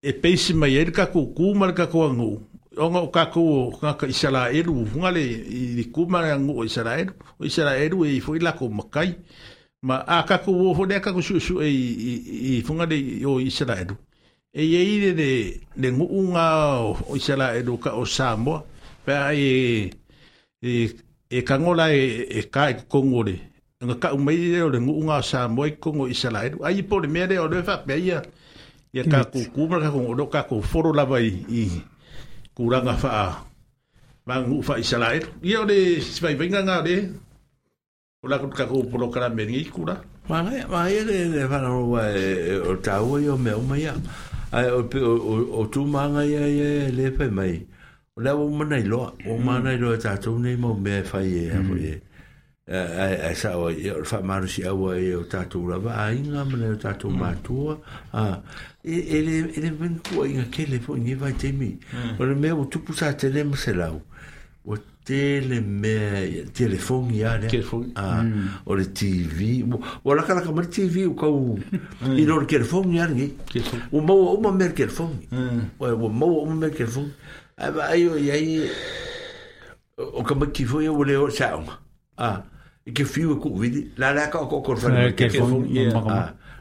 e 0.08 0.12
peisi 0.22 0.52
mai 0.60 0.76
e 0.80 0.82
ka 0.90 1.04
ko 1.12 1.20
ku 1.36 1.54
ma 1.54 1.70
ka 1.72 1.86
ko 1.92 1.98
ngo 2.18 2.30
onga 2.76 2.98
o 2.98 3.08
kaku 3.10 3.40
o 3.40 3.72
ngaka 3.82 4.06
isala 4.06 4.50
eru 4.52 4.74
ngale 4.96 5.24
i 5.48 5.60
di 5.76 5.84
kuma 5.92 6.36
ngu 6.38 6.52
o 6.60 6.64
isala 6.64 6.92
eru 7.00 7.12
o 7.40 7.44
isala 7.46 7.72
eru 7.84 8.04
e 8.04 8.20
foi 8.20 8.38
la 8.38 8.52
ko 8.52 8.68
makai 8.68 9.10
ma 9.82 9.96
a 10.06 10.22
kaku 10.28 10.52
o 10.52 10.74
ho 10.76 10.86
deka 10.86 11.12
ko 11.12 11.20
shushu 11.22 11.60
e 11.62 11.70
i 11.70 12.58
i 12.58 12.62
funga 12.62 12.86
de 12.86 12.98
o 13.26 13.38
isala 13.40 13.74
eru 13.80 13.96
e 14.52 14.62
ye 14.64 14.80
ide 14.96 15.12
de 15.16 15.30
de 15.76 15.88
ngu 15.92 16.04
unga 16.20 16.46
o 17.08 17.16
isala 17.16 17.56
eru 17.58 17.78
ka 17.78 17.90
o 17.96 18.04
samo 18.04 18.64
pe 19.04 19.12
ai 19.14 19.40
e, 19.40 19.90
e 20.70 20.92
e 21.30 21.38
kangola 21.48 21.90
e 21.92 22.04
e 22.28 22.40
ka 22.54 22.64
e 22.72 22.76
kongore 22.92 23.36
nga 23.84 23.94
ka 24.02 24.08
o 24.14 24.18
mai 24.18 24.36
de 24.36 24.62
o 24.62 24.70
de 24.70 24.78
ngu 24.80 24.92
unga 25.00 25.16
o 25.18 25.22
samo 25.22 25.66
e 25.66 25.70
kongo 25.82 26.08
isala 26.14 26.44
eru 26.44 26.58
ai 26.64 26.82
po 26.88 27.00
de 27.00 27.08
mere 27.08 27.38
o 27.38 27.48
de 27.48 27.62
fa 27.62 27.76
pe 27.86 27.94
ia 27.96 28.22
ia 28.92 29.04
ka 29.12 29.24
ku 29.32 29.40
kuma 29.54 29.80
ka 29.80 29.90
ko 29.90 30.14
do 30.14 30.26
ka 30.26 30.42
ko 30.48 30.60
foro 30.60 30.92
la 30.92 31.04
vai 31.04 31.28
i 31.48 31.64
kuranga 32.56 32.96
fa 32.96 33.36
mang 34.26 34.62
fa 34.62 34.74
isalae 34.80 35.20
ye 35.42 35.56
ole 35.58 35.76
sibai 36.00 36.34
venga 36.36 36.62
nga 36.64 36.74
ole 36.80 36.96
ola 38.24 38.38
ka 38.38 38.64
ko 38.66 38.82
polo 38.88 39.08
kala 39.12 39.28
meni 39.30 39.64
kura 39.68 40.00
ma 40.28 40.42
ngai 40.42 40.64
ma 40.70 40.88
ye 40.88 41.00
le 41.08 41.16
le 41.36 41.42
fa 41.50 41.58
ro 41.66 41.84
wa 41.92 42.02
e, 42.08 42.24
e, 42.52 42.54
o 42.68 42.72
tau 42.86 43.18
yo 43.26 43.36
me 43.44 43.52
o 43.52 43.60
maya 43.70 43.92
ai 44.56 44.68
o 44.78 44.80
o 45.52 45.62
tu 45.72 45.80
ma 45.92 46.02
ngai 46.14 46.28
ye 46.58 46.88
le 46.96 47.04
fa 47.16 47.26
mai 47.36 47.52
ola 48.16 48.30
o 48.40 48.44
nai 48.70 48.84
lo 48.90 49.02
o 49.30 49.36
ma 49.46 49.54
mm. 49.58 49.62
nai 49.64 49.76
lo 49.82 49.88
ta 50.02 50.12
tu 50.22 50.32
nei 50.42 50.56
mo 50.62 50.70
me 50.84 50.94
fa 51.10 51.18
ye 51.32 51.42
mm. 51.50 51.54
ha 51.60 51.78
ye 51.84 51.94
a 52.68 53.12
eh, 53.12 53.30
eh, 53.30 53.34
sa 53.36 53.58
o 53.58 53.70
fa 54.04 54.20
marusi 54.22 54.64
awa 54.64 54.96
e 54.98 55.14
o 55.14 55.22
tatu 55.22 55.68
lava 55.68 55.94
a 55.94 56.12
inga 56.12 56.44
mana 56.44 56.70
o 56.70 56.74
tatu 56.76 57.08
matua 57.10 57.76
mm. 57.76 57.78
a 58.12 58.20
ah, 58.20 58.40
ele 58.84 59.46
e 59.46 59.50
ele 59.56 59.70
ven 59.70 60.00
ko 60.00 60.24
inga 60.26 60.44
kele 60.50 60.80
fo 60.80 60.96
ni 60.96 61.14
vai 61.14 61.32
temi 61.32 61.78
mm. 61.92 62.18
o 62.18 62.24
le 62.24 62.34
me 62.34 62.50
o 62.50 62.64
tupu 62.64 62.92
sa 62.92 63.12
tele 63.12 63.44
mselau 63.44 64.02
o 64.66 64.76
tele 65.04 65.60
me 65.62 66.42
telefon 66.52 67.14
ya 67.14 67.36
le 67.38 67.46
a 67.46 67.62
ah, 67.94 68.22
mm. 68.24 68.46
o 68.66 68.74
le 68.74 68.84
tv 68.92 69.62
o 70.04 70.12
la 70.14 70.22
kala 70.24 70.42
kamar 70.42 70.66
tv 70.68 71.06
o 71.06 71.14
ka 71.14 71.26
o 71.28 71.54
i 72.18 72.24
lor 72.26 72.48
telefon 72.48 72.92
ya 72.92 73.06
ni 73.06 73.30
o 73.92 74.00
mo 74.00 74.34
o 74.34 74.40
mo 74.40 74.50
mer 74.50 74.74
telefon 74.74 75.14
o 75.78 76.08
mo 76.10 76.26
o 76.26 76.44
mo 76.46 76.54
mer 76.56 76.74
telefon 76.74 77.12
ai 77.62 78.02
ai 78.10 78.68
o 80.02 80.22
ka 80.26 80.34
maki 80.34 80.66
fo 80.66 80.82
ya 80.82 80.90
o 80.90 81.04
le 81.04 81.14
o 81.14 81.30
sa 81.30 81.54
ah 82.18 82.42
e 82.86 82.92
ke 82.94 83.02
fiu 83.04 83.34
e 83.34 83.40
ku 83.42 83.54
vidi 83.58 83.88
la 83.98 84.12
la 84.14 84.28
ka 84.30 84.46
ko 84.46 84.62
ko 84.62 84.76
fa 84.78 84.90
ke 85.10 85.26
ke 85.26 85.42
fo 85.42 85.58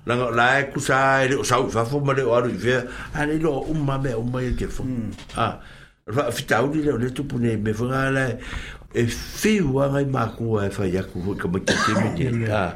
la 0.06 0.16
la 0.34 0.46
e 0.60 0.66
ku 0.74 0.82
sa 0.82 1.22
e 1.22 1.36
o 1.38 1.44
sa 1.46 1.62
fa 1.70 1.86
fo 1.86 2.02
male 2.02 2.26
o 2.26 2.34
aru 2.34 2.50
ve 2.50 2.82
ale 3.14 3.38
lo 3.40 3.62
umma 3.70 3.98
me 4.02 4.16
umma 4.18 4.42
e 4.42 4.54
ke 4.58 4.66
fo 4.66 4.82
mm. 4.84 5.38
ah 5.38 5.62
fa 6.10 6.32
fitau 6.34 6.74
ni 6.74 6.82
le 6.82 7.14
tu 7.14 7.24
pune 7.30 7.54
me 7.62 7.70
fo 7.78 7.86
la 7.90 8.10
e 8.90 9.06
fiu 9.10 9.78
anga 9.82 10.02
i 10.02 10.06
maku 10.10 10.58
e 10.66 10.70
fa 10.74 10.88
ya 10.90 11.04
ku 11.06 11.22
ko 11.38 11.46
me 11.48 11.62
ke 11.62 11.94
me 11.94 12.10
ni 12.18 12.50
ah 12.50 12.74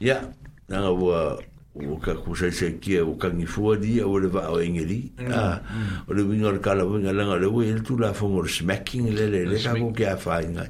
ya 0.00 0.20
na 0.68 0.90
wa 0.92 1.38
o 1.80 1.96
ka 2.04 2.12
ku 2.20 2.36
se 2.36 2.52
ki 2.84 3.00
o 3.00 3.16
ka 3.16 3.32
ni 3.32 3.48
fo 3.48 3.76
di 3.80 3.96
mm. 3.96 4.04
Mm. 4.04 4.12
o 4.12 4.16
le 4.20 4.28
va 4.28 4.52
o 4.52 4.60
engeli 4.60 5.00
ah 5.32 5.56
o 6.04 6.12
le 6.12 6.20
vinga 6.20 6.52
o 6.52 6.60
ka 6.60 6.76
la 6.76 6.84
vinga 6.84 7.16
la 7.16 7.24
le 7.32 7.48
we 7.48 7.72
tu 7.80 7.96
la 7.96 8.12
fo 8.12 8.28
mo 8.28 8.44
smacking 8.44 9.08
le 9.16 9.24
le 9.24 9.48
le 9.48 9.56
ka 9.56 9.72
ko 9.72 9.88
ke 9.88 10.04
fa 10.20 10.44
ngai 10.44 10.68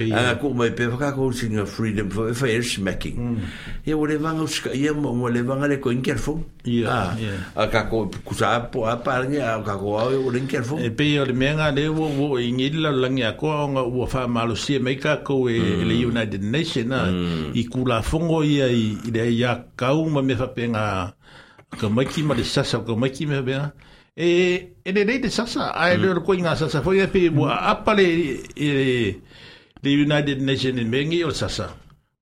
Anga 0.00 0.38
ko 0.40 0.52
mai 0.56 0.70
pe 0.72 0.86
ka 0.88 1.12
ko 1.12 1.28
singa 1.36 1.66
freedom 1.68 2.08
for 2.08 2.32
fair 2.32 2.62
smacking. 2.64 3.18
Mm. 3.20 3.40
Ia 3.86 3.96
ole 3.98 4.16
vanga 4.16 4.42
uska 4.48 4.72
ia 4.72 4.92
mo 4.94 5.28
le 5.28 5.42
vanga 5.44 5.68
le 5.68 5.76
ko 5.76 5.90
inkerfo. 5.92 6.40
Ia. 6.64 7.12
A 7.56 7.66
ka 7.68 7.84
ko 7.90 8.06
kusa 8.24 8.70
po 8.72 8.84
a 8.88 8.96
parnge 8.96 9.36
a 9.44 9.60
ka 9.60 9.76
ko 9.76 9.98
e, 10.10 10.16
o 10.16 10.30
le 10.32 10.38
inkerfo. 10.40 10.78
E 10.80 10.88
pe 10.90 11.18
ole 11.20 11.32
menga 11.36 11.68
le 11.76 11.88
wo 11.92 12.08
wo 12.08 12.38
ingila 12.40 12.90
langia 12.92 13.36
ko 13.36 13.52
nga 13.74 13.82
wo 13.84 14.06
fa 14.08 14.24
malo 14.26 14.54
si 14.56 14.78
mai 14.78 14.96
ka 14.96 15.20
ko 15.24 15.44
e 15.52 15.60
mm. 15.60 15.84
le 15.84 15.94
United 16.08 16.42
Nation 16.42 16.88
na 16.88 17.04
mm. 17.12 17.52
i 17.54 17.68
kula 17.68 18.00
fongo 18.02 18.40
ia 18.42 18.66
i 18.72 18.96
le 19.12 19.28
ia 19.28 19.60
ka 19.76 19.92
uma 19.92 20.22
me 20.22 20.34
fa 20.40 20.48
penga 20.56 21.12
ka 21.76 21.88
maki 21.92 22.22
ma 22.24 22.32
le 22.34 22.44
sasa 22.48 22.80
ka 22.80 22.96
maki 22.96 23.28
me 23.28 23.44
penga. 23.44 23.72
E 24.16 24.28
e 24.84 24.88
le 24.92 25.04
le 25.04 25.28
sasa 25.28 25.68
a 25.76 25.92
e 25.92 25.96
le 26.00 26.16
ko 26.24 26.32
inga 26.32 26.56
sasa 26.56 26.80
foi 26.82 27.04
pe 27.12 27.28
bo 27.30 27.44
apale 27.48 28.08
e, 28.56 28.56
e 28.56 28.70
the 29.82 29.90
United 29.90 30.40
Nations 30.40 30.78
in 30.78 30.90
Bengi 30.90 31.26
or 31.26 31.32
sasa 31.34 31.72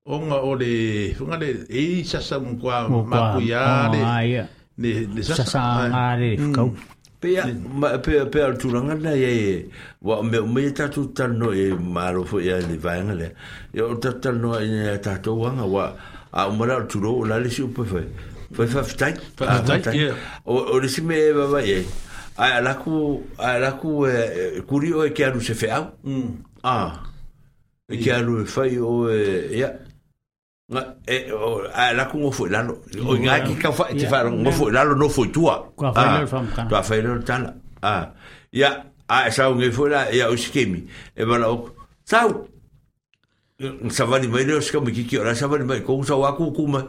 onga 0.09 0.43
o 0.43 0.51
le 0.53 1.13
funga 1.15 1.39
le 1.39 1.67
e 1.69 2.03
sasa 2.05 2.41
mo 2.41 2.57
kwa 2.59 2.89
makuya 2.89 3.93
le 3.93 4.49
ne 4.79 5.07
ne 5.07 5.23
sasa 5.23 5.59
ngare 5.89 6.37
fukau 6.39 6.67
mm. 6.71 6.77
Pea, 7.21 7.43
ma, 7.75 7.99
pea, 7.99 8.25
pea 8.33 8.55
tūranga 8.57 8.95
na 8.99 9.13
e, 9.13 9.69
wa 10.01 10.23
me, 10.23 10.41
me 10.41 10.71
tatu 10.71 11.13
tano 11.13 11.53
e 11.53 11.69
marofo 11.75 12.41
ya 12.43 12.57
le 12.63 12.79
vaenga 12.81 13.13
le, 13.15 13.27
e 13.75 13.81
o 13.83 13.95
tatu 13.97 14.19
tano 14.23 14.55
e 14.59 14.97
tatu 15.05 15.37
wanga 15.39 15.67
wa, 15.69 15.93
a 16.33 16.49
umara 16.49 16.79
o 16.81 16.87
tūro 16.89 17.13
o 17.21 17.27
lale 17.29 17.51
si 17.53 17.61
upe 17.63 17.85
fai, 17.85 18.07
fai 18.57 18.67
fai 18.67 19.13
fai 19.37 19.83
fai, 19.83 20.17
o 20.47 20.79
le 20.81 20.89
si 20.89 21.03
me 21.03 21.15
e 21.27 21.33
baba 21.35 21.61
e, 21.63 21.85
a 22.39 22.63
laku, 22.63 23.23
a 23.39 23.59
laku 23.61 24.07
e, 24.09 24.15
eh, 24.57 24.61
kurio 24.65 25.05
e 25.07 25.11
ke 25.13 25.29
anu 25.29 25.41
se 25.43 25.53
feau, 25.53 25.93
mm. 26.03 26.33
ah, 26.65 27.05
E 27.91 27.97
kia 27.99 28.17
alu 28.17 28.41
e 28.41 28.45
whai 28.55 28.79
o 28.79 29.09
e... 29.11 29.59
Ia. 29.59 29.73
E, 31.09 31.33
o, 31.33 31.67
a 31.75 31.93
la 31.93 32.05
con 32.09 32.31
foi 32.33 32.49
lalo. 32.55 32.79
O 33.03 33.17
ngā 33.19 33.41
ki 33.49 33.57
ka 33.59 33.73
whai, 33.75 33.97
te 33.99 34.07
whaaro, 34.07 34.31
ngō 34.31 34.53
foi 34.55 34.71
no 35.01 35.09
foi 35.11 35.29
tua. 35.35 35.57
Kua 35.75 35.91
whai 35.91 36.07
lalo 36.07 36.27
ah, 36.27 36.31
whamkana. 36.31 36.69
Tua 36.69 36.83
whai 36.87 37.01
lalo 37.03 37.21
ah, 37.83 38.05
Ia, 38.53 38.71
a 39.09 39.27
e 39.27 39.33
sao 39.35 39.55
ngai 39.57 39.73
foi 39.73 39.91
la, 39.91 40.05
ia 40.15 40.29
o 40.31 40.37
skemi. 40.39 40.85
E 41.17 41.25
wala 41.25 41.51
o, 41.51 41.75
tau. 42.07 42.47
Savani 43.91 44.29
mai 44.29 44.47
leo 44.47 44.61
skami 44.63 44.95
ki 44.95 45.05
ki 45.11 45.19
ora, 45.19 45.35
savani 45.37 45.65
mai, 45.67 45.83
kong 45.83 46.07
sa 46.07 46.15
waku 46.15 46.53
kuma. 46.55 46.87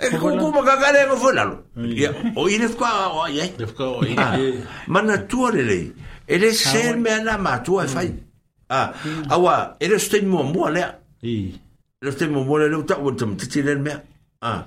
E 0.00 0.08
ki 0.08 0.16
kong 0.16 0.40
kuma 0.40 0.64
kakare 0.64 1.04
ngō 1.10 1.20
foi 1.20 1.36
lalo. 1.36 1.60
Ia, 1.76 2.14
o 2.34 2.48
ine 2.48 2.72
fka 2.72 2.94
o 3.12 3.26
ai. 3.28 3.50
Fka 3.60 3.92
o 3.92 4.00
ai. 4.06 4.16
Ah, 4.16 4.40
e. 4.40 4.48
Mana 4.88 5.18
tua 5.28 5.52
lelei. 5.52 5.92
Ele 6.28 6.52
ser 6.54 6.96
me 6.96 7.10
ana 7.12 7.36
matua 7.36 7.84
e 7.84 8.12
Mm. 8.12 8.31
Ah, 8.72 8.88
hmm. 9.04 9.28
awa, 9.32 9.76
ele 9.80 9.96
este 10.00 10.22
mo 10.24 10.40
mo 10.48 10.70
le. 10.72 10.80
I. 11.22 11.52
Ele 12.00 12.08
este 12.10 12.24
mo 12.28 12.40
mo 12.42 12.56
le 12.56 12.70
ta 12.88 12.96
wanta 12.98 13.26
mo 13.28 13.36
titi 13.36 13.60
le 13.62 13.76
me. 13.76 13.92
Ah. 14.40 14.64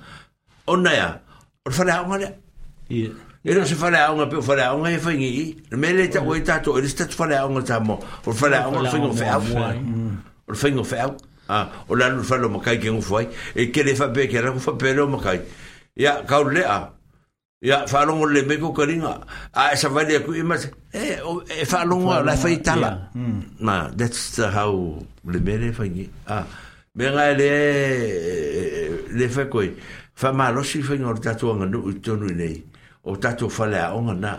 Onna 0.70 0.94
ya. 0.94 1.10
Or 1.66 1.72
fa 1.74 1.84
le 1.84 1.92
ha 1.92 2.04
mo 2.06 2.16
le. 2.18 2.30
I. 2.94 3.10
Ele 3.44 3.66
se 3.66 3.74
fa 3.74 3.90
le 3.90 4.26
pe 4.30 4.42
fa 4.42 4.54
le 4.56 4.62
ha 4.62 4.78
e 4.92 4.98
fa 5.00 5.12
ngi. 5.12 5.56
Le 5.72 5.78
me 5.78 5.92
le 5.94 6.08
ta 6.08 6.22
wo 6.22 6.38
ta 6.40 6.60
to 6.62 6.78
ele 6.78 6.88
sta 6.88 7.06
fa 7.10 7.26
le 7.26 7.34
ha 7.36 7.46
O 7.48 7.60
ta 7.64 7.80
mo. 7.80 7.98
Or 8.26 8.34
fa 8.34 8.48
le 8.48 8.58
ha 8.62 8.70
mo 8.70 8.86
fa 8.86 8.98
ngi 8.98 9.18
fa. 9.18 9.74
Or 10.48 10.56
fa 10.56 10.68
ngi 10.70 10.86
fa. 10.86 11.16
Ah, 11.50 11.66
or 11.90 11.98
la 11.98 12.08
lu 12.10 12.22
fa 12.24 12.38
mo 12.38 12.60
kai 12.60 12.78
ke 12.78 12.90
ngi 12.94 13.02
fa. 13.02 13.26
E 13.58 13.72
ke 13.74 13.82
le 13.84 13.96
fa 13.96 14.10
pe 14.14 14.28
ke 14.30 14.38
la 14.40 14.54
fa 14.54 14.78
pe 14.78 14.94
lo 14.94 15.08
mo 15.08 15.18
kai. 15.18 15.42
Ya 15.98 16.22
ka 16.30 16.38
le 16.46 16.62
ah 16.62 16.92
ya 17.66 17.86
fa 17.90 18.06
long 18.06 18.22
le 18.30 18.46
me 18.46 18.60
ko 18.62 18.70
kringa 18.70 19.26
a 19.58 19.74
e 19.74 19.76
sa 19.76 19.90
vale 19.90 20.06
dia 20.14 20.20
ku 20.22 20.38
ima 20.38 20.54
e 20.94 21.18
e 21.50 21.66
fa 21.66 21.82
long 21.82 22.06
la 22.06 22.38
fa 22.38 22.48
itala 22.54 23.10
na 23.60 23.90
that's 23.98 24.38
the 24.38 24.46
how 24.54 24.70
le 25.26 25.40
me 25.42 25.58
le 25.58 25.70
Ah. 25.74 25.82
ngi 25.90 26.06
me 26.94 27.06
nga 27.10 27.26
le 27.34 27.52
le 29.18 29.26
fa 29.34 29.50
ko 29.50 29.66
fa 30.14 30.30
ma 30.30 30.54
si 30.62 30.86
fa 30.86 30.94
ngor 30.94 31.18
ta 31.18 31.34
tu 31.34 31.50
nga 31.58 31.66
nu 31.66 31.90
tu 31.98 32.14
nei 32.22 32.62
o 33.10 33.18
ta 33.18 33.34
tu 33.34 33.50
fa 33.50 33.66
la 33.66 33.90
nga 33.98 34.14
na 34.14 34.34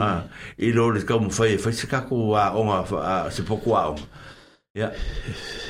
Ah. 0.00 0.24
i 0.56 0.72
lo 0.72 0.88
le 0.88 1.04
ka 1.04 1.20
mo 1.20 1.28
fa 1.28 1.44
e 1.44 1.60
fa 1.60 1.68
se 1.68 1.84
ka 1.84 2.08
ku 2.08 2.32
wa 2.32 2.48
nga 2.56 3.28
se 3.28 3.44
po 3.44 3.60
ku 3.60 3.76
ya 4.72 4.88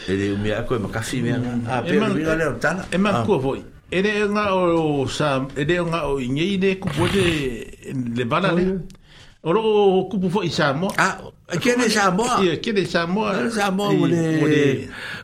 e 0.07 0.12
le 0.15 0.39
mi 0.39 0.55
hmm. 0.55 0.62
a 0.62 0.62
ko 0.62 0.78
ma 0.78 0.87
ka 0.95 1.03
fi 1.03 1.19
me 1.27 1.35
a 1.66 1.82
pe 1.82 1.99
mi 1.99 2.23
le 2.23 2.47
ta 2.62 2.87
e 2.87 2.97
ma 3.03 3.27
ku 3.27 3.35
voi 3.35 3.59
Ere 3.93 4.29
nga 4.31 4.55
o 4.55 5.07
sa 5.11 5.43
ere 5.59 5.83
nga 5.83 6.07
o 6.07 6.21
de 6.21 6.59
de 6.62 6.71
e 6.79 7.93
le 7.93 8.25
bala 8.25 8.53
le. 8.53 8.79
Oro 9.43 10.07
kupu 10.09 10.29
fo 10.31 10.41
Ah, 10.97 11.19
kene 11.61 11.91
Samoa. 11.91 12.39
Ia, 12.45 12.87
sa 12.87 13.07
mo 13.07 13.91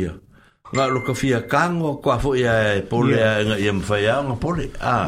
nga 0.73 0.87
lo 0.89 1.05
ka 1.05 1.13
fia 1.13 1.45
kango 1.45 2.01
ko 2.01 2.09
fo 2.17 2.31
ya 2.33 2.73
e 2.81 2.81
pole 2.83 3.17
ya 3.21 3.45
nga 3.45 3.57
yem 3.61 3.81
fa 3.85 4.01
ya 4.01 4.25
nga 4.25 4.33
pole 4.41 4.73
ah 4.81 5.05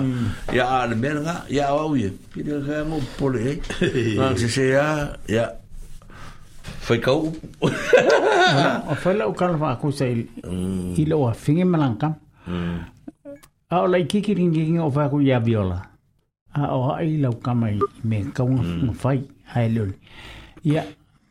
ya 0.52 0.64
mm. 0.68 0.76
al 0.76 0.92
mer 0.92 1.16
nga 1.24 1.36
ya 1.48 1.72
wa 1.72 1.88
wi 1.88 2.12
pide 2.12 2.60
nga 2.60 2.84
mo 2.84 3.00
pole 3.16 3.40
eh. 3.40 3.58
nga 4.20 4.36
se 4.36 4.48
se 4.52 4.64
ya 4.76 5.16
ya 5.24 5.56
fai 6.84 7.00
ka 7.00 7.16
o 7.16 7.32
fa 9.02 9.10
la 9.16 9.24
o 9.24 9.32
kan 9.32 9.56
fa 9.56 9.80
ku 9.80 9.88
sei 9.88 10.20
i 10.20 10.24
mm. 10.44 11.00
lo 11.08 11.32
a 11.32 11.32
fingi 11.32 11.64
malanka 11.64 12.12
mm. 12.44 12.76
a 13.72 13.74
o 13.80 13.88
lai 13.88 14.04
kiki 14.04 14.36
ringi 14.36 14.76
o 14.76 14.92
fa 14.92 15.08
ku 15.08 15.24
ya 15.24 15.40
viola 15.40 15.80
a 16.60 16.76
o 16.76 16.92
ai 16.92 17.16
la 17.24 17.32
ka 17.40 17.56
mai 17.56 17.80
me 18.04 18.18
ka 18.36 18.44
un 18.44 18.92
fai 18.92 19.24
ha 19.56 19.64
le 19.64 19.96
ya 20.60 20.84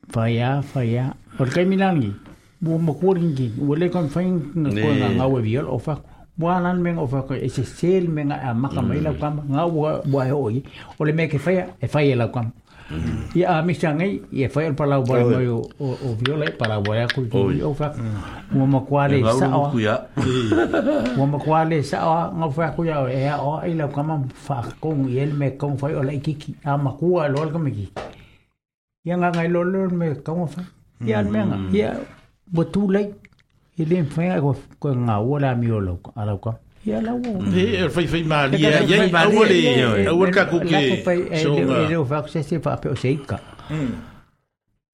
fa 0.10 0.26
ya 0.26 0.66
fa 0.66 0.82
ya 0.82 1.14
por 1.38 1.54
ke 1.54 1.70
milangi 1.70 2.33
mo 2.64 2.78
makuringi 2.80 3.52
wale 3.60 3.90
kon 3.92 4.08
fain 4.10 4.40
nga 4.56 5.18
nga 5.20 5.26
we 5.32 5.40
biol 5.44 5.68
ofa 5.76 5.96
buanan 6.40 6.80
men 6.82 6.98
ofa 6.98 7.28
ko 7.28 7.34
ese 7.36 7.64
sel 7.68 8.08
men 8.08 8.32
a 8.32 8.54
maka 8.56 8.82
mai 8.82 9.02
la 9.04 9.12
kam 9.22 9.38
nga 9.54 9.64
wa 9.68 9.92
wa 10.16 10.22
hoi 10.32 10.64
ole 11.00 11.12
me 11.18 11.28
ke 11.32 11.38
fai 11.46 11.58
e 11.84 11.88
fai 11.94 12.16
la 12.16 12.28
kam 12.34 12.48
ia 13.36 13.48
a 13.54 13.62
mi 13.68 13.74
sangai 13.80 14.12
e 14.46 14.48
fai 14.54 14.64
el 14.70 14.76
pala 14.80 15.00
wa 15.00 15.16
no 15.32 15.40
yo 15.50 15.58
o 15.80 16.10
viola 16.22 16.48
para 16.60 16.80
wa 16.88 16.96
ku 17.16 17.22
ki 17.32 17.60
ofa 17.68 17.88
mo 18.56 18.66
makwale 18.76 19.18
sa 19.40 19.46
o 19.60 19.66
mo 21.18 21.26
makwale 21.34 21.78
sa 21.84 21.98
o 22.16 22.18
nga 22.38 22.48
fa 22.56 22.66
ku 22.76 22.82
ya 22.88 22.96
e 23.12 23.22
o 23.52 23.60
i 23.70 23.76
la 23.80 23.88
kam 23.96 24.10
fa 24.48 24.60
kong 24.82 25.04
yel 25.16 25.32
me 25.40 25.48
kong 25.62 25.76
fai 25.82 25.94
ole 26.00 26.16
kiki 26.26 26.52
a 26.64 26.78
makua 26.86 27.28
lol 27.34 27.50
kam 27.54 27.68
ki 27.78 27.86
ia 29.08 29.14
nga 29.20 29.30
ngai 29.36 29.48
lol 29.54 29.70
me 30.00 30.08
kong 30.28 30.44
fa 30.54 30.62
ia 31.08 31.20
men 31.34 31.68
ia 31.76 31.92
Wa 32.52 32.66
tūlai. 32.66 33.08
I 33.78 33.86
le 33.90 34.04
mwhenga 34.06 34.42
ko 34.80 34.92
ngā 34.94 35.14
ua 35.26 35.40
la 35.42 35.54
mi 35.58 35.72
o 35.72 35.80
alau 36.16 36.38
ka. 36.40 36.52
Ia 36.86 37.00
lau 37.02 37.16
o. 37.18 37.40
He, 37.56 37.88
fai 37.90 38.06
fai 38.08 38.22
maali. 38.28 38.58
Ia, 38.62 38.82
ia, 38.86 39.06
ia, 39.06 39.20
aua 39.22 39.46
le. 39.50 40.08
Aua 40.12 40.28
ka 40.32 40.44
kuke. 40.52 40.72
Lako 40.76 40.98
fai, 41.06 41.20
e 41.20 41.86
reo 41.90 42.04
whako 42.04 42.28
se 42.28 42.44
se 42.44 42.58
whape 42.58 42.90
o 42.92 42.96
seika. 42.96 43.40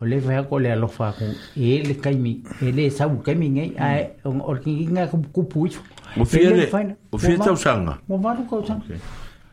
O 0.02 0.06
le 0.08 0.20
whai 0.24 0.44
ko 0.50 0.60
le 0.60 0.72
alofa 0.72 1.10
aku. 1.10 1.32
E 1.58 1.82
le 1.84 1.96
kaimi, 2.00 2.38
e 2.64 2.72
le 2.72 2.90
sau 2.90 3.18
kaimi 3.18 3.50
ngai. 3.58 3.70
Mm. 3.70 3.84
Ai, 3.84 4.06
o 4.24 4.54
le 4.54 4.60
kingi 4.64 4.86
ngā 4.88 5.08
kupu 5.34 5.66
iso. 5.68 5.82
O 6.18 6.24
fia 6.26 6.50
le, 6.56 6.68
o 7.12 7.18
fia 7.18 7.38
tau 7.38 7.58
sanga. 7.58 7.92
Ah? 7.98 8.04
O 8.14 8.18
maru 8.18 8.46
kau 8.50 8.64
sanga. 8.66 8.96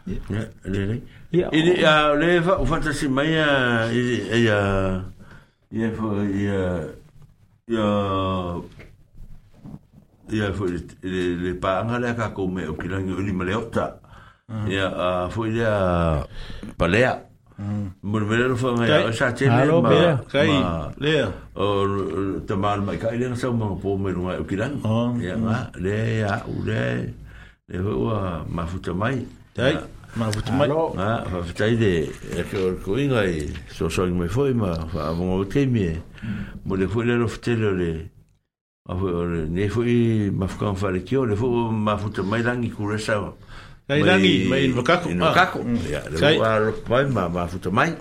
Ia, 0.07 0.45
le 0.65 0.85
le. 0.93 1.01
Ile 1.33 1.75
a 1.83 1.93
ah, 1.93 2.15
le 2.15 2.39
fa 2.43 2.61
o 2.63 2.67
fantasi 2.67 3.09
mai 3.09 3.35
a 3.43 3.91
ia 3.91 4.55
ia 5.73 5.91
ia 5.91 6.63
ia 7.67 7.87
ia 10.31 10.55
foi 10.55 10.71
le 11.03 11.23
le 11.45 11.51
panga 11.59 11.99
le 11.99 12.09
ka 12.19 12.31
ko 12.37 12.47
me 12.55 12.63
o 12.73 12.75
kila 12.79 13.03
ngi 13.03 13.15
ni 13.27 13.33
male 13.39 13.55
ota 13.63 13.87
ia 14.71 14.87
a 15.07 15.09
foi 15.35 15.51
le 15.57 15.67
palea 16.79 17.15
mo 18.11 18.17
le 18.23 18.37
le 18.51 18.55
fa 18.63 18.69
ngai 18.79 19.11
sa 19.19 19.27
che 19.39 19.51
le 19.51 19.81
ma 19.83 19.99
kai 20.33 20.55
le 21.03 21.15
o 21.65 21.67
te 22.47 22.55
mal 22.63 22.79
mai 22.87 22.99
kai 23.03 23.17
le 23.21 23.35
sa 23.43 23.51
mo 23.61 23.75
po 23.83 23.97
me 24.03 24.13
no 24.15 24.31
o 24.43 24.45
kila 24.51 24.67
ia 25.27 25.59
le 25.85 25.97
ia 26.23 26.35
u 26.55 26.57
le 26.69 26.83
le 27.69 27.77
ho 27.83 27.93
ma 28.55 28.63
futa 28.71 28.93
mai 29.03 29.19
tai 29.59 29.75
ma 30.17 30.33
futu 30.33 30.53
mai 30.53 30.69
a 30.73 31.25
fa 31.31 31.43
fitai 31.45 31.77
de 31.77 32.09
e 32.09 32.41
ke 32.49 32.57
o 32.57 32.73
ko 32.81 32.97
inga 32.97 33.21
e 33.29 33.49
so 33.69 33.89
so 33.89 34.07
me 34.09 34.25
foi 34.29 34.55
ma 34.57 34.73
fa 34.89 35.13
avon 35.13 35.29
o 35.41 35.45
te 35.45 35.67
mi 35.67 35.93
mo 36.65 36.75
le 36.77 36.89
foi 36.89 37.05
le 37.05 37.13
fitelo 37.29 37.71
le 37.77 37.91
a 38.89 38.97
foi 38.97 39.11
le 39.13 39.45
ne 39.49 39.69
foi 39.69 40.31
ma 40.33 40.47
fukan 40.49 40.75
fa 40.77 40.89
le 40.91 41.01
kio 41.05 41.25
le 41.27 41.37
foi 41.37 41.69
ma 41.71 41.97
futu 41.99 42.23
mai 42.23 42.43
langi 42.43 42.71
kure 42.71 42.99
sa 42.99 43.33
Kai 43.87 44.03
langi 44.03 44.49
mai 44.51 44.65
in 44.65 44.73
vakako 44.75 45.11
in 45.11 45.21
vakako 45.21 45.59
ya 45.87 46.01
le 46.09 46.39
wa 46.41 46.51
lo 46.59 46.73
mai 46.89 47.05
ma 47.13 47.29
ma 47.29 47.47
futu 47.47 47.71
mai 47.71 47.93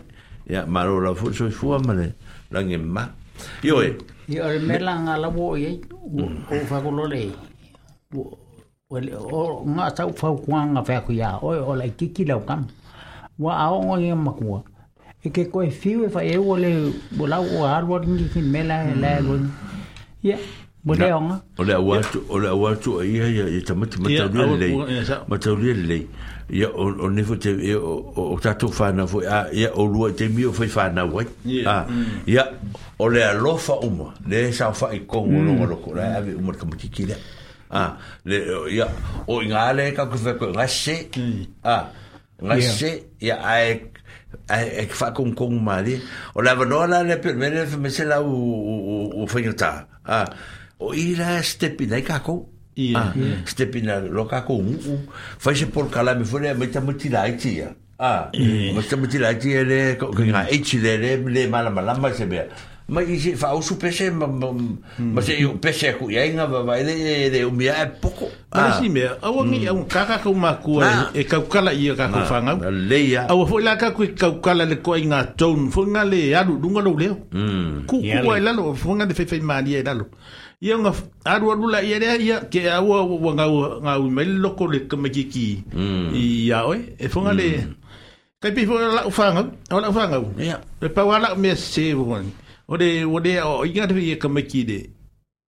ya 0.48 0.66
ma 0.66 0.86
lo 0.86 1.00
la 1.02 1.12
fu 1.14 1.34
so 1.34 1.50
fu 1.50 1.68
ma 1.84 1.94
le 1.94 2.08
langi 2.52 2.78
ma 2.78 3.04
yo 3.62 3.82
e 3.84 3.92
yo 4.28 4.48
le 4.48 4.60
melanga 4.60 5.18
la 5.20 5.30
bo 5.30 5.56
ye 5.58 5.80
o 6.50 6.56
fa 6.72 6.80
ko 6.80 6.90
lo 6.92 7.08
le 7.12 7.28
Wele 8.96 9.12
o 9.12 9.60
ngā 9.76 9.90
tau 9.98 10.12
whau 10.22 10.36
kuanga 10.40 10.82
whaku 10.88 11.12
ia, 11.18 11.34
oi 11.44 11.60
o 11.60 11.76
lai 11.76 11.90
kiki 11.98 12.26
lau 12.26 12.40
kam. 12.48 12.64
Wa 13.38 13.58
ao 13.66 13.82
ngoi 13.84 14.08
e 14.10 14.14
makua. 14.16 14.60
E 15.26 15.30
ke 15.30 15.44
koe 15.52 15.68
whiu 15.68 16.04
e 16.04 16.08
whae 16.16 16.38
o 16.38 16.56
le 16.58 16.70
o 17.20 17.28
lau 17.28 17.44
o 17.60 17.66
arwa 17.68 18.00
ringi 18.02 18.28
ki 18.34 18.42
mela 18.42 18.78
e 18.88 18.96
lai 18.96 19.20
roi. 19.26 19.40
Ia, 20.24 20.38
mo 20.86 20.94
le 20.94 21.12
onga. 21.14 21.40
O 21.58 21.64
le 21.64 21.74
au 21.74 21.94
atu, 21.94 22.24
o 22.30 22.40
le 22.40 22.48
au 22.48 22.66
atu 22.68 22.98
a 23.02 23.04
ia 23.06 23.28
ia 23.28 23.50
ia 23.50 23.62
tamati 23.68 23.98
mataulia 24.00 24.46
lei. 24.58 25.04
Mataulia 25.28 25.74
lei. 25.74 26.08
Ia 26.52 26.70
o 26.74 27.10
nefo 27.10 27.36
te 27.36 27.52
o 28.16 28.40
tatou 28.42 28.72
whanau 28.80 29.08
foi, 29.08 29.26
a 29.28 29.44
ia 29.52 29.74
o 29.76 29.84
lua 29.86 30.12
te 30.12 30.28
mio 30.30 30.52
foi 30.54 30.68
whanau 30.70 31.10
wai. 31.16 31.26
Ia, 31.46 31.82
ia 32.26 32.46
o 33.00 33.10
le 33.10 33.24
alofa 33.26 33.74
uma, 33.84 34.14
le 34.28 34.52
sa 34.54 34.72
whae 34.72 35.00
kongo 35.08 35.44
longa 35.44 35.66
loko, 35.66 35.94
la 35.96 36.16
ave 36.16 36.34
uma 36.36 36.54
kamatiki 36.54 37.06
lea. 37.06 37.20
Ah, 37.70 37.98
le 38.22 38.70
ia 38.70 38.86
o 39.26 39.42
ingale 39.42 39.90
ka 39.98 40.06
ku 40.10 40.18
fe 40.22 40.36
ko 40.38 40.52
ngase. 40.54 41.10
Hmm. 41.18 41.44
Ah, 41.66 41.90
ngase 42.42 43.18
ia 43.22 43.42
ai 43.42 43.82
ai 44.50 44.86
fa 44.92 45.10
con 45.14 45.34
con 45.34 45.58
mali. 45.64 45.98
O 46.36 46.42
la 46.46 46.54
vanola 46.56 47.02
le 47.04 47.18
per 47.22 47.36
me 47.36 47.50
le 47.50 47.66
me 47.78 47.90
se 47.90 48.04
la 48.06 48.22
u 48.22 48.30
u 48.30 49.22
u 49.24 49.28
fenyuta. 49.28 49.88
Ah, 50.06 50.26
o 50.80 50.94
ira 50.94 51.42
stepina 51.42 52.02
ka 52.06 52.20
ko. 52.22 52.46
ah, 52.94 53.16
Stepina 53.48 54.00
lo 54.04 54.26
ka 54.30 54.42
ko 54.46 54.62
u. 54.62 54.78
Fa 55.42 55.56
se 55.56 55.66
por 55.66 55.90
kala 55.90 56.14
me 56.16 56.26
fole 56.26 56.50
ah, 56.52 56.54
me 56.54 56.68
ta 56.70 56.82
mutila 56.82 57.26
itia. 57.28 57.74
Ah, 57.98 58.30
me 58.76 58.82
ta 58.88 58.94
mutila 58.96 59.32
itia 59.34 59.66
le 59.66 59.98
ko 59.98 60.14
ngai 60.14 60.54
itia 60.54 60.98
le 61.02 61.18
le 61.34 61.48
mala 61.50 61.70
mala 61.74 61.96
ma 61.98 62.14
se 62.14 62.28
be. 62.30 62.46
ma 62.88 63.02
i 63.02 63.20
se 63.20 63.36
fa 63.36 63.54
usu 63.56 63.76
pese 63.80 64.12
ma 64.12 64.28
ma, 64.28 64.48
hmm. 64.52 65.14
ma 65.14 65.22
se 65.22 65.34
yo 65.42 65.56
pese 65.58 65.98
ku 65.98 66.10
ya 66.12 66.26
inga 66.26 66.46
va 66.46 66.62
vai 66.62 66.84
de 66.84 67.30
de 67.32 67.44
un 67.46 67.56
mia 67.58 67.74
e 67.82 67.88
poco 68.00 68.28
ah 68.52 68.78
si 68.80 68.90
me 68.90 69.02
au 69.24 69.44
mi 69.44 69.60
hmm. 69.66 69.70
au 69.70 69.86
kaka 69.90 70.18
ku 70.22 70.34
ma 70.36 70.54
ku 70.62 70.80
e 71.14 71.24
ka 71.26 71.40
kala 71.50 71.74
i 71.74 71.90
ka 71.98 72.08
ku 72.14 72.20
fanga 72.30 72.70
le 72.70 72.98
ya 73.10 73.26
au 73.30 73.46
fo 73.48 73.58
la 73.58 73.76
ka 73.76 73.90
ku 73.92 74.06
ka 74.16 74.36
kala 74.42 74.66
le 74.70 74.76
ko 74.84 74.96
inga 74.96 75.24
ton 75.36 75.70
fo 75.72 75.82
nga 75.88 76.04
le 76.06 76.30
ya 76.30 76.44
du 76.44 76.60
dunga 76.62 76.82
lo 76.82 76.94
le 76.94 77.10
ku 77.90 77.98
ku 78.04 78.32
la 78.46 78.52
lo 78.54 78.74
fo 78.74 78.94
nga 78.94 79.06
de 79.06 79.14
fe 79.16 79.26
fe 79.26 79.42
ma 79.42 79.60
li 79.66 79.72
ya 79.82 79.94
lo 79.94 80.06
ia 80.62 80.78
nga 80.78 80.92
aru 81.26 81.52
aru 81.52 81.68
la 81.68 81.82
ia 81.82 81.98
ia 82.22 82.38
ke 82.52 82.70
au 82.70 82.86
wa 83.26 83.34
nga 83.34 83.46
nga 83.84 83.94
u 83.98 84.10
me 84.12 84.24
lo 84.26 84.54
ko 84.54 84.70
le 84.70 84.86
ka 84.86 84.96
ma 84.96 85.10
ki 85.10 85.24
ki 85.34 85.48
i 86.14 86.48
ya 86.54 86.68
oi 86.70 86.82
e 87.02 87.10
fo 87.10 87.22
nga 87.22 87.34
le 87.34 87.50
hmm. 87.50 87.74
Kai 88.36 88.52
pi 88.52 88.66
fo 88.68 88.76
la 88.78 89.08
ufanga, 89.08 89.42
la 89.72 89.90
ufanga. 89.90 90.18
Ya. 90.38 90.60
Pe 90.80 90.88
pa 90.90 91.02
wala 91.08 91.34
me 91.36 91.56
se 91.56 91.94
vo 91.98 92.04
ngani 92.12 92.30
o 92.68 92.76
le 92.78 93.06
o 93.06 93.20
le 93.20 93.34
o 93.42 93.66
inga 93.66 93.86
te 93.88 93.96
ia 94.00 94.16
ka 94.18 94.28
maki 94.28 94.62
de 94.66 94.80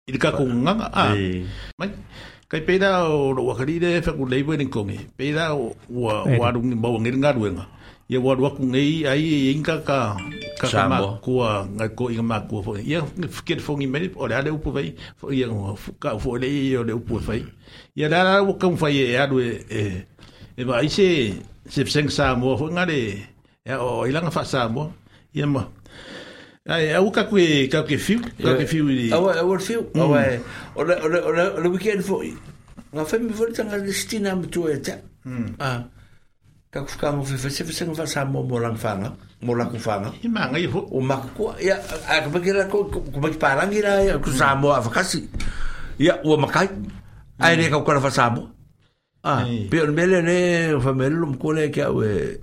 i 0.09 0.13
le 0.13 0.19
kako 0.19 0.45
nganga 0.45 0.87
a 0.93 1.03
ah. 1.05 1.15
mai 1.79 1.91
kai 2.51 2.61
pera 2.67 3.09
o 3.09 3.33
lo 3.37 3.43
wakari 3.49 3.77
le 3.85 3.91
fa 4.05 4.13
ku 4.19 4.25
leibo 4.33 4.53
ni 4.57 4.67
kongi 4.75 4.99
e. 5.01 5.07
pera 5.17 5.57
o 5.57 5.73
wa 5.91 6.13
wa 6.41 6.47
rungi 6.55 6.77
mau 6.83 6.97
ngir 7.01 7.17
nga 7.21 7.31
ruenga 7.37 7.65
ia 8.09 8.19
wa 8.25 8.33
wa 8.45 8.51
ku 8.57 8.63
ngei 8.73 8.93
ai 9.13 9.25
inga 9.55 9.77
ka 9.89 9.99
ka 10.61 10.67
ka 10.69 10.81
ma 10.93 10.97
ku 11.25 11.33
nga 11.77 11.87
ko 11.99 12.05
inga 12.13 12.25
ma 12.31 12.39
ku 12.49 12.57
fo 12.67 12.71
ia 12.93 13.01
fikir 13.37 13.59
fo 13.65 13.73
ngi 13.77 13.87
meri 13.93 14.09
o 14.23 14.25
le 14.29 14.35
ale 14.37 14.51
upu 14.57 14.71
vai 14.77 14.89
fo 15.19 15.33
ia 15.33 15.47
ka 16.03 16.09
fo 16.23 16.37
le 16.43 16.49
ia 16.69 16.81
le 16.89 16.93
upu 17.01 17.17
vai 17.29 17.43
ia 17.99 18.07
la 18.13 18.21
wa 18.49 18.53
ka 18.61 18.67
fa 18.81 18.89
ia 18.97 19.25
adu 19.25 19.41
e 19.41 19.51
e 20.61 20.63
va 20.69 20.85
ise 20.89 21.09
se 21.73 21.81
seng 21.95 22.09
sa 22.17 22.25
mo 22.41 22.57
fo 22.61 22.67
ngare 22.69 23.01
e 23.73 23.73
o 23.87 24.05
ilanga 24.09 24.31
fa 24.37 24.43
sa 24.45 24.69
mo 24.69 24.85
ia 25.37 25.47
ma 25.49 25.63
Ai, 26.69 26.91
ah, 26.91 26.99
eh, 26.99 26.99
au 26.99 27.15
ka 27.15 27.23
koe, 27.31 27.71
ka 27.71 27.87
koe 27.87 27.95
fiu, 27.95 28.19
eh, 28.19 28.43
ka 28.43 28.59
koe 28.59 28.67
fiu 28.67 28.91
i... 28.91 29.07
Awa, 29.15 29.39
e, 29.39 29.39
awa 29.39 29.55
e 29.55 29.63
fiu, 29.63 29.83
awa 29.95 30.19
e. 30.19 30.41
Ola, 30.75 30.97
mm. 30.99 31.05
ola, 31.07 31.19
ola, 31.31 31.43
ola 31.63 31.69
weekend 31.71 32.03
fo 32.03 32.19
Nga 32.91 33.07
fai 33.07 33.19
mi 33.23 33.31
fo 33.33 33.47
tanga 33.55 33.77
le 33.79 33.93
stina 33.95 34.35
mi 34.35 34.49
tua 34.51 34.73
e 34.75 34.81
ta. 34.83 34.99
Mm. 35.31 35.63
Ah, 35.63 35.87
ka 36.75 36.83
kuska 36.83 37.15
ngu 37.15 37.23
fi 37.23 37.39
fese, 37.39 37.63
fese 37.63 37.87
ngu 37.87 37.95
fa 37.95 38.03
sa 38.07 38.27
mo 38.27 38.43
mo 38.43 38.59
lang 38.59 38.75
fanga, 38.75 39.15
mo 39.47 39.55
lang 39.55 39.71
ku 39.71 39.79
fanga. 39.79 40.11
I 40.27 40.27
manga 40.27 40.59
i 40.59 40.67
fo. 40.67 40.83
O 40.91 40.99
maka 40.99 41.31
kua, 41.39 41.55
ia, 41.63 41.79
a 42.03 42.19
kumaki 42.27 42.51
la 42.51 42.67
ko, 42.67 42.83
kumaki 43.15 43.39
parangi 43.39 43.87
la, 43.87 44.03
ia, 44.03 44.19
ku 44.19 44.35
sa 44.35 44.59
a 44.59 44.83
fakasi. 44.83 45.23
Ia, 46.03 46.19
ua 46.27 46.35
makai. 46.35 46.67
Ai 47.47 47.55
ne 47.63 47.71
mm. 47.71 47.79
ka 47.79 47.79
kukara 47.79 48.03
fa 48.03 48.11
sa 48.11 48.27
mo. 48.35 48.43
Ah, 49.23 49.47
pe 49.71 49.87
on 49.87 49.95
mele 49.95 50.19
ne, 50.19 50.75
fa 50.83 50.91
mele 50.91 51.15
lum 51.15 51.39
kule 51.39 51.71
kia 51.71 51.95
ue... 51.95 52.43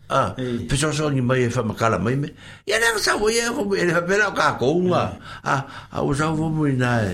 Ah, 0.11 0.35
so 0.75 0.91
so 0.91 1.07
ni 1.07 1.23
mai 1.23 1.47
fa 1.47 1.63
makala 1.63 1.95
mai 1.95 2.19
me. 2.19 2.27
Ya 2.67 2.75
na 2.83 2.91
sa 2.99 3.15
wo 3.15 3.31
ye 3.31 3.47
ko 3.47 3.63
ele 3.71 3.95
fa 3.95 4.03
pela 4.03 4.27
ka 4.35 4.59
ko 4.59 4.83
nga. 4.91 5.07
Ah, 5.39 5.63
a 5.87 6.03
o 6.03 6.11
sa 6.11 6.35
wo 6.35 6.51
mo 6.51 6.67
na 6.67 7.07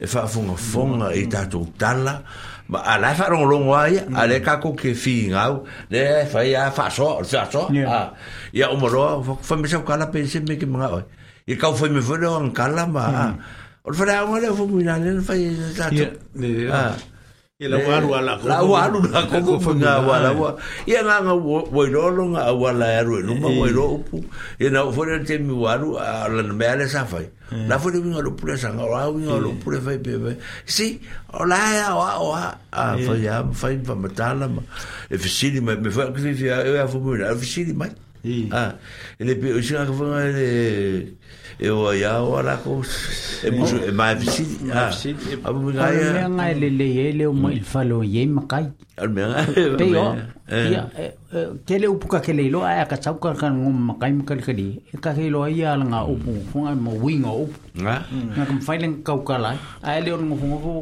e 0.00 0.06
fa 0.08 0.24
funga 0.24 0.56
funga 0.56 1.12
e 1.12 1.28
ta 1.28 1.44
tu 1.44 1.68
tala. 1.76 2.24
Ma 2.72 2.80
ala 2.96 3.12
fa 3.12 3.28
ron 3.28 3.44
ron 3.44 3.64
wa 3.68 3.84
ya, 3.92 4.08
ale 4.16 4.40
ka 4.40 4.56
ko 4.56 4.72
ke 4.72 4.96
fi 4.96 5.28
nga. 5.28 5.52
Le 5.92 6.24
fa 6.32 6.40
ya 6.40 6.72
fa 6.72 6.88
so, 6.88 7.20
fa 7.20 7.44
so. 7.44 7.68
Ah. 7.84 8.16
Ya 8.56 8.72
o 8.72 8.80
mo 8.80 8.88
ro 8.88 9.20
fa 9.44 9.54
me 9.60 9.68
sa 9.68 9.84
kala 9.84 10.08
pe 10.08 10.24
se 10.24 10.40
me 10.40 10.56
ke 10.56 10.64
nga 10.64 10.88
o. 10.96 11.04
E 11.44 11.54
ka 11.60 11.68
fo 11.76 11.92
me 11.92 12.00
fo 12.00 12.16
ron 12.16 12.56
kala 12.56 12.88
ma. 12.88 13.04
O 13.84 13.92
fa 13.92 14.08
ra 14.08 14.24
ngale 14.24 14.48
fo 14.56 14.64
mo 14.64 14.80
na 14.80 14.96
le 14.96 15.20
fa 15.20 15.36
ya 15.36 15.52
ta 15.76 15.92
tu. 15.92 16.08
Ya. 16.40 16.96
la 17.68 17.76
wala 17.78 18.36
la 18.36 18.36
la 18.36 18.62
wala 18.64 19.00
la 19.10 19.26
koko 19.28 19.58
fanga 19.60 20.00
wala 20.08 20.32
wa 20.32 20.56
ya 20.86 21.02
nga 21.04 21.20
nga 21.24 21.34
wo 21.36 21.84
lo 21.92 22.08
lo 22.08 22.22
nga 22.32 22.52
wala 22.56 22.86
ya 22.88 23.02
ro 23.04 23.20
no 23.20 23.34
ma 23.36 23.48
wo 23.48 23.66
lo 23.68 23.98
pu 24.08 24.24
ya 24.58 24.70
na 24.70 24.88
fo 24.90 25.04
le 25.04 25.20
te 25.28 25.36
mi 25.38 25.52
waru 25.52 25.92
la 26.00 26.42
me 26.54 26.64
ale 26.66 26.88
sa 26.88 27.04
fai 27.04 27.28
la 27.68 27.76
fo 27.76 27.90
le 27.92 28.00
mi 28.00 28.16
lo 28.16 28.32
pu 28.32 28.46
le 28.48 28.56
sa 28.56 28.72
nga 28.72 28.80
wa 28.84 29.12
wi 29.12 29.24
lo 29.28 29.52
pu 29.60 29.70
le 29.76 29.80
fai 29.80 29.98
pe 30.00 30.12
pe 30.24 30.40
si 30.64 31.00
ola 31.36 31.60
ya 31.76 31.92
e 31.92 31.96
wa 32.00 32.08
wa 32.30 32.56
a 32.72 32.84
fo 33.04 33.12
ya 33.12 33.44
fai 33.52 33.76
pa 33.76 33.92
matala 33.92 34.48
ma 34.48 34.62
e 35.12 35.16
fi 35.20 35.28
si 35.28 35.50
ni 35.52 35.60
me 35.60 35.76
fa 35.92 36.08
ki 36.16 36.32
fi 36.40 36.44
ya 36.48 36.64
e 36.64 36.88
fo 36.88 36.96
mo 36.98 37.12
na 37.12 37.36
fi 37.36 37.44
si 37.44 37.60
ni 37.68 37.74
ma 37.76 37.84
e 38.24 38.48
ah 38.56 38.72
e 39.20 39.22
le 39.28 39.34
pe 39.36 39.52
o 39.52 39.60
si 39.60 39.74
nga 39.76 39.84
fo 39.84 40.04
nga 40.08 40.24
e 40.32 40.32
le 40.32 40.48
e 41.60 41.68
o 41.70 41.92
ia 41.92 42.12
o 42.24 42.36
ala 42.40 42.56
ko 42.64 42.72
e 43.44 43.48
musu 43.52 43.76
e 43.84 43.92
mai 43.92 44.14
visi 44.20 44.44
a 44.72 44.82
a 45.46 45.52
mu 45.52 45.68
ngai 45.76 45.98
a 46.22 46.28
ngai 46.36 46.52
le 46.60 46.68
le 46.80 46.86
ele 47.08 47.24
o 47.26 47.32
mai 47.42 47.56
falo 47.72 47.96
ye 48.14 48.22
makai 48.36 48.64
al 49.02 49.08
me 49.16 49.22
pe 49.80 49.84
yo 49.94 50.04
ia 50.74 50.82
kele 51.68 51.86
upu 51.94 52.06
ka 52.12 52.18
kele 52.26 52.44
lo 52.54 52.60
a 52.70 52.72
ka 52.92 52.96
tsau 53.02 53.14
ka 53.24 53.30
kan 53.42 53.52
ngom 53.60 53.76
makai 53.90 54.12
makai 54.20 54.38
kali 54.46 54.66
e 54.94 55.02
ka 55.04 55.10
kele 55.16 55.28
lo 55.34 55.40
ia 55.58 55.68
ala 55.74 55.84
nga 55.92 56.00
upu 56.14 56.30
mm. 56.34 56.48
fonga 56.50 56.72
mo 56.84 56.92
wingo 57.04 57.32
upu 57.44 57.58
nga 57.84 57.94
ah. 57.96 58.02
mm. 58.14 58.30
nga 58.36 58.42
kam 58.48 58.60
failen 58.66 58.92
kau 59.06 59.20
kala 59.28 59.52
a 59.86 59.88
ele 59.98 60.08
on 60.16 60.24
ngofo 60.30 60.74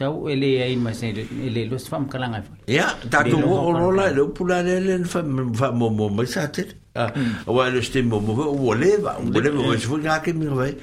Tau 0.00 0.30
ele 0.32 0.50
ai 0.64 0.76
mas 0.84 1.00
ele 1.02 1.26
e 1.60 1.64
los 1.70 1.84
fam 1.90 2.04
kalanga. 2.12 2.40
Ya, 2.66 2.86
tatu 3.12 3.36
o 3.42 3.72
rola 3.78 4.04
lo 4.16 4.22
pula 4.36 4.58
ele 4.76 4.94
fa 5.12 5.20
fa 5.58 5.66
mo 5.78 5.90
mo 5.92 6.08
sa 6.34 6.46
tet. 6.54 6.68
Ah, 6.92 7.06
o 7.06 7.06
ah, 7.06 7.10
hmm. 7.14 7.58
ah, 7.58 7.70
le 7.70 7.80
ste 7.86 8.02
mo 8.02 8.18
mo 8.18 8.34
o 8.34 8.74
leva 8.74 9.14
o 9.22 9.30
leva 9.30 9.60
o 9.62 9.76
se 9.78 9.86
foi 9.86 10.02
ga 10.02 10.18
ke 10.18 10.34
mi 10.34 10.46
vai 10.50 10.74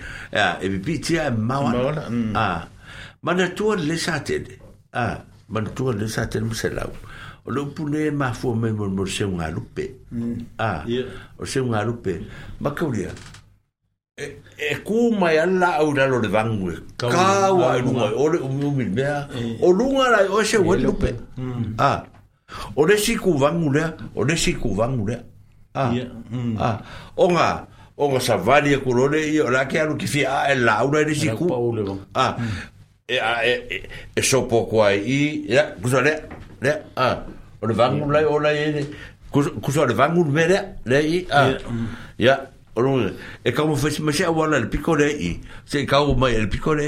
e 0.63 0.67
bi 0.71 0.79
piti 0.79 1.19
a 1.19 1.27
mawa 1.35 2.07
ah 2.33 2.63
mana 3.21 3.49
tu 3.51 3.75
le 3.75 3.97
sa 3.99 4.19
te 4.23 4.39
ah 4.95 5.19
mana 5.51 5.69
tu 5.75 5.91
le 5.91 6.07
sa 6.07 6.25
te 6.27 6.39
mo 6.39 6.53
se 6.55 6.71
lau 6.71 6.87
o 7.43 7.51
lo 7.51 7.65
pune 7.75 8.07
ma 8.15 8.31
fo 8.31 8.55
me 8.55 8.71
mo 8.71 8.87
mo 8.87 9.03
se 9.05 9.25
un 9.25 9.41
alupe 9.43 9.83
ah 10.59 10.85
o 11.37 11.45
se 11.45 11.59
un 11.59 11.75
alupe 11.75 12.23
ma 12.63 12.71
ka 12.71 12.85
ulia 12.87 13.11
e 14.15 14.31
e 14.55 14.75
ku 14.87 15.11
mai 15.11 15.35
ala 15.43 15.75
au 15.83 15.91
la 15.91 16.07
lo 16.07 16.23
le 16.23 16.31
vangu 16.31 16.71
ka 16.95 17.51
wa 17.51 17.75
e 17.75 17.81
lu 17.83 17.91
o 17.99 18.27
le 18.31 18.39
mo 18.47 18.71
mi 18.71 18.85
me 18.87 19.03
o 19.59 19.75
lunga 19.75 20.05
la 20.07 20.19
o 20.31 20.39
se 20.41 20.55
o 20.55 20.71
eh, 20.71 20.79
lupe 20.79 21.11
hmm. 21.35 21.75
ah 21.77 21.99
o 22.79 22.85
le 22.87 22.95
si 22.95 23.19
ku 23.19 23.35
vangu 23.35 23.67
le 23.75 23.91
o 24.15 24.23
le 24.23 24.35
si 24.39 24.55
ku 24.55 24.71
vangu 24.71 25.03
le 25.03 25.35
On 25.77 25.77
ah. 25.77 25.93
hmm. 26.31 26.57
a 26.57 26.63
ah. 26.63 26.77
onga 27.17 27.47
onga 27.97 28.19
sa 28.19 28.35
vali 28.37 28.69
ah, 28.73 28.73
eh, 28.73 28.77
hmm. 28.77 28.81
e 28.81 28.83
kurone 28.83 29.17
e, 29.17 29.29
e 29.29 29.37
i 29.37 30.55
la 30.57 30.77
a 36.01 36.01
le 36.01 36.13
le 36.61 36.71
a 36.95 37.07
vangu 37.61 38.09
lai 38.11 38.25
e, 38.25 39.93
vangu 39.93 40.23
mere 40.25 40.59
le 40.85 40.97
i 41.03 41.25
ah 41.29 41.49
hmm. 41.49 41.85
ya 42.17 42.49
e 43.43 43.51
kamo 43.51 43.77
wala 44.35 44.59
le 44.59 44.65
picole 44.65 45.11
i 45.13 45.37
se 45.65 45.85
le 45.85 46.47
picole 46.49 46.87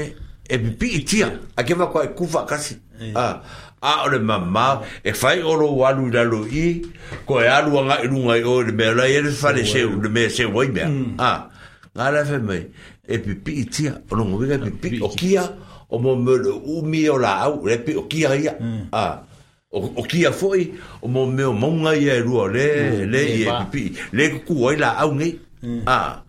a 1.56 1.62
va 1.76 2.48
ah. 3.14 3.36
a 3.82 4.02
ole 4.06 4.18
mamma 4.18 4.80
e 5.02 5.12
fai 5.12 5.42
oro 5.42 5.68
walu 5.72 6.10
da 6.12 6.24
lo 6.24 6.44
i 6.52 6.82
ko 7.26 7.40
e 7.40 7.46
alu 7.48 7.80
nga 7.84 7.94
i 8.02 8.06
lunga 8.08 8.36
i 8.36 8.42
ole 8.44 8.72
me 8.72 8.94
la 8.94 9.04
yele 9.08 9.30
fale 9.32 9.64
se 9.64 9.84
u 9.84 9.90
me 10.14 10.28
se 10.28 10.44
wai 10.54 10.68
me 10.74 10.84
mm. 10.84 11.14
a 11.18 11.32
nga 11.96 12.06
la 12.14 12.20
fe 12.30 12.38
me 12.48 12.56
e 13.12 13.16
pi 13.18 13.32
pi 13.44 13.52
tia 13.74 13.92
o 14.12 14.16
no 14.16 14.36
vega 14.40 14.56
pi 14.64 14.70
pi 14.82 14.98
o 15.00 15.08
kia 15.18 15.44
o 15.88 15.96
mo 15.98 16.14
me 16.24 16.34
lo 16.44 16.52
u 16.58 16.74
mi 16.90 17.08
o 17.08 17.16
la 17.24 17.32
au 17.46 17.68
e 17.72 17.76
pi 17.84 17.92
o 17.96 18.02
kia 18.10 18.30
ia 18.44 18.54
mm. 18.60 18.82
a 18.92 19.04
o 19.72 19.78
o 19.96 20.02
kia 20.10 20.30
foi 20.40 20.60
o 21.00 21.06
mo 21.14 21.24
me 21.36 21.44
o 21.44 21.52
monga 21.52 21.92
ia 21.96 22.14
e 22.14 22.20
ruo 22.20 22.46
le 22.54 22.66
mm. 23.06 23.08
le 23.12 23.20
e, 23.20 23.48
e 23.48 23.48
pi 23.48 23.64
pi 23.72 23.82
le 24.16 24.24
ku 24.46 24.54
o 24.68 24.74
la 24.82 24.90
au 25.02 25.10
nge 25.16 25.28
a 25.86 26.20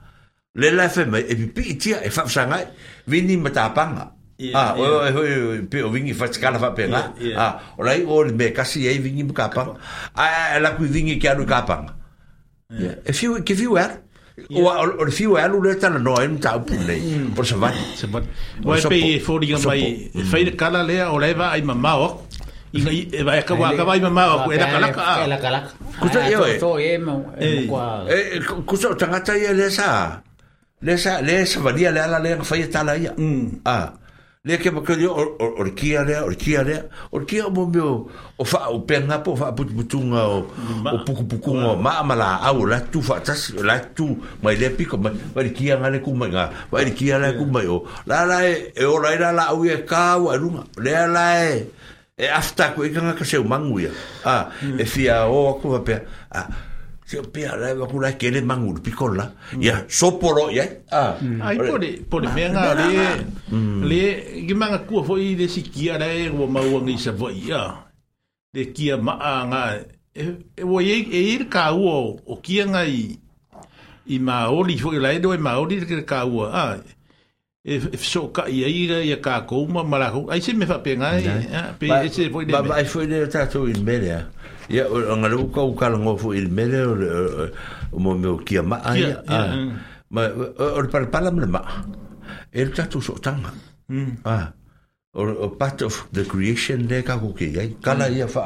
le 0.59 0.69
la 0.71 0.87
fe 0.89 1.03
me 1.11 1.19
e 1.19 1.33
pi 1.39 1.45
pi 1.55 1.75
tia 1.81 1.97
e 2.01 2.09
fa 2.09 2.23
sanga 2.29 2.59
vini 3.07 3.35
mata 3.37 3.67
panga 3.75 4.05
Ah, 4.49 4.73
o 4.73 4.81
o 5.05 5.21
pe 5.69 5.77
o 5.85 5.89
vingi 5.93 6.13
fa 6.17 6.25
skala 6.25 6.57
fa 6.57 6.73
pena. 6.73 7.13
Ah, 7.37 7.77
ora 7.77 7.93
i 7.93 8.01
o 8.01 8.25
oh, 8.25 8.25
me 8.25 8.49
kasi 8.49 8.89
e 8.89 8.97
vingi 8.97 9.21
mu 9.21 9.33
kapa. 9.37 9.77
Ah, 10.17 10.57
ah, 10.57 10.57
ah 10.57 10.57
la 10.59 10.73
ku 10.73 10.83
vingi 10.89 11.21
ki 11.21 11.27
anu 11.29 11.45
kapa. 11.45 11.93
Yeah. 12.71 12.95
If 13.05 13.21
you 13.21 13.37
give 13.45 13.61
you 13.61 13.77
er. 13.77 14.01
O 14.49 14.63
o 14.65 15.03
le 15.05 15.11
fiu 15.13 15.35
alu 15.37 15.61
le 15.61 15.75
na 15.81 15.99
no 16.01 16.15
en 16.17 16.39
tau 16.41 16.63
pule. 16.65 16.95
Por 17.37 17.45
se 17.45 17.53
van. 17.59 17.75
Se 17.93 18.07
van. 18.09 18.23
O 18.65 18.73
pe 18.89 18.97
e 19.21 19.21
fori 19.21 19.51
ga 19.53 19.59
mai. 19.65 20.09
Fai 20.31 20.41
e 20.41 20.45
de 20.49 20.51
kala 20.57 20.81
le 20.83 20.97
o 21.13 21.19
le 21.21 21.29
va 21.37 21.49
ai 21.53 21.61
mama 21.61 21.93
o. 21.99 22.07
Inga 22.73 22.89
e 22.89 23.21
vai 23.27 23.43
ka 23.45 23.53
wa 23.53 23.69
ka 23.77 23.83
vai 23.85 23.99
mama 24.01 24.47
o 24.47 24.49
e 24.49 24.57
la 24.57 24.67
kala 24.73 24.87
ka. 24.89 25.01
E 25.21 25.27
la 25.29 25.37
kala. 25.37 25.59
Kusa 26.01 26.19
yo 26.31 26.41
e. 26.47 26.57
e 26.57 26.91
mo 26.97 27.15
e 27.37 27.67
kwa. 27.69 28.07
E 28.09 28.41
tanga 28.99 29.19
tai 29.21 29.45
le 29.53 29.69
sa. 29.69 30.17
Le 30.81 30.95
sa 30.97 31.21
le 31.21 31.45
sa 31.45 31.59
valia 31.61 31.91
le 31.93 31.99
ala 32.01 32.17
le 32.23 32.39
fai 32.41 32.63
e 32.65 32.67
tala 32.71 32.97
ia. 32.97 33.11
Mm. 33.19 33.61
Ah. 33.67 34.00
le 34.43 34.57
ke 34.57 34.71
makoli 34.73 35.05
or 35.05 35.37
or 35.37 35.49
or 35.53 35.69
kia 35.77 36.01
le 36.01 36.17
or 36.25 36.33
kia 36.33 36.63
le 36.65 36.89
or 37.13 37.21
kia 37.29 37.45
mo 37.47 37.67
meu 37.69 38.09
o 38.39 38.43
fa 38.43 38.73
o 38.73 38.81
penga 38.81 39.21
po 39.23 39.35
fa 39.37 39.51
put 39.53 39.67
putunga 39.69 40.21
o 40.25 40.49
o 40.81 40.97
puku 41.05 41.29
puku 41.29 41.53
mo 41.53 41.75
ma 41.77 42.01
mala 42.01 42.39
a 42.41 42.49
o 42.51 42.65
la 42.65 42.79
tu 42.81 43.03
fa 43.05 43.21
tas 43.21 43.51
la 43.61 43.77
tu 43.77 44.17
mai 44.41 44.55
le 44.57 44.71
pico 44.73 44.97
mai 44.97 45.13
mai 45.35 45.53
kia 45.53 45.77
ngale 45.77 46.01
ku 46.01 46.15
mai 46.17 46.29
nga 46.33 46.49
mai 46.73 46.89
kia 46.89 47.19
la 47.21 47.33
ku 47.37 47.45
mai 47.45 47.67
o 47.69 47.85
la 48.09 48.25
la 48.25 48.41
e, 48.41 48.73
e 48.75 48.81
o 48.83 48.97
la 48.97 49.13
ira 49.13 49.29
la 49.31 49.53
u 49.53 49.61
e 49.63 49.77
ka 49.85 50.17
o 50.17 50.33
lu 50.35 50.49
le 50.81 50.89
la 51.05 51.25
e 51.45 51.53
e 52.17 52.25
afta 52.25 52.73
ku 52.73 52.81
e 52.81 52.89
ka 52.89 53.13
ka 53.13 53.21
se 53.23 53.37
mangu 53.37 53.77
ya 53.79 53.91
a 54.25 54.49
e 54.81 54.85
fia 54.89 55.21
hmm. 55.21 55.29
o 55.31 55.53
ku 55.61 55.69
va 55.77 55.85
pe 55.85 55.93
a 56.01 56.01
ah. 56.39 56.69
se 57.11 57.21
pe 57.33 57.43
ala 57.47 57.73
va 57.75 57.85
kula 57.91 58.11
kele 58.19 58.39
mangul 58.41 58.79
pikola 58.83 59.25
ya 59.59 59.73
sopolo 59.97 60.45
ya 60.51 60.65
ah 60.91 61.13
ai 61.47 61.57
pole 61.67 61.89
pole 62.09 62.27
me 62.35 62.43
nga 62.53 62.63
le 62.81 62.87
le 63.89 64.03
gimanga 64.47 64.79
ku 64.87 65.03
fo 65.07 65.13
i 65.19 65.29
de 65.39 65.47
sikia 65.53 65.93
le 66.01 66.09
wo 66.39 66.43
ma 66.53 66.61
wo 66.71 66.77
ngi 66.83 66.95
sa 67.05 67.11
voi 67.19 67.37
ya 67.51 67.61
de 68.53 68.61
kia 68.75 68.95
ma 69.05 69.13
nga 69.49 69.61
e 70.15 70.63
wo 70.71 70.77
ye 70.87 70.95
e 71.19 71.21
ir 71.35 71.43
ka 71.53 71.65
wo 71.81 71.93
o 72.25 72.35
kia 72.45 72.63
nga 72.71 72.81
i 72.87 73.01
i 74.07 74.15
ma 74.27 74.37
oli 74.57 74.75
fo 74.81 74.89
la 75.03 75.09
do 75.23 75.29
ma 75.45 75.51
oli 75.61 75.75
ke 75.89 75.97
ka 76.11 76.19
wo 76.33 76.43
ah 76.63 76.73
e 77.61 77.73
so 78.11 78.21
ka 78.35 78.43
ia 78.57 78.67
ia 78.79 78.97
ia 79.09 79.17
ka 79.25 79.33
ko 79.49 79.65
ma 79.73 79.81
mala 79.91 80.07
ai 80.33 80.39
se 80.45 80.51
me 80.55 80.65
fa 80.71 80.77
pe 80.85 80.91
nga 80.99 81.09
pe 81.79 81.85
se 82.15 82.23
foi 82.33 82.45
de 82.45 82.53
ba 82.55 82.61
ba 82.69 82.75
foi 82.93 83.05
de 83.11 83.27
tatu 83.35 83.59
in 83.71 83.81
belia 83.87 84.19
ia 84.71 84.87
nga 84.87 85.27
lu 85.29 85.51
ka 85.51 85.61
u 85.67 85.75
kala 85.75 85.99
ngofu 85.99 86.31
il 86.31 86.47
mele 86.47 86.79
o 87.91 87.97
mo 87.99 88.15
me 88.15 88.39
kia 88.47 88.63
ma 88.63 88.79
ai 88.87 89.03
mm. 89.11 89.71
ma 90.15 90.21
o 90.57 90.79
par 90.87 91.03
pala 91.11 91.27
me 91.29 91.43
ma 91.43 91.59
el 92.55 92.71
tatu 92.71 93.03
so 93.03 93.19
tanga 93.19 93.51
ah 94.23 94.47
o 95.19 95.47
part 95.59 95.83
of 95.83 96.07
the 96.15 96.23
creation 96.23 96.87
le 96.87 97.03
ka 97.03 97.19
ku 97.19 97.35
ki 97.35 97.51
ai 97.59 97.69
kala 97.83 98.07
mm. 98.07 98.15
ia 98.15 98.27
fa 98.31 98.43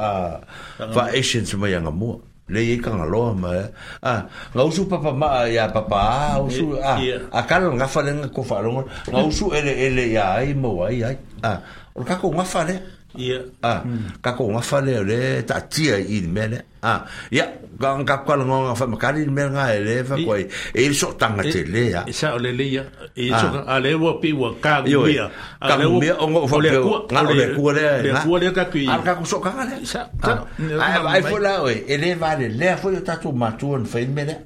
fa 0.90 1.02
essence 1.14 1.54
ma 1.54 1.70
yanga 1.70 1.94
mo 1.94 2.18
le 2.50 2.58
ye 2.66 2.74
kanga 2.82 3.06
loa 3.06 3.30
ma 3.30 3.54
a 4.02 4.26
nga 4.50 4.62
usu 4.66 4.82
papa 4.90 5.14
ma 5.14 5.46
ya 5.46 5.70
papa 5.70 6.42
usu 6.42 6.74
a 6.74 6.98
a 7.30 7.40
kala 7.46 7.70
nga 7.78 7.86
fa 7.86 8.02
le 8.02 8.12
nga 8.18 8.28
ko 8.34 8.42
fa 8.42 8.58
longa 8.66 8.82
nga 9.06 9.22
usu 9.22 9.54
ele 9.54 9.70
ele 9.78 10.10
ya 10.10 10.42
ai 10.42 10.58
mo 10.58 10.82
ai 10.82 11.06
ai 11.06 11.16
a 11.46 11.62
o 11.94 12.02
ka 12.02 12.18
ko 12.18 12.34
nga 12.34 12.42
fa 12.46 12.66
le 12.66 12.76
ia 13.16 13.40
a 13.64 13.82
ka 14.20 14.36
ko 14.36 14.52
nga 14.52 14.62
fa 14.62 14.78
le 14.84 15.00
le 15.02 15.40
ta 15.42 15.64
tia 15.66 15.96
i 15.96 16.20
me 16.28 16.44
le 16.52 16.60
a 16.84 17.02
ia 17.32 17.44
ga 17.76 17.96
nga 18.04 18.22
ka 18.22 18.36
la 18.36 18.44
nga 18.44 18.76
fa 18.76 18.84
ma 18.86 18.96
ka 19.00 19.10
ni 19.16 19.24
me 19.26 19.44
nga 19.50 19.72
le 19.80 20.04
fa 20.04 20.14
ko 20.20 20.36
e 20.36 20.44
il 20.76 20.92
so 20.94 21.16
tanga 21.16 21.42
te 21.42 21.64
le 21.64 21.82
ya 21.96 22.02
sa 22.12 22.36
le 22.36 22.52
le 22.52 22.66
ya 22.68 22.84
e 23.16 23.32
so 23.32 23.48
a 23.64 23.76
le 23.80 23.92
wo 23.96 24.20
pi 24.20 24.30
wo 24.36 24.52
ka 24.60 24.84
gu 24.84 25.08
ya 25.16 25.26
a 25.64 25.74
le 25.80 25.86
wo 25.88 25.98
o 25.98 26.24
ngo 26.30 26.40
fa 26.46 26.56
le 26.62 26.70
nga 27.08 27.20
le 27.32 27.44
ku 27.56 27.62
le 27.74 27.88
le 28.04 28.10
ku 28.22 28.30
le 28.36 28.48
ka 28.54 28.64
ki 28.70 28.84
a 28.84 28.96
ka 29.02 29.12
ko 29.18 29.24
so 29.24 29.36
ka 29.40 29.50
le 29.64 29.80
sa 29.82 30.04
a 30.28 30.86
ai 31.16 31.22
fo 31.24 31.40
la 31.40 31.64
o 31.64 31.72
e 31.72 31.82
le 31.96 32.14
va 32.20 32.36
le 32.36 32.52
le 32.52 32.70
fo 32.76 32.92
yo 32.92 33.00
ta 33.00 33.16
tu 33.16 33.32
ma 33.32 33.56
tu 33.56 33.72
on 33.74 33.84
fa 33.88 33.98
me 34.04 34.22
le 34.28 34.36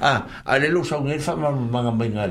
a 0.00 0.24
a 0.48 0.52
le 0.58 0.72
lo 0.72 0.80
sa 0.82 0.96
ngel 0.98 1.20
fa 1.20 1.36
ma 1.36 1.52
ma 1.52 1.78
nga 1.84 1.92
me 1.92 2.06
nga 2.08 2.24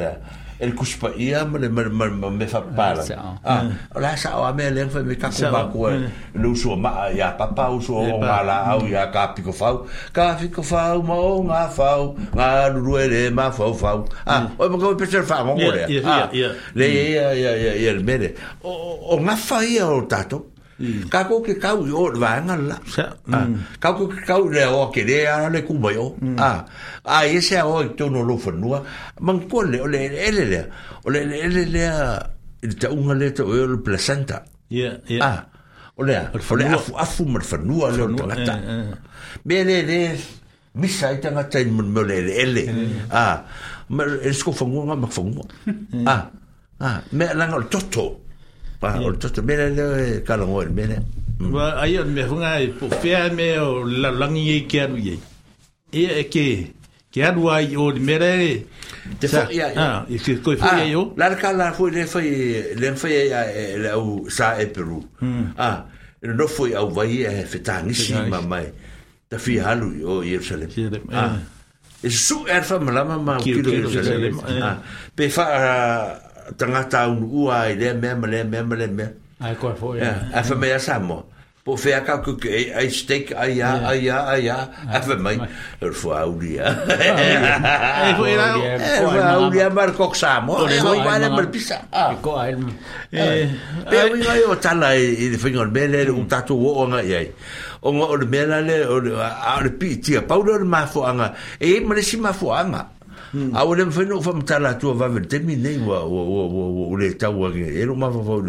el 0.64 0.74
kuspa 0.76 1.10
ia 1.18 1.44
me 1.46 1.68
me 1.70 1.84
me 1.90 2.30
me 2.40 2.48
fa 2.48 2.62
pala 2.64 3.04
oh. 3.04 3.36
ah 3.44 3.62
mm. 3.64 3.72
ora 4.00 4.16
sa 4.16 4.40
o 4.40 4.48
me 4.56 4.70
lengfa 4.72 5.00
me 5.04 5.16
ka 5.20 5.28
ku 5.30 5.44
ba 5.52 5.62
oh. 5.66 5.70
ku 5.72 5.80
eh. 5.92 5.98
mm. 6.08 6.40
lu 6.42 6.56
su 6.56 6.72
ma 6.80 7.10
ya 7.12 7.32
pa 7.40 7.48
pa 7.58 7.68
u 7.76 7.82
su 7.84 7.92
o 7.94 8.04
mala 8.22 8.58
au 8.72 8.88
ya 8.88 9.08
ka 9.12 9.34
piko 9.36 9.52
fa 9.60 9.74
ka 10.16 10.26
piko 10.40 10.64
fa 10.72 10.84
ma 11.10 11.16
o 11.20 11.44
ma 11.44 11.68
fa 11.80 11.90
ma 12.38 12.48
lu 12.76 12.80
lu 12.88 12.94
ele 13.04 13.22
ma 13.40 13.50
fa 13.52 13.68
fa 13.84 13.92
ah 14.26 14.42
o 14.58 14.64
me 14.72 14.76
ko 14.80 14.96
pe 15.04 15.12
ser 15.12 15.28
fa 15.32 15.44
mo 15.44 15.60
ya 15.60 15.76
ah, 15.84 15.84
le 15.84 16.00
ya 16.00 16.24
mm. 16.24 16.82
ya 17.16 17.28
ya 17.44 17.52
ya 17.64 17.92
el 17.92 18.00
mere 18.08 18.32
o 18.64 18.72
o 19.16 19.20
ma 19.28 19.36
fa 19.50 19.60
ia 19.68 19.84
o 20.00 20.02
tato 20.16 20.53
Mm. 20.84 21.08
ka 21.08 21.24
ko 21.32 21.40
ke 21.40 21.56
kau 21.64 21.88
yo 21.88 22.12
va 22.20 22.44
nga 22.44 22.56
la 22.60 22.76
mm. 22.84 23.80
ka 23.80 23.90
ko 23.96 24.04
ke 24.12 24.20
kau 24.28 24.52
le 24.52 24.68
o 24.68 24.92
ke 24.92 25.08
le 25.08 25.24
ana 25.32 25.48
le 25.56 25.60
ku 25.64 25.80
yo 25.88 26.06
a 26.36 26.52
a 27.08 27.18
ese 27.38 27.56
o 27.64 27.80
to 27.96 28.10
no 28.12 28.20
lo 28.28 28.36
fu 28.36 28.52
man 29.26 29.38
ko 29.48 29.58
le 29.64 29.80
o 29.80 29.88
le 29.88 30.12
e 30.28 30.30
le 30.36 30.44
le 30.54 30.62
o 31.08 31.08
le 31.14 31.20
ele 31.24 31.64
le 31.76 31.84
le 32.68 32.74
ta 32.76 32.88
un 32.92 33.16
le 33.16 33.32
to 33.32 33.46
o 33.48 33.56
le 33.66 33.78
placenta 33.86 34.44
ya 34.70 34.92
ya 35.08 35.20
a 35.24 35.34
o 35.96 36.02
le 36.04 36.14
a 36.20 36.26
fu 36.48 36.92
a 37.04 37.06
fu 37.08 37.24
mer 37.32 37.44
fu 37.48 37.56
le 37.64 38.06
no 38.16 38.24
la 38.28 38.38
ta 38.48 38.54
be 39.48 39.58
le 39.70 39.76
le 39.88 40.00
mi 40.80 40.88
sa 40.98 41.14
ita 41.16 41.32
nga 41.32 41.46
ta 41.48 41.60
mun 41.76 41.90
mo 41.96 42.02
le 42.04 42.18
le 42.28 42.34
e 42.44 42.46
eh, 42.60 42.68
eh. 42.68 43.18
a 43.20 43.24
mer 43.96 44.20
esko 44.28 44.52
fu 44.60 44.66
nga 44.68 44.96
ma 45.02 45.08
fu 45.16 45.22
eh. 45.28 46.12
a 46.16 46.18
Ah, 46.84 47.00
me 47.16 47.26
la 47.38 47.46
nga 47.48 47.62
to 47.94 48.04
pa 48.84 48.96
o 49.00 49.12
to 49.22 49.32
te 49.36 49.42
mena 49.48 49.66
le 49.78 50.22
ka 50.28 50.36
lo 50.40 50.46
ngol 50.52 50.68
mena 50.78 51.00
wa 51.58 51.68
ai 51.84 51.96
me 52.16 52.22
hunga 52.32 52.52
e 52.66 52.70
po 52.78 52.86
fea 53.02 53.22
me 53.40 53.48
o 53.66 53.68
la 54.04 54.10
langi 54.22 54.44
e 54.56 54.60
ke 54.72 54.80
anu 54.86 54.98
ye 55.08 55.16
e 56.02 56.04
e 56.22 56.24
ke 56.34 56.46
ke 57.14 57.24
anu 57.30 57.48
ai 57.56 57.68
o 57.84 57.88
le 57.98 58.02
mera 58.10 58.32
e 58.50 58.54
te 59.22 59.28
fa 59.34 59.44
ia 59.58 59.70
ah 59.72 60.04
e 60.18 60.20
ke 60.26 60.36
ko 60.46 60.52
fa 60.66 60.76
yo 60.96 61.04
la 61.22 61.32
ka 61.44 61.54
la 61.62 61.72
fo 61.80 61.88
le 61.98 62.04
fa 62.16 62.20
le 62.84 62.90
fa 63.04 63.08
ia 63.20 63.42
le 63.86 63.92
o 64.04 64.08
sa 64.40 64.54
e 64.66 64.68
peru 64.78 65.00
ah 65.70 65.76
no 66.40 66.48
foi 66.56 66.74
au 66.82 66.92
vai 67.00 67.24
e 67.32 67.34
fetangi 67.56 67.96
si 68.04 68.12
ma 68.36 68.60
ta 69.32 69.38
fi 69.48 69.58
halu 69.70 69.92
o 70.18 70.20
Jerusalem 70.34 71.08
ah 71.24 71.32
e 72.04 72.10
su 72.26 72.40
erfa 72.60 72.84
malama 72.90 73.16
ma 73.32 73.40
kilo 73.48 73.72
Jerusalem 73.80 74.44
ah 74.72 74.76
pe 75.16 75.32
fa 75.40 75.48
tangata 76.58 77.08
unu 77.10 77.28
ua 77.46 77.70
e 77.70 77.74
lea 77.76 77.94
mea 77.94 78.16
ma 78.16 78.28
lea 78.28 78.44
mea 78.44 78.64
ma 78.64 79.08
Ai 79.44 79.56
koe 79.56 79.74
fo 79.76 79.96
e. 79.96 80.02
Ai 80.34 80.44
fa 80.44 80.56
mea 80.56 80.80
sa 80.80 81.00
mo. 81.00 81.26
Po 81.66 81.76
fea 81.76 82.00
ka 82.04 82.20
ku 82.24 82.36
ke 82.40 82.72
ai 82.76 82.88
steak 82.92 83.34
ai 83.36 83.60
a 83.60 83.92
ai 83.92 84.08
a 84.08 84.18
ai 84.36 84.48
a. 84.48 84.58
fa 85.04 85.16
mai. 85.20 85.36
Er 85.84 85.92
fo 85.92 86.16
auri 86.16 86.60
a. 86.64 86.72
Ai 88.06 88.16
fo 88.16 88.24
era. 88.28 88.46
Fo 89.04 89.08
auri 89.10 89.60
a 89.60 89.68
mar 89.74 89.90
kok 89.92 90.14
sa 90.16 90.40
mo. 90.40 90.64
Ai 90.64 90.80
fo 90.80 90.96
vale 90.96 91.28
mar 91.28 91.48
pisa. 91.52 91.82
E 91.92 91.92
ai 91.92 92.16
ah. 92.16 92.18
ko 92.24 92.40
ai. 92.40 92.56
Pe 93.90 93.98
ui 94.14 94.20
ngai 94.24 94.42
o 94.48 94.56
tala 94.56 94.96
e 94.96 95.28
de 95.34 95.38
fingor 95.40 95.68
mele 95.76 96.08
un 96.08 96.24
tatu 96.30 96.56
o 96.56 96.84
nga 96.88 97.04
ai. 97.04 97.28
O 97.84 97.92
nga 97.92 98.06
o 98.08 98.16
mele 98.24 98.58
le 98.68 98.78
o 98.88 98.96
le 99.64 99.72
pi 99.80 100.00
tia. 100.00 100.22
Paulo 100.22 100.56
ma 100.64 100.88
fo 100.88 101.04
anga. 101.04 101.34
E 101.60 101.84
ma 101.84 101.94
le 101.98 102.02
si 102.06 102.16
ma 102.16 102.32
fo 102.32 102.54
anga. 102.56 102.88
a 103.54 103.64
o 103.66 103.74
le 103.74 103.86
mafaino 103.86 104.18
o 104.18 104.22
faamatala 104.22 104.70
atua 104.78 104.94
vavele 104.94 105.28
temi 105.28 105.56
nei 105.56 105.78
o 105.80 106.96
le 106.98 107.14
tau 107.14 107.46
age 107.46 107.66
e 107.82 107.86
lo 107.86 107.96
mafafau 107.96 108.42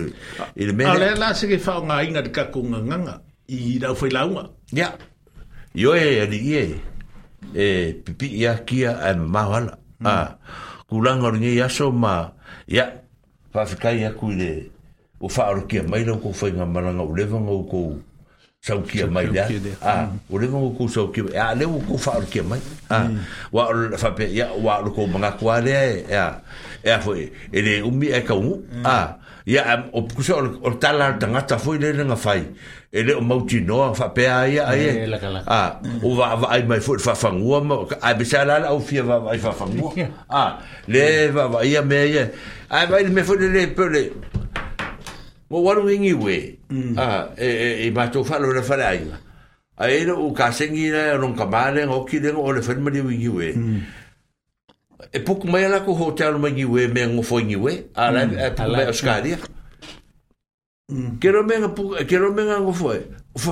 lemeale 0.56 0.98
la 0.98 1.15
fa 1.15 1.16
nga 1.16 1.28
seke 1.39 1.59
faaogāiga 1.65 2.20
le 2.24 2.31
kakogagaga 2.36 3.15
i 3.48 3.56
la 3.81 4.24
uma 4.27 4.44
ya 4.73 4.86
yo 5.74 5.90
e 5.97 6.27
di 6.31 6.39
e 6.62 6.65
e 7.65 7.94
pipii 8.05 8.47
a 8.51 8.59
kia 8.66 8.90
ae 9.06 9.15
mamao 9.16 9.55
ala 9.55 9.74
mm. 10.01 10.06
a 10.06 10.15
kulaga 10.89 11.27
o 11.28 11.31
legei 11.35 11.61
aso 11.66 11.90
ma 11.90 12.15
ia 12.69 12.86
faafekai 13.52 14.05
aku 14.05 14.27
i 14.32 14.35
le 14.40 14.51
ua 15.20 15.28
faaolokia 15.31 15.82
mai 15.90 16.02
nga 16.05 16.66
ma 16.66 16.81
nga 16.93 17.02
o 17.02 17.15
le 17.16 17.24
vagau 17.24 17.65
kou 17.70 17.97
sau 18.64 18.80
ki 18.80 19.04
mai 19.12 19.26
da 19.28 19.42
ah, 19.44 19.48
a 19.48 19.56
ah, 19.60 19.88
ah, 19.92 20.04
mm. 20.08 20.32
o 20.32 20.34
le 20.40 20.46
ngo 20.48 20.70
ku 20.78 20.88
sau 20.88 21.12
ki 21.12 21.20
a 21.36 21.52
le 21.54 21.66
ngo 21.68 21.82
ku 21.84 21.98
fa 22.00 22.16
o 22.16 22.22
ki 22.32 22.40
mai 22.48 22.58
a 22.88 23.04
wa 23.52 23.68
o 23.68 23.92
fa 24.00 24.10
pe 24.16 24.24
ya 24.32 24.46
wa 24.56 24.80
o 24.80 24.88
ko 24.88 25.04
manga 25.04 25.36
ku 25.36 25.52
ale 25.52 25.68
ya 26.08 26.40
ya 26.80 26.96
e 26.96 27.00
foi 27.04 27.28
ele 27.52 27.76
e 27.76 27.80
mm. 27.82 27.84
o 27.86 27.90
mi 27.92 28.08
e 28.08 28.20
ka 28.24 28.32
a 28.88 29.20
ya 29.44 29.60
e 29.68 29.74
o 29.92 30.00
ku 30.08 30.22
sau 30.24 30.40
o 30.64 30.70
tala 30.80 31.12
da 31.20 31.26
nga 31.28 31.42
ta 31.44 31.58
foi 31.60 31.76
le 31.76 31.92
nga 31.92 32.16
fai 32.16 32.40
ele 32.88 33.12
o 33.20 33.20
mau 33.20 33.44
ti 33.44 33.60
no 33.60 33.92
fa 33.92 34.08
pe 34.16 34.24
a 34.32 34.48
ya 34.48 34.64
a 34.72 34.72
a 35.44 35.62
o 36.00 36.16
va 36.16 36.32
va 36.34 36.48
ai 36.56 36.64
mai 36.64 36.80
foi 36.80 36.96
fa 36.96 37.12
fa 37.12 37.36
ngo 37.36 37.60
mo 37.68 37.84
a 38.00 38.14
be 38.16 38.24
sa 38.24 38.48
la 38.48 38.72
o 38.72 38.80
fi 38.80 38.96
va 39.04 39.18
va 39.28 39.36
fa 39.44 39.52
fa 39.52 39.68
ngo 39.68 39.92
a 40.32 40.56
le 40.88 41.04
va 41.36 41.44
va 41.52 41.60
ya 41.68 41.82
me 41.84 42.00
ya 42.16 42.24
ai 42.72 42.86
vai 42.88 43.04
me 43.12 43.20
foi 43.28 43.36
le 43.44 43.62
pe 43.76 43.84
le 43.92 44.02
mo 45.55 45.62
wanu 45.62 45.86
ingi 45.90 46.14
we 46.18 46.59
a 46.66 46.74
mm. 46.74 46.93
ah, 46.98 47.31
e 47.39 47.47
e, 47.47 47.68
e 47.86 47.86
mato 47.94 48.26
falo 48.26 48.51
le 48.51 48.59
fala 48.66 48.90
ai 48.90 49.06
a 49.78 49.85
ero 49.90 50.18
u 50.26 50.32
ka 50.35 50.51
sengi 50.51 50.90
na 50.90 51.14
ron 51.14 51.39
ka 51.39 51.47
male 51.47 51.86
o 51.86 52.02
ki 52.02 52.18
den 52.18 52.35
o 52.35 52.51
le 52.51 52.59
fermo 52.59 52.90
di 52.90 52.98
ingi 52.98 53.31
we 53.31 53.55
mm. 53.55 53.81
e 55.14 55.18
puk 55.22 55.47
mai 55.47 55.70
la 55.70 55.86
ko 55.86 55.94
hotel 55.94 56.43
mo 56.43 56.51
ingi 56.51 56.66
we 56.66 56.90
me 56.90 57.06
ngo 57.06 57.22
fo 57.22 57.39
ingi 57.39 57.55
we 57.55 57.86
a 57.94 58.02
mm. 58.02 58.10
la 58.14 58.22
e 58.35 58.51
pala 58.51 58.90
o 58.90 58.90
skadi 58.93 59.31
quero 61.22 61.47
me 61.47 61.56
quero 62.06 62.35
me 62.35 62.43
ngo 62.51 62.72
fo 62.74 62.90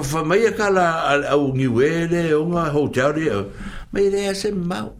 fa 0.03 0.23
e. 0.27 0.27
mai 0.27 0.43
e 0.43 0.51
ka 0.59 0.71
la 0.75 1.15
au 1.39 1.55
ingi 1.55 1.67
we 1.71 1.87
le 2.11 2.35
o 2.35 2.43
nga 2.51 2.67
hotel 2.75 3.15
di 3.15 3.31
e, 3.31 3.39
mai 3.95 4.11
le 4.11 4.27
ase 4.27 4.51
mau 4.51 4.91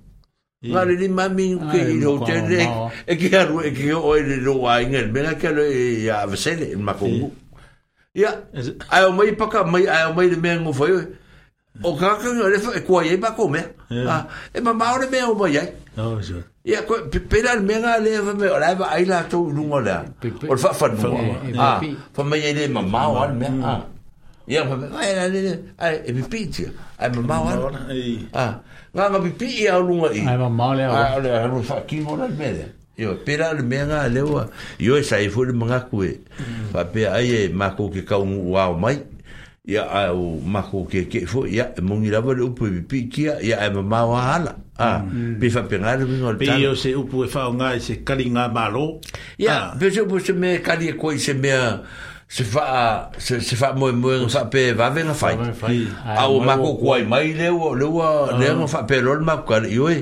Ngare 0.63 0.95
ni 0.95 1.09
mami 1.11 1.45
ke 1.75 1.79
i 1.91 1.99
ro 1.99 2.23
tene 2.23 2.63
e 3.07 3.17
ke 3.19 3.35
aru 3.35 3.65
e 3.67 3.71
ke 3.75 3.91
o 3.99 4.15
e 4.15 4.39
ro 4.45 4.55
ai 4.71 4.87
ngel 4.87 5.11
mena 5.11 5.35
ke 5.35 5.51
lo 5.51 5.63
e 5.63 6.07
a 6.07 6.23
vesele 6.27 6.71
in 6.71 6.79
makongu. 6.87 7.33
Ia, 8.15 8.47
ai 8.89 9.03
o 9.11 9.11
mai 9.11 9.35
paka 9.35 9.67
mai 9.67 9.87
ai 9.91 10.07
o 10.11 10.15
mai 10.15 10.31
le 10.31 10.37
mea 10.39 10.61
ngofo 10.63 10.87
yo. 10.87 11.01
O 11.83 11.97
kaka 11.99 12.31
ngare 12.31 12.63
fa 12.63 12.71
e 12.79 12.83
kua 12.87 13.03
ye 13.03 13.17
bako 13.19 13.49
mea. 13.51 13.67
E 14.55 14.61
ma 14.63 14.73
maore 14.73 15.11
mea 15.11 15.27
o 15.27 15.35
mai 15.35 15.57
ai. 15.59 15.71
Oh, 15.99 16.17
sure. 16.23 16.47
Ia, 16.65 16.85
ko 16.89 16.95
pepera 17.11 17.59
le 17.59 17.63
mea 17.67 17.99
le 17.99 18.23
fa 18.23 18.33
me 18.39 18.47
o 18.47 18.59
lai 18.63 18.75
va 18.79 18.87
ai 18.95 19.03
la 19.05 19.25
to 19.27 19.43
nunga 19.51 19.81
la. 19.83 19.99
O 20.47 20.55
fa 20.57 20.71
fa 20.73 20.87
nunga. 20.95 21.43
Ah, 21.59 21.83
fa 22.15 22.23
mai 22.23 22.39
ai 22.41 22.55
le 22.55 22.69
ma 22.71 22.83
mao 22.87 23.19
al 23.27 23.35
mea. 23.35 23.91
ia 24.53 24.65
pa 24.69 24.77
me 24.77 24.87
ai 25.01 25.13
ai 25.17 25.55
ai 25.81 25.95
e 26.07 26.13
pipi 26.13 26.41
tia 26.53 26.69
ai 27.01 27.09
ma 27.17 27.23
ma 27.31 27.37
ai 27.89 28.29
ah 28.37 28.53
nga 28.93 29.05
nga 29.09 29.19
pipi 29.25 29.49
e 29.65 29.69
au 29.73 29.81
lunga 29.89 30.09
i 30.13 30.21
ai 30.31 30.37
ma 30.43 30.49
ma 30.53 30.69
le 30.77 30.85
ai 30.87 31.07
ai 31.17 31.39
ai 31.39 31.63
fa 31.71 31.77
ki 31.89 31.97
mo 32.05 32.13
na 32.21 32.29
me 32.41 32.49
de 32.59 32.65
io 33.03 33.15
pera 33.25 33.53
le 33.57 33.63
me 33.71 33.79
nga 33.89 34.01
le 34.15 34.21
wa 34.21 34.43
io 34.87 34.95
e 35.01 35.03
sai 35.03 35.29
fu 35.33 35.43
le 35.49 35.53
manga 35.57 35.81
ku 35.89 36.03
e 36.05 36.13
pa 36.73 36.85
pe 36.93 37.09
ai 37.09 37.29
e 37.39 37.41
ma 37.59 37.73
ko 37.77 37.89
ke 37.95 38.05
ka 38.09 38.21
u 38.21 38.27
wa 38.53 38.69
mai 38.85 38.97
ia 39.73 39.87
ai 39.99 40.09
o 40.13 40.37
ma 40.53 40.61
ko 40.69 40.85
ke 40.91 41.07
ke 41.09 41.25
fu 41.31 41.47
ia 41.49 41.73
e 41.79 41.81
mo 41.81 41.95
ngi 41.97 42.11
la 42.13 42.21
va 42.21 42.35
le 42.37 42.43
upu 42.51 42.67
e 42.69 42.73
pipi 42.77 42.99
kia 43.09 43.35
ia 43.41 43.57
ai 43.63 43.71
ma 43.79 43.83
ma 43.95 44.03
wa 44.13 44.21
ala 44.39 44.55
Ah, 44.83 44.99
mm. 45.05 45.37
pe 45.39 45.47
fa 45.53 45.63
pe 45.69 45.77
ngale 45.79 46.03
mi 46.09 46.17
ngol. 46.19 46.37
Pe 46.41 46.49
yo 46.59 46.73
se 46.75 46.91
upu 46.97 47.21
e 47.23 47.29
fa 47.31 47.45
nga 47.55 47.77
se 47.79 48.01
kalinga 48.03 48.49
malo. 48.51 48.99
Ah. 48.99 48.99
Ya, 49.39 49.57
pe 49.79 49.93
se 49.93 50.01
upu 50.03 50.19
se 50.19 50.33
me 50.33 50.59
kali 50.65 50.89
e 50.91 50.95
koi 50.99 51.19
se 51.21 51.35
me 51.39 51.53
a... 51.53 51.79
se 52.33 52.45
fa 52.49 52.63
se 53.21 53.41
se 53.45 53.57
fa 53.61 53.73
mo 53.77 53.93
mo 53.93 54.25
fa 54.29 54.45
pe 54.53 54.61
va 54.73 54.89
ve 54.91 55.03
na 55.05 55.13
fai 55.13 55.33
au 56.17 56.41
ah, 56.41 56.47
ma 56.47 56.57
ko 56.57 56.81
mai 57.09 57.33
leu 57.41 57.75
leu 57.81 57.93
ah. 58.01 58.33
leu 58.41 58.65
fa 58.75 58.83
pe 58.89 59.01
lol 59.05 59.21
ma 59.25 59.35
ka 59.49 59.61
oi 59.89 59.97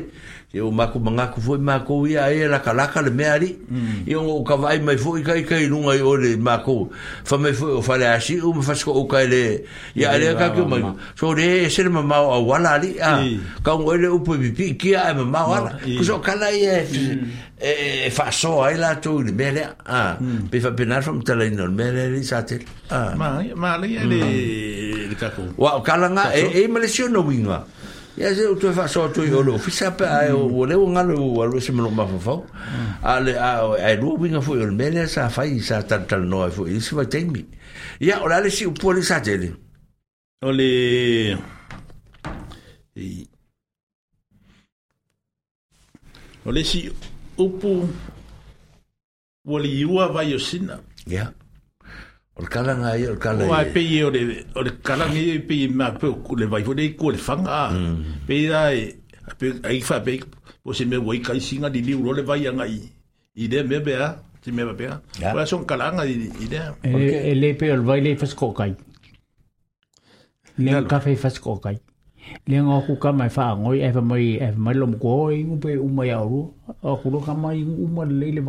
e 0.52 0.60
o 0.60 0.70
manga 0.72 0.98
mangaku 0.98 1.38
foi 1.40 1.58
mako 1.58 2.08
ia 2.10 2.26
era 2.26 2.50
la 2.50 2.58
kalaka 2.62 3.00
le 3.02 3.10
meari 3.10 3.56
mm. 3.70 4.02
e 4.06 4.14
o 4.16 4.42
ka 4.42 4.56
vai 4.56 4.80
mai 4.82 4.96
foi 4.98 5.22
kai 5.22 5.42
kai 5.46 5.68
lunga 5.68 5.94
i 5.94 6.00
ole 6.02 6.34
mako 6.36 6.90
fa 7.22 7.38
me 7.38 7.52
foi 7.52 7.70
o 7.78 7.80
fale 7.82 8.02
ashi 8.08 8.40
o 8.42 8.50
me 8.52 8.60
fasko 8.60 8.90
o 8.90 9.04
kai 9.06 9.28
le 9.30 9.62
ia 9.94 10.10
ale 10.10 10.34
ka 10.34 10.50
ke 10.50 10.62
mai 10.66 10.82
so 11.14 11.30
re 11.32 11.62
e 11.66 11.70
ser 11.70 11.86
ma 11.88 12.02
mau 12.02 12.34
a 12.34 12.42
wala 12.42 12.70
ali 12.82 12.90
Ah. 13.00 13.22
ka 13.62 13.74
o 13.78 13.94
ele 13.94 14.08
upo 14.10 14.34
pipi 14.34 14.74
ki 14.76 14.94
a 14.98 15.14
e 15.14 15.14
ma 15.22 15.24
mau 15.24 15.54
ala 15.54 15.78
ku 15.78 16.02
so 16.02 16.18
kala 16.18 16.50
e, 16.50 16.66
e 16.66 18.02
e 18.10 18.10
fa 18.10 18.30
so 18.34 18.60
ai 18.66 18.74
la 18.74 18.98
tu 18.98 19.22
le 19.22 19.30
mele 19.30 19.62
a 19.86 20.18
mm. 20.18 20.50
pe 20.50 20.58
fa 20.60 20.74
penar 20.74 21.02
fam 21.06 21.22
tala 21.22 21.46
ino 21.46 21.70
mele 21.70 22.10
li 22.10 22.22
sa 22.26 22.42
te 22.42 22.58
ma 22.90 23.38
ma 23.54 23.78
le 23.78 23.86
ele 23.86 24.18
le 24.18 25.14
mm. 25.14 25.14
ka 25.14 25.30
ko 25.30 25.46
wa 25.62 25.78
kala 25.78 26.10
nga 26.10 26.34
e 26.34 26.66
e 26.66 26.66
malesio 26.66 27.06
no 27.06 27.22
winga 27.22 27.78
Ya, 28.18 28.34
se 28.34 28.42
ou 28.42 28.56
tou 28.58 28.70
e 28.70 28.74
fa 28.74 28.88
sa 28.90 29.04
ou 29.04 29.08
tou 29.14 29.22
e 29.22 29.30
hmm. 29.30 29.36
ou 29.38 29.42
lou. 29.46 29.58
Fisa 29.62 29.90
pe 29.94 30.06
a 30.08 30.26
ou, 30.34 30.48
wole 30.50 30.74
ou 30.74 30.90
ngan 30.90 31.06
lou, 31.12 31.34
wole 31.38 31.54
ou 31.54 31.62
semanou 31.62 31.92
ma 31.94 32.06
fow 32.10 32.18
fow. 32.24 32.40
A 33.06 33.20
le 33.22 33.36
a 33.38 33.50
ou, 33.68 33.76
a 33.78 33.92
lou 33.94 34.16
ou 34.16 34.24
wine 34.24 34.40
fow 34.42 34.58
yon 34.58 34.72
menye 34.74 35.04
sa, 35.10 35.28
fayi 35.30 35.60
sa, 35.62 35.82
tal 35.86 36.08
tal 36.10 36.24
nou 36.26 36.42
a 36.42 36.50
fow. 36.50 36.66
Yon 36.66 36.80
e, 36.82 36.82
se 36.82 36.96
woy 36.98 37.06
ten 37.12 37.30
mi. 37.30 37.44
Ya, 38.02 38.18
wole 38.22 38.34
ale 38.34 38.50
si 38.50 38.66
ou 38.66 38.74
pou 38.74 38.90
wole 38.90 39.04
sa 39.06 39.20
te 39.22 39.36
li. 39.38 39.52
Wole, 40.42 41.38
wole 46.50 46.64
e, 46.66 46.66
si 46.66 46.82
ou 47.38 47.50
pou 47.62 47.86
wole 49.46 49.70
yuwa 49.70 50.10
vayosina. 50.16 50.82
Ya. 51.06 51.14
Ya. 51.14 51.28
o 52.40 52.42
le 52.42 52.48
kalanga 52.48 52.96
ia 52.98 53.08
o 53.10 53.12
le 53.14 53.18
kala 53.20 53.44
ia. 53.44 53.50
Ua 53.50 53.58
e 53.66 53.70
pei 53.74 54.04
o 54.06 54.10
le, 54.14 54.20
o 54.56 54.62
le 54.66 54.70
kalanga 54.86 55.18
ia 55.26 55.34
e 55.34 55.38
pei 55.48 55.68
ma 55.78 55.88
pe 56.00 56.06
o 56.30 56.34
le 56.38 56.46
vai 56.52 56.62
fone 56.66 56.82
i 56.82 56.90
kua 56.98 57.12
le 57.14 57.18
whanga 57.26 57.52
a. 57.64 57.66
Pei 58.26 58.42
da 58.52 58.62
e, 58.78 58.80
a 59.62 59.70
i 59.70 59.80
wha 59.88 59.96
pei, 60.06 60.18
po 60.62 60.70
se 60.78 60.84
me 60.90 60.96
wai 61.06 61.18
kai 61.26 61.40
singa 61.46 61.68
di 61.74 61.80
liu 61.86 61.98
role 62.04 62.22
vai 62.30 62.40
anga 62.50 62.64
i. 62.64 62.80
I 63.36 63.44
dea 63.52 63.62
me 63.70 63.78
bea, 63.86 64.06
ti 64.42 64.50
me 64.56 64.64
bea. 64.80 64.92
Ua 65.34 65.42
son 65.50 65.62
kalanga 65.70 66.02
i 66.12 66.46
dea. 66.52 66.66
E, 66.82 67.30
e 67.30 67.34
le 67.40 67.48
pei 67.58 67.70
o 67.72 67.76
le 67.78 67.84
vai 67.88 68.00
le 68.04 68.12
fasko 68.20 68.48
kai. 68.58 68.72
Le 70.64 70.72
kafe 70.90 71.12
fasko 71.22 71.52
kai. 71.64 71.76
Le 72.50 72.58
ngā 72.66 72.76
ku 72.86 72.94
ka 73.02 73.10
mai 73.18 73.30
wha 73.36 73.46
ngoi 73.60 73.78
e 73.86 73.92
wha 73.96 74.02
mai 74.12 74.26
e 74.44 74.48
wha 74.54 74.60
mai 74.64 74.74
lomu 74.80 74.96
koi 75.04 75.36
ngupe 75.48 75.70
umai 75.88 76.10
auru. 76.18 76.40
O 76.88 76.92
kuro 77.02 77.18
ka 77.26 77.32
mai 77.42 77.62
umar 77.86 78.08
leile 78.20 78.42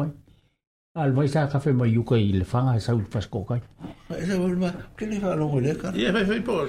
Al 0.94 1.14
mai 1.14 1.26
sa 1.30 1.48
kafe 1.48 1.72
mai 1.72 1.88
yuka 1.90 2.18
i 2.18 2.34
le 2.34 2.44
fanga 2.44 2.76
e 2.76 2.80
sa 2.82 2.92
ul 2.94 3.08
pas 3.08 3.24
koka. 3.24 3.54
Ai 4.12 4.18
e 4.18 4.26
sa 4.28 4.36
ul 4.36 4.58
ma 4.60 4.68
ke 4.94 5.06
le 5.08 5.20
fanga 5.22 5.36
longo 5.40 5.60
le 5.64 5.72
ka. 5.78 5.88
Ye 5.96 6.12
fai 6.12 6.26
fai 6.26 6.42
po. 6.42 6.68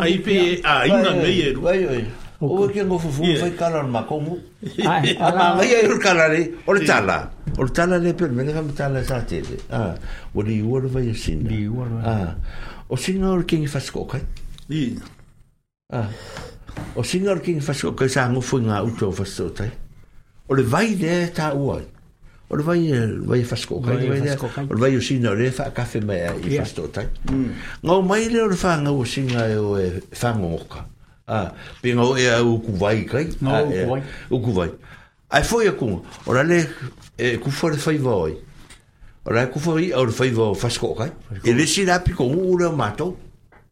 Ai 0.00 0.16
pe 0.24 0.58
a 0.64 0.86
ina 0.88 1.12
me 1.12 1.28
ye. 1.28 1.52
Ai 1.68 1.84
ai. 1.84 2.08
O 2.40 2.64
ke 2.66 2.80
ngo 2.82 2.96
fu 2.96 3.10
fu 3.10 3.24
fai 3.36 3.52
kala 3.60 3.82
ma 3.82 4.04
komu. 4.08 4.40
Ai 4.88 5.12
ala 5.20 5.52
mai 5.54 5.68
ye 5.68 5.84
ul 5.86 5.98
kala 6.00 6.28
le. 6.32 6.50
O 6.64 6.72
le 6.72 6.80
tala. 6.88 7.28
O 7.58 7.64
le 7.68 7.72
tala 7.76 7.98
le 7.98 8.14
pe 8.14 8.26
me 8.26 8.42
le 8.42 8.52
fanga 8.54 8.72
tala 8.72 9.02
sa 9.04 9.20
te. 9.20 9.42
Ah. 9.68 9.92
O 10.32 10.40
le 10.40 10.52
yuor 10.64 10.88
vai 10.88 11.10
e 11.10 11.14
sin. 11.14 11.42
Le 11.44 11.56
yuor. 11.68 12.00
Ah. 12.02 12.32
O 12.88 12.96
singa 12.96 13.34
ul 13.36 13.44
ke 13.44 13.58
ngi 13.60 13.66
fas 13.68 13.90
koka. 13.92 14.16
Ye. 14.72 14.94
Ah. 15.92 16.08
O 16.96 17.02
singa 17.02 17.32
ul 17.36 17.44
ke 17.44 17.52
ngi 17.52 17.60
fas 17.60 17.82
koka 17.84 18.08
sa 18.08 18.24
ngo 18.32 18.40
fu 18.40 18.62
nga 18.64 18.80
uto 18.80 19.10
fas 19.12 19.38
O 20.48 20.54
le 20.54 20.62
vai 20.62 20.96
de 20.96 21.28
ta 21.30 21.52
uai 21.52 21.92
o 22.48 22.56
le 22.56 22.62
vai 22.62 22.92
vai 23.24 23.42
fasco 23.42 23.80
kai 23.80 24.06
vai 24.08 24.20
le 24.20 24.32
o 24.38 24.74
le 24.74 24.80
vai 24.80 24.94
usina 24.96 25.32
le 25.32 25.50
fa 25.50 25.70
kafe 25.72 26.00
mai 26.00 26.16
eh, 26.20 26.26
e 26.28 26.38
i 26.46 26.50
yeah. 26.50 26.62
fasto 26.62 26.88
tai 26.90 27.08
mm. 27.30 27.50
ngau 27.82 28.02
mai 28.02 28.28
le 28.30 28.42
o 28.42 28.46
le 28.48 28.54
fanga 28.54 28.90
usina 28.90 29.46
e 29.46 29.52
eh, 29.52 29.56
o 29.56 29.78
e 29.78 29.86
eh, 29.86 30.02
fanga 30.10 30.46
oka 30.46 30.86
a 31.26 31.34
ah, 31.38 31.54
pe 31.80 31.94
ngau 31.94 32.16
e 32.18 32.26
a 32.28 32.42
uku 32.44 32.72
vai 32.76 33.04
kai 33.04 33.28
ngau 33.40 33.96
ah, 33.96 34.00
uku 34.30 34.52
vai 34.52 34.70
ai 35.30 35.42
foi 35.42 35.68
aku 35.68 36.02
o 36.26 36.32
le 36.34 36.42
le 36.44 36.60
e 37.16 37.38
ku 37.38 37.50
fo 37.50 37.68
le 37.68 37.76
fai 37.76 37.96
vai 37.96 38.36
o 39.24 39.30
le 39.32 39.46
ku 39.48 39.58
fo 39.58 39.78
i 39.78 39.90
o 39.92 40.04
le 40.04 40.12
fai 40.12 40.30
vai 40.30 40.54
fasco 40.54 40.92
kai 40.94 41.10
e 41.42 41.52
le 41.52 41.64
sina 41.66 42.00
pi 42.00 42.12
ko 42.12 42.24
ura 42.24 42.70
mato 42.70 43.16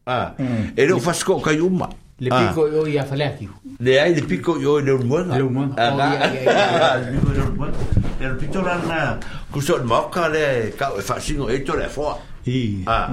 a 0.05 0.17
ah, 0.17 0.35
mm. 0.41 0.73
e 0.77 0.87
le 0.87 0.99
fasco 1.01 1.37
kai 1.41 1.61
uma 1.61 1.89
Le 2.23 2.31
pico 2.31 2.69
yo 2.71 2.87
ya 2.87 3.03
fale 3.05 3.25
aquí. 3.25 3.49
Le 3.81 4.01
hay 4.01 4.15
le 4.15 4.23
pico 4.23 4.55
yo 4.61 4.81
le 4.81 4.93
un 4.95 5.09
buen. 5.09 5.29
Le 5.29 5.43
un 5.43 5.55
buen. 5.75 5.75
Le 5.75 7.19
pico 7.19 7.33
le 7.35 7.43
un 7.43 7.57
buen. 7.57 7.73
Le 8.21 8.29
pico 8.39 8.63
la 8.63 8.77
na 8.87 9.19
kuso 9.51 9.83
moka 9.83 10.29
le 10.29 10.71
ka 10.79 10.91
fa 11.03 11.19
singo 11.19 11.51
eto 11.51 11.75
le 11.75 11.89
fo. 11.89 12.15
I. 12.47 12.85
Ah. 12.87 13.11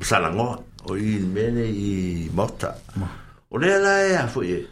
Salango 0.00 0.64
o 0.88 0.96
i 0.96 1.20
mene 1.20 1.66
i 1.68 2.30
mota. 2.32 2.72
O 3.50 3.58
le 3.58 3.68
la 3.78 3.92
e 4.06 4.16
a 4.16 4.26
fo 4.26 4.40
e. 4.40 4.66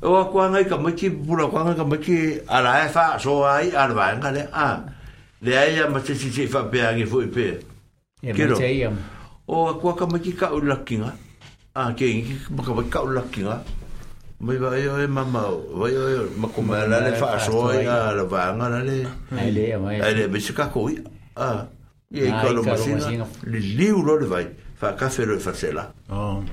O 0.00 0.24
kwa 0.32 0.48
ngai 0.48 0.64
ka 0.64 0.78
maki 0.78 1.10
bula 1.10 1.44
kwa 1.46 1.60
ngai 1.66 1.76
ka 1.76 1.84
maki 1.84 2.40
ala 2.48 2.86
e 2.86 2.88
fa 2.88 3.18
so 3.20 3.44
ai 3.44 3.68
al 3.76 3.92
va 3.92 4.14
ngale. 4.16 4.48
Ah. 4.50 4.95
le 5.42 5.56
aia 5.56 5.88
ma 5.88 6.00
te 6.00 6.14
si 6.14 6.30
te 6.30 6.44
whapeangi 6.46 7.04
fo 7.06 7.20
i 7.22 7.26
pē. 7.28 7.48
E 8.22 8.32
ma 8.46 8.54
te 8.56 8.64
aia. 8.64 8.90
O 9.46 9.68
a 9.68 9.74
kua 9.78 9.94
kamaki 9.94 10.32
ka 10.34 10.52
ulakinga. 10.54 11.12
A 11.74 11.92
ke 11.92 12.06
ingi 12.08 12.38
ma 12.50 12.62
kamaki 12.62 12.90
ka 12.90 13.02
ulakinga. 13.02 13.62
Mai 14.40 14.56
wai 14.56 14.86
oi 14.88 15.06
mama 15.06 15.44
o. 15.46 15.66
Wai 15.80 15.94
oi 15.94 16.14
oi. 16.22 16.30
Ma 16.36 16.48
kumai 16.48 16.88
la 16.88 17.00
le 17.08 17.12
whaaso 17.20 17.54
oi 17.68 17.86
a 17.86 18.14
la 18.14 18.24
vanga 18.24 18.68
la 18.68 18.82
le. 18.82 19.04
Ai 19.36 19.52
le 19.52 19.72
a 19.72 19.78
mai. 19.78 20.00
Ai 20.00 20.14
le 20.14 20.28
me 20.28 20.38
suka 20.40 20.66
kako 20.66 20.80
oi. 20.88 21.02
A. 21.36 21.66
Ie 22.12 22.26
i 22.26 22.30
kalo 22.30 22.62
masina. 22.62 23.26
Le 23.44 23.58
liu 23.58 24.02
ro 24.02 24.16
le 24.16 24.26
vai. 24.26 24.48
fa 24.76 24.90
oh. 24.92 24.92
ah, 24.92 24.96
ka 25.00 25.08
fere 25.08 25.36
fa 25.40 25.52
sela 25.56 25.82
oh 26.12 26.44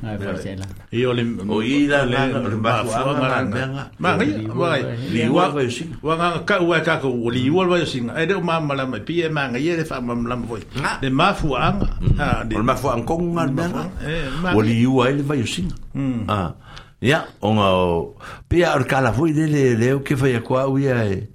e 0.96 1.04
ole 1.12 1.24
o 1.44 1.58
ila 1.60 2.06
la 2.08 2.22
le 2.32 2.56
ba 2.64 2.78
fua 2.88 3.12
maranga 3.20 3.92
ma 4.00 4.14
ri 4.16 4.48
wa 4.48 4.78
li 4.80 5.28
wa 5.28 5.52
ko 5.52 5.66
si 5.70 5.84
wa 6.00 6.16
nga 6.16 6.28
ka 6.48 6.62
wa 6.64 6.80
ka 6.80 7.04
ko 7.04 7.12
li 7.28 7.52
wa 7.52 7.68
wa 7.68 7.84
si 7.84 8.00
e 8.00 8.24
de 8.24 8.40
ma 8.40 8.64
mala 8.64 8.88
ma 8.88 9.00
pi 9.04 9.28
e 9.28 9.28
ma 9.30 9.52
nga 9.52 9.60
ye 9.60 9.76
fa 9.84 10.00
ma 10.00 10.16
ma 10.16 10.40
foi 10.40 10.64
de 11.04 11.10
ma 11.12 11.36
fua 11.36 11.76
mm. 11.76 12.16
ha 12.16 12.48
de 12.48 12.56
ma 12.64 12.76
fua 12.80 12.96
ko 13.04 13.20
mm, 13.20 13.28
nga 13.36 13.44
nga 13.68 13.84
eh, 14.08 14.56
o 14.56 14.60
li 14.64 14.88
wa 14.88 15.04
ele 15.12 15.22
va 15.28 15.36
si 15.44 15.68
mm. 15.92 16.24
ah 16.32 16.56
ya 17.04 17.28
on 17.44 17.60
o 17.60 18.16
pe 18.48 18.64
ar 18.64 18.88
kala 18.88 19.12
foi 19.12 19.36
de 19.36 19.52
le 19.52 19.76
le 19.76 20.00
o 20.00 20.00
ke 20.00 20.16
fa 20.16 20.32
ya 20.32 20.40
kwa 20.40 20.72
u 20.72 20.80
ya 20.80 21.04
e, 21.12 21.28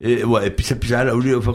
e 0.00 0.24
wa 0.24 0.40
e 0.40 0.48
pisa 0.48 0.80
pisa 0.80 1.04
la 1.04 1.12
u 1.12 1.20
le 1.20 1.36
fa 1.44 1.52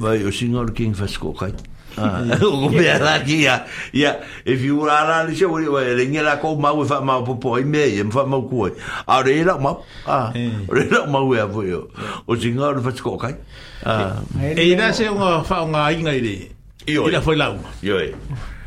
va 0.00 0.16
yo 0.16 0.32
singa 0.32 0.64
o 0.64 0.72
king 0.72 0.96
fa 0.96 1.04
sko 1.04 1.36
kai 1.36 1.52
o 1.98 2.68
me 2.70 2.88
ala 2.90 3.22
ki 3.24 3.42
ya 3.44 3.58
ya 3.92 4.14
if 4.44 4.60
you 4.62 4.76
were 4.76 4.90
ala 4.90 5.28
ni 5.28 5.34
shewuri 5.34 5.68
wa 5.68 5.80
le 5.82 6.06
ngela 6.06 6.40
ko 6.40 6.54
ma 6.54 6.72
wa 6.72 6.84
fa 6.84 7.00
ma 7.00 7.20
po 7.24 7.34
po 7.34 7.58
i 7.58 7.64
me 7.64 7.82
e 7.84 8.02
fa 8.10 8.24
ma 8.26 8.38
ku 8.40 8.66
a 8.70 9.22
re 9.22 9.42
la 9.44 9.56
ma 9.58 9.74
a 10.06 10.32
eh. 10.34 10.50
re 10.68 10.88
la 10.90 11.06
ma 11.06 11.20
wa 11.20 11.36
e 11.36 11.44
vo 11.46 11.62
yo 11.62 11.88
o 12.28 12.36
jinga 12.36 12.72
o 12.74 12.80
fa 12.82 12.90
tsoko 12.92 13.16
kai 13.18 13.34
a 13.84 14.16
e 14.56 14.74
na 14.74 14.92
se 14.92 15.08
un 15.08 15.44
fa 15.44 15.62
un 15.62 15.74
a 15.74 15.90
inga 15.92 16.12
ile 16.14 16.48
io 16.86 17.08
ile 17.08 17.20
foi 17.20 17.36
la 17.36 17.50
u 17.50 17.58
io 17.82 17.98
e 17.98 18.14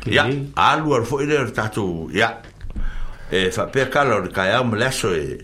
ya 0.06 0.28
alu 0.56 0.94
ar 0.94 1.04
foi 1.04 1.26
le 1.26 1.50
tatu 1.50 2.08
ya 2.12 2.40
e 3.30 3.50
fa 3.50 3.64
per 3.66 3.88
calor 3.88 4.30
kai 4.30 4.50
am 4.52 4.74
leso 4.76 5.12
e 5.14 5.38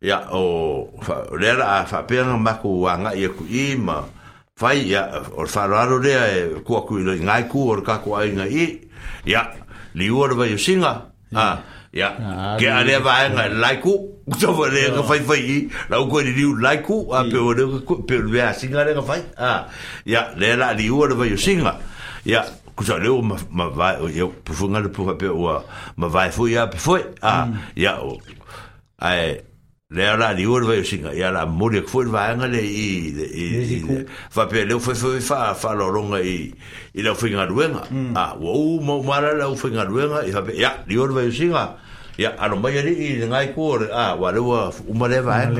ya 0.00 0.28
o 0.30 0.88
fa 1.02 1.24
re 1.32 1.52
la 1.56 1.84
fa 1.86 2.02
per 2.02 2.24
ma 2.38 2.56
ku 2.58 2.80
wa 2.84 2.96
nga 2.98 3.10
ye 3.14 3.28
ku 3.28 3.44
i 3.48 3.74
ma 3.78 4.15
fai 4.58 4.88
ya 4.90 5.22
or 5.34 5.46
fararo 5.48 6.00
de 6.02 6.12
e 6.16 6.60
ku 6.64 6.76
aku 6.76 6.98
no 7.04 7.12
ngai 7.12 7.44
ku 7.48 7.68
or 7.70 7.82
ka 7.84 7.98
ku 8.02 8.12
ai 8.16 8.30
ngai 8.32 8.88
ya 9.28 9.42
li 9.94 10.08
or 10.08 10.32
ba 10.34 10.48
yo 10.48 10.56
singa 10.56 10.92
ya 11.32 11.44
ah, 11.44 11.56
ah, 12.00 12.56
ke 12.56 12.64
ale 12.64 12.96
ba 13.04 13.28
nga 13.28 13.52
lai 13.52 13.76
ku 13.84 14.24
to 14.40 14.56
ba 14.56 14.72
de 14.72 14.88
ga 14.96 15.02
fai 15.04 15.20
i, 15.36 15.68
la 15.92 16.00
ku 16.08 16.22
ni 16.24 16.32
liu 16.32 16.56
lai 16.56 16.80
ku 16.80 17.04
ah, 17.12 17.20
a 17.20 17.28
pe 17.28 17.36
o 17.36 17.52
de 17.52 17.84
ku 17.84 18.00
singa 18.56 18.80
de 18.88 18.96
ga 18.96 19.04
fai 19.04 19.20
ah 19.36 19.68
ya 20.08 20.32
le 20.40 20.56
la 20.56 20.72
li 20.72 20.88
or 20.88 21.12
ba 21.12 21.28
yo 21.28 21.36
singa 21.36 21.76
ya 22.24 22.40
ku 22.72 22.80
sa 22.80 22.96
le 22.96 23.12
ma 23.12 23.36
ma 23.52 23.68
vai 23.68 24.00
yo 24.16 24.32
pu 24.40 24.54
funga 24.56 24.80
le 24.80 24.88
pu 24.88 25.04
pe 25.20 25.28
mm. 25.28 25.36
o 25.36 25.64
ma 26.00 26.06
va 26.08 26.30
fu 26.32 26.48
ya 26.48 26.64
pe 26.66 26.78
fu 26.80 26.96
ah 27.20 27.44
ya 27.76 28.00
o 28.00 28.16
ai 29.04 29.36
le 29.88 30.02
ala 30.08 30.34
di 30.34 30.44
ur 30.44 30.64
vai 30.64 30.82
singa 30.82 31.14
ya 31.14 31.30
la 31.30 31.46
muri 31.46 31.80
ku 31.84 31.98
ur 32.02 32.08
vai 32.08 32.34
ngale 32.34 32.58
i 32.58 33.14
i 33.38 33.80
fa 34.34 34.46
pe 34.50 34.64
le 34.66 34.80
fu 34.80 34.92
fu 34.98 35.14
fa 35.20 35.54
fa 35.54 35.74
lo 35.78 35.86
longa 35.86 36.18
i 36.18 36.50
i 36.92 37.02
la 37.02 37.14
finga 37.14 37.46
duenga 37.46 37.86
a 38.18 38.34
wo 38.34 38.80
mo 38.82 39.00
mara 39.06 39.30
la 39.38 39.46
finga 39.54 39.86
duenga 39.86 40.24
i 40.26 40.32
fa 40.34 40.42
pe 40.42 40.58
ya 40.58 40.82
di 40.84 40.96
ur 40.98 41.12
vai 41.14 41.30
singa 41.30 41.78
ya 42.18 42.34
ano 42.36 42.56
mai 42.58 42.74
ali 42.82 42.98
i 42.98 43.22
ngai 43.28 43.54
ku 43.54 43.78
a 43.92 44.16
wa 44.18 44.32
le 44.34 44.40
wa 44.42 44.72
umare 44.90 45.22
vai 45.22 45.54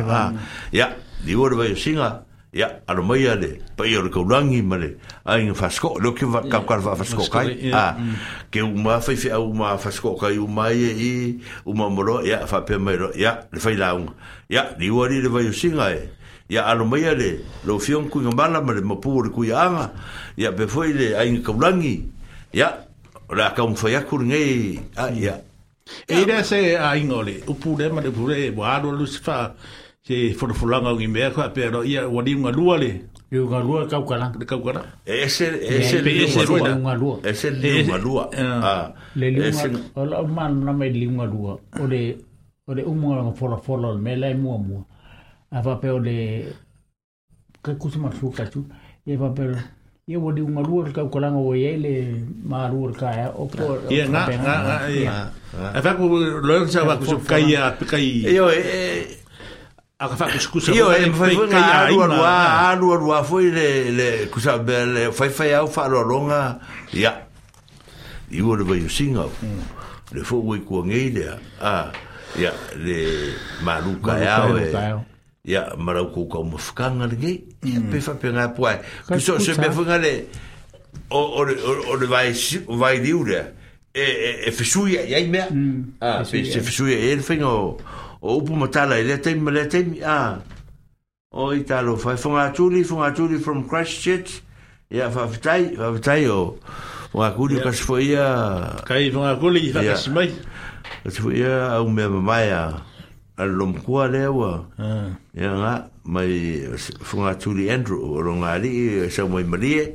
ya 0.74 0.90
di 1.22 1.32
ur 1.38 1.54
vai 1.54 1.76
singa 1.78 2.25
Dạ, 2.56 2.66
à, 2.66 2.68
ya, 2.68 2.78
alo 2.86 3.02
dạ. 3.16 3.34
dạ. 3.34 3.34
à, 3.36 3.36
ừ. 3.36 3.36
à, 3.36 3.36
mai 3.38 3.42
ale, 3.46 3.58
pa 3.76 3.84
i 3.84 3.96
ora 3.96 4.08
kaurangi 4.14 4.62
ma 4.62 4.76
le, 4.76 4.88
a 5.24 5.36
inga 5.38 5.52
whasko, 5.52 5.98
leo 6.02 6.12
ke 6.12 6.26
wa 6.26 6.42
kaukar 6.50 6.80
wa 6.86 6.94
whasko 6.94 7.22
kai, 7.32 7.70
a, 7.72 7.94
ke 8.50 8.62
uma 8.62 8.98
whai 8.98 9.16
whia 9.16 9.38
uma 9.50 9.76
whasko 9.76 10.16
kai, 10.20 10.38
uma 10.38 10.70
i 10.70 10.84
e, 10.84 11.34
uma 11.66 11.90
moro, 11.90 12.22
ya, 12.24 12.38
whapea 12.50 12.78
mai 12.80 12.96
ro, 12.96 13.10
ya, 13.16 13.34
le 13.52 13.58
whai 13.60 13.74
launga, 13.76 14.12
ya, 14.48 14.64
ni 14.78 14.90
wari 14.90 15.22
le 15.22 15.28
vai 15.28 15.44
usinga 15.48 15.90
e, 15.94 16.08
ya, 16.48 16.62
alo 16.64 16.84
mai 16.84 17.04
ale, 17.04 17.40
lo 17.64 17.78
fion 17.78 18.08
kuinga 18.10 18.32
mala 18.34 18.60
ma 18.62 18.72
le, 18.72 18.80
mapu 18.80 19.18
ore 19.18 19.28
kui 19.30 19.52
anga, 19.52 19.92
ya, 20.36 20.52
pe 20.52 20.66
foi 20.66 20.92
le, 20.92 21.14
a 21.14 21.26
inga 21.26 21.42
kaurangi, 21.42 22.02
ya, 22.52 22.72
ra 23.28 23.50
kaung 23.54 23.76
whai 23.82 23.94
akur 23.96 24.22
ngei, 24.24 24.80
a, 24.96 25.10
ya. 25.12 25.36
Eira 26.08 26.42
se 26.44 26.74
a 26.76 26.96
ingole, 26.96 27.34
upure 27.46 27.92
ma 27.92 28.00
le 28.00 28.10
pure, 28.10 28.50
waro 28.56 28.92
lusifa, 28.92 29.36
ya, 29.42 29.52
se 30.06 30.34
folafolaga 30.38 30.88
o 30.92 30.96
gimea 30.98 31.30
koe 31.34 31.44
apea 31.44 31.82
ia 31.84 32.06
ua 32.08 32.22
liuga 32.22 32.50
lua 32.52 32.78
le 32.78 33.04
liuga 33.30 33.58
lua 33.58 33.80
le 33.80 33.86
kaukala 33.88 34.32
le 34.38 34.44
kaukala 34.46 34.84
ese 35.04 35.46
ese 35.62 36.00
liuga 36.02 36.94
lua 36.94 37.18
ese 37.24 37.50
liuga 37.50 37.98
lua 37.98 38.30
eh. 38.32 38.44
ah, 38.44 38.94
le 39.16 39.30
liuga 39.30 39.80
o 39.96 40.04
la 40.06 40.22
mana 40.22 40.72
mai 40.72 40.88
e 40.88 40.92
liuga 40.92 41.24
lua 41.24 41.58
o 41.82 41.86
le 41.90 42.16
o 42.68 42.74
le 42.74 42.82
umu 42.82 43.14
nga 43.14 43.32
folafola 43.34 43.92
le 43.94 43.98
mea 43.98 44.16
lai 44.16 44.34
mua 44.34 44.58
mua 44.58 44.84
a 45.50 45.62
faapea 45.62 45.94
o 45.94 45.98
le 45.98 46.46
kai 47.62 47.74
kusi 47.74 47.98
masuka 47.98 48.46
tu 48.46 48.64
ia 49.06 49.18
faapea 49.18 49.58
ia 50.06 50.18
ua 50.18 50.32
liuga 50.32 50.60
lua 50.60 50.86
le 50.86 50.92
kaukalaga 50.92 51.36
ua 51.36 51.58
iai 51.58 51.76
le 51.82 51.94
malua 52.48 52.90
le 52.90 52.94
kaea 52.96 53.30
o 53.34 53.44
po 53.46 53.74
ia 53.90 54.06
ga 54.06 54.26
ga 54.30 54.90
ia 54.90 55.30
e 55.74 55.82
faku 55.82 56.06
sa 56.70 56.86
faku 56.86 57.04
sukai 57.06 57.56
a 57.56 57.70
pikai 57.78 58.22
io 58.34 58.46
e 58.52 59.06
a 59.98 60.12
fa 60.12 60.28
ku 60.28 60.36
sku 60.36 60.58
sa 60.60 60.70
io 60.76 60.92
e 60.92 61.08
fa 61.08 61.24
na 61.48 61.88
aru 61.88 62.04
aru 62.04 62.20
aru 62.20 62.88
aru 63.16 63.24
foi 63.24 63.48
le 63.48 63.68
le 63.96 64.08
eh, 64.12 64.28
ku 64.28 64.36
sa 64.44 64.60
bel 64.60 65.08
foi 65.08 65.32
foi 65.32 65.56
au 65.56 65.68
fa 65.72 65.88
lo 65.88 66.04
longa 66.04 66.60
ya 66.92 67.24
i 68.28 68.44
wo 68.44 68.52
le 68.60 68.64
yo 68.76 68.90
singa 68.92 69.24
le 70.12 70.20
fo 70.20 70.44
we 70.44 70.60
ku 70.60 70.84
ngai 70.84 71.16
le 71.16 71.32
a 71.64 71.88
ya 72.36 72.52
le 72.76 73.32
maluka 73.64 74.20
ya 74.20 74.44
we 74.52 74.68
ya 75.48 75.72
mara 75.80 76.04
ku 76.12 76.28
ka 76.28 76.44
mo 76.44 76.60
fkanga 76.60 77.08
le 77.08 77.16
ngai 77.16 77.56
pe 77.88 77.96
fa 77.96 78.20
pe 78.20 78.28
na 78.36 78.52
poa 78.52 78.76
ku 79.08 79.16
so 79.16 79.40
se 79.40 79.56
me 79.56 79.72
fanga 79.72 79.96
le 79.96 80.28
o 81.08 81.40
o 81.40 81.40
o 81.88 81.92
le 81.96 82.04
vai 82.04 82.36
vai 82.68 83.00
diure 83.00 83.40
eh, 83.96 84.04
eh, 84.04 84.44
e 84.44 84.44
e 84.44 84.50
fesuia 84.52 85.08
ya 85.08 85.16
i 85.16 85.28
ah 86.04 86.20
a 86.20 86.24
se 86.28 86.60
fesuia 86.60 87.00
ele 87.00 87.24
fenga 87.24 87.48
o 88.26 88.36
upu 88.36 88.56
matala 88.56 88.98
i 88.98 89.04
lea 89.06 89.18
teimi 89.18 89.40
ma 89.40 89.50
lea 89.50 89.66
teimi 89.68 90.02
a 90.02 90.38
o 91.32 91.52
i 91.54 91.60
talo 91.62 91.96
fai 91.96 92.14
whangaturi 92.18 92.82
whangaturi 92.82 93.38
from 93.44 93.68
Christchurch 93.70 94.42
ia 94.90 95.08
whawhitai 95.14 95.76
whawhitai 95.78 96.26
o 96.26 96.58
whangakuri 97.14 97.56
o 97.62 97.62
kasi 97.64 97.82
fwoia 97.86 98.26
kai 98.88 99.10
whangakuri 99.14 99.62
i 99.70 99.72
whakasi 99.72 100.10
mai 100.14 100.30
kasi 101.04 101.22
fwoia 101.22 101.72
au 101.78 101.88
mea 101.90 102.08
mamai 102.10 102.50
a 102.50 102.82
al 103.36 103.50
lomkua 103.58 104.08
lea 104.12 104.32
ua 104.32 104.50
ia 105.40 105.50
ngā 105.60 105.74
mai 106.04 106.32
whangaturi 107.10 107.70
Andrew 107.70 108.02
o 108.14 108.22
rongari 108.22 108.74
i 108.82 108.86
e 109.06 109.10
sa 109.10 109.26
mai 109.30 109.44
marie 109.46 109.86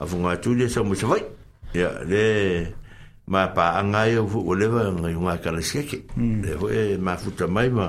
a 0.00 0.04
whangaturi 0.08 0.64
e 0.64 0.68
sa 0.72 0.80
mai 0.82 0.96
savai 0.96 1.20
ia 1.76 1.92
lea 2.08 2.70
ma 3.26 3.46
pa 3.54 3.78
angai 3.80 4.12
e 4.14 4.18
o 4.18 4.26
fu 4.26 4.38
oleva 4.50 4.92
nga 4.92 5.08
yunga 5.08 5.36
kala 5.38 5.62
seke 5.62 5.98
hmm. 6.16 6.44
e 6.44 6.52
ho 6.60 6.66
e 6.68 6.96
ma 6.98 7.16
futa 7.16 7.46
mai 7.46 7.68
ma 7.70 7.88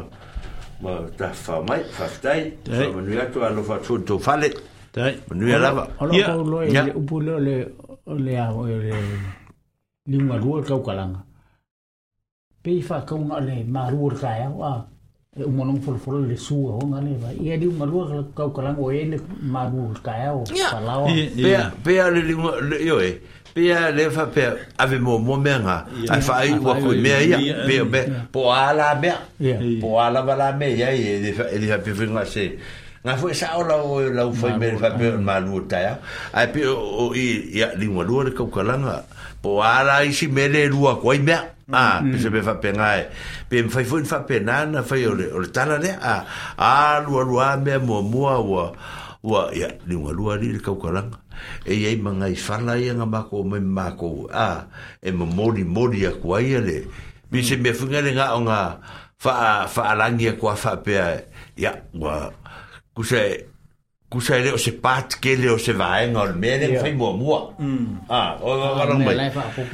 ma 0.82 1.03
ta 1.18 1.28
fa 1.34 1.60
mai 1.68 1.84
fa 1.91 2.07
tai 2.24 2.52
so 2.64 2.99
nu 3.03 3.12
ato 3.20 3.44
alo 3.44 3.62
fa 3.64 3.76
tu 3.84 3.99
to 4.07 4.16
fale 4.18 4.48
tai 4.95 5.16
nu 5.36 5.48
ya 5.52 5.57
lava 5.60 5.88
ya 6.16 6.40
ya 6.72 6.82
u 6.95 7.02
pu 7.03 7.19
le 7.19 7.35
le 7.48 7.56
le 8.24 8.34
a 8.40 8.45
ho 8.51 8.64
le 8.64 8.93
ni 10.08 10.18
ma 10.24 10.35
ru 10.40 10.64
ka 10.64 10.80
kalanga 10.80 11.19
pe 12.64 12.80
fa 12.82 13.03
ka 13.03 13.16
un 13.19 13.32
ale 13.35 13.64
ma 13.68 13.90
ru 13.92 14.08
ka 14.16 14.30
ya 14.40 14.50
wa 14.50 14.88
e 15.35 15.43
un 15.43 15.51
monon 15.53 15.82
fol 15.84 15.98
fol 16.00 16.16
le 16.32 16.38
su 16.40 16.56
o 16.64 16.80
nga 16.88 17.01
le 17.03 17.11
va 17.19 17.30
e 17.35 17.58
di 17.59 17.68
un 17.68 17.76
ma 17.76 17.84
ru 17.84 18.08
ka 18.34 18.43
kalanga 18.56 18.80
o 18.82 18.88
e 18.90 19.03
ma 19.43 19.68
ru 19.68 19.92
ka 20.00 20.11
ya 20.16 20.30
o 20.32 20.43
pe 21.43 21.53
pe 21.84 21.93
le 22.14 22.22
le 22.72 22.77
yo 22.88 23.00
e 23.03 23.11
pia 23.56 23.90
le 23.95 24.09
fa 24.11 24.25
pe 24.27 24.43
ave 24.77 25.00
mo 25.00 25.16
mo 25.17 25.35
menga 25.40 25.85
ai 26.11 26.19
fa 26.22 26.43
ai 26.43 26.59
wa 26.59 26.75
ko 26.75 26.92
me 26.92 27.11
ai 27.16 27.56
pe 27.67 27.75
pe 27.92 28.01
po 28.34 28.51
ala 28.51 28.88
me 29.00 29.11
po 29.80 29.95
ala 30.03 30.19
va 30.27 30.35
la 30.35 30.48
me 30.59 30.67
ai 30.84 31.00
e 31.08 31.14
e 31.32 31.58
le 31.64 31.77
pe 31.85 31.92
vinga 31.95 32.25
se 32.27 32.43
nga 33.06 33.16
fo 33.16 33.32
sa 33.32 33.56
o 33.56 33.64
la 33.64 33.75
o 33.80 34.01
la 34.17 34.24
fo 34.40 34.51
me 34.59 34.75
fa 34.82 34.90
pe 35.00 35.08
ma 35.16 35.40
lu 35.40 35.64
ta 35.72 35.77
ya 35.88 35.93
ai 36.35 36.51
pe 36.51 36.67
o 36.67 37.16
i 37.16 37.56
ya 37.56 37.72
li 37.80 37.88
mo 37.88 38.03
lu 38.03 38.27
ko 38.35 38.51
ko 38.51 38.59
langa 38.59 39.08
po 39.40 39.64
ala 39.64 40.03
i 40.03 40.11
si 40.11 40.27
me 40.27 40.51
le 40.51 40.67
lu 40.67 40.84
ko 41.00 41.16
ai 41.16 41.19
me 41.24 41.35
a 41.72 41.85
pe 42.03 42.16
se 42.19 42.27
be 42.27 42.43
fa 42.43 42.59
pe 42.59 42.75
nga 42.75 43.08
pe 43.48 43.64
me 43.64 43.69
fa 43.72 43.80
fo 43.88 44.03
fa 44.03 44.19
pe 44.27 44.40
na 44.43 44.67
na 44.67 44.84
fa 44.84 45.00
yo 45.00 45.16
le 45.16 45.32
o 45.32 45.40
le 45.40 45.48
ta 45.56 45.64
la 45.64 45.80
le 45.80 45.95
a 45.95 46.16
a 46.59 47.00
lu 47.08 47.16
lu 47.32 47.40
a 47.40 47.56
me 47.64 47.80
mo 47.80 48.03
mo 48.03 48.27
a 48.35 48.38
wa 49.26 49.50
ya 49.50 49.74
ni 49.90 49.98
wa 49.98 50.14
lua 50.14 50.38
ri 50.38 50.54
ka 50.62 50.78
ka 50.78 50.94
lang 50.94 51.10
e 51.66 51.74
ye 51.74 51.98
mangai 51.98 52.38
fala 52.38 52.78
ia 52.78 52.94
nga 52.94 53.10
ma 53.10 53.26
ko 53.26 53.42
me 53.42 53.58
ma 53.58 53.90
ko 53.98 54.30
a 54.30 54.70
e 55.02 55.10
mo 55.10 55.26
mori 55.26 55.66
mori 55.66 56.06
a 56.06 56.14
ko 56.14 56.38
ia 56.38 56.62
le 56.62 56.86
mi 57.34 57.42
se 57.42 57.58
me 57.58 57.74
funga 57.74 58.06
le 58.06 58.14
nga 58.14 58.38
nga 58.45 58.60
fa 59.18 59.66
fa 59.66 59.98
alangi 59.98 60.30
ko 60.38 60.54
fa 60.54 60.78
pe 60.86 60.94
ya 61.58 61.74
wa 61.98 62.30
ku 62.94 63.02
se 63.02 63.50
ku 64.14 64.22
se 64.22 64.38
le 64.45 64.54
o 64.54 64.62
se 64.62 64.78
pat 64.78 65.18
ke 65.18 65.34
le 65.34 65.58
o 65.58 65.58
se 65.58 65.74
va 65.74 66.06
en 66.06 66.14
or 66.14 66.30
me 66.38 66.62
le 66.62 66.78
fa 66.78 66.86
mo 66.94 67.10
mo 67.18 67.34
a 68.06 68.38
o 68.38 68.48
ga 68.78 68.86
lang 68.94 69.02
mai 69.10 69.18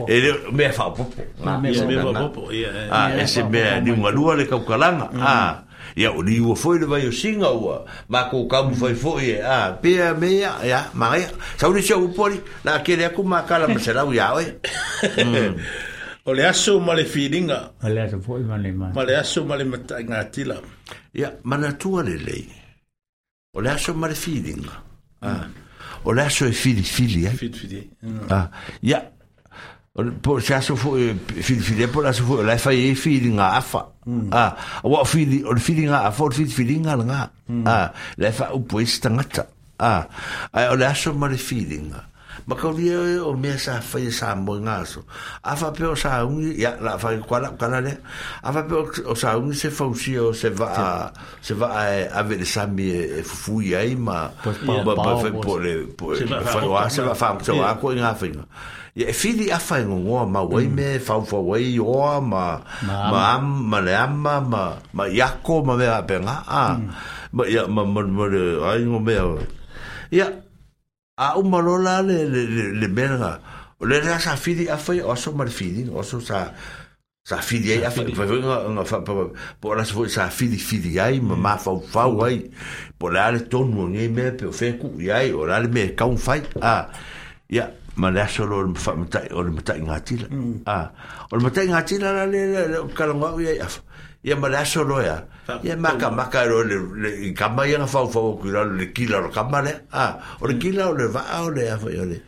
e 0.07 0.15
le 0.23 0.31
me 0.55 0.71
fa 0.71 0.87
popo 0.95 1.11
me 1.59 1.69
fa 1.75 2.15
popo 2.23 2.55
ya 2.55 2.87
a 2.87 3.11
e 3.19 3.27
se 3.27 3.43
me 3.43 3.83
ni 3.83 3.91
wa 3.99 4.15
lua 4.15 4.39
le 4.39 4.47
ka 4.47 4.63
ka 4.63 4.79
lang 4.79 5.03
a 5.03 5.11
mm. 5.11 5.70
ia 5.95 6.11
o 6.11 6.21
liu 6.23 6.55
foi 6.55 6.79
le 6.79 6.85
vai 6.85 7.11
singa 7.11 7.49
ua 7.51 7.83
ma 8.09 8.29
ko 8.29 8.45
kamu 8.47 8.75
foi 8.75 8.93
foi 8.95 9.23
e 9.29 9.41
a 9.41 9.67
ah, 9.67 9.71
pe 9.73 9.95
me 10.13 10.27
ia 10.27 10.53
ia 10.63 10.89
ma 10.93 11.17
ia 11.17 11.29
sa 11.57 11.67
uni 11.69 11.81
se 11.81 11.93
upori 11.93 12.39
na 12.65 12.79
kele 12.79 13.05
aku 13.05 13.23
ma 13.23 13.41
kala 13.43 13.67
ma 13.67 13.79
se 13.79 13.93
lau 13.93 14.11
ia 14.13 14.31
oe 14.33 14.45
mm. 15.23 15.57
o 16.25 16.33
le 16.33 16.45
aso 16.45 16.79
ma 16.79 16.93
le 16.93 17.03
filinga 17.05 17.71
ma 17.81 17.89
le 17.89 18.01
aso 18.01 18.19
foi 18.21 18.41
ma 18.43 18.57
le 18.57 18.71
ma 18.71 18.91
ma 18.95 19.03
le 19.03 19.15
aso 19.15 19.43
ma 19.45 19.55
le 19.57 19.63
matangatila 19.65 20.59
ia 21.13 21.31
mana 21.43 21.73
tua 21.73 22.03
le 22.03 22.15
lei 22.17 22.47
o 23.53 23.59
le 23.61 23.69
aso 23.69 23.93
ma 23.93 24.07
le 24.07 24.15
filinga 24.15 24.83
ah 25.21 25.47
o 26.05 26.11
le 26.13 26.21
aso 26.21 26.45
e 26.47 26.51
fili 26.51 26.81
fili 26.83 27.19
ia 27.21 27.31
fili 27.31 27.53
fili 27.57 27.89
mm. 28.01 28.27
ah 28.29 28.49
ia 28.81 29.01
po 30.23 30.39
se 30.39 30.53
aso 30.55 30.75
fo 30.75 30.95
eh, 30.95 31.15
fil 31.43 31.59
fil 31.59 31.87
po 31.91 32.01
la 32.01 32.13
so 32.13 32.41
la 32.41 32.55
fa 32.57 32.71
e 32.71 32.95
feeling 32.95 33.37
a 33.39 33.57
afa 33.59 33.89
mm. 34.05 34.31
a 34.31 34.43
ah, 34.45 34.55
wa 34.83 35.03
fil 35.03 35.45
o 35.45 35.55
feeling 35.59 35.89
a 35.91 36.07
afa 36.07 36.23
o 36.23 36.29
fil 36.31 36.47
feeling 36.47 36.79
nga 36.85 36.93
a 36.93 36.97
la 36.97 37.29
mm. 37.49 37.67
ah, 37.67 37.91
fa 38.31 38.53
u 38.55 38.61
po 38.63 38.79
e 38.79 38.85
stangata 38.85 39.45
a 39.79 40.07
a 40.53 40.69
o 40.71 40.75
la 40.77 40.93
so 40.95 41.11
ma 41.13 41.27
feeling 41.35 41.91
ma 42.45 42.55
ka 42.55 42.71
li 42.71 42.87
e, 42.87 43.19
o 43.19 43.35
me 43.35 43.57
sa 43.59 43.81
fa 43.81 43.99
e 43.99 44.09
sa 44.11 44.31
mo 44.33 44.55
nga 44.63 44.79
so 44.87 45.03
a 45.43 45.55
fa 45.59 45.73
pe 45.75 45.83
o 45.83 45.93
sa 45.93 46.23
un 46.23 46.39
ya 46.55 46.71
la 46.79 46.97
fa 46.97 47.11
quala 47.27 47.51
quala 47.59 47.81
le 47.83 47.97
a 48.43 48.49
fa 48.49 48.63
pe 48.63 48.79
o 49.11 49.13
sa 49.13 49.35
un 49.35 49.51
se 49.51 49.69
fa 49.75 49.91
usi 49.91 50.15
o 50.17 50.31
se 50.31 50.55
va 50.55 51.11
se 51.43 51.53
va 51.53 51.67
a 51.67 51.87
avere 52.15 52.45
sa 52.45 52.63
mi 52.65 52.87
e, 52.95 53.19
e 53.19 53.23
fu 53.27 53.59
ya 53.59 53.83
ma 53.99 54.31
pa 54.39 54.55
pa 54.95 55.19
fa 55.19 55.29
po 55.43 55.57
le 55.59 55.83
se 56.15 56.23
va 56.31 56.39
fa 56.39 56.87
se 56.87 57.01
va 57.03 57.13
fa 57.13 57.35
se 57.43 57.51
va 57.51 57.75
ko 57.75 57.91
nga 57.91 58.15
fa 58.15 58.25
ia 58.95 59.09
e 59.09 59.13
fili 59.13 59.51
afaigogoa 59.51 60.25
mauai 60.27 60.67
mm. 60.67 60.73
me 60.75 60.99
faufaauai 60.99 61.79
oa 61.79 62.19
ma 62.21 62.61
ma 62.81 63.31
am 63.35 63.47
ma 63.69 63.81
le 63.81 63.95
ama 63.95 64.41
ma 64.41 64.77
ma 64.93 65.07
iako 65.07 65.63
ma 65.65 65.77
mea 65.77 65.95
a 65.95 66.73
mm. 66.73 66.91
ma 67.31 67.47
ia 67.47 67.67
ma 67.67 67.85
ma 67.85 68.01
le 68.27 68.59
aigo 68.71 68.99
mea 68.99 69.23
ia 70.11 70.27
auma 71.17 71.61
lo 71.61 71.77
la 71.77 72.01
le 72.01 72.27
le 72.27 72.43
le 72.75 72.87
mea 72.87 73.07
lega 73.07 73.39
o 73.79 73.85
le 73.85 74.01
lea 74.01 74.19
sa 74.19 74.35
fili 74.35 74.67
afai 74.69 74.99
o 75.01 75.11
aso 75.11 75.31
ma 75.31 75.45
le 75.45 75.51
filiga 75.51 75.91
oso 75.95 76.19
sa 76.19 76.51
sa 77.23 77.37
fili 77.37 77.71
ai 77.71 77.85
afa 77.85 78.03
fa 78.13 78.25
nga 78.27 78.83
fa 78.83 78.97
po 79.59 79.75
la 79.75 79.85
so 79.85 80.05
sa 80.09 80.27
fili 80.29 80.57
fili 80.57 80.99
ai 80.99 81.19
ma 81.21 81.35
mm. 81.35 81.41
ma 81.41 81.55
fa 81.55 81.71
fa 81.79 82.11
ai 82.27 82.43
po 82.99 83.07
la 83.09 83.31
le 83.31 83.39
tonu 83.47 83.87
ngai 83.87 84.09
me 84.11 84.31
pe 84.35 84.51
fe 84.51 84.75
ku 84.77 84.99
ai 85.15 85.31
o 85.31 85.45
la 85.47 85.59
le 85.63 85.69
me 85.71 85.95
ka 85.95 86.05
un 86.05 86.17
fai 86.17 86.43
a 86.59 86.89
ya 87.51 87.71
ma 87.97 88.09
le 88.09 88.21
aso 88.21 88.45
lo 88.45 88.57
o 88.59 88.67
le 89.41 89.51
matai 89.51 89.81
ngā 89.81 89.97
tila. 90.05 90.27
O 91.31 91.35
le 91.35 91.43
matai 91.43 91.67
ngā 91.67 91.83
tila 91.85 92.13
la 92.13 92.25
le 92.25 92.87
kalangwa 92.95 93.33
u 93.35 93.39
ia 93.39 93.55
iafo. 93.59 93.81
Ia 94.23 94.35
ma 94.35 94.47
le 94.49 94.57
aso 94.57 94.83
lo 94.83 95.01
ia. 95.01 95.25
Ia 95.63 95.75
maka 95.75 96.09
maka 96.09 96.43
ero 96.45 96.63
le 96.63 97.33
kama 97.33 97.65
ia 97.67 97.79
ngafau 97.79 98.07
fau 98.11 98.31
o 98.33 98.37
kuira 98.37 98.63
le 98.65 98.85
kila 98.93 99.19
lo 99.21 99.29
kama 99.29 99.61
le. 99.61 99.73
O 100.41 100.47
le 100.47 100.53
kila 100.57 100.89
o 100.89 100.93
le 100.93 101.07
vaa 101.07 101.41
o 101.43 101.49
le 101.49 101.65
iafo 101.65 101.89
iole. 101.89 102.21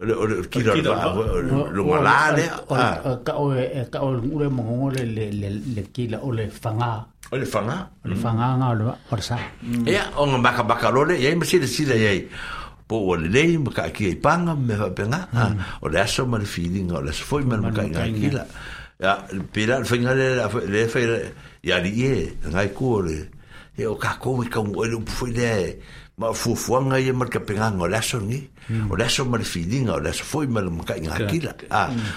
O 0.00 0.04
le 0.26 0.42
kila 0.50 0.72
o 0.72 0.76
le 0.76 0.82
vaa 0.82 1.16
o 1.16 1.40
le 1.40 1.70
lunga 1.72 2.00
la 2.02 2.32
le. 2.36 2.44
O 2.68 2.76
le 2.76 3.84
ka 3.88 4.02
o 4.04 4.12
le 4.12 4.28
ule 4.28 4.48
mongongo 4.50 4.90
le 4.92 5.82
kila 5.92 6.18
o 6.22 6.32
le 6.32 6.48
fanga. 6.48 7.06
O 7.32 7.36
le 7.36 7.46
fanga? 7.46 7.88
O 8.04 8.08
le 8.08 8.14
fanga 8.16 8.56
ngā 8.60 8.68
o 8.68 8.74
le 8.74 8.84
vaa. 8.84 9.38
Ia 9.86 10.10
o 10.20 10.26
ngā 10.26 10.40
maka 10.42 10.62
maka 10.64 10.90
lo 10.92 11.04
le. 11.04 11.16
Ia 11.16 11.30
ima 11.32 11.44
sila 11.44 11.66
sila 11.66 11.94
iai. 11.96 12.20
Ia 12.28 12.57
po 12.88 13.06
o 13.12 13.14
le 13.20 13.28
lei 13.28 13.60
ma 13.60 13.68
ka 13.68 13.92
ki 13.92 14.16
panga 14.16 14.56
me 14.56 14.72
ha 14.80 14.88
pe 14.88 15.04
nga 15.04 15.28
o 15.84 15.86
le 15.92 15.98
aso 16.00 16.24
ma 16.24 16.40
le 16.40 16.48
feeling 16.48 16.88
o 16.96 17.04
le 17.04 17.12
aso 17.12 17.22
foi 17.28 17.44
ma 17.44 17.60
le 17.60 17.68
ka 17.70 17.84
inga 17.84 18.02
ki 18.16 18.30
la 18.32 18.44
ya 18.98 19.12
pe 19.52 19.68
la 19.68 19.84
fe 19.84 20.00
nga 20.00 20.16
le 20.16 20.40
le 20.72 20.80
fe 20.88 21.04
ya 21.68 21.76
li 21.84 21.92
e 22.08 22.16
nga 22.48 22.64
i 22.64 22.72
kua 22.72 23.04
le 23.04 23.18
e 23.76 23.84
o 23.84 23.92
ka 23.94 24.16
kou 24.16 24.40
i 24.40 24.48
ka 24.48 24.64
ngu 24.64 24.80
e 24.88 24.88
le 24.88 24.96
upu 24.96 25.12
foi 25.20 25.32
le 25.36 25.48
ma 26.16 26.32
fu 26.32 26.56
fu 26.56 26.80
nga 26.88 26.96
i 26.96 27.12
e 27.12 27.12
ma 27.12 27.28
ka 27.28 27.44
pe 27.44 27.60
nga 27.60 27.68
o 27.76 27.84
le 27.86 28.00
aso 28.00 28.24
ni 28.24 28.40
hmm. 28.40 28.88
o 28.88 28.96
le 28.96 29.04
aso 29.04 29.22
ma 29.28 29.36
le 29.36 29.44
feeling 29.44 29.92
o 29.92 30.00
le 30.00 30.08
aso 30.08 30.24
foi 30.24 30.48
ma 30.48 30.64
le 30.64 30.72
ka 30.88 30.96
inga 30.96 31.28
ki 31.28 31.40
la 31.44 31.52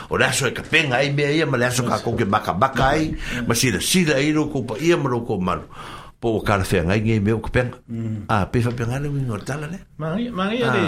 o 0.08 0.16
le 0.16 0.24
aso 0.24 0.48
e 0.48 0.56
ka 0.56 0.64
pe 0.64 0.88
nga 0.88 1.04
i 1.04 1.12
me 1.12 1.28
e 1.36 1.44
ma 1.44 1.60
le 1.60 1.68
aso 1.68 1.84
ka 1.84 2.00
kou 2.00 2.16
ke 2.16 2.24
maka 2.24 2.56
baka 2.56 2.96
ai 2.96 3.12
hmm. 3.12 3.44
ma 3.44 3.54
si 3.60 3.76
la 3.76 3.84
si 3.84 4.08
la 4.08 4.24
i 4.24 4.32
lo 4.32 4.48
kou 4.48 4.64
pa 4.64 4.80
i 4.80 4.96
e 4.96 4.96
ma 4.96 5.12
lo 5.12 5.20
kou 5.28 5.36
malu 5.38 5.68
po 6.22 6.30
kala 6.46 6.64
fe 6.70 6.80
ngai 6.86 7.02
nge 7.02 7.14
me 7.26 7.32
ko 7.44 7.50
penga 7.56 7.78
a 8.36 8.46
pe 8.52 8.58
fa 8.66 8.72
penga 8.78 8.98
le 9.04 9.08
wi 9.14 9.22
ngor 9.28 9.42
tala 9.48 9.66
le 9.74 9.80
mangi 10.02 10.26
mangi 10.38 10.58
ya 10.62 10.68
de 10.76 10.84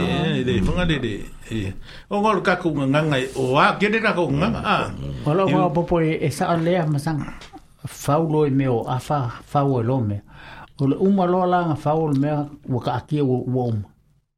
de 0.47 0.53
fo 0.65 0.71
ngale 0.77 0.95
de 1.01 1.13
o 1.17 1.25
ah, 1.25 2.13
um 2.13 2.13
ah. 2.13 2.19
ngol 2.21 2.39
ka 2.45 2.53
ku 2.61 2.69
nga 2.77 3.01
nga 3.09 3.17
o 3.41 3.43
wa 3.57 3.65
ke 3.79 3.87
de 3.93 3.99
ka 4.05 4.11
ku 4.17 4.25
nga 4.37 4.47
a 4.61 4.75
holo 5.25 5.43
ho 5.53 5.69
po 5.75 5.81
po 5.89 5.95
e, 6.09 6.21
e 6.21 6.29
sa 6.37 6.45
le 6.65 6.73
a 6.77 6.85
masang 6.91 7.21
fa 8.03 8.13
u 8.23 8.29
lo 8.33 8.39
e 8.45 8.51
me 8.57 8.65
o 8.69 8.85
a 8.85 8.97
fa 9.07 9.19
fa 9.51 9.59
u 9.71 9.81
e 9.81 9.83
lo 9.89 9.97
me 10.09 10.17
o 10.77 10.83
le 10.89 10.95
uma 11.07 11.25
lo 11.33 11.41
la 11.53 11.59
nga 11.67 11.75
fa 11.83 11.91
u 11.97 12.03
me 12.21 12.29
wa 12.73 12.79
ka 12.85 12.93
ki 13.09 13.17
wo 13.29 13.35
um 13.73 13.77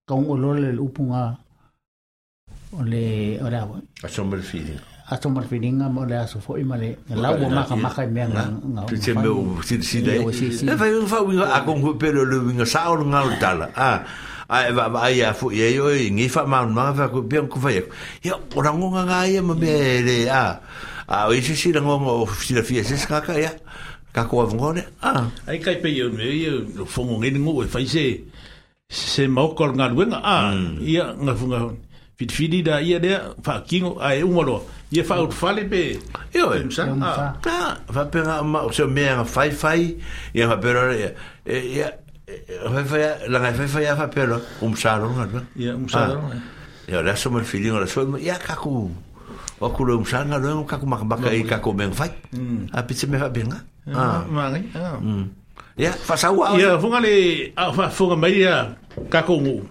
ka 0.08 0.14
un 0.16 0.38
lo 0.44 0.50
le 0.64 0.70
upunga 0.86 1.22
o 2.72 2.80
le 2.92 3.04
ora 3.46 3.60
a 3.68 4.08
somber 4.08 4.40
feeling 4.50 4.80
atu 5.10 5.30
mar 5.30 5.44
pininga 5.46 5.90
mo 5.90 6.06
le 6.06 6.18
aso 6.18 6.40
foi 6.40 6.64
male 6.64 6.98
la 7.10 7.32
u 7.38 7.50
maka 7.50 7.76
maka 7.76 8.04
e 8.06 8.10
me 8.10 8.26
nga 8.28 8.44
nga 8.50 8.82
tu 8.90 8.96
che 8.98 9.14
me 9.14 9.26
si 9.62 9.82
si 9.84 10.02
dai 10.02 10.18
e 10.20 10.76
vai 10.76 10.94
un 10.98 11.06
fa 11.06 11.22
winga 11.22 11.54
a 11.54 11.62
con 11.64 11.98
pelo 11.98 12.26
le 12.26 12.38
winga 12.38 12.66
sa 12.66 12.90
o 12.90 12.98
nga 13.06 13.22
o 13.22 13.30
tala 13.38 13.70
ah, 13.76 14.02
a 14.50 14.58
a 14.66 14.72
va 14.74 14.88
va 14.90 15.10
ia 15.12 15.34
fu 15.34 15.52
ye 15.52 15.70
yo 15.78 15.94
ngi 15.94 16.28
fa 16.28 16.46
ma 16.46 16.66
ma 16.66 16.90
va 16.92 17.10
ku 17.10 17.22
bien 17.22 17.48
ku 17.48 17.60
fa 17.60 17.70
ye 17.70 17.86
ya 18.24 18.34
ora 18.56 18.74
ngonga 18.74 19.04
nga 19.06 19.28
ye 19.30 19.42
me 19.42 19.54
be 19.54 20.02
le 20.02 20.28
a 20.30 20.60
a 21.06 21.30
o 21.30 21.34
isi 21.34 21.54
si 21.54 21.70
ngonga 21.70 22.26
o 22.26 22.26
si 22.42 22.54
la 22.54 22.64
fia 22.64 22.84
se 22.84 22.98
ska 22.98 23.22
ka 23.22 23.38
ya 23.38 23.54
ka 24.10 24.26
ko 24.26 24.42
vngone 24.42 24.82
a 25.06 25.30
ai 25.46 25.62
kai 25.62 25.78
pe 25.86 25.94
yo 25.94 26.10
me 26.10 26.26
yo 26.34 26.66
lo 26.74 26.86
fongo 26.86 27.22
ngi 27.22 27.30
ngo 27.38 27.62
e 27.62 27.68
fa 27.70 27.78
se 27.86 28.26
se 28.90 29.28
mo 29.30 29.54
kol 29.54 29.78
nga 29.78 29.86
lwinga 29.86 30.18
a 30.18 30.50
mm. 30.58 30.82
ia 30.82 31.14
nga 31.14 31.34
funga 31.38 31.62
fitfidi 32.18 32.64
da 32.66 32.82
ia 32.82 32.98
de 32.98 33.14
fa 33.46 33.60
kingo 33.68 34.00
a 34.02 34.16
e, 34.18 34.24
umaro, 34.26 34.64
ia 34.96 35.04
faautufale 35.04 35.64
pe 35.72 35.82
e 36.34 36.42
oe 36.42 36.58
faapega 36.72 38.40
se 38.72 38.86
mea 38.96 39.16
ga 39.22 39.26
faifai 39.36 39.84
ia 40.34 40.48
faapelo 40.48 40.82
fai 42.72 42.86
fai 42.86 43.04
lagai 43.30 43.54
faifai 43.60 43.86
a 43.92 43.96
faapelo 44.00 44.28
loa 44.28 44.42
o 44.62 44.68
musaloga 44.70 45.26
loa 45.34 45.44
ia 45.56 45.74
musaloga 45.78 46.38
ia 46.90 47.02
le 47.04 47.10
aso 47.12 47.30
malefiliga 47.30 47.80
la 47.80 47.88
soe 47.88 48.06
ia 48.22 48.36
kaku 48.48 48.90
o 49.62 49.70
ku 49.70 49.86
leu 49.86 50.00
musaloga 50.00 50.38
loa 50.40 50.64
kaku 50.66 50.86
makamaka 50.86 51.30
i 51.34 51.44
kaku 51.44 51.74
bem 51.78 51.92
fai 51.92 52.12
apese 52.74 53.06
mea 53.10 53.20
faapega 53.20 53.58
ah 53.96 54.24
ia 55.78 55.92
ah 55.92 56.58
ia 56.60 56.78
fuga 56.82 57.00
le 57.06 57.12
funga 57.92 58.16
mai 58.16 58.32
ia 58.36 58.76
kakou 59.12 59.62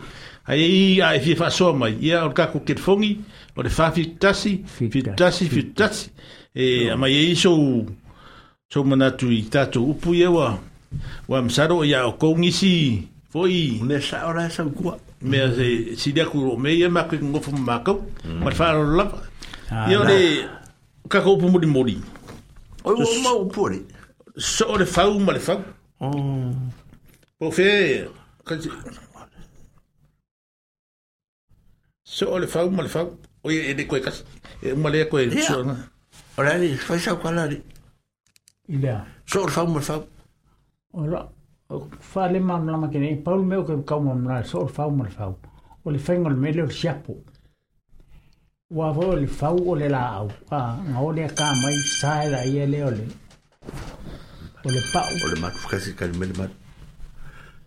Aí, 0.46 1.00
aí, 1.00 1.00
faz 1.00 1.08
ae 1.16 1.20
fia 1.24 1.36
faasoa 1.38 1.72
mai 1.72 1.96
ia 2.04 2.18
o 2.26 2.28
le 2.28 2.34
kaku 2.36 2.60
kelefogi 2.68 3.16
o 3.57 3.62
le 3.62 3.68
er 3.68 3.73
fafitasi 3.73 4.52
fitasi 4.91 5.44
fitasi 5.55 6.10
e 6.55 6.62
eh, 6.86 6.91
ama 6.92 7.07
iai 7.08 7.36
sou 7.36 7.86
sou 8.73 8.84
manatu 8.84 9.31
i 9.31 9.42
tatou 9.52 9.91
upu 9.92 10.15
ia 10.15 10.31
ua 10.31 10.58
ua 11.28 11.42
masalo 11.42 11.84
ia 11.84 12.07
o 12.08 12.12
kou 12.18 12.34
gisi 12.42 13.02
foi 13.31 13.81
le 13.89 14.00
sa 14.00 14.26
ora 14.31 14.50
sa 14.50 14.65
kua 14.65 14.99
me 15.23 15.39
se 15.57 15.66
si 15.97 16.12
dia 16.12 16.24
ku 16.26 16.39
me 16.62 16.70
ia 16.74 16.89
ma 16.91 17.05
ku 17.05 17.15
ngofo 17.16 17.50
ma 17.52 17.78
ko 17.78 18.02
ma 18.44 18.50
fa 18.50 18.73
la 18.73 19.05
ia 19.91 20.02
le 20.10 20.18
ka 21.08 21.20
ko 21.24 21.36
pu 21.41 21.47
mudi 21.52 21.66
mudi 21.66 21.97
o 22.84 22.91
o 22.91 23.05
ma 23.24 23.31
o 23.42 23.44
pore 23.55 23.78
so 24.36 24.76
le 24.81 24.86
fau 24.94 25.20
ma 25.26 25.33
le 25.33 25.41
fau 25.49 25.60
oh 26.05 26.50
po 27.39 27.44
fe 27.58 27.70
so 32.16 32.39
le 32.42 32.47
fau 32.55 32.68
ma 32.76 32.83
le 32.89 32.92
fau 32.97 33.08
Oye, 33.44 33.70
ele 33.70 33.84
koe 33.86 34.00
kasi. 34.00 34.24
E 34.62 34.73
umale 34.73 35.05
koe. 35.08 35.24
Ia. 35.26 35.89
Ora 36.36 36.55
ali, 36.55 36.74
fai 36.76 36.98
sau 36.98 37.16
kala 37.18 37.42
ali. 37.42 37.62
Ia. 38.68 39.05
So 39.26 39.42
or 39.42 39.50
fau 39.50 39.66
mo 39.66 39.81
fau. 39.81 40.06
Ora. 40.92 41.28
Fa 42.00 42.28
le 42.31 42.40
mam 42.40 42.66
lama 42.66 42.89
kene. 42.89 43.20
Paul 43.23 43.42
meu 43.44 43.62
que 43.64 43.74
kau 43.84 44.00
mam 44.00 44.24
na. 44.24 44.42
So 44.44 44.60
or 44.60 44.70
famo 44.70 44.97
mo 44.97 45.05
fau. 45.10 45.36
O 45.84 45.90
le 45.90 45.98
fengo 45.98 46.31
o 46.31 46.70
siapo. 46.70 47.16
Ua 48.70 48.92
vau 48.92 49.10
o 49.12 49.16
le 49.16 49.26
fau 49.26 49.58
o 49.68 49.74
le 49.74 49.89
la 49.90 50.06
au. 50.18 50.31
A 50.50 50.78
ngā 50.89 50.98
o 51.02 51.10
le 51.12 51.28
kā 51.28 51.52
mai 51.62 51.76
sae 52.00 52.31
la 52.31 52.44
ia 52.47 52.66
le 52.66 52.82
o 52.84 52.90
le. 52.90 53.06
O 54.64 54.70
le 54.70 54.81
pau. 54.90 55.12
O 55.24 55.28
le 55.28 55.36
matu 55.39 55.68
kasi 55.68 55.94
kani 55.94 56.16
mele 56.16 56.32
matu. 56.39 56.55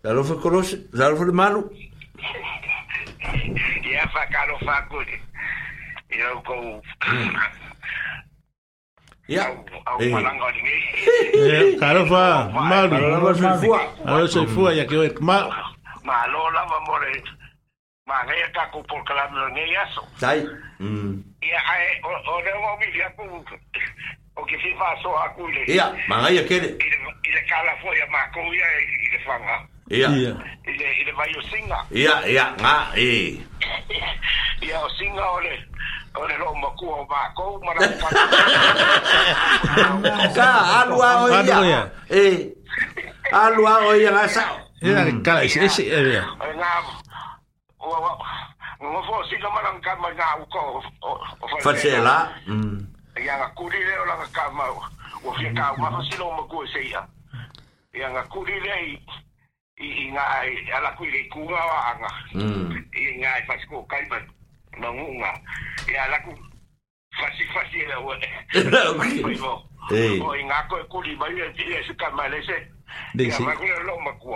Lalo 0.04 0.24
fe 0.24 0.34
korose. 0.42 0.88
Lalo 0.94 1.16
fe 1.18 1.32
malu. 1.32 1.70
Ia 3.92 4.08
fa 4.10 4.26
kalo 4.32 4.58
fa 4.66 4.82
you 6.12 6.18
know, 6.20 6.42
go. 6.46 6.82
karova 11.80 12.52
malualosoifua 12.70 14.74
yakeoe 14.74 15.16
ma 15.20 15.74
malo 16.04 16.52
lava 16.52 16.80
more 16.86 17.24
mageia 18.08 18.48
kako 18.54 18.84
por 18.84 19.04
kalamilogei 19.04 19.76
aso 19.78 20.02
ai 20.22 20.40
ia 20.40 20.52
ae 21.72 22.00
o 22.04 22.42
le 22.42 22.54
ogaumili 22.54 23.04
aku 23.04 23.46
o 24.38 24.46
ke 24.46 24.58
fi 24.58 24.76
faso 24.80 25.18
aku 25.18 25.50
ile 25.50 25.66
ia 25.76 25.94
magaia 26.08 26.44
kele 26.44 26.68
i 27.26 27.32
le 27.34 27.42
kalafo 27.50 27.94
ia 27.96 28.08
makou 28.08 28.54
ia 28.54 28.68
i 28.80 29.12
le 29.12 29.20
faga 29.26 29.68
ia 29.90 30.10
i 31.00 31.04
le 31.06 31.12
vai 31.12 31.36
o 31.40 31.42
singa 31.42 31.86
ia 31.92 32.28
ia 32.30 32.52
ga 32.58 32.88
e 32.96 33.06
eh. 33.28 33.40
ia 34.62 34.80
o 34.88 34.90
singa 34.90 35.30
o 35.32 35.40
Ole 36.18 36.36
lo 36.42 36.50
ma 36.58 36.70
ku 36.78 36.86
o 36.90 37.02
ba 37.10 37.20
ko 37.38 37.44
ma 37.66 37.72
ra 37.78 37.82
pa. 38.02 38.08
Ka 40.36 40.50
alua 40.82 41.10
o 41.22 41.26
ia. 41.30 41.82
Eh. 42.10 42.50
Alua 43.32 43.74
o 43.88 43.92
ia 43.94 44.10
la 44.12 44.26
sa. 44.28 44.44
Ia 44.82 45.06
ka 45.26 45.46
ese 45.46 45.60
ese 45.66 45.84
ia. 45.86 46.26
Nga 46.42 46.74
o 47.80 47.94
o 48.82 49.00
fo 49.06 49.16
si 49.30 49.36
ka 49.38 49.50
malang 49.54 49.78
ka 49.86 49.94
ma 50.02 50.10
u 50.42 50.46
ko. 50.50 50.62
Fa 51.62 51.72
se 51.78 52.00
la. 52.02 52.34
Mm. 52.50 52.78
Ia 53.22 53.34
nga 53.38 53.48
ku 53.54 53.70
ri 53.70 53.78
le 53.88 53.94
o 54.02 54.06
la 54.10 54.16
ka 54.38 54.50
ma. 54.58 54.66
O 55.24 55.30
fi 55.38 55.54
ka 55.54 55.76
ma 55.78 55.90
fa 55.94 56.02
si 56.10 56.18
lo 56.18 56.34
ma 56.34 56.44
ku 56.50 56.66
se 56.74 56.82
ia. 56.82 57.02
Ia 57.94 58.08
nga 58.10 58.24
ku 58.34 58.42
ri 58.42 58.58
le 58.66 58.76
i 59.78 60.10
nga 60.10 60.26
ala 60.82 60.90
ku 60.98 61.06
le 61.06 61.22
ku 61.30 61.46
nga 61.46 61.62
wa 61.72 61.94
nga. 62.02 62.12
Mm. 62.42 62.74
nga 63.22 63.32
fa 63.46 63.54
ko 63.70 63.86
kai 63.86 64.02
ma 64.10 64.18
mangunga 64.80 65.40
ya 65.94 66.08
laku 66.08 66.34
fasi 67.20 67.44
fasi 67.54 67.80
la 67.86 68.00
wa 68.00 68.18
eh 69.96 70.22
oi 70.28 70.44
ngako 70.44 70.76
e 70.80 70.84
kuli 70.92 71.16
mai 71.16 71.40
e 71.40 71.48
tie 71.58 71.84
se 71.88 71.94
ka 71.96 72.10
mai 72.12 72.30
lese 72.30 72.58
de 73.16 73.32
si 73.32 73.44
ma 73.44 73.56
kuna 73.56 73.80
lo 73.88 73.96
ma 74.06 74.12
ku 74.22 74.30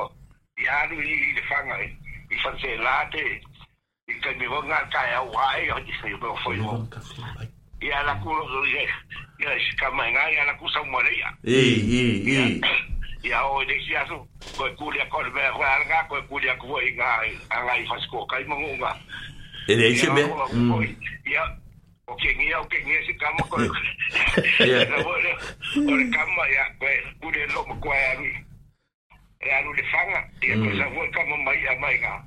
ya 0.65 0.87
lu 0.89 0.95
i 1.01 1.33
de 1.35 1.41
fanga 1.49 1.75
e 1.85 1.97
i 2.31 2.35
fan 2.43 2.57
se 2.59 2.75
late 2.77 3.25
i 4.07 4.13
ka 4.23 4.31
mi 4.39 4.47
vonga 4.47 4.87
ka 4.93 5.01
ya 5.11 5.21
wa 5.21 5.57
e 5.59 5.71
o 5.71 5.79
di 5.79 5.91
se 6.01 6.07
yo 6.09 6.17
mo 6.17 6.35
foi 6.43 6.55
mo 6.57 6.87
ya 7.81 8.01
la 8.03 8.13
ku 8.23 8.31
lo 8.31 8.63
ye 8.65 8.85
ya 9.39 9.51
se 9.65 9.75
ka 9.79 9.91
mai 9.91 10.11
ngai 10.11 10.33
ya 10.35 10.45
la 10.45 10.53
ku 10.55 10.67
sa 10.69 10.83
mo 10.83 11.01
le 11.01 11.11
ya 11.19 11.29
i 11.43 11.57
i 11.75 12.05
i 12.47 13.27
ya 13.29 13.43
o 13.43 13.63
de 13.65 13.75
si 13.85 13.95
asu 13.95 14.15
ko 14.57 14.63
kuli 14.79 14.99
a 15.01 15.05
ko 15.11 15.21
le 15.21 15.29
ba 15.31 15.51
ngako 15.89 16.17
e 16.17 16.21
kuli 16.31 16.47
a 16.49 16.55
ku 16.55 16.79
i 16.79 16.91
ngai 16.95 17.29
ngai 17.65 17.81
fasi 17.89 18.07
ko 18.07 18.25
kai 18.25 18.43
mo 18.47 18.55
ngunga 18.55 18.91
E 19.67 19.75
de 19.75 19.87
ese 19.89 20.09
be. 20.09 20.21
Ya. 21.25 21.57
O 22.07 22.15
que 22.17 22.35
ni 22.35 22.51
o 22.55 22.67
que 22.67 22.83
ni 22.83 22.91
ese 22.93 23.15
cama 23.17 23.43
con. 23.49 23.61
Ya. 23.63 24.87
O 25.05 25.77
el 25.77 26.11
cama 26.11 26.43
ya, 26.53 26.75
pues, 26.79 26.99
pude 27.21 27.47
lo 27.47 27.65
me 27.67 27.75
cuaya 27.79 28.11
a 28.11 28.19
mí. 28.19 28.31
Era 29.39 29.61
lo 29.61 29.71
de 29.73 29.83
fanga, 29.89 30.29
y 30.41 30.51
el 30.51 30.59
cosa 30.71 30.89
fue 30.93 31.05
el 31.05 31.11
cama 31.11 31.37
mai 31.37 31.65
a 31.67 31.79
mai 31.79 31.97
ga. 31.97 32.23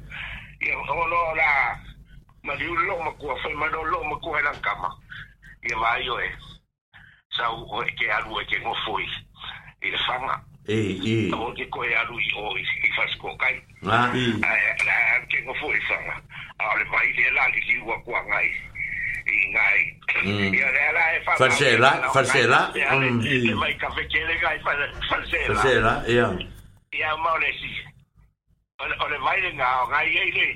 Y 0.60 0.68
el 0.68 0.86
cama 0.86 1.06
lo 1.06 1.34
la 1.34 1.80
mari 2.42 2.66
un 2.66 2.86
lo 2.86 3.02
me 3.04 3.12
cuaya, 3.16 3.42
fue 3.42 3.54
mano 3.54 3.84
lo 3.84 4.04
me 4.04 4.18
cuaya 4.20 4.50
la 4.52 4.60
cama. 4.60 4.96
Y 5.62 5.72
el 5.72 5.78
vaio 5.78 6.20
es. 6.20 6.38
Sao, 7.36 7.64
o 7.66 7.84
que 7.98 8.10
algo 8.12 8.36
que 8.48 8.58
no 8.60 8.72
fui. 8.86 9.04
Y 9.82 9.88
el 9.88 9.98
fanga. 10.06 10.36
Mm. 10.36 10.53
e 10.66 11.28
e 11.28 11.32
o 11.32 11.52
te 11.52 11.66
koe 11.70 11.86
aru 11.94 12.18
i 12.18 12.32
o 12.36 12.56
i 12.56 12.90
fasko 12.96 13.36
kai 13.36 13.60
na 13.82 14.08
i 14.14 14.32
na 14.38 14.94
ke 15.28 15.38
ngo 15.44 15.54
fo 15.60 15.68
sanga 15.88 16.16
a 16.58 16.76
le 16.78 16.84
mai 16.90 17.08
le 17.16 17.30
la 17.34 17.46
li 17.52 17.78
wa 17.84 17.96
kwa 18.04 18.20
ngai 18.28 18.48
i 19.24 19.48
ngai 19.52 20.52
ia 20.54 20.68
le 20.72 20.92
la 20.92 21.12
e 21.16 21.20
fa 21.24 21.36
farsela 21.36 21.90
farsela 22.12 22.72
e 22.74 23.54
mai 23.54 23.74
ka 23.76 23.90
fe 23.90 24.02
ke 24.08 24.24
le 24.26 24.36
gai 24.40 24.58
farsela 24.64 25.54
farsela 25.54 26.02
ia 26.08 26.32
ia 26.92 27.16
ma 27.16 27.36
le 27.38 27.52
si 27.60 27.70
o 28.80 29.08
le 29.08 29.18
mai 29.18 29.40
le 29.42 29.52
nga 29.52 29.68
ngai 29.90 30.08
e 30.16 30.30
le 30.32 30.48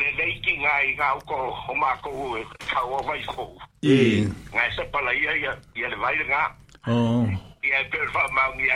le 0.00 0.08
leiki 0.16 0.56
ngai 0.56 0.94
ga 0.96 1.12
ko 1.28 1.52
o 1.68 1.74
ma 1.74 1.94
ko 2.00 2.38
ka 2.72 2.80
o 2.80 3.02
vai 3.02 3.20
ko 3.24 3.44
e 3.82 4.24
ngai 4.54 4.70
se 4.72 4.84
pala 4.84 5.12
ia 5.12 5.36
ia 5.76 5.88
le 5.88 5.96
mai 5.96 6.16
le 6.16 6.24
nga 6.24 6.48
oh 6.88 7.28
Ja, 7.62 7.78
per 7.90 8.02
fa 8.10 8.24
o 8.26 8.58
ia. 8.58 8.74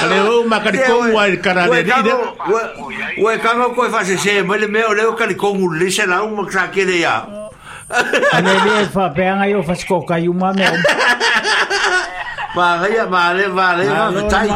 Ale 0.00 0.18
o 0.20 0.48
makarikon 0.48 1.12
wa 1.12 1.26
el 1.28 1.36
kararerida. 1.42 2.16
O 3.20 3.30
e 3.30 3.38
kango 3.38 3.74
koe 3.74 3.90
fasese, 3.90 4.42
mele 4.44 4.66
me 4.66 4.82
o 4.82 4.94
leo 4.94 5.14
karikon 5.14 5.60
u 5.62 5.74
lisa 5.74 6.06
la 6.06 6.22
un 6.22 6.34
makrakere 6.34 6.98
ya. 7.00 7.26
Ale 8.32 8.52
le 8.64 8.86
fa 8.88 9.10
peanga 9.12 9.44
yo 9.46 9.62
faskoka 9.62 10.18
yuma 10.18 10.54
me. 10.54 10.64
Vale, 12.54 13.04
vale, 13.10 13.48
vale, 13.48 13.84
vale, 13.88 14.28
tai. 14.30 14.48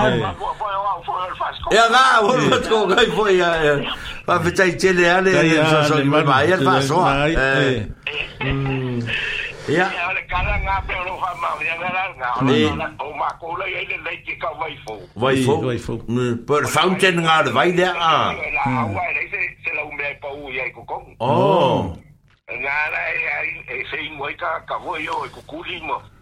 Ya 1.70 1.88
ga, 1.92 2.22
o 2.24 2.32
faskoka 2.32 3.02
foi 3.14 3.36
ya. 3.36 3.52
ma 4.26 4.40
fetai 4.40 4.74
tele 4.76 5.02
eh. 5.02 5.06
eh. 5.06 5.10
ale 5.14 5.32
so 5.64 5.82
so 5.94 6.04
ma 6.04 6.22
mai 6.22 6.50
al 6.52 6.62
paso 6.64 6.96
eh 6.98 7.86
ya 9.70 9.86
ale 10.06 10.22
kala 10.30 10.54
nga 10.62 10.78
pero 10.86 11.14
ha 11.22 11.30
ma 11.42 11.50
ya 11.62 11.74
ngala 11.78 12.02
nga 12.18 12.28
ona 12.42 12.86
o 13.02 13.10
ma 13.14 13.30
ko 13.38 13.54
le 13.58 13.66
ele 13.70 13.96
le 14.02 14.14
ki 14.26 14.34
ka 14.42 14.50
vai 14.58 14.74
fo 14.86 14.94
vai 15.14 15.36
fo 15.46 15.54
vai 15.62 15.78
fo 15.78 15.94
per 16.46 16.66
fountain 16.66 17.22
nga 17.22 17.42
le 17.42 17.50
vai 17.50 17.70
le 17.74 17.86
a 17.86 18.34
la 18.58 18.64
wa 18.96 19.02
le 19.14 19.22
se 19.30 19.40
se 19.62 19.70
la 19.78 19.82
umbe 19.86 20.08
pa 20.20 20.28
u 20.34 20.50
ya 20.50 20.66
ko 20.74 20.82
ko 20.84 20.98
oh 21.18 21.80
nga 22.50 22.76
la 22.94 23.02
e 23.78 23.82
se 23.90 23.98
ngoi 24.18 24.34
ka 24.34 24.50
ka 24.66 24.76
vo 24.82 24.98
yo 24.98 25.14
ko 25.38 25.40
kulimo 25.46 26.02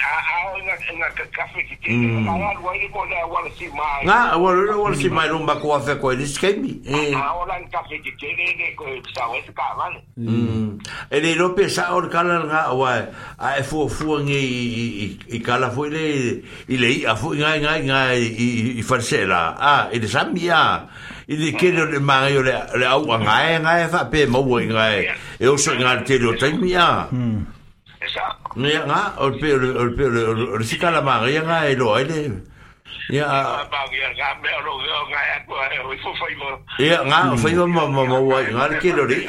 nga 0.00 0.16
mm. 1.84 2.24
a 2.26 2.32
wa 4.36 4.50
lo 4.56 4.80
wa 4.82 4.94
si 4.96 5.08
mai 5.10 5.28
rumba 5.28 5.54
ko 5.60 5.74
afa 5.76 5.96
ko 6.00 6.14
ni 6.16 6.24
skemi 6.24 6.80
e 6.86 7.12
a 7.12 7.34
wa 7.36 7.44
lan 7.48 7.64
kafe 7.72 7.98
ki 8.00 8.12
ke 8.16 8.30
ne 8.32 8.72
ko 8.78 8.84
sa 9.12 9.28
wa 9.28 9.36
ka 9.44 9.92
e 11.10 11.16
le 11.20 11.34
lo 11.36 11.52
pe 11.54 11.68
sa 11.68 11.92
or 11.92 12.08
kala 12.08 12.44
nga 12.48 12.70
wa 12.72 12.96
a 13.36 13.58
e 13.60 13.62
fu 13.62 13.88
fu 13.92 14.16
nge 14.24 14.40
i 14.40 15.20
i 15.36 15.38
kala 15.44 15.68
fu 15.70 15.84
le 15.90 16.06
i 16.70 16.76
le 16.80 16.88
a 17.10 17.14
fu 17.18 17.34
nga 17.36 17.56
nga 17.60 17.74
nga 17.88 18.00
i 18.16 18.80
i 18.80 18.82
farsela 18.86 19.56
a 19.60 19.88
e 19.92 19.98
de 20.00 20.08
sambia 20.08 20.88
i 21.28 21.36
de 21.36 21.52
ke 21.58 21.68
le 21.70 22.00
mario 22.00 22.40
le 22.42 22.56
le 22.76 22.86
au 22.88 23.04
nga 23.04 23.60
nga 23.60 23.84
fa 23.92 24.04
pe 24.08 24.24
mo 24.26 24.40
wa 24.40 24.60
nga 24.64 24.86
so 25.60 25.74
nga 25.76 26.00
te 26.02 26.16
lo 26.18 26.32
tai 26.40 26.56
mia 26.56 27.08
Esa. 28.00 28.26
Ia 28.56 28.80
ngā, 28.88 29.00
o 29.20 29.26
le 29.32 29.40
pe, 29.40 29.50
o 29.54 29.58
le 29.60 29.90
pe, 29.96 30.06
o 30.06 30.34
le 30.58 30.64
sika 30.68 30.90
la 30.94 31.02
maria 31.08 31.42
ngā 31.44 31.58
e 31.68 31.74
loa 31.80 31.98
ele. 32.00 32.20
Ia. 33.12 33.26
Maria 33.74 34.08
ngā 34.16 34.30
me 34.44 34.54
o 34.58 34.62
lo 34.68 34.76
ngā 34.80 35.00
ngā 35.12 35.22
e 35.26 35.32
atua 35.34 35.66
e 35.76 35.80
o 35.84 35.92
i 35.96 36.00
fo 36.04 36.12
whaiwa. 36.20 36.52
Ia 36.88 37.00
ngā, 37.10 37.20
o 37.34 37.40
whaiwa 37.44 37.68
ma 37.76 37.84
ma 37.98 38.06
ma 38.14 38.20
wai, 38.32 38.42
ngā 38.56 38.68
le 38.72 38.80
kero 38.86 39.06
re. 39.10 39.24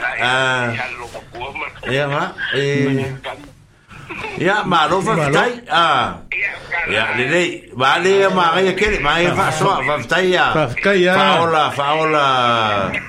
Ia 1.97 2.05
ngā, 2.15 2.25
e... 2.55 3.57
Ya, 4.41 4.63
malu 4.65 4.97
fa 5.05 5.13
Ah. 5.69 6.25
Ya, 6.89 7.13
ni 7.13 7.23
ni, 7.29 7.43
Vale, 7.77 8.25
ma 8.33 8.55
ga 8.57 8.59
ya 8.65 8.73
kele, 8.73 8.97
ma 8.99 9.19
ya 9.21 9.31
fa 9.37 9.47
ah. 9.53 9.53
so, 9.53 9.69
fa 9.85 9.93
tai 10.09 10.33
ya. 10.33 10.45
Fa 10.57 10.63
tai 10.73 11.05
ya. 11.05 11.13
Paola, 11.13 11.69
Paola. 11.69 12.25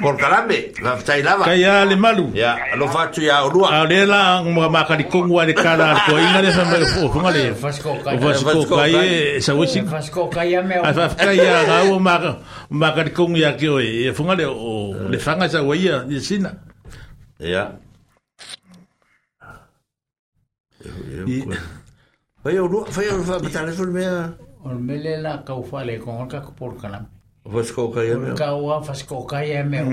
Por 0.03 0.15
calambe, 0.21 0.77
fa 0.77 1.01
tai 1.01 1.23
lava. 1.25 1.45
Kaya 1.49 1.85
le 1.89 1.97
malu. 1.97 2.31
Ya, 2.37 2.59
lo 2.77 2.87
fa 2.93 3.09
tu 3.11 3.23
ya 3.25 3.41
rua. 3.49 3.69
Ah, 3.73 3.85
le 3.89 4.05
la 4.05 4.43
ngo 4.45 4.61
ma 4.69 4.85
ka 4.85 4.95
di 5.01 5.05
kongu 5.09 5.41
ale 5.41 5.55
kala 5.57 5.85
ar 5.97 5.99
ko 6.05 6.17
inga 6.21 6.41
le 6.45 6.51
sa 6.53 6.63
mbe 6.69 6.85
fo, 6.93 7.09
fo 7.09 7.19
ngale. 7.25 7.55
Fa 7.57 7.71
sko 7.73 7.91
kai. 8.05 8.15
Fa 8.21 8.31
sko 8.37 8.61
kai, 8.77 9.41
sa 9.41 9.53
wisi. 9.57 9.81
Fa 9.87 9.99
sko 10.05 10.29
kai 10.29 10.53
ya 10.53 10.61
me. 10.63 10.77
Ah, 10.85 10.93
fa 10.93 11.09
tai 11.09 11.37
ya 11.41 11.65
ga 11.65 11.77
o 11.93 11.97
ma 11.99 12.21
ma 12.69 12.93
ka 12.93 13.03
di 13.09 13.13
kongu 13.17 13.37
eh, 13.41 13.49
oh, 13.49 13.49
ya 13.49 13.51
ke 13.57 13.69
o, 13.73 13.81
fo 14.15 14.23
ngale 14.29 14.45
o 14.53 14.93
le 15.09 15.17
fanga 15.19 15.49
sa 15.49 15.63
wia, 15.65 16.05
ni 16.05 16.21
sina. 16.21 16.51
Ya. 17.41 17.47
Yeah. 17.49 17.69
Vai 22.45 22.57
eu 22.59 22.67
rua, 22.67 22.85
vai 22.91 23.09
o 23.09 23.23
fa 23.25 23.39
batale 23.39 23.73
sul 23.73 23.91
mea. 23.93 24.35
Or 24.65 24.75
mele 24.75 25.21
la 25.23 25.43
kau 25.47 25.63
fa 25.69 25.85
le 25.85 25.99
kon 25.99 26.27
ka 26.29 26.41
por 26.59 26.75
kala. 26.81 27.07
Vas 27.45 27.71
ko 27.73 27.89
ka 27.91 28.03
ya 28.05 28.17
mea. 28.19 28.35
Ka 28.35 28.55
wa 28.57 28.81
fas 28.83 29.03
ko 29.05 29.23
ka 29.25 29.41
ya 29.45 29.63
mea. 29.65 29.87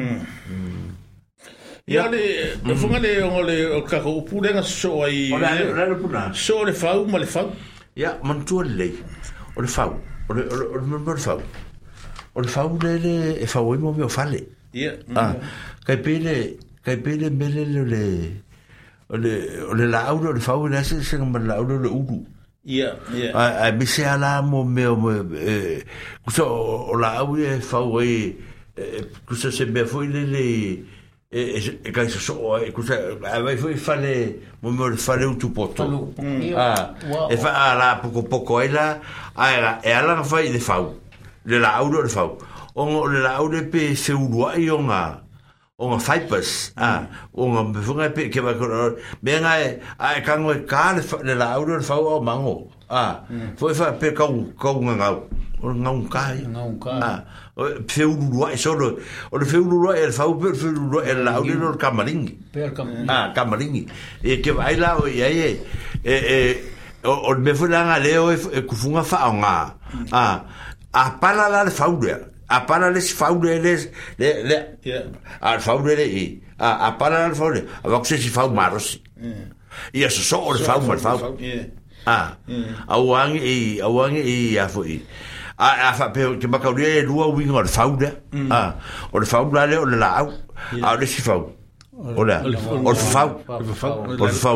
Ia 1.88 2.10
le, 2.12 2.24
e 2.72 2.76
funga 2.76 3.00
le 3.00 3.22
o 3.22 3.42
le 3.42 3.58
o 3.78 3.82
ka 3.84 4.00
ko 4.00 4.22
pu 4.22 4.42
le 4.42 4.62
so 4.64 5.04
ai. 5.04 5.32
Ola 5.32 5.54
le 5.56 5.96
puna. 5.96 6.34
So 6.34 6.64
le 6.64 6.74
fau 6.74 7.06
ma 7.06 7.20
le 7.20 7.26
fau. 7.26 7.52
Ia 7.96 8.18
man 8.24 8.44
tu 8.46 8.62
le. 8.64 8.90
O 9.56 9.62
le 9.62 9.68
fau. 9.68 9.94
O 10.30 10.34
le 10.34 10.44
o 10.50 11.00
le 11.14 11.18
fau. 11.18 11.40
O 12.36 12.42
le 12.42 12.48
fau 12.48 12.78
le 12.82 12.98
le 12.98 13.38
e 13.44 13.46
fau 13.46 13.76
mo 13.78 14.10
fale. 14.10 14.42
Ia. 14.74 14.94
Ah. 15.16 15.36
Kai 15.86 15.98
pele, 15.98 16.58
kai 16.84 16.98
mele 17.30 18.38
le 19.18 19.74
le 19.74 19.86
lauro 19.88 20.32
le 20.32 20.40
fau 20.40 20.68
na 20.70 20.78
øh, 20.80 20.84
øh, 20.84 20.96
øh, 20.98 21.02
se 21.02 21.04
se 21.04 21.18
ma 21.18 21.40
lauro 21.40 21.78
le 21.78 21.90
uru 21.90 22.26
ia 22.66 22.90
ia 23.18 23.34
ai 23.36 23.78
mi 23.78 23.86
se 23.86 24.04
ala 24.06 24.42
mo 24.42 24.64
me 24.64 24.86
o 24.88 25.10
eh 25.10 25.82
kuso 26.26 26.46
o 26.46 26.96
lauro 26.96 27.36
e 27.36 27.60
fau 27.62 28.00
e 28.02 28.36
kuso 29.28 29.52
se 29.52 29.66
me 29.66 29.86
foi 29.88 30.06
le 30.08 30.26
le 30.26 30.46
e 31.32 31.60
e 31.86 31.92
kai 31.92 32.10
so 32.10 32.58
e 32.58 32.74
a 33.32 33.40
vai 33.42 33.58
foi 33.58 33.76
fale 33.78 34.36
mo 34.62 34.70
me 34.72 34.98
fale 34.98 35.26
o 35.26 35.34
tu 35.34 35.50
poto 35.54 36.14
ah 36.58 36.94
e 37.32 37.38
fa 37.38 37.50
ala 37.72 37.96
poco 38.04 38.22
poco 38.22 38.60
ela 38.62 39.00
ala 39.36 39.80
e 39.84 39.92
ala 39.92 40.24
fai 40.24 40.54
de 40.54 40.60
fau 40.60 40.94
le 41.46 41.60
lauro 41.60 42.02
le 42.04 42.10
fau 42.10 42.38
o 42.76 43.08
le 43.08 43.20
lauro 43.22 43.58
pe 43.72 43.96
se 43.96 44.14
urua 44.14 44.56
i 44.60 44.70
onga 44.70 45.29
o 45.80 45.88
nga 45.96 46.00
faipas 46.04 46.76
a 46.76 47.08
o 47.34 47.48
nga 47.50 47.62
mfunga 47.64 48.12
pe 48.12 48.28
ke 48.30 48.44
ba 48.44 48.52
ko 48.60 48.68
me 49.24 49.32
nga 49.40 49.54
a 49.96 50.20
ka 50.20 50.36
ngo 50.36 50.52
e 50.52 50.68
ka 50.68 51.00
le 51.24 51.34
la 51.40 51.56
au 51.56 51.64
le 51.64 51.80
fau 51.80 52.20
o 52.20 52.20
mango 52.20 52.68
a 52.92 52.92
ah, 52.92 53.14
hmm. 53.32 53.56
foi 53.56 53.74
fa 53.74 53.96
pe 53.96 54.12
ka 54.12 54.28
ka 54.60 54.70
nga 54.76 54.94
nga 55.00 55.08
o 55.64 55.72
nga 55.72 55.92
e 55.96 55.96
un 55.96 56.04
ka 56.12 56.22
nga 56.52 56.62
un 56.68 56.76
ka 56.84 56.92
a 57.00 57.12
fe 57.88 58.04
u 58.04 58.12
lu 58.12 58.44
ai 58.44 58.60
solo 58.60 59.00
o 59.32 59.36
le 59.40 59.46
fe 59.48 59.56
u 59.58 59.64
lu 59.72 59.88
ai 59.88 60.04
e 60.04 60.06
le 60.12 60.12
fau 60.12 60.36
pe 60.36 60.52
fe 60.52 60.68
u 60.68 60.76
lu 60.92 61.00
ai 61.00 61.16
la 61.16 61.40
au 61.40 61.48
le 61.48 61.56
no 61.56 61.72
kamaringi 61.80 62.36
pe 62.52 62.68
kamaringi 62.76 63.08
a 63.08 63.16
ah, 63.16 63.26
kamaringi 63.32 63.88
e 64.20 64.42
ke 64.44 64.52
vai 64.52 64.76
la 64.76 65.00
o 65.00 65.08
ia 65.08 65.32
e 65.32 65.64
e 66.04 66.58
o 67.08 67.32
me 67.40 67.56
fu 67.56 67.66
la 67.72 67.88
nga 67.88 67.98
le 68.04 68.12
o 68.20 68.28
ku 68.68 68.76
funga 68.76 69.04
fa 69.08 69.32
nga 69.32 69.56
hmm. 69.96 70.08
a 70.12 70.24
ah, 70.28 70.36
a 70.92 71.16
pala 71.24 71.48
la 71.48 71.64
le 71.64 71.72
fau 71.72 71.96
le 72.04 72.28
apala 72.50 72.90
le 72.92 73.00
faule 73.02 73.48
le 73.62 73.76
le 74.18 74.50
le 74.84 75.04
al 75.42 75.60
faule 75.60 75.86
le 75.96 76.08
i 76.08 76.42
a 76.58 76.88
apala 76.88 77.26
al 77.26 77.36
faule 77.36 77.64
a 77.84 78.04
se 78.04 78.18
si 78.18 78.30
fau 78.30 78.50
maros 78.50 78.98
i 79.94 80.04
eso 80.04 80.22
so 80.22 80.40
o 80.42 80.54
fau 80.58 80.82
mal 80.82 80.98
fau 81.00 81.36
a 82.06 82.32
a 82.88 83.00
wang 83.02 83.36
i 83.36 83.80
a 83.82 83.90
wang 83.90 84.16
ah, 84.18 84.20
i 84.20 84.58
a 84.64 84.68
fo 84.68 84.84
i 84.84 85.00
a 85.58 85.90
a 85.90 85.94
fa 85.94 86.10
pe 86.12 86.26
ke 86.42 86.48
ba 86.48 86.60
ka 86.60 86.72
le 86.72 87.04
lua 87.06 87.28
wing 87.28 87.52
o 87.52 87.64
faule 87.66 88.10
mm. 88.32 88.52
a 88.52 88.56
ah, 88.58 88.74
o 89.14 89.22
faule 89.26 89.66
le 89.70 89.78
o 89.78 89.86
le 89.86 89.98
la 89.98 90.24
au 90.24 90.32
a 90.84 90.96
le 90.98 91.06
si 91.06 91.22
fau 91.22 91.56
Olha, 92.02 92.42
olha, 92.46 92.58
olha, 92.72 92.94
olha, 92.96 93.00
olha, 93.52 93.94
olha, 94.24 94.28
olha, 94.28 94.30
olha, 94.48 94.56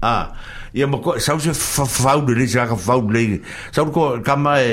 olha, 0.00 0.32
ia 0.78 0.86
ma 0.86 0.98
ko 1.02 1.14
sau 1.18 1.38
se 1.42 1.50
fau 1.52 2.20
de 2.26 2.46
sa 2.46 2.66
ka 2.70 2.76
fau 2.86 3.00
de 3.10 3.40
sau 3.74 3.84
ko 3.96 4.02
kama 4.26 4.52
e 4.62 4.70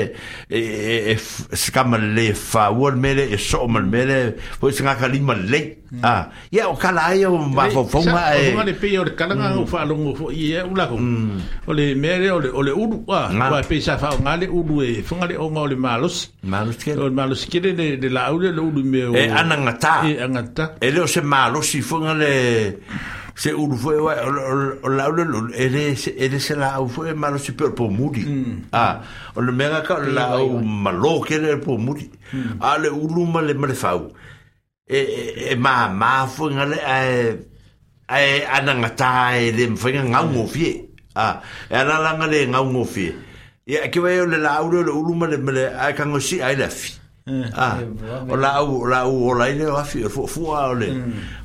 e, 0.50 0.58
e, 0.58 0.62
e 1.12 1.14
se 1.62 1.72
kama 1.74 1.98
le 1.98 2.28
fa 2.34 2.70
wor 2.70 2.94
mele 3.04 3.24
e 3.34 3.36
so 3.36 3.66
mal 3.68 3.82
mele 3.94 4.18
po 4.60 4.70
se 4.70 4.86
ka 4.86 5.06
lima 5.10 5.34
le 5.34 5.60
mm. 5.66 6.02
ah 6.06 6.30
ia 6.54 6.68
o 6.70 6.76
kala 6.78 7.02
ai 7.10 7.24
o 7.26 7.34
ma 7.58 7.64
fo 7.74 7.82
fo 7.90 8.02
ma 8.12 8.22
e 8.38 8.52
o 8.52 8.54
ma 8.60 8.64
le 8.70 8.74
pe 8.80 8.92
o 9.02 9.04
kala 9.18 9.34
nga 9.34 9.48
o 9.58 9.66
fa 9.66 9.82
longo 9.90 10.14
fo 10.20 10.24
ia 10.30 10.62
u 10.66 10.74
la 10.78 10.86
ko 10.86 10.94
o 10.94 11.70
le 11.74 11.84
mele 11.98 12.30
mm. 12.30 12.38
mm. 12.38 12.38
o 12.38 12.40
le 12.62 12.72
o 12.74 12.86
le 12.86 12.86
u 12.86 12.86
ah 13.18 13.26
wa 13.52 13.58
pe 13.68 13.80
sa 13.82 13.98
fa 13.98 14.14
nga 14.22 14.36
le 14.40 14.46
u 14.46 14.60
e 14.86 15.02
fo 15.02 15.18
nga 15.18 15.26
le 15.26 15.34
o 15.42 15.46
nga 15.50 15.60
o 15.66 15.68
le 15.74 15.76
malos 15.88 16.16
malos 16.46 16.78
ke 16.86 16.94
o 16.94 17.10
malos 17.10 17.42
ke 17.50 17.58
de 17.58 17.72
de 17.98 18.08
la 18.14 18.30
u 18.30 18.38
le 18.38 18.54
u 18.62 18.70
me 18.94 19.02
o 19.10 19.14
e 19.18 19.26
ananga 19.42 19.74
ta 19.84 19.94
e 20.06 20.14
ananga 20.22 20.54
ta 20.56 20.64
e 20.86 20.88
le 20.94 21.02
o 21.02 21.06
se 21.14 21.20
malos 21.34 21.66
si 21.74 21.82
fo 21.82 21.98
nga 22.06 22.14
le 22.14 22.32
se 23.36 23.52
ulu 23.54 23.76
foi 23.76 24.00
wa 24.00 24.14
o 24.82 24.88
laule 24.88 25.24
lo 25.24 25.40
ele 25.54 25.94
ele 26.16 26.38
se 26.40 26.54
la 26.56 26.80
o 26.80 26.88
foi 26.88 27.12
malo 27.12 27.36
super 27.38 27.70
po 27.76 27.84
muri 27.90 28.24
mm. 28.24 28.62
ah 28.72 29.02
o 29.36 29.40
le 29.42 29.52
mega 29.52 29.80
ka 29.86 29.94
la 30.00 30.36
o 30.42 30.58
malo 30.62 31.20
ke 31.20 31.36
le 31.38 31.58
po 31.64 31.76
muri 31.76 32.08
mm. 32.32 32.56
a 32.60 32.64
ah, 32.70 32.78
le 32.78 32.88
ulu 32.88 33.26
ma 33.32 33.40
le 33.42 33.52
ma 33.54 33.68
fau 33.74 34.00
e, 34.88 34.96
e 34.96 35.52
e 35.52 35.56
ma 35.56 35.88
ma 36.00 36.26
foi 36.26 36.54
ngale 36.54 36.78
e 36.80 37.02
e 38.08 38.42
ana 38.56 38.72
ngata 38.80 39.36
e 39.38 39.50
le 39.56 39.76
foi 39.76 39.92
nga 39.92 40.22
ngo 40.24 40.46
fie 40.46 40.72
ah 41.16 41.36
e 41.68 41.74
ana 41.76 41.98
langa 42.00 42.26
le 42.32 42.40
nga 42.48 42.60
ngo 42.64 42.84
fie 42.84 43.12
ya 43.66 43.80
e 43.84 43.88
ke 43.92 44.00
vai 44.00 44.18
o 44.20 44.24
le 44.26 44.38
laule 44.40 44.80
lo 44.80 44.92
ulu 44.98 45.12
ma 45.14 45.26
le 45.28 45.36
ma 45.38 45.50
le 45.52 45.66
a 45.76 45.92
ka 45.92 46.06
ngosi 46.08 46.40
ai 46.40 46.54
e 46.56 46.56
la 46.56 46.68
fie 46.72 47.04
Eh. 47.26 47.42
Ah, 47.58 47.82
eh, 47.82 47.90
o 48.30 48.36
la 48.38 48.50
u 48.62 48.86
la 48.86 48.98
u 49.02 49.16
o 49.26 49.32
la 49.34 49.48
ile 49.50 49.66
afi 49.74 50.06
fu 50.06 50.28
fu 50.30 50.42
mm. 50.46 50.54
a 50.54 50.70
ole 50.70 50.88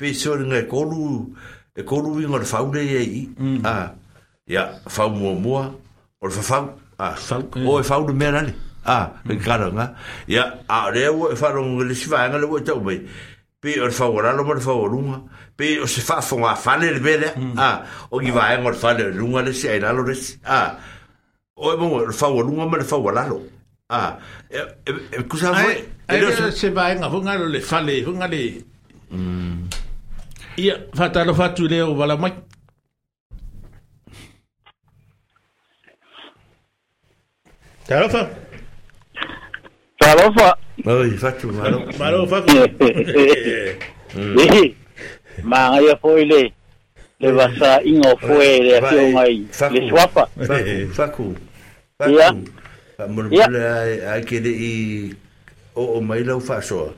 pe 0.00 0.08
so 0.16 0.32
nga 0.40 0.60
ko 0.72 0.88
lu 0.88 1.36
e 1.76 1.84
ko 1.84 2.00
lu 2.00 2.16
ngor 2.32 2.48
fa 2.48 2.64
u 2.64 2.72
le 2.72 2.80
ye 2.80 3.00
i 3.04 3.20
a 3.60 3.92
ya 4.48 4.72
fa 4.88 5.04
mo 5.12 5.36
mo 5.36 5.60
o 6.24 6.30
fa 6.32 6.40
fa 6.48 6.58
a 6.98 7.12
fau 7.16 7.42
o 7.66 7.80
e 7.80 7.82
fau 7.84 8.06
me 8.14 8.26
rani 8.30 8.52
a 8.86 9.10
e 9.28 9.36
karanga 9.36 9.94
ia 10.28 10.62
a 10.68 10.90
re 10.90 11.08
o 11.08 11.32
e 11.32 11.36
fau 11.36 11.54
ngale 11.62 11.94
si 11.94 12.08
vai 12.08 12.28
ngale 12.28 12.44
o 12.46 12.58
tau 12.60 12.80
mai 12.80 13.00
pe 13.60 13.80
o 13.80 13.90
fau 13.90 14.12
ora 14.14 14.32
no 14.34 14.44
mo 14.44 14.54
fau 14.60 14.86
runga 14.86 15.20
pe 15.56 15.80
o 15.80 15.86
se 15.86 16.00
fa 16.00 16.20
fonga 16.20 16.54
fale 16.54 16.90
le 16.92 17.00
bele 17.00 17.26
a 17.56 17.82
o 18.10 18.20
gi 18.20 18.30
vai 18.30 18.58
ngor 18.62 18.74
fale 18.74 19.10
runga 19.10 19.42
le 19.42 19.52
si 19.52 19.66
ina 19.68 19.92
lo 19.92 20.02
le 20.06 20.14
a 20.44 20.78
o 21.56 21.72
e 21.72 21.76
mo 21.76 22.12
fau 22.12 22.40
runga 22.40 22.64
mo 22.66 22.76
fau 22.84 23.10
lo 23.10 23.40
a 23.88 24.16
e 24.50 25.22
kusa 25.28 25.54
foi 25.54 25.88
e 26.08 26.52
se 26.52 26.70
vai 26.70 26.94
ngor 26.98 27.22
ngale 27.22 27.46
le 27.50 27.60
fale 27.60 28.02
ngale 28.06 28.40
ia 30.56 30.74
fatalo 30.94 31.34
fatu 31.34 31.66
le 31.66 31.82
o 31.82 31.94
bala 31.94 32.16
mai 32.16 32.32
Tarofa? 37.86 38.22
Tarofa. 40.00 40.50
Oi, 40.88 41.10
fatu 41.20 41.52
maro. 41.52 41.82
Maro 42.00 42.24
mãe 42.24 43.04
Dehi. 44.14 44.64
Manga 45.44 45.78
ya 45.84 45.94
foile. 46.00 46.48
Le 47.20 47.28
basa 47.36 47.82
ingo 47.84 48.16
foile 48.16 48.78
a 48.80 48.80
tio 48.88 49.04
ngai. 49.12 49.36
Le 49.70 49.80
swapa. 49.92 50.24
Faku. 50.96 51.36
Faku. 52.00 52.12
Ya. 52.16 52.28
Murmura 53.04 53.84
ai 54.12 54.22
kere 54.24 54.48
i 54.48 54.72
o 55.76 55.98
o 56.00 56.00
mai 56.00 56.24
lau 56.24 56.40
fasoa. 56.40 56.88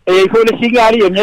E 0.07 0.11
aí 0.11 0.29
foi 0.31 0.43
o 0.43 0.59
cigarro, 0.59 1.11
né? 1.11 1.23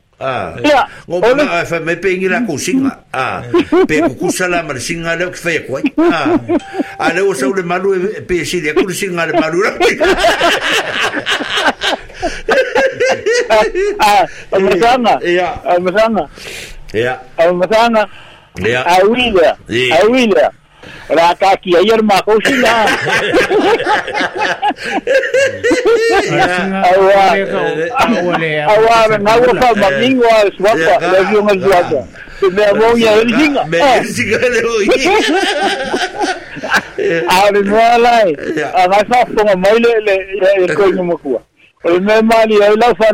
Ah. 0.21 0.53
Ya. 0.61 0.85
Ah, 0.85 1.63
fa 1.65 1.81
me 1.81 1.97
pengi 1.97 2.29
la 2.29 2.45
cousinga. 2.45 3.09
Ah. 3.09 3.41
Pe 3.89 4.05
ku 4.13 4.29
sala 4.29 4.61
mar 4.61 4.77
singa 4.77 5.17
le 5.17 5.33
fe 5.33 5.65
ko. 5.65 5.81
Ah. 6.05 6.37
Ale 7.01 7.25
o 7.25 7.33
sau 7.33 7.49
le 7.57 7.65
malu 7.65 7.97
e 7.97 8.21
pe 8.21 8.45
si 8.45 8.61
le 8.61 8.77
ku 8.77 8.85
singa 8.93 9.25
le 9.25 9.33
malu. 9.33 9.65
Ah. 9.65 9.73
Ah, 14.05 14.21
me 14.61 14.71
sana. 14.77 15.17
Ya. 15.25 15.49
Ah, 15.65 15.79
me 15.81 15.89
sana. 15.89 16.21
Ya. 16.93 17.13
Ah, 17.41 17.49
me 17.49 17.65
sana. 17.65 18.03
Ya. 18.61 18.81
Ah, 18.85 19.01
Ya. 19.71 20.03
Ah, 20.03 20.03
Racaquiayer 21.11 22.01
Mahoshila. 22.07 22.71
Awa, 28.71 28.97
nago 29.19 29.51
sa 29.59 29.75
maglingo 29.75 30.25
Me 31.43 33.23
jinga. 33.35 33.63
Me 33.67 33.79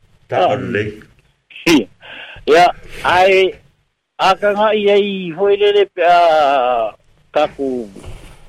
ta 0.31 0.47
ah. 0.47 0.55
si 1.67 1.83
ya 2.47 2.63
ai 3.03 3.51
aka 4.15 4.55
nga 4.55 4.69
i 4.71 4.87
ai 4.87 5.07
hoi 5.35 5.59
le 5.59 5.69
le 5.75 5.83
pa 5.91 6.11
ka 7.35 7.43
ku 7.59 7.83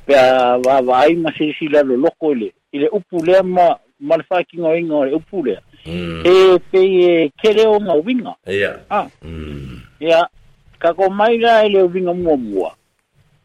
pa 0.06 0.78
ma 0.86 1.30
si 1.34 1.50
si 1.58 1.66
la 1.66 1.82
lo 1.82 1.98
loko 1.98 2.30
le 2.38 2.54
ile 2.70 2.86
upu 2.94 3.18
le 3.26 3.42
ma 3.42 3.74
ma 3.98 4.14
fa 4.30 4.46
ki 4.46 4.62
nga 4.62 4.78
inga 4.78 5.10
le 5.10 5.18
upu 5.18 5.42
le 5.42 5.58
mm. 5.82 6.22
e 6.22 6.34
pe 6.70 6.78
e 6.78 7.08
ke 7.42 7.50
le 7.50 7.66
o 7.66 7.82
nga 7.82 7.98
winga 7.98 8.34
ya 8.46 8.72
ha 8.86 9.02
ah. 9.02 9.06
mm. 9.26 9.82
ya 9.98 10.22
ka 10.78 10.94
ko 10.94 11.10
mai 11.10 11.34
la 11.42 11.66
ile 11.66 11.82
winga 11.82 12.14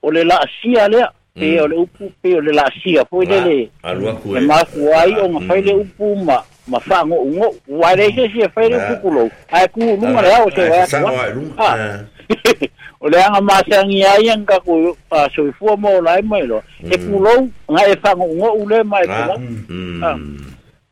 o 0.05 0.07
le 0.13 0.21
la 0.23 0.45
sia 0.61 0.85
lea. 0.87 1.09
pe 1.33 1.57
o 1.61 1.65
le 1.65 1.73
mm. 1.77 1.81
upu 1.89 2.05
pe 2.21 2.35
o 2.37 2.41
le 2.45 2.53
la 2.53 2.69
sia 2.83 3.01
foi 3.09 3.25
le 3.25 3.39
le 3.41 3.57
e 4.37 4.41
ma 4.45 4.61
ku 4.71 4.93
ai 4.93 5.15
o 5.25 5.25
ma 5.27 5.39
fa 5.41 5.57
le 5.57 5.73
upu 5.73 6.13
ma 6.23 6.37
mafango 6.67 7.15
ungo 7.15 7.55
wareje 7.67 8.29
si 8.29 8.49
fere 8.49 8.79
kukulo 8.79 9.29
ai 9.51 9.67
ku 9.67 9.79
lunga 9.79 10.21
la 10.21 10.43
o 10.43 10.51
se 10.51 10.67
va 10.67 10.85
a 10.85 12.05
o 13.01 13.09
le 13.09 13.21
anga 13.23 13.41
masangi 13.41 14.03
ai 14.03 14.29
anga 14.29 14.59
ku 14.59 14.95
a 15.11 15.29
soifua 15.29 15.77
mo 15.77 16.01
lai 16.01 16.21
mai 16.21 16.41
lo 16.47 16.63
e 16.83 16.97
kulo 16.97 17.47
nga 17.71 17.83
e 17.87 17.95
fango 18.01 18.25
ungo 18.25 18.51
ule 18.51 18.83
mai 18.83 19.07
ko 19.07 19.33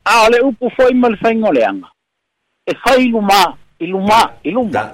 a 0.06 0.26
ole 0.28 0.40
upu 0.42 0.70
foi 0.70 0.94
mal 0.94 1.18
fango 1.18 1.52
le 1.52 1.64
anga 1.66 1.88
e 2.66 2.74
fai 2.84 3.08
luma 3.10 3.58
iluma 3.80 4.32
iluma 4.44 4.92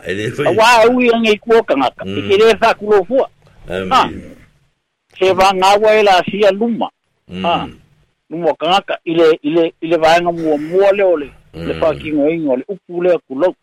wa 0.58 0.86
u 0.90 1.02
yang 1.02 1.28
e 1.30 1.38
ku 1.38 1.64
ka 1.64 1.76
ngaka 1.78 2.04
e 2.06 2.22
kire 2.28 2.58
fa 2.58 2.74
mm. 2.74 2.78
kulo 2.80 3.04
fua 3.06 3.30
ah. 3.92 4.10
se 5.20 5.34
va 5.34 5.54
nga 5.54 5.78
wa 5.78 6.04
la 6.04 6.24
sia 6.26 6.52
luma 6.52 6.90
mm. 7.30 7.46
ah 7.46 7.68
numa 8.32 8.54
kangaka 8.56 9.00
ile 9.04 9.40
ile 9.42 9.74
ile 9.82 9.96
vaenga 9.98 10.32
mua 10.32 10.58
mua 10.58 10.92
le 10.92 11.04
ole 11.04 11.32
mm. 11.54 11.68
le 11.68 11.74
pakinga 11.74 12.30
ingo 12.30 12.56
le 12.56 12.64
upu 12.68 13.04
le 13.04 13.18
kulau 13.18 13.56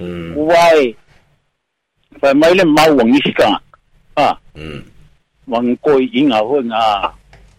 mm. 0.00 0.34
uwae 0.36 0.94
pae 2.20 2.34
mai 2.34 2.54
le 2.54 2.64
mau 2.64 2.96
wangi 2.96 3.22
sika 3.22 3.48
ha 3.50 3.60
ah. 4.16 4.36
mm. 4.54 4.82
wangi 5.48 5.76
koi 5.76 6.10
inga 6.12 6.36
hoi 6.38 6.64
nga 6.64 7.12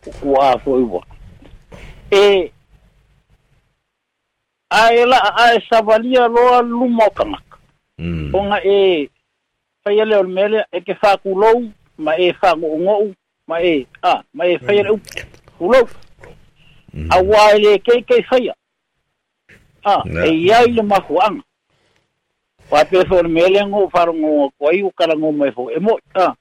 uku 0.08 0.42
a 0.42 0.52
hoi 0.66 0.84
wa 0.84 1.04
e 2.12 2.52
a 4.70 4.94
e 4.94 5.06
la 5.06 5.34
a 5.36 5.56
e 5.56 5.62
savalia 5.70 6.28
loa 6.28 6.62
luma 6.62 7.06
o 7.06 7.10
kangaka 7.10 7.58
mm. 7.98 8.36
onga 8.36 8.64
e 8.64 9.10
pae 9.84 9.98
ele 9.98 10.16
ole 10.16 10.30
mele 10.30 10.66
e 10.72 10.82
ke 10.82 10.96
whakulou 11.02 11.72
ma 11.98 12.16
e 12.18 12.32
whakungou 12.42 13.16
ma 13.48 13.62
e 13.62 13.86
a 14.02 14.12
ah, 14.14 14.24
ma 14.34 14.46
e 14.46 14.58
whaere 14.64 14.90
upu 14.92 15.10
mm. 15.16 15.28
kulou 15.58 15.88
Mm-hmm. 16.94 17.08
awale 17.14 17.72
ke 17.88 17.94
faia 18.28 18.52
faya 18.52 18.54
ah 19.88 20.04
e 20.28 20.52
ai 20.52 20.68
le 20.76 20.82
mahuanga 20.84 21.40
wa 22.70 22.84
pe 22.86 23.00
for 23.08 23.24
melengo 23.32 23.88
farngo 23.96 24.52
koi 24.60 24.82
ukarango 24.84 25.32
me 25.32 25.48
fo 25.56 25.72
emo 25.72 25.96
ah 26.20 26.34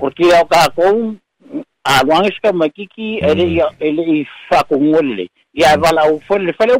ko 0.00 0.08
ti 0.16 0.32
au 0.32 0.46
ka 0.48 0.70
ko 0.74 1.12
a 1.84 2.00
wangish 2.08 2.40
ka 2.40 2.52
makiki 2.56 3.18
ele 3.20 3.60
ele 3.80 4.24
fa 4.48 4.64
ko 4.64 4.80
ngole 4.80 5.28
ya 5.52 5.76
vala 5.76 6.08
u 6.10 6.20
fo 6.24 6.38
le 6.40 6.52
fale 6.56 6.78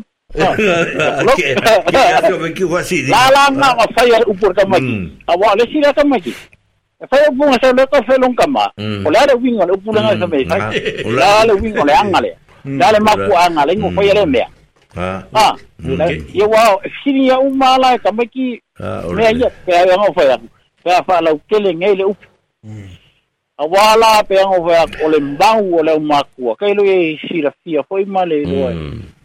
La 3.13 3.23
la 3.37 3.43
na 3.53 3.73
wa 3.77 3.87
faya 3.95 4.21
upur 4.27 4.51
kamaki. 4.57 4.95
Mm. 4.99 5.07
Awale 5.31 5.65
sila 5.73 5.93
kamaki. 5.95 6.35
Fai 7.11 7.25
e 7.25 7.29
upunga 7.31 7.57
sa 7.63 7.73
leka 7.73 8.03
felong 8.05 8.35
kama. 8.35 8.67
Mm. 8.77 9.07
Olare 9.07 9.33
wingo 9.39 9.65
le 9.65 9.73
upulanga 9.79 10.19
sa 10.19 10.27
mei. 10.27 10.45
Mm. 10.45 11.07
Olare 11.09 11.53
wingo 11.63 11.85
le 11.87 11.95
angale. 11.95 12.31
Nga 12.67 12.87
mm. 12.87 12.93
le 12.93 12.99
mapu 13.01 13.33
mm. 13.33 13.37
a 13.39 13.51
nga, 13.51 13.67
lengu 13.67 13.91
fai 13.93 14.05
mm. 14.07 14.11
ele 14.11 14.27
mea. 14.27 14.49
Ah, 14.97 15.23
ah, 15.35 15.55
ok. 15.79 16.33
Ia 16.35 16.47
wau, 16.47 16.81
sini 17.05 17.29
ya 17.29 17.39
umma 17.39 17.79
la, 17.79 17.95
e 17.95 17.99
ka 17.99 18.13
maiki, 18.13 18.61
mea 19.15 19.31
ia, 19.33 19.51
pea 19.65 19.87
ia 19.87 19.97
ngau 19.99 20.15
fai 20.15 20.29
aku. 20.33 20.47
Pea 20.85 21.03
fai 21.03 21.23
lau 21.23 21.39
kele 21.49 21.75
ngei 21.75 21.97
le 21.97 22.05
upu. 22.05 22.27
A 23.59 23.65
wala 23.65 24.25
pea 24.25 24.45
ngau 24.47 24.65
fai 24.69 24.77
aku, 24.79 25.05
ole 25.05 25.19
mbangu 25.21 25.77
ole 25.79 25.93
umma 25.93 26.23
kua. 26.25 26.57
Kei 26.57 26.75
lo 26.75 26.85
ye 26.85 27.19
sira 27.29 27.53
fia 27.65 27.83
fai 27.83 28.05
ma 28.05 28.25
le 28.25 28.45
loa. 28.45 28.73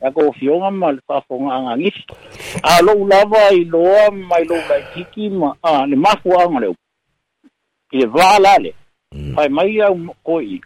Ia 0.03 0.11
kou 0.11 0.31
fionga 0.39 0.71
ma 0.71 0.91
le 0.91 0.99
fafonga 1.07 1.53
a 1.55 1.61
nga 1.63 1.77
ngisi. 1.77 2.03
A 2.63 2.81
lo 2.81 2.91
ulava 2.93 3.47
i 3.55 3.63
loa, 3.63 4.11
ma 4.11 4.39
i 4.43 4.45
loa 4.45 4.75
i 4.77 4.83
tiki 4.93 5.29
ma, 5.29 5.55
a 5.63 5.85
le 5.87 5.95
mapu 5.95 6.35
a 6.39 6.43
nga 6.49 6.59
le 6.59 6.67
upu. 6.75 6.83
Ia 7.93 8.07
wala 8.11 8.57
le, 8.59 8.73
fai 9.35 9.49
mai 9.49 9.71
ia 9.71 9.89
umma 9.91 10.13
koi. 10.23 10.45
Ia 10.53 10.61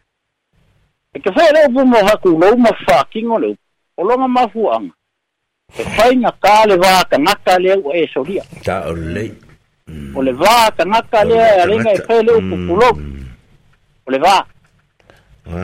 e 1.16 1.20
ke 1.24 1.32
fai 1.32 1.52
leo 1.56 1.70
pumo 1.72 1.98
haku 2.06 2.30
lou 2.40 2.56
ma 2.60 2.70
whakingo 2.88 3.40
leo 3.40 3.56
o 3.98 4.04
longa 4.04 4.28
ma 4.28 4.44
fuanga 4.54 4.92
e 5.80 5.84
fai 5.96 6.16
nga 6.16 6.32
ka 6.44 6.66
le 6.68 6.76
vā 6.76 6.92
ka 7.10 7.18
naka 7.18 7.56
leo 7.60 7.94
e 7.96 8.04
soria 8.14 8.44
ta 8.64 8.84
o 8.92 8.94
lei 8.94 9.32
o 10.14 10.20
le 10.22 10.32
vā 10.36 10.72
ka 10.76 10.84
naka 10.86 11.24
leo 11.24 11.40
e 11.40 11.56
mm. 11.56 11.68
ringa 11.72 11.92
e 11.94 12.00
fai 12.08 12.22
leo 12.24 12.40
pukulo 12.42 12.90
mm. 12.96 13.26
o 14.06 14.08
le 14.12 14.20
vā 14.20 14.36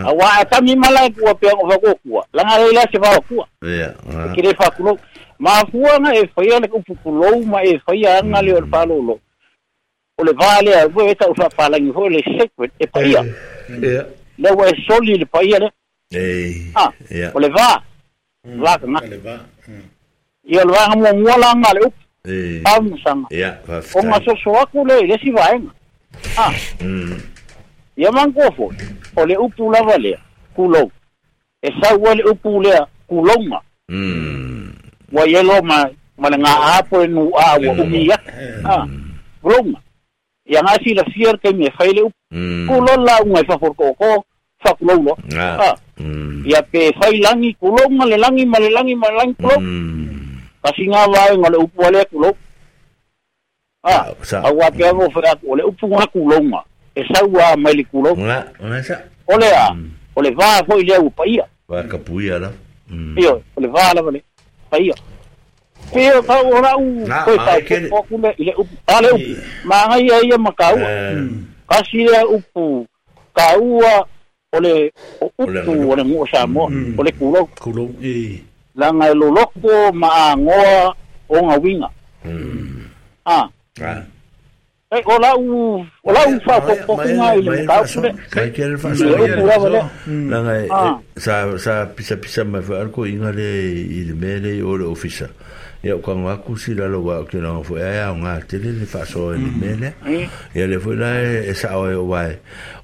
a 0.08 0.12
wā 0.16 0.30
e 0.42 0.46
tami 0.48 0.76
malai 0.76 1.12
kua 1.20 1.36
pia 1.36 1.52
o 1.60 1.68
whako 1.68 1.92
kua 2.06 2.22
langa 2.32 2.56
lei 2.64 2.72
lea 2.80 2.88
se 2.92 2.98
vā 3.04 3.12
o 3.20 3.22
kua 3.28 3.46
e 3.64 3.92
ki 4.34 4.40
e 4.40 4.44
le 4.48 4.56
whakulo 4.60 4.96
ma 5.40 5.60
fuanga 5.72 6.16
e 6.16 6.24
fai 6.32 6.52
ane 6.56 6.68
ku 6.72 6.80
pukulo 6.88 7.28
ma 7.46 7.60
e 7.62 7.76
fai 7.84 8.06
anga 8.08 8.40
leo 8.42 8.56
le 8.60 8.66
mm. 8.72 8.72
palo 8.72 9.02
lo 9.04 9.16
o 10.18 10.24
le 10.24 10.32
vā 10.32 10.62
lea 10.64 10.86
e 10.88 10.88
wē 10.96 11.12
e 11.12 11.16
tau 11.20 11.36
whapalangi 11.38 11.92
le 12.10 12.24
sekwet 12.40 12.72
e 12.80 12.88
paia 12.88 13.26
e 13.68 14.21
le 14.38 14.50
ua 14.52 14.72
soli 14.88 15.18
le 15.18 15.26
paia 15.26 15.60
le 15.60 15.68
ei 16.12 16.72
ah, 16.76 16.92
yeah. 17.10 17.32
o 17.34 17.40
le 17.40 17.48
vā 17.50 17.82
mm. 18.46 18.62
vā 18.62 18.78
kagaki 18.78 19.20
mm. 19.68 19.88
ia 20.46 20.62
o 20.62 20.68
le 20.68 20.74
vā 20.74 20.86
gamuamua 20.90 21.38
laga 21.38 21.74
le 21.74 21.82
upu 21.86 22.04
aumasaga 22.66 23.82
o 23.94 24.02
gasoso 24.10 24.56
aku 24.60 24.86
le 24.86 25.00
i 25.00 25.08
lesi 25.08 25.32
vaega 25.32 25.70
e 25.70 26.30
a 26.38 26.46
ah. 26.48 26.52
mm. 26.84 27.20
ia 27.98 28.12
magua 28.12 28.52
foi 28.52 28.76
o 29.16 29.26
le 29.26 29.38
upu 29.38 29.72
lava 29.72 29.98
lea 29.98 30.20
kulou 30.56 30.92
e 31.62 31.70
sau 31.82 31.98
ua 32.02 32.16
le 32.16 32.24
upu 32.24 32.62
lea 32.62 32.88
kulonga 33.08 33.56
ua 33.56 33.64
mm. 33.96 34.72
ia 35.28 35.44
lo 35.44 35.62
ma 35.62 35.86
ma 36.18 36.30
le 36.30 36.38
gā 36.38 36.78
apo 36.78 37.04
e 37.04 37.08
nuʻā 37.08 37.68
ua 37.68 37.84
umi 37.84 38.12
ake 38.12 38.32
a 38.64 38.74
ah, 38.76 38.88
kulonga 39.42 39.80
ya 40.52 40.60
así 40.68 40.90
si 40.90 40.94
la 40.96 41.06
cierta 41.16 41.50
y 41.50 41.54
me 41.56 41.72
fai 41.72 41.94
mm. 42.36 42.68
culo 42.68 42.94
la 43.08 43.24
ngai 43.24 43.46
for 43.48 43.74
coco 43.74 44.22
fa 44.60 44.70
ah, 44.70 45.58
ah. 45.64 45.76
Mm. 45.98 46.44
ya 46.46 46.62
que 46.70 46.92
fai 47.00 47.22
langi 47.24 47.54
kulo 47.56 47.80
ngale 47.90 48.18
langi 48.18 48.46
male 48.46 48.70
langi 48.70 48.94
male 49.00 49.16
langi 49.16 49.34
kulo 49.40 49.56
kasi 50.62 50.88
nga 50.92 51.08
wa 51.08 51.24
ngale 51.40 51.58
upu 51.58 51.72
culo 51.84 52.04
culo. 52.12 52.30
ah, 53.88 54.12
ah 54.12 54.42
agua 54.44 54.68
que 54.76 54.84
hago 54.84 55.08
mm. 55.08 55.14
fa 55.16 55.36
ole 55.50 55.64
upu 55.64 55.88
nga 55.88 56.06
kulo 56.12 56.36
nga 56.52 56.60
esa 57.00 57.24
agua 57.24 57.56
wa 57.56 57.58
male 57.58 57.84
kulo 57.88 58.12
una 58.12 58.44
esa 58.78 59.00
ole 59.28 59.48
a 59.56 59.72
ole 60.18 60.30
va 60.36 60.60
hoy 60.68 60.82
ile 60.84 60.98
upa 60.98 61.24
ia 61.28 61.48
va 61.70 61.84
kapuia 61.84 62.40
la 62.40 62.52
io 63.16 63.42
va 63.56 63.94
la 63.96 64.02
vale 64.04 64.20
pa 64.70 64.76
peo 65.92 66.22
tau 66.24 66.46
ora 66.56 66.72
u 66.80 66.84
ko 67.26 67.32
ta 67.46 67.54
ko 67.68 67.98
ku 68.08 68.16
me 68.24 68.30
le 68.40 68.52
u 68.56 68.64
ale 68.96 69.10
u 69.14 69.18
ma 69.68 69.76
ngai 69.92 70.08
ai 70.16 70.24
ia 70.30 70.38
makau 70.46 70.76
ka 71.70 71.78
si 71.88 72.02
le 72.14 72.20
upu 72.36 72.66
ka 73.38 73.46
ua 73.72 73.94
ole 74.56 74.74
upu 75.26 75.72
ole 75.92 76.04
mo 76.12 76.20
sa 76.32 76.42
mo 76.54 76.64
ole 77.00 77.12
kulo 77.20 77.42
kulo 77.62 77.84
e 78.14 78.40
la 78.80 78.88
ngai 78.98 79.12
lo 79.20 79.28
loko 79.38 79.76
ma 80.02 80.10
ngoa 80.36 80.92
o 81.28 81.36
nga 81.46 81.56
winga 81.64 81.90
ah 83.36 83.46
e 84.92 84.98
ola 85.14 85.30
u 85.40 85.80
ola 86.08 86.20
u 86.30 86.36
fa 86.46 86.56
ko 86.66 86.72
ko 86.88 86.94
nga 87.04 87.28
ile 87.40 87.68
ka 87.68 87.84
ku 87.92 88.00
le 88.06 88.10
ka 88.34 88.42
ke 88.56 88.64
le 88.72 88.76
fa 88.82 88.90
so 89.00 89.12
ya 89.12 89.36
la 90.32 90.38
ngai 90.46 90.66
sa 91.24 91.36
sa 91.64 91.74
pisa 91.96 92.16
pisa 92.24 92.42
ma 92.48 92.64
fa 92.64 92.88
ko 92.96 93.04
inga 93.12 93.32
le 93.40 93.50
ile 94.00 94.14
mele 94.22 94.52
ole 94.72 94.88
ofisa 94.88 95.28
ya 95.82 95.98
ko 95.98 96.14
nga 96.14 96.38
ku 96.38 96.54
si 96.54 96.78
la 96.78 96.86
lo 96.86 97.02
wa 97.02 97.26
ke 97.26 97.42
na 97.42 97.58
fo 97.66 97.74
ya 97.74 98.06
ya 98.06 98.14
nga 98.14 98.38
te 98.46 98.62
le 98.62 98.86
fa 98.86 99.02
so 99.02 99.34
e 99.34 99.42
le 99.42 99.50
mm-hmm. 99.50 99.58
me 99.58 99.72
le 99.82 99.90
ya 100.54 100.70
le 100.70 100.78
fo 100.78 100.94
la 100.94 101.18
e 101.42 101.58
sa 101.58 101.74
o 101.82 101.90
wa 102.06 102.30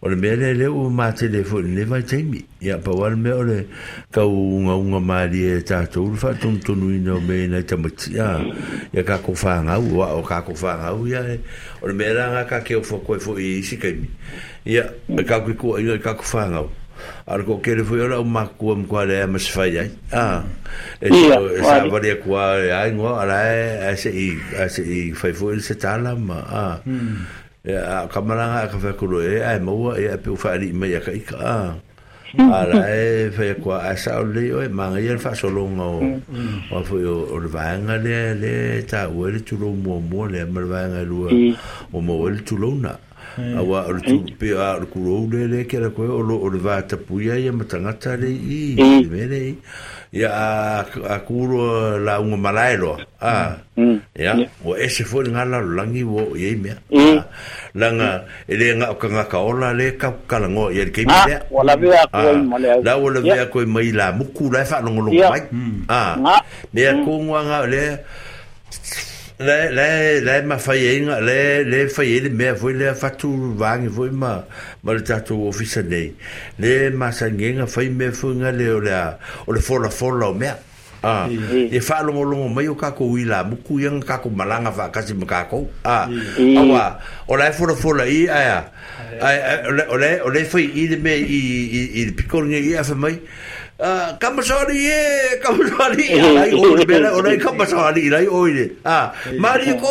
o 0.01 0.09
le 0.09 0.17
me 0.17 0.33
le 0.33 0.57
le 0.57 0.65
u 0.65 0.89
ma 0.89 1.13
te 1.13 1.29
fo 1.45 1.61
le 1.61 1.85
va 1.85 2.01
te 2.01 2.17
ya 2.57 2.81
pa 2.81 2.89
wa 2.89 3.13
le 3.13 3.17
me 3.21 3.29
o 3.29 3.45
le 3.45 3.69
e 3.69 3.69
ka 4.09 4.25
u 4.25 4.65
nga 4.65 4.73
u 4.81 4.83
nga 4.97 5.01
ma 5.13 5.29
e 5.29 5.61
ta 5.61 5.85
to 5.85 6.09
u 6.09 6.15
fa 6.17 6.33
tun 6.41 6.57
tun 6.57 6.81
u 6.89 6.89
no 6.97 7.21
me 7.21 7.45
na 7.45 7.61
ta 7.61 7.77
mo 7.77 7.85
ya 8.09 8.41
ya 8.89 9.05
ka 9.05 9.21
ku 9.21 9.37
fa 9.37 9.61
nga 9.61 9.77
u 9.77 10.01
wa 10.01 10.17
o 10.17 10.25
ka 10.25 10.41
ku 10.41 10.57
fa 10.57 10.73
nga 10.81 10.89
u 10.97 11.05
ya 11.05 11.21
e, 11.21 11.37
o 11.85 11.85
le 11.85 11.93
me 11.93 12.09
la 12.09 12.33
nga 12.33 12.49
ka 12.57 12.65
ke 12.65 12.73
o 12.81 12.81
fo 12.81 12.97
ko 13.05 13.13
fo 13.21 13.37
i 13.37 13.61
si 13.61 13.77
ya 14.65 14.89
ka 15.21 15.37
ku 15.45 15.53
ku 15.53 15.69
ka 16.01 16.13
ku 16.17 16.25
fa 16.25 16.49
nga 16.49 16.65
u 16.65 16.69
ar 17.27 17.39
ko 17.47 17.57
kere 17.59 17.83
foi 17.83 18.01
ora 18.03 18.19
uma 18.21 18.45
kua 18.59 18.75
mo 18.75 18.85
kua 18.87 19.03
lea 19.07 19.27
mas 19.27 19.47
fai 19.47 19.69
ai 19.83 19.89
ah 20.15 20.43
e 21.01 21.09
so 21.13 21.47
e 21.51 21.59
sa 21.63 21.79
varia 21.93 22.15
kua 22.21 22.45
e 22.67 22.69
ai 22.75 22.91
ngua 22.95 23.17
ara 23.23 23.39
e 23.55 23.91
e 23.91 23.95
se 24.03 24.09
i 24.11 24.29
e 24.37 24.65
se 24.71 24.81
i 24.83 25.11
fai 25.13 25.33
foi 25.35 25.57
e 25.59 25.63
se 25.69 25.75
tala 25.75 26.15
ma 26.15 26.39
ah 26.61 26.75
hmm. 26.85 27.17
e 27.67 27.73
a 27.75 27.97
kamaranga 28.13 28.63
a 28.67 28.71
kafe 28.71 28.93
kuro 28.99 29.19
e 29.23 29.41
a 29.43 29.57
e 29.57 29.59
maua 29.59 29.97
e 29.99 30.07
a 30.13 30.17
piu 30.17 30.35
fai 30.43 30.57
ima 30.71 30.87
i 30.87 30.95
a 30.99 31.01
kaika 31.07 31.35
ah 31.39 31.75
hmm. 32.33 32.51
ara 32.59 32.81
e 32.95 33.27
fai 33.37 33.49
kua 33.59 33.81
a 33.91 33.95
sa 34.03 34.19
o 34.21 34.29
le 34.35 34.43
e 34.47 34.51
o 34.55 34.61
e 34.63 34.69
manga 34.79 35.01
i 35.03 35.07
an 35.15 35.19
fa 35.25 35.35
so 35.35 35.49
longa 35.51 35.83
o 35.97 35.97
o 36.71 36.75
a 36.79 36.83
foi 36.91 37.03
o 37.07 37.39
le 37.43 37.49
vanga 37.57 37.99
le 38.05 38.19
le 38.45 38.53
ta 38.93 39.07
ue 39.11 39.35
le 39.35 39.43
tulou 39.51 39.75
mua 39.75 39.99
mua 39.99 40.31
le 40.31 40.45
ma 40.47 40.63
le 40.63 40.67
vanga 40.75 41.03
lua 41.11 41.29
o 41.91 41.99
mo 41.99 42.13
ue 42.23 42.39
le 42.39 42.41
tulou 42.47 42.71
na 42.75 42.93
ah 42.95 43.05
awa 43.57 43.85
o 43.87 43.93
tu 44.01 44.15
eh? 44.25 44.33
pe 44.39 44.49
a 44.57 44.77
o 44.81 44.85
kuro 44.87 45.27
le 45.31 45.47
le 45.47 45.63
ke 45.69 45.77
la 45.79 45.89
koe 45.93 46.07
o 46.09 46.21
lo 46.25 46.35
o 46.41 46.49
va 46.57 46.81
ta 46.81 46.97
pu 46.97 47.21
ya 47.21 47.35
ya 47.37 47.51
matanga 47.51 47.93
ta 47.99 48.15
le 48.17 48.27
eh? 48.33 48.81
i 48.81 49.05
me 49.05 49.25
le 49.29 49.55
ya 50.11 50.29
a 51.09 51.19
kuro 51.21 51.99
la 52.01 52.19
un 52.21 52.35
malairo 52.41 52.97
a 53.21 53.55
ya 54.17 54.33
mm. 54.33 54.33
mm. 54.33 54.65
o 54.65 54.75
ese 54.75 55.03
fo 55.05 55.21
nga 55.21 55.45
la 55.45 55.61
langi 55.61 56.01
wo 56.03 56.33
ye 56.35 56.55
me 56.57 56.73
eh? 56.89 57.21
langa 57.75 58.25
ele 58.49 58.75
nga 58.81 58.89
o 58.91 58.95
ka 58.97 59.07
ka 59.29 59.37
ola 59.39 59.73
le 59.73 59.93
ka 59.97 60.09
ka 60.27 60.37
ah, 60.37 60.39
la 60.39 60.47
ngo 60.49 60.71
ye 60.73 60.89
ke 60.89 61.05
me 61.05 61.21
le 61.29 61.37
wala 61.51 61.77
be 61.77 61.87
la 62.83 62.97
wala 62.97 63.19
be 63.21 63.31
a 63.37 63.45
ko 63.45 63.61
mai 63.69 63.91
la 63.93 64.11
mu 64.17 64.25
ku 64.33 64.49
la 64.49 64.65
fa 64.65 64.81
no 64.81 64.91
lo 65.01 65.11
mai 65.13 65.43
mm. 65.51 65.85
a 65.89 66.17
me 66.73 66.81
a 66.89 66.93
ko 67.05 67.21
nga 67.21 67.65
le 67.69 67.83
le 69.39 69.69
le 69.71 70.21
le 70.25 70.41
ma 70.47 70.57
fai 70.57 70.97
inga 70.97 71.21
le 71.21 71.63
le 71.63 71.87
fai 71.89 72.15
ele 72.17 72.29
me 72.29 72.51
voi 72.53 72.73
le 72.73 72.93
fatu 72.95 73.27
vang 73.55 73.85
voi 73.87 74.09
ma 74.09 74.45
ma 74.83 74.93
le 74.93 75.03
tatu 75.03 75.45
ofisa 75.47 75.81
nei 75.83 76.15
le 76.57 76.89
ma 76.89 77.11
sangenga 77.11 77.67
fai 77.67 77.89
me 77.89 78.11
fu 78.11 78.33
nga 78.33 78.49
le 78.51 78.69
o 78.73 78.79
le 78.79 78.91
o 79.45 79.51
le 79.53 79.59
fola 79.59 79.89
fola 79.91 80.27
o 80.29 80.33
mea 80.33 80.57
ah 81.03 81.27
e 81.29 81.79
falo 81.81 82.13
mo 82.13 82.23
longo 82.23 82.47
mai 82.49 82.65
o 82.67 82.73
ka 82.73 82.91
ko 82.93 83.15
ila 83.15 83.43
bu 83.43 83.57
ku 83.61 83.77
yang 83.77 84.01
ka 84.03 84.17
ko 84.17 84.29
malanga 84.31 84.71
fa 84.71 84.89
kasi 84.89 85.09
si 85.09 85.13
me 85.13 85.25
ka 85.25 85.43
ko 85.45 85.69
ah 85.83 86.09
mm-hmm. 86.09 86.57
awa 86.57 86.97
o 87.27 87.35
le 87.37 87.51
fola 87.53 87.75
fola 87.75 88.05
i 88.09 88.25
a 88.27 88.65
a 89.21 89.29
o 89.93 89.97
le 89.97 90.19
o 90.25 90.31
fai 90.49 90.65
ele 90.73 90.97
me 90.97 91.13
i 91.13 91.21
i 91.29 92.01
i 92.01 92.11
picolnge 92.11 92.57
i 92.57 92.73
a 92.73 92.81
fa 92.83 92.95
mai 92.95 93.21
Uh, 93.77 94.17
kamasori 94.17 94.89
e 94.89 95.37
kamasori 95.37 96.09
alai 96.17 96.49
o 96.51 96.73
mera 96.83 97.13
o 97.13 97.21
nei 97.21 97.37
kamasori 97.37 98.07
alai 98.09 98.25
o 98.25 98.47
ile 98.49 98.73
ah 98.81 99.13
mari 99.37 99.69
ko 99.77 99.85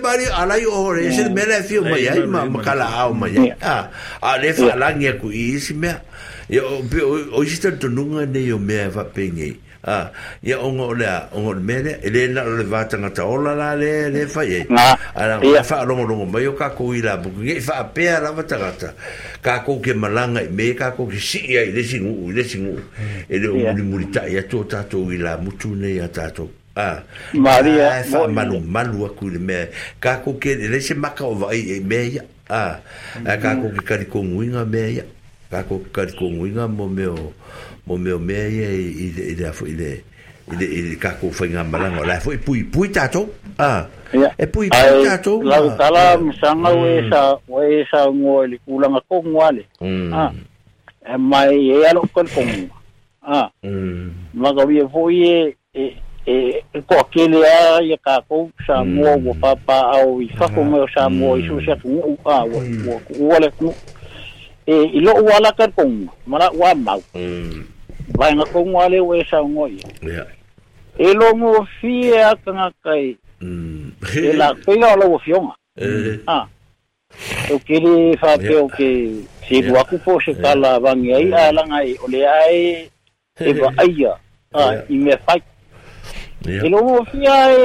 mari 0.00 0.24
alai 0.32 0.64
o 0.64 0.88
re 0.88 1.12
se 1.12 1.28
mera 1.28 1.60
fio 1.60 1.84
mai 1.84 2.08
ai 2.08 2.24
ma 2.24 2.48
makala 2.48 2.88
au 3.04 3.12
mai 3.12 3.36
ah 3.60 3.92
a 4.24 4.40
le 4.40 4.48
fa 4.56 4.72
langi 4.80 5.12
ku 5.20 5.28
isi 5.28 5.74
me 5.76 5.92
o 6.56 6.80
o 7.36 7.42
isi 7.44 7.60
tantununga 7.60 8.24
nei 8.24 8.48
o 8.48 8.56
mea 8.56 8.88
va 8.88 9.04
pengi 9.04 9.60
Ah, 9.84 10.10
a 10.12 10.12
ya 10.42 10.58
ongo 10.60 10.92
le 10.94 11.06
ongo 11.32 11.52
e 11.52 11.54
le 11.54 11.60
mele 11.60 12.00
ele 12.02 12.26
na 12.32 12.42
le 12.44 12.64
vata 12.64 12.96
na 12.98 13.10
ta 13.10 13.24
ola 13.26 13.54
la 13.54 13.74
le 13.76 14.10
le 14.10 14.26
fa 14.26 14.42
ye 14.42 14.66
ala 15.14 15.38
ya 15.44 15.62
fa 15.62 15.84
ro 15.84 15.94
ro 16.02 16.24
mo 16.24 16.38
yo 16.40 16.52
ka 16.54 16.70
ko 16.70 16.92
ila 16.92 17.16
bu 17.16 17.30
ye 17.44 17.60
fa 17.60 17.84
pe 17.84 18.08
ala 18.08 18.32
vata 18.32 18.58
rata 18.58 18.94
ka 19.40 19.60
ko 19.62 19.78
ke 19.80 19.94
malanga 19.94 20.42
me 20.50 20.74
ka 20.74 20.90
ko 20.90 21.06
ki 21.06 21.18
si 21.20 21.46
ya 21.52 21.62
le 21.64 21.82
si 21.84 22.00
ngu 22.00 22.30
le 22.32 22.42
si 22.42 22.58
ngu 22.58 22.74
ele 23.30 23.46
o 23.46 23.54
le 23.56 23.82
mulita 23.84 24.26
ya 24.28 24.42
to 24.42 24.64
ta 24.66 24.82
to 24.82 24.98
ila 25.12 25.38
mu 25.38 25.52
ne 25.76 25.88
ya 25.94 26.08
ta 26.08 26.28
to 26.30 26.50
a 26.74 26.82
ah, 26.82 27.02
maria 27.34 28.02
fa 28.02 28.26
malu 28.26 28.58
malu 28.58 29.06
ku 29.14 29.28
le 29.30 29.38
me 29.38 29.68
ka 30.00 30.18
ko 30.24 30.34
ke 30.42 30.56
le 30.58 30.80
se 30.80 30.94
maka 30.94 31.22
e 31.22 31.24
ah, 31.26 31.30
o 31.30 31.34
vai 31.38 31.80
me 31.86 32.02
ya 32.18 32.22
a 32.50 32.82
ka 33.38 33.54
ko 33.54 33.70
ki 33.70 33.84
ka 33.86 33.94
ri 33.94 34.06
ko 34.10 34.22
nguinga 34.26 34.66
me 34.66 34.90
ya 34.90 35.04
ka 35.50 35.62
ko 35.62 35.78
ka 35.94 36.02
ri 36.02 36.12
ko 36.18 36.26
nguinga 36.26 36.66
mo 36.66 36.88
me 36.90 37.06
o 37.06 37.32
mo 37.88 37.96
me 37.96 38.14
me 38.18 38.34
e 38.34 38.76
i 38.76 39.10
de 39.10 39.30
i 39.32 39.34
de 39.34 40.02
i 40.48 40.54
de 40.56 40.64
i 40.64 40.82
de 40.92 40.96
ka 41.00 41.12
ko 41.20 41.30
fa 41.30 41.44
nga 41.44 41.64
malanga 41.64 42.04
la 42.06 42.20
foi 42.20 42.36
pui 42.38 42.62
pui 42.64 42.88
tato 42.90 43.28
ah 43.58 43.86
e 44.38 44.46
pui 44.46 44.68
pui 44.68 45.04
tato 45.04 45.40
la 45.42 45.56
sala 45.76 46.16
msanga 46.18 46.70
we 46.72 47.04
sa 47.10 47.20
we 47.48 47.84
sa 47.90 48.06
ngoli 48.10 48.58
kulanga 48.64 49.00
ko 49.08 49.22
ngwale 49.24 49.62
ah 50.12 50.30
e 51.12 51.16
mai 51.16 51.70
e 51.70 51.86
alo 51.88 52.02
ko 52.12 52.22
ko 52.34 52.42
ah 53.22 53.48
ma 54.34 54.52
ga 54.52 54.64
we 54.66 54.80
foi 54.92 55.52
e 55.74 55.96
e 56.26 56.60
ko 56.88 56.94
akele 57.00 57.44
a 57.44 57.80
ya 57.84 57.96
ka 58.04 58.20
ko 58.28 58.48
sa 58.66 58.84
mo 58.84 59.16
wo 59.24 59.32
papa 59.40 59.80
au 60.00 60.20
i 60.20 60.28
fa 60.36 60.48
ko 60.48 60.64
mo 60.64 60.84
sa 60.94 61.08
mo 61.08 61.36
i 61.36 61.44
su 61.48 61.60
sa 61.64 61.76
ko 61.76 62.16
ah 62.24 62.44
wo 62.44 62.58
wo 63.16 63.24
wala 63.32 63.48
ko 63.56 63.72
e 64.68 64.74
ilo 64.98 65.12
wala 65.12 65.52
ka 65.52 65.68
ko 65.76 65.84
mala 66.26 66.48
wa 66.52 66.72
mau 66.76 67.02
vai 68.16 68.32
na 68.34 68.44
kong 68.48 68.72
wale 68.72 69.00
we 69.04 69.20
sa 69.28 69.40
ngoi 69.44 69.76
ya 70.02 70.24
yeah. 70.24 70.28
elo 70.96 71.34
mo 71.36 71.50
fi 71.80 72.08
e 72.14 72.16
atanga 72.24 72.72
kai 72.84 73.16
mm 73.40 73.92
e 74.16 74.32
la 74.32 74.54
pei 74.54 74.78
na 74.78 74.96
lo 74.96 75.10
wo 75.14 75.16
fi 75.20 75.34
onga 75.34 75.54
eh 75.76 76.18
ah 76.26 76.46
o 77.52 77.56
ke 77.62 77.74
ri 77.78 78.16
fa 78.16 78.38
pe 78.40 78.54
o 78.56 78.66
ke 78.68 78.88
si 79.44 79.62
bu 79.64 79.76
aku 79.76 79.96
po 80.00 80.16
se 80.24 80.32
ka 80.38 80.54
la 80.54 80.78
vang 80.80 81.04
ai 81.12 81.28
a 81.32 81.52
la 81.52 81.62
ngai 81.66 81.94
o 82.00 82.06
le 82.08 82.20
ai 82.24 82.88
e 83.40 83.52
va 83.52 83.68
ai 83.78 83.92
ya 84.00 84.12
ah 84.54 84.72
i 84.88 84.96
me 84.96 85.14
fa 85.26 85.36
elo 86.48 86.80
mo 86.84 87.04
fi 87.10 87.22
e, 87.22 87.28
e 87.28 87.60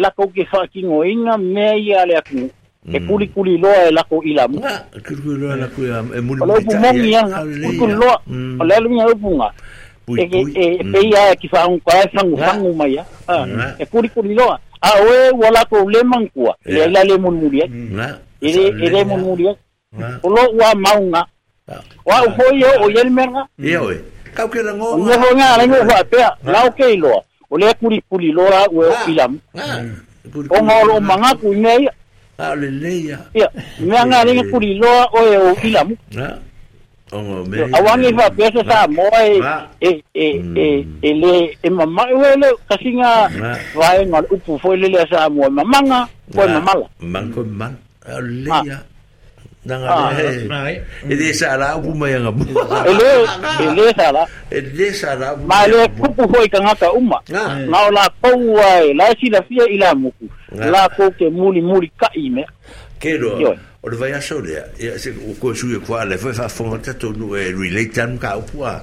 la 0.00 0.10
ko 0.10 0.28
ke 0.32 0.44
fa 0.48 0.64
ki 0.66 0.82
ngoi 0.84 1.14
na 1.24 1.34
me 1.36 1.76
ia 1.78 2.06
le 2.08 2.16
aku 2.16 2.50
Mm. 2.86 2.94
e 2.94 3.00
kuli 3.00 3.26
kuli 3.34 3.58
loa 3.58 3.82
e 3.90 3.90
lako 3.90 4.22
ilam 4.22 4.52
ah, 4.64 4.78
kuli 5.02 5.18
kuli 5.22 5.34
loa 5.40 5.50
e 5.52 5.56
mm. 5.58 5.60
lako 5.62 5.78
ilam 5.82 6.06
e 6.16 6.20
muli 6.20 6.40
muli 6.46 6.62
tai 6.62 6.78
kuli 7.18 7.66
kuli 7.78 7.94
loa 7.98 8.16
o 8.60 8.64
le 8.64 8.72
alu 8.76 8.88
minha 8.88 9.06
upunga 9.10 9.48
e, 10.06 10.22
e 10.22 10.38
e 10.62 10.84
mm. 10.84 10.92
pe 10.92 10.98
ia 11.02 11.32
e 11.32 11.36
ki 11.42 11.48
fa 11.48 11.66
un 11.66 11.80
kwa 11.80 12.06
fangu 12.14 12.38
ah. 12.42 12.46
fangu 12.46 12.70
mai 12.74 12.94
ya 12.94 13.02
ah. 13.26 13.46
e 13.78 13.84
kuli 13.86 14.08
kuli 14.14 14.34
loa 14.34 14.54
a 14.80 14.90
oe 15.02 15.30
wala 15.34 15.64
ko 15.64 15.90
le 15.90 15.98
mankua 16.06 16.54
le 16.66 16.86
la 16.88 17.02
le 17.04 17.16
mun 17.18 17.34
muli 17.34 17.58
ele 17.60 18.62
ele 18.70 19.04
mun 19.04 19.20
muli 19.20 19.46
o 20.22 20.28
lo 20.30 20.42
wa 20.54 20.74
maunga 20.78 21.26
wa 22.06 22.22
o 22.22 22.30
foi 22.30 22.62
o 22.80 22.86
yel 22.94 23.10
merga 23.10 23.42
e 23.58 23.74
kau 24.38 24.46
ke 24.48 24.62
lango 24.62 24.92
o 24.94 25.02
ho 25.02 25.28
nga 25.34 25.58
lango 25.58 25.82
ho 25.82 25.94
pe 26.10 26.16
la 26.46 26.62
o 27.50 27.54
loa 27.58 27.70
o 27.74 27.76
kuli 27.82 27.98
kuli 28.08 28.30
loa 28.32 28.68
o 28.70 28.86
ilam 29.10 29.34
o 30.50 30.56
ngolo 30.62 31.00
mangaku 31.02 31.54
nei 31.58 31.88
Aleluia. 32.38 33.16
Ia, 33.34 33.48
mea 33.82 34.04
ngā 34.06 34.20
ringa 34.28 34.44
kuri 34.50 34.76
loa 34.78 35.08
o 35.10 35.24
e 35.26 35.36
o 35.40 35.48
ilamu. 35.68 35.96
Na. 36.14 36.36
Ongo 37.12 37.40
oh, 37.40 37.44
me. 37.50 37.62
Awangi 37.74 38.10
fa 38.16 38.26
pesa 38.36 38.62
sa 38.68 38.86
moa 38.88 39.20
e 39.26 39.34
e 39.88 39.92
e 40.14 40.26
e 40.54 40.66
e 41.02 41.10
le 41.18 41.56
e 41.62 41.68
mamai 41.72 42.12
o 42.14 42.20
kasinga 42.68 43.26
vai 43.74 44.04
ngal 44.06 44.22
upu 44.30 44.54
foi 44.60 44.76
le 44.76 44.92
sa 45.10 45.26
moa 45.32 45.50
mamanga 45.50 46.06
ko 46.34 46.46
mamala. 46.46 46.86
Mango 47.02 47.42
man. 47.44 47.74
Aleluia. 48.06 48.84
Nanga 49.68 50.12
le 50.16 50.46
he. 50.48 50.82
E 51.08 51.14
de 51.14 51.32
sara 51.34 51.76
upu 51.76 51.92
mai 51.94 52.14
anga 52.14 52.30
mu. 52.32 52.44
E 52.48 52.92
le, 53.00 53.12
e 53.60 53.68
le 53.76 53.92
sara. 53.96 54.24
E 54.50 54.60
le 54.60 54.92
sara 54.92 55.34
upu. 55.34 55.44
Ma 55.46 55.66
le 55.68 55.82
kupu 56.00 56.24
hoi 56.34 56.48
ka 56.48 56.58
ngaka 56.64 56.92
uma. 56.96 57.18
Na 57.28 57.78
o 57.86 57.90
la 57.92 58.04
kou 58.24 58.56
ai, 58.56 58.94
la 58.98 59.08
si 59.20 59.28
la 59.28 59.42
fia 59.44 59.66
i 59.68 59.76
la 59.78 59.92
muku. 59.94 60.24
La 60.74 60.88
kou 60.96 61.10
ke 61.12 61.28
muli 61.28 61.60
muli 61.60 61.90
ka 62.00 62.08
me, 62.16 62.44
Ke 62.98 63.16
roa. 63.20 63.52
o 63.82 63.86
le 63.88 63.94
vai 63.96 64.10
aso 64.10 64.40
lea 64.42 64.64
ia 64.82 64.98
se 64.98 65.12
o 65.14 65.30
koe 65.38 65.54
sui 65.54 65.76
e 65.78 65.78
kua 65.78 66.00
le 66.04 66.16
fai 66.18 66.32
whaafonga 66.34 66.78
tatonu 66.82 67.36
e 67.38 67.52
relate 67.54 68.00
anu 68.02 68.18
ka 68.18 68.32
upu 68.36 68.64
a 68.66 68.82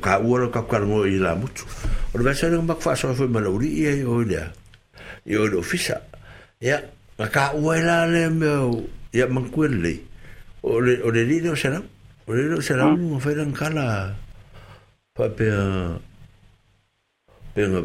ka 0.00 0.20
ua 0.22 0.38
lo 0.44 0.48
ka 0.54 0.62
kukarango 0.62 1.00
i 1.10 1.18
la 1.18 1.34
mutu 1.34 1.66
o 2.14 2.14
le 2.14 2.22
vai 2.22 2.30
aso 2.30 2.46
lea 2.46 2.62
maku 2.62 2.86
whaasoa 2.86 3.16
fai 3.18 3.26
malauri 3.26 3.66
ia 3.80 3.96
i 3.98 4.04
oi 4.06 4.24
lea 4.30 4.46
i 5.26 5.34
oi 5.34 5.48
le 5.50 5.58
ofisa 5.58 5.98
ia 6.62 6.78
ka 7.18 7.50
ua 7.58 7.80
i 7.82 7.82
la 7.82 8.06
le 8.06 8.28
meo 8.30 8.70
ia 9.10 9.26
mankuele 9.26 9.76
lei 9.78 9.98
o 10.62 10.78
le 10.80 11.02
o 11.02 11.10
le 11.10 11.24
lei 11.26 11.40
leo 11.42 11.54
serau 11.56 11.82
o 12.26 12.30
le 12.32 12.46
leo 12.54 12.62
serau 12.62 12.94
luga 12.94 13.18
fai 13.18 13.34
lagakala 13.34 13.84
faapea 15.18 15.56
pega 17.54 17.80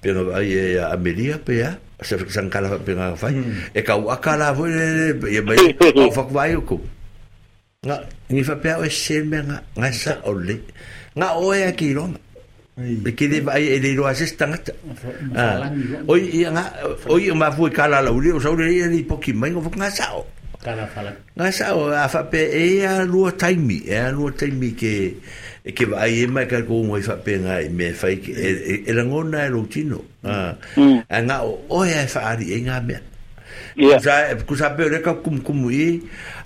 pega 0.00 0.20
ai 0.36 0.48
e 0.52 0.64
a 0.78 0.92
Amelia 0.92 1.38
pe 1.44 1.64
mm. 1.64 1.98
a 1.98 2.02
se 2.04 2.18
san 2.28 2.48
kala 2.50 2.76
pega 2.84 3.16
fai 3.16 3.34
e 3.72 3.80
kau 3.80 4.10
akala 4.12 4.52
foi 4.54 4.70
e 5.36 5.40
mai 5.40 5.56
o 5.96 6.12
fak 6.12 6.28
vai 6.28 6.52
ko 6.60 6.76
nga 7.86 7.96
ni 8.28 8.44
fa 8.44 8.54
pe 8.60 8.68
o 8.76 8.84
sel 8.90 9.24
me 9.24 9.38
nga 9.48 9.56
nga 9.78 9.88
dạ. 9.88 9.96
sa 9.96 10.12
ole 10.28 10.60
nga 11.16 11.28
o 11.40 11.52
e 11.56 11.72
ki 11.72 11.96
lona 11.96 12.27
Pe 12.78 13.10
ke 13.18 13.26
de 13.26 13.40
vai 13.42 13.66
ele 13.74 13.90
ro 13.98 14.06
as 14.06 14.20
estan. 14.22 14.54
Ah. 15.34 15.66
Oi, 16.06 16.30
ia 16.30 16.54
nga, 16.54 16.64
oi, 17.10 17.26
ma 17.34 17.50
fu 17.50 17.66
e 17.66 17.70
kala 17.74 18.00
la 18.04 18.10
uri, 18.14 18.30
o 18.30 18.38
sauri 18.38 18.78
ni 18.86 19.02
poki 19.02 19.32
mai 19.34 19.50
ngo 19.50 19.60
nga 19.74 19.90
sao. 19.90 20.26
fala. 20.62 21.10
Nga 21.34 21.50
sao, 21.50 21.90
a 21.90 22.06
fa 22.08 22.22
pe 22.30 22.38
e 22.54 22.84
a 22.86 23.02
ruo 23.04 23.32
taimi, 23.34 23.82
e 23.82 23.94
a 23.96 24.10
ruo 24.12 24.30
taimi 24.30 24.74
ke 24.78 24.94
e 25.66 25.72
ke 25.74 25.84
vai 25.90 26.22
e 26.22 26.26
mai 26.30 26.46
ka 26.46 26.62
ko 26.62 26.84
mo 26.86 26.98
pe 27.24 27.32
nga 27.42 27.58
e 27.60 27.68
me 27.68 27.90
fai 27.92 28.14
e 28.22 28.82
e 28.86 28.92
la 28.94 29.02
ngona 29.02 29.42
e, 29.48 29.50
e 29.50 29.82
Ah. 30.22 30.54
Mm. 30.76 31.02
Nga 31.26 31.36
o 31.70 31.84
e 31.84 32.06
fa 32.06 32.20
ari 32.30 32.46
e 32.54 32.62
nga 32.62 32.78
me. 32.80 32.94
Ia. 33.78 33.98
Ja, 33.98 34.34
ku 34.46 34.54
sa 34.54 34.70
pe 34.78 34.86
re 34.86 35.02
ka 35.02 35.18
kum 35.22 35.42
kum 35.42 35.66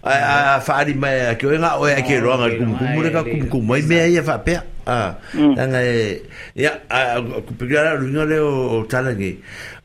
a 0.01 0.65
fa 0.65 0.81
ari 0.81 0.95
mai 0.97 1.37
ke 1.37 1.45
nga 1.61 1.77
o 1.77 1.85
e 1.89 2.01
ke 2.01 2.17
ah, 2.17 2.23
ro 2.25 2.33
nga 2.41 2.49
kum 2.57 2.73
kum 2.81 3.13
ka 3.13 3.21
kum 3.53 3.65
me 3.69 4.09
e 4.17 4.23
fa 4.25 4.41
pe. 4.41 4.57
Ia 4.57 4.72
ah 4.87 5.15
mm. 5.35 5.55
nga 5.57 5.81
e 5.83 6.23
ya 6.55 6.75
a 6.91 7.21
kupigara 7.23 7.95
ruinga 7.99 8.25
le 8.27 8.39
o 8.41 8.85
talangi 8.89 9.39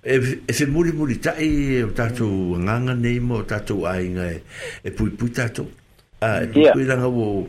e, 0.03 0.13
e 0.47 0.51
se 0.53 0.65
muri 0.65 0.91
muri 0.91 1.17
tai 1.21 1.83
o 1.83 1.91
tatu 1.93 2.27
nganga 2.57 2.93
nei 2.93 3.19
mo 3.19 3.43
tatu 3.45 3.85
ai 3.85 4.07
nga 4.09 4.25
e 4.29 4.41
e 4.83 4.89
pui 4.91 5.09
pui 5.09 5.29
tatu 5.29 5.69
a 6.21 6.41
ah, 6.41 6.43
e 6.43 6.47
pui 6.49 6.65
pui 6.73 6.83
ranga 6.85 7.07
wo 7.07 7.45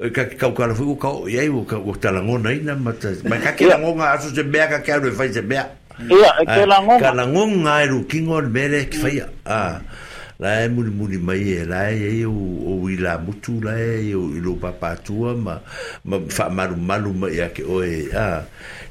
e 0.00 0.10
ka 0.10 0.24
ka 0.24 0.48
ka 0.52 0.74
fu 0.74 0.96
ka 0.96 1.08
o 1.08 1.28
ye 1.28 1.48
wo 1.48 1.64
ka 1.64 1.76
wo 1.76 1.92
talango 1.96 2.38
nei 2.40 2.60
na 2.64 2.74
mata 2.76 3.10
ma 3.28 3.36
ka 3.36 3.52
ke 3.52 3.66
ranga 3.68 3.92
nga 3.92 4.06
asu 4.16 4.32
se 4.34 4.42
bea 4.44 4.68
ka 4.68 4.80
e 4.80 4.80
e 4.80 4.80
ah, 4.80 4.84
ka 4.84 5.00
ru 5.00 5.12
fai 5.12 5.32
se 5.32 5.42
bea 5.44 5.64
ia 6.08 6.30
e 6.40 6.44
ke 6.48 6.62
ranga 6.64 6.96
ka 6.96 7.10
ranga 7.12 7.44
nga 7.44 7.74
e 7.84 7.86
ru 7.92 8.06
kingor 8.08 8.48
bere 8.48 8.88
ki 8.88 8.96
fai 8.96 9.16
a 9.20 9.28
ah 9.44 9.76
la 10.38 10.60
e 10.64 10.68
muri 10.68 10.90
muri 10.90 11.16
mai 11.18 11.48
e 11.48 11.64
la 11.66 11.90
e 11.90 12.20
e 12.20 12.24
o, 12.26 12.30
o 12.82 12.90
i 12.90 12.96
la 12.98 13.18
mutu 13.18 13.60
la 13.62 13.72
e 13.78 14.14
o 14.14 14.28
i 14.36 14.40
lo 14.40 14.54
papatua 14.54 15.34
ma, 15.34 15.60
ma 16.04 16.20
fa 16.28 16.48
maru 16.50 16.76
malu 16.76 17.12
mai 17.14 17.40
ake 17.40 17.64
o 17.64 17.82
e 17.82 18.10
a 18.12 18.44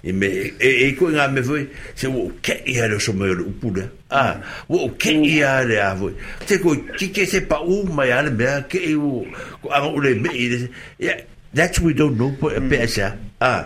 e 0.03 0.11
me 0.11 0.25
e, 0.25 0.69
e 0.85 0.91
koe 0.97 1.11
ngā 1.13 1.27
me 1.33 1.43
foi 1.43 1.67
se 1.95 2.07
wo 2.07 2.31
ke 2.41 2.57
i 2.65 2.77
hare 2.79 2.95
o 2.95 2.99
so 2.99 3.13
mai 3.13 3.29
o 3.29 3.45
upuna 3.45 3.83
a 4.09 4.41
wo 4.69 4.89
ke 4.97 5.11
i 5.13 5.39
hare 5.39 5.77
a 5.85 5.95
foi 5.99 6.11
te 6.47 6.57
koe 6.57 6.75
kike 6.97 7.25
se 7.27 7.39
pa 7.45 7.61
u 7.61 7.83
mai 7.93 8.11
ale 8.11 8.31
mea 8.33 8.61
ke 8.67 8.77
i 8.81 8.95
wo 8.95 9.25
ko 9.61 9.69
anga 9.69 9.93
ule 9.93 10.15
me 10.17 10.33
i 10.33 10.49
de 10.49 10.59
se 10.59 10.69
yeah, 10.99 11.21
that's 11.53 11.79
we 11.79 11.93
don't 11.93 12.17
know 12.17 12.33
po 12.41 12.49
e 12.49 12.59
pe 12.69 12.83
e 12.83 12.87
se 12.87 13.03
a 13.41 13.65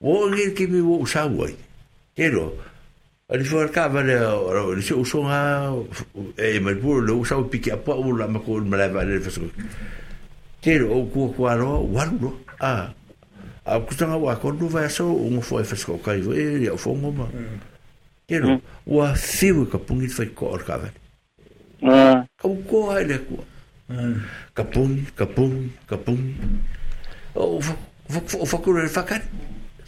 o 0.04 0.28
ngi 0.28 0.52
ke 0.52 0.68
mi 0.68 0.84
o 0.84 1.06
sa 1.08 1.28
boi 1.32 1.56
ke 2.12 2.28
lo 2.28 2.52
a 3.32 3.40
li 3.40 3.44
fuar 3.48 3.72
ka 3.72 3.88
va 3.88 4.04
le 4.04 4.20
o 4.20 4.76
le 4.76 4.82
se 4.84 4.92
o 4.94 5.04
so 5.08 5.24
nga 5.24 5.72
e 6.36 6.60
ma 6.60 6.76
pu 6.76 7.00
lo 7.00 7.24
sa 7.24 7.40
o 7.40 7.48
piki 7.48 7.72
a 7.72 7.80
po 7.80 7.96
o 7.96 8.12
la 8.12 8.28
ma 8.28 8.44
ku 8.44 8.60
ma 8.68 8.76
le 8.76 8.92
va 8.92 9.08
le 9.08 9.24
fa 9.24 9.32
so 9.32 9.48
te 10.64 10.80
o 10.82 11.04
ku 11.14 11.28
ku 11.36 11.44
aro 11.52 11.72
waru 11.94 12.32
a 12.62 12.90
a 13.68 13.74
kutanga 13.84 14.16
wa 14.18 14.36
ko 14.42 14.52
no 14.52 14.68
vai 14.76 14.88
so 14.90 15.10
um 15.12 15.42
foi 15.44 15.64
fes 15.64 15.84
ko 15.86 15.98
kai 16.06 16.20
e 16.24 16.72
o 16.72 16.78
fongo 16.80 17.12
ma 17.20 17.28
mm. 17.28 17.58
te 18.28 18.40
no 18.40 18.48
mm. 18.56 18.60
wa 18.96 19.12
fiu 19.16 19.66
ka 19.72 19.78
pungi 19.88 20.08
fai 20.18 20.28
ko 20.32 20.54
or 20.56 20.62
ka 20.64 20.78
vai 20.80 20.92
mm. 21.84 22.22
ka 22.42 22.48
ko 22.64 22.80
ai 22.96 23.04
le 23.12 23.18
ku 23.28 23.44
ka 24.56 24.64
pungi 24.76 25.04
ka 25.20 25.26
pungi 25.36 25.66
ka 25.90 26.00
pungi 26.00 26.32
o 27.36 27.60
o 28.40 28.46
fo 28.54 28.58
ko 28.64 28.72
re 28.78 28.88
fakat 28.96 29.28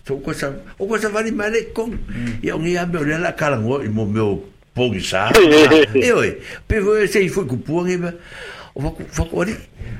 so 0.08 0.18
ko 0.26 0.36
sa 0.42 0.52
o 0.80 0.84
ko 0.90 1.00
sa 1.00 1.08
vai 1.16 1.32
male 1.32 1.62
kon 1.78 1.96
e 2.44 2.52
a 2.52 2.58
minha 2.60 2.84
me 2.86 3.00
le 3.12 3.16
la 3.28 3.32
kala 3.32 3.64
ngo 3.64 3.80
i 3.88 3.88
mo 3.88 4.04
meu 4.18 4.44
pongi 4.76 5.00
sa 5.12 5.32
e 6.10 6.12
oi 6.12 6.32
pe 6.68 6.84
vo 6.84 7.00
se 7.08 7.24
i 7.24 7.32
fo 7.38 7.48
ku 7.48 7.56
pungi 7.70 7.96
ba 8.04 8.12
o 8.76 8.92
fo 9.16 9.48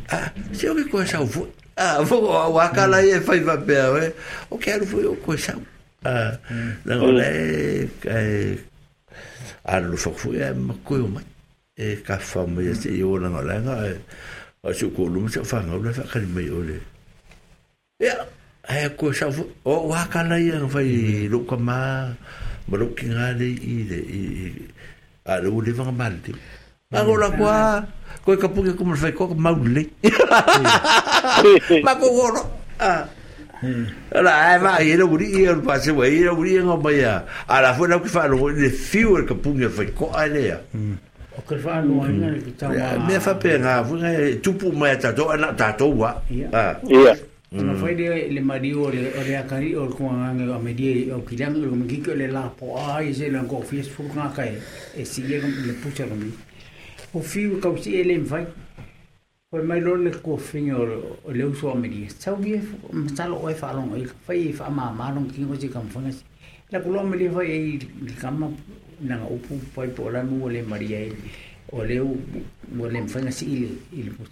ah, 0.10 0.32
se 0.52 0.66
eu 0.68 0.76
me 0.76 0.84
conhecer 0.88 1.18
o 1.20 1.26
voo. 1.26 1.48
Ah, 1.76 2.02
vou, 2.02 2.22
o 2.26 2.60
acala 2.60 2.98
aí 2.98 3.20
faz 3.22 3.44
papel, 3.44 3.94
né? 4.00 4.14
Eu 4.52 4.58
quero 4.58 4.86
vou 4.86 5.02
eu 5.02 5.16
conhecer. 5.18 5.56
Ah, 6.04 6.38
não 6.86 7.06
hum. 7.06 7.12
né? 7.14 7.24
é, 7.26 7.88
é. 8.06 8.56
Ah, 9.66 9.80
não 9.82 9.98
sou 9.98 10.14
fui, 10.14 10.40
é 10.40 10.52
uma 10.52 10.74
é, 10.74 10.78
coisa, 10.84 11.08
mas. 11.08 11.24
E 11.78 11.96
cá 11.98 12.20
fama, 12.20 12.62
e 12.64 12.70
assim, 12.70 12.90
eu 12.96 13.20
não 13.20 13.42
lembro. 13.42 13.72
Mas 14.64 14.82
é, 14.82 14.86
o 14.86 14.92
colume, 14.92 15.30
se 15.32 15.40
eu 15.40 15.46
falo, 15.46 15.68
não, 15.68 15.80
vai 15.82 15.94
ficar 15.94 16.20
meio, 16.22 16.60
olha. 16.62 16.80
É, 18.70 18.84
é 18.86 18.90
coisa, 18.90 19.28
o 19.66 19.94
acala 19.94 20.36
aí, 20.36 20.52
não 20.52 20.68
vai, 20.68 21.28
louca, 21.30 21.58
mas. 21.58 22.16
Mas 22.68 22.82
o 22.82 22.88
que 22.90 23.10
é 23.12 23.18
ali, 23.18 23.52
e. 23.56 24.70
Ah, 25.26 25.38
eu 25.40 25.60
levava 25.60 25.92
mal, 25.92 26.12
tipo. 26.24 26.38
Agora, 26.92 27.32
qual. 27.32 27.84
koe 28.26 28.36
ka 28.38 28.48
puke 28.48 28.74
kuma 28.76 28.96
fai 28.96 29.12
koka 29.12 29.36
maule 29.36 29.84
ma 31.86 31.94
ko 31.96 32.08
goro 32.10 32.42
ah. 32.80 33.06
hmm. 33.62 33.86
ala 34.16 34.32
ai 34.32 34.58
ma 34.64 34.72
i 34.82 34.96
lo 34.98 35.08
buri 35.08 35.26
i 35.30 35.46
lo 35.46 35.62
pase 35.62 35.92
wa 35.94 36.08
i 36.10 36.24
lo 36.26 36.34
buri 36.36 36.58
ngo 36.58 36.78
mai 36.82 37.04
a 37.06 37.22
ala 37.48 37.74
fo 37.74 37.86
na 37.86 38.00
ku 38.00 38.08
fa 38.10 38.28
lo 38.28 38.50
le 38.50 38.70
fiu 38.70 39.14
ka 39.30 39.36
puke 39.38 39.70
fai 39.70 39.94
ko 39.94 40.10
ale 40.10 40.42
ya 40.42 40.58
o 41.38 41.42
ka 41.48 41.56
fa 41.62 41.82
no 41.86 42.02
ai 42.02 42.10
e 42.14 42.18
na 42.18 42.30
ta 42.58 42.68
ma 42.74 42.98
me 43.08 43.20
fa 43.22 43.36
pe 43.38 43.60
nga 43.62 43.84
fu 43.86 43.94
nga 44.02 44.10
tu 44.42 44.56
pu 44.58 44.72
ma 44.74 44.96
ta 44.98 45.14
ta 45.54 45.70
to 45.78 45.86
wa 45.94 46.18
ah 46.52 46.74
yeah 46.90 47.16
Tuna 47.56 47.72
mm. 47.72 47.98
de 47.98 48.28
le 48.36 48.42
mari 48.42 48.74
o 48.74 48.90
o 48.90 48.90
le 48.90 49.36
akari 49.38 49.74
o 49.78 49.86
ko 49.88 50.10
ngange 50.10 50.50
o 50.50 50.58
medi 50.60 51.08
o 51.14 51.22
kilang 51.22 51.56
o 51.56 51.76
miki 51.78 52.02
ko 52.02 52.12
le 52.18 52.28
la 52.28 52.42
po 52.58 52.74
ai 52.76 53.14
se 53.14 53.30
la 53.30 53.40
ko 53.46 53.62
Facebook 53.62 54.12
nga 54.18 54.28
kai 54.34 54.58
e 54.98 55.06
si 55.06 55.22
e 55.22 55.38
le 55.38 55.40
E 57.16 57.18
o 57.18 57.22
fiu 57.24 57.52
kau 57.64 57.76
si 57.82 57.96
ele 57.96 58.18
mvai 58.26 58.46
o 59.54 59.58
mai 59.64 59.80
lo 59.80 59.96
le 59.96 60.12
ko 60.12 60.36
finga 60.38 60.76
o 61.28 61.32
le 61.32 61.44
uso 61.44 61.72
ameri 61.72 62.10
tau 62.24 62.36
vi 62.36 62.60
matalo 62.92 63.36
o 63.42 63.50
e 63.50 63.56
fa 63.56 63.72
longa 63.72 63.96
i 63.98 64.06
fai 64.26 64.50
e 64.50 64.52
fa 64.52 64.68
ma 64.70 64.92
ma 64.92 65.14
long 65.16 65.28
ki 65.32 65.46
o 65.46 65.56
kam 65.74 65.88
fanga 65.88 66.12
si 66.12 66.26
la 66.72 66.80
kulo 66.82 67.00
ameri 67.00 67.30
fai 67.30 67.48
e 67.48 67.56
i 67.76 67.80
kama 68.22 68.52
na 69.00 69.16
nga 69.16 69.28
upu 69.32 69.56
pai 69.74 69.88
po 69.96 70.10
la 70.10 70.24
nu 70.24 70.44
o 70.44 70.50
le 70.50 70.62
maria 70.64 71.00
e 71.08 71.12
o 71.72 71.84
le 71.84 72.00
o 72.02 72.86
le 72.92 73.00
mvanga 73.00 73.32
si 73.32 73.46
ile 73.46 73.70
ile 73.94 74.12
pus 74.12 74.30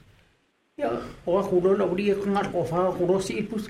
ya 0.77 0.89
o 1.25 1.39
a 1.39 1.43
kulo 1.47 1.77
la 1.77 1.85
uri 1.85 2.09
e 2.09 2.15
kungar 2.15 2.51
o 2.53 2.65
fa 2.65 2.91
kulo 2.97 3.21
si 3.21 3.41
pus 3.43 3.69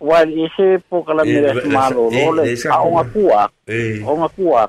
wa 0.00 0.22
e 0.24 0.50
se 0.56 0.78
po 0.90 1.02
kala 1.02 1.24
me 1.24 1.40
le 1.40 1.64
malo 1.68 2.10
lo 2.10 2.32
le 2.42 2.52
a 2.70 2.82
o 2.84 3.04
kua 3.12 3.48
o 4.06 4.12
nga 4.16 4.28
kua 4.28 4.68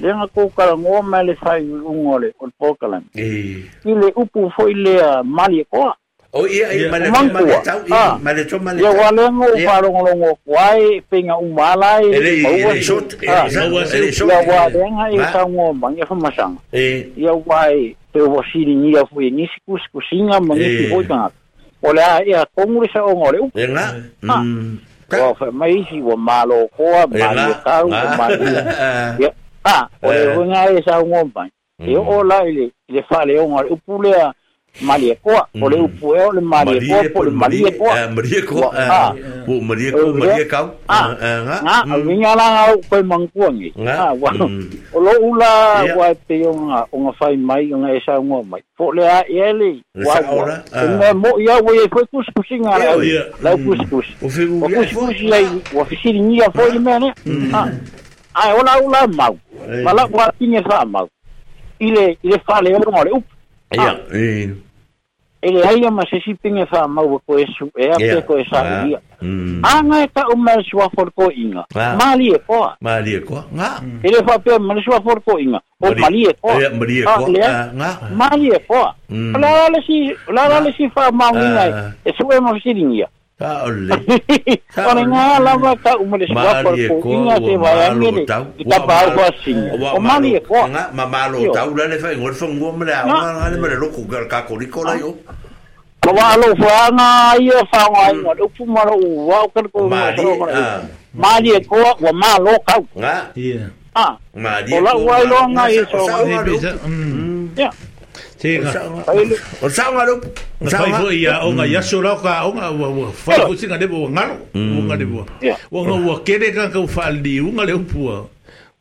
le 0.00 0.08
nga 0.14 0.26
ko 0.34 0.48
kala 0.56 0.76
ngo 0.78 1.02
ma 1.02 1.20
fai 1.40 1.64
ungo 1.64 2.18
le 2.18 2.32
o 2.38 2.46
po 2.58 2.76
e 3.14 3.64
le 3.94 4.12
upu 4.16 4.50
foi 4.56 4.74
le 4.74 5.22
mali 5.24 5.64
ko 5.70 5.92
o 6.32 6.46
ia 6.46 6.70
e 6.72 6.90
male 6.90 7.10
male 7.10 7.60
tau 7.64 7.80
i 7.88 8.18
male 8.22 8.44
to 8.44 8.58
male 8.60 8.80
ia 8.82 8.90
wale 8.92 9.24
ngo 9.32 9.48
pa 9.64 9.82
ngo 9.88 10.12
ngo 10.16 10.32
kwai 10.44 11.00
pe 11.08 11.22
nga 11.24 11.34
mala 11.40 12.00
e 12.04 12.44
o 12.64 12.74
shot 12.80 13.16
e 13.16 14.12
shot 14.12 14.28
ia 14.28 14.40
wa 14.46 14.68
le 14.68 14.80
nga 14.92 15.04
i 15.08 15.18
sa 15.32 15.48
ngo 15.48 15.72
bang 15.72 15.96
ia 15.96 16.06
fa 16.06 16.14
masang 16.14 16.54
e 16.72 16.80
eh. 16.80 17.08
ia 17.16 17.32
wai 17.32 17.96
pe 18.12 18.20
o 18.20 18.42
siri 18.52 18.76
ni 18.76 18.92
ia 18.92 19.06
fu 19.06 19.20
ni 19.20 19.46
sikus 19.48 19.82
kusinga 19.90 20.40
mangi 20.40 20.92
oi 20.92 21.00
eh. 21.00 21.08
kanga 21.08 21.32
o 21.82 21.92
le 21.92 22.02
a 22.02 22.22
ia 22.24 22.44
kongure 22.46 22.88
sa 22.92 23.04
o 23.04 23.14
ngore 23.16 23.38
e 23.54 23.64
nga 23.68 23.84
mm. 24.22 24.76
ka 25.10 25.28
o 25.28 25.34
fa 25.34 25.48
mai 25.52 25.80
si 25.88 26.00
wo 26.04 26.14
malo 26.16 26.68
ko 26.76 26.84
a 26.92 27.02
ma 27.08 27.28
ni 27.32 27.54
ka 27.64 27.74
u 27.84 27.88
ma 27.88 28.26
ni 28.36 28.52
ya 29.24 29.30
a 29.64 29.76
o 30.04 30.12
le 30.12 30.32
nga 30.50 30.60
e 30.70 30.78
sa 30.86 31.00
ngom 31.00 31.28
pa 31.34 31.44
e 31.80 31.88
mm. 31.96 32.08
o 32.08 32.16
la 32.28 32.38
ile 32.48 32.68
le 32.92 33.00
fa 33.08 33.24
le 33.24 33.40
o 33.40 33.48
ngore 33.48 33.68
u 33.72 33.76
pulea 33.86 34.32
Maria 34.82 35.14
Koa, 35.16 35.46
o 35.60 35.68
leu 35.68 35.88
pueo 36.00 36.32
le 36.32 36.40
Maria 36.40 37.02
Koa, 37.02 37.10
po 37.10 37.24
le 37.24 37.30
Maria 37.30 37.72
Koa. 37.76 38.06
Maria 38.08 38.42
Koa, 38.46 38.66
o 38.66 38.72
à, 38.72 39.12
Maria 39.60 39.90
Koa, 39.90 40.08
à, 40.08 40.08
à. 40.08 40.12
Maria 40.14 40.44
Kau. 40.46 40.70
Ừ, 40.70 41.16
ừ, 41.20 41.42
nga, 41.44 41.82
ừ. 41.86 41.92
a 41.92 41.96
winga 41.98 42.34
la 42.34 42.46
nga 42.54 42.72
o 42.72 42.76
koe 42.90 43.02
mangkuangi. 43.02 43.72
Nga, 43.78 44.12
o 44.92 45.00
lo 45.00 45.12
ula 45.20 45.84
wa 45.96 46.14
te 46.14 46.46
o 46.48 46.54
nga, 46.54 46.84
o 46.92 46.98
nga 46.98 47.12
whai 47.20 47.36
mai, 47.36 47.72
o 47.74 47.78
nga 47.78 47.90
e 47.94 48.00
sa 48.06 48.12
ngua 48.18 48.42
mai. 48.44 48.62
Po 48.76 48.92
le 48.92 49.02
a 49.08 49.20
ele, 49.28 49.82
wa 50.06 50.14
wa. 50.14 50.56
O 50.84 50.86
nga 50.96 51.14
mo 51.14 51.30
ia 51.40 51.54
wa 51.62 51.70
e 51.84 51.88
koe 51.88 52.04
kuskusi 52.10 52.56
nga 52.62 52.78
la, 52.78 52.96
lau 53.42 53.56
kuskusi. 53.58 54.14
O 54.22 54.66
kuskusi 54.70 55.26
lai, 55.28 55.46
wa 55.74 55.84
fisiri 55.84 56.20
ngia 56.20 56.50
foi 56.54 56.72
le 56.72 56.78
mea 56.78 56.98
ne. 56.98 57.12
Ai, 58.34 58.52
o 58.54 58.62
la 58.64 58.78
ula 58.80 59.06
mau. 59.06 59.36
Mala 59.84 60.06
wa 60.12 60.28
tinge 60.38 60.62
sa 60.70 60.84
mau. 60.84 61.08
Ile, 61.82 62.16
ile 62.22 62.38
fale 62.46 62.72
o 62.74 62.78
nga 62.78 63.04
le 63.04 63.10
Ia, 63.70 63.90
ah. 63.90 64.16
i. 64.18 64.50
Ele 65.40 65.60
aia 65.64 65.88
ma 65.90 66.04
se 66.04 66.18
si 66.20 66.34
pinga 66.34 66.66
fa 66.68 66.82
ma 66.86 67.00
wa 67.00 67.16
ko 67.24 67.38
esu, 67.40 67.70
e 67.72 67.86
a 67.88 67.96
pe 67.96 68.18
ko 68.28 68.36
esa 68.36 68.60
ia. 68.90 69.00
Anga 69.20 69.70
ah. 69.70 69.82
mm. 69.82 70.02
e 70.02 70.06
ta 70.12 70.26
uma 70.34 70.56
le 70.56 70.62
shua 70.64 70.90
for 70.92 71.08
ko 71.16 71.30
inga. 71.32 71.64
Ah. 71.74 71.94
Ma 71.96 72.10
li 72.16 72.28
e 72.34 72.38
koa. 72.46 72.74
Ma 72.80 72.98
li 73.00 73.14
e 73.16 73.20
koa, 73.24 73.46
nga. 73.52 73.70
Mm. 73.80 74.00
Ele 74.02 74.20
fa 74.26 74.36
pe 74.38 74.58
ma 74.58 74.74
le 74.74 74.82
shua 74.82 75.00
for 75.00 75.16
ko 75.24 75.38
inga. 75.38 75.62
O 75.80 75.94
ma 75.96 76.10
li 76.10 76.26
e 76.28 76.34
koa. 76.34 76.58
Ma 76.58 76.84
e 76.84 76.86
li 76.90 76.98
e 77.00 77.04
koa, 77.04 77.30
nga. 77.30 77.94
Ma 78.20 78.28
mm. 78.32 78.36
li 78.42 78.48
e 78.52 78.58
koa. 78.68 78.90
La 79.38 79.48
la 79.54 79.68
le 79.72 79.80
si, 79.86 80.02
la 80.28 80.48
la 80.50 80.60
le 80.60 80.72
si 80.76 80.88
fa 80.90 81.08
ma 81.12 81.30
unga 81.30 81.64
e. 82.04 82.10
E 82.10 82.12
su 82.18 82.28
e 82.28 82.40
ma 82.40 82.52
fisi 82.58 82.72
ringia. 82.74 83.06
Ia. 83.06 83.08
Ha 83.40 83.52
ole. 83.64 83.94
Ona 84.76 85.02
nga 85.08 85.40
lava 85.40 85.72
ka 85.84 85.92
umule 86.02 86.26
sa 86.28 86.60
por 86.64 86.76
ko 87.02 87.08
inga 87.08 87.36
te 87.46 87.54
vai 87.56 87.96
ngere. 87.96 88.22
Ita 88.62 88.78
pa 88.88 88.96
ko 89.16 89.22
sing. 89.44 89.58
O 89.96 90.00
mali 90.00 90.36
ko. 90.44 90.60
Nga 90.68 90.82
ma 90.92 91.04
malo 91.14 91.36
tau 91.56 91.72
la 91.76 91.82
le 91.90 91.96
fa 92.02 92.12
ngol 92.12 92.34
fong 92.40 92.54
ngom 92.60 92.80
la. 92.88 92.98
Nga 93.08 93.46
le 93.52 93.56
mele 93.62 93.76
lo 93.82 93.88
ko 93.96 94.02
ka 94.32 94.38
ko 94.48 94.54
rikola 94.60 94.94
yo. 95.00 95.10
Ma 96.04 96.10
wa 96.16 96.26
lo 96.40 96.48
fa 96.60 96.76
nga 96.96 97.08
ia 97.40 97.58
fa 97.72 97.82
nga 97.92 98.04
ngol 98.20 98.38
upu 98.44 98.62
ma 98.74 98.82
lo 98.88 98.94
wa 99.30 99.40
ko 99.52 99.60
ko 99.72 99.88
ko. 100.16 100.46
Mali 101.24 101.50
ko 101.68 101.76
wa 102.04 102.12
ma 102.22 102.32
lo 102.44 102.54
ka. 102.68 102.76
Nga. 103.00 103.14
Iya. 103.40 103.62
Ah. 103.96 104.12
Mali. 104.44 104.70
Ola 104.76 104.92
wa 105.08 105.16
lo 105.30 105.40
nga 105.52 105.64
i 105.72 105.80
so. 105.88 106.12
Ya. 107.56 107.72
Tēnā. 108.40 108.74
O 109.60 109.68
saonga 109.68 110.04
rupu. 110.06 110.28
O 110.60 110.66
saonga. 110.70 110.90
Pai 110.90 111.00
foi 111.00 111.16
ia 111.20 111.44
onga 111.44 111.66
mm. 111.66 111.72
yaso 111.74 112.00
rau 112.02 112.16
ka 112.22 112.46
onga 112.48 112.70
ua 112.70 113.12
whai 113.26 113.40
kusinga 113.46 113.78
nebo 113.78 113.98
ua 114.02 114.10
ngaro. 114.10 114.36
Unga 114.54 114.94
mm. 114.96 114.98
nebo. 114.98 115.26
Unga 115.70 115.94
ua 116.06 116.20
kere 116.24 116.52
ka 116.54 116.68
kau 116.72 116.86
whaali 116.86 117.40
unga 117.40 117.64
leo 117.64 117.78
pua. 117.78 118.28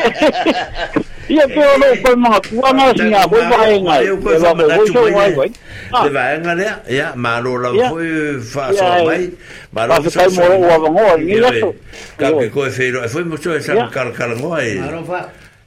Ia 1.30 1.46
pe 1.46 1.60
o 1.72 1.76
no 1.78 1.90
pa 2.02 2.16
ma, 2.16 2.40
tu 2.40 2.58
ana 2.66 2.88
sinha, 2.98 3.22
vou 3.30 3.38
vai 3.48 3.76
enga. 3.78 4.02
Eu 4.02 4.16
vou 4.18 4.34
vai, 4.34 4.74
vou 4.90 5.36
vai. 5.38 5.46
Ele 6.02 6.10
vai 6.14 6.36
enga 6.38 6.54
né? 6.56 6.74
Ya, 6.90 7.12
maro 7.14 7.54
la 7.56 7.70
foi 7.88 8.40
fa 8.42 8.72
so 8.74 8.84
mai. 9.06 9.30
Maro 9.70 10.02
fa 10.02 10.10
so 10.26 10.30
mo 10.42 10.58
o 10.58 10.72
avango, 10.74 11.18
ni 11.22 11.38
eso. 11.38 11.70
E. 11.70 12.18
Ka 12.18 12.32
ke 12.34 12.50
ko 12.50 12.66
feiro, 12.68 13.08
foi 13.08 13.22
e 13.22 13.24
mucho 13.24 13.54
esa 13.54 13.86
calcalgo 13.94 14.54
ai. 14.54 14.74
Maro 14.74 15.04
fa. 15.06 15.28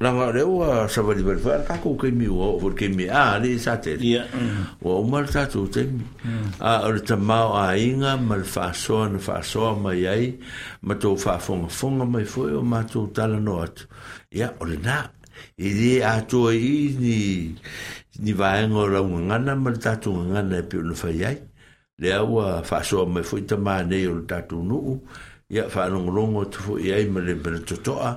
la 0.00 0.10
va 0.12 0.30
de 0.32 0.42
wa 0.42 0.88
sa 0.88 1.02
va 1.02 1.14
de 1.14 1.22
fer 1.38 1.60
ka 1.68 1.78
ku 1.82 1.94
ke 1.96 2.10
mi 2.10 2.26
wo 2.26 2.58
fur 2.58 2.74
ke 2.74 2.88
mi 2.90 3.06
a 3.06 3.36
ah, 3.36 3.38
li 3.38 3.54
sa 3.58 3.76
te 3.78 3.94
ya 3.94 4.26
mm. 4.26 4.82
wo 4.82 5.02
mal 5.06 5.26
sa 5.30 5.46
tu 5.46 5.66
te 5.70 5.84
mm. 5.86 6.58
a 6.58 6.82
ah, 6.82 6.86
ur 6.88 6.98
ta 6.98 7.14
ma 7.16 7.54
a 7.70 7.78
inga 7.78 8.16
mal 8.18 8.42
fa 8.42 8.72
so 8.74 8.98
an 9.06 9.18
fa 9.22 9.38
so 9.42 9.74
ma 9.78 9.94
ye 9.94 10.34
ma 10.82 10.94
to 10.98 11.14
fa 11.16 11.38
fo 11.38 11.62
fo 11.70 11.88
ma 11.90 12.08
fo 12.26 12.42
ma 12.62 12.82
to 12.82 13.06
ta 13.14 13.26
la 13.30 13.38
not 13.38 13.86
ya 14.34 14.50
ur 14.60 14.72
na 14.82 14.96
i 15.58 15.68
di 15.78 16.02
a 16.02 16.18
to 16.26 16.50
e 16.50 16.58
i 16.58 16.74
ni 16.98 17.18
ni 18.22 18.32
va 18.34 18.58
en 18.62 18.72
ora 18.74 19.00
un 19.02 19.30
ngana 19.30 19.54
mal 19.54 19.78
e 19.78 19.82
ta 19.82 19.94
tu 20.02 20.10
ngana 20.10 20.58
pe 20.66 20.76
un 20.82 20.94
fa 20.94 21.08
ye 21.10 21.30
le 22.02 22.10
wa 22.26 22.62
fa 22.66 22.82
so 22.82 23.06
ma 23.06 23.22
fo 23.22 23.38
ta 23.46 23.54
ma 23.56 23.82
ne 23.86 24.02
ur 24.10 24.26
ta 24.26 24.42
tu 24.42 24.58
nu 24.62 24.80
ia 25.54 25.64
faalogologo 25.70 26.38
atu 26.44 26.58
foʻi 26.66 26.88
ai 26.94 27.04
ma 27.06 27.20
le 27.22 27.34
manatotoa 27.38 28.10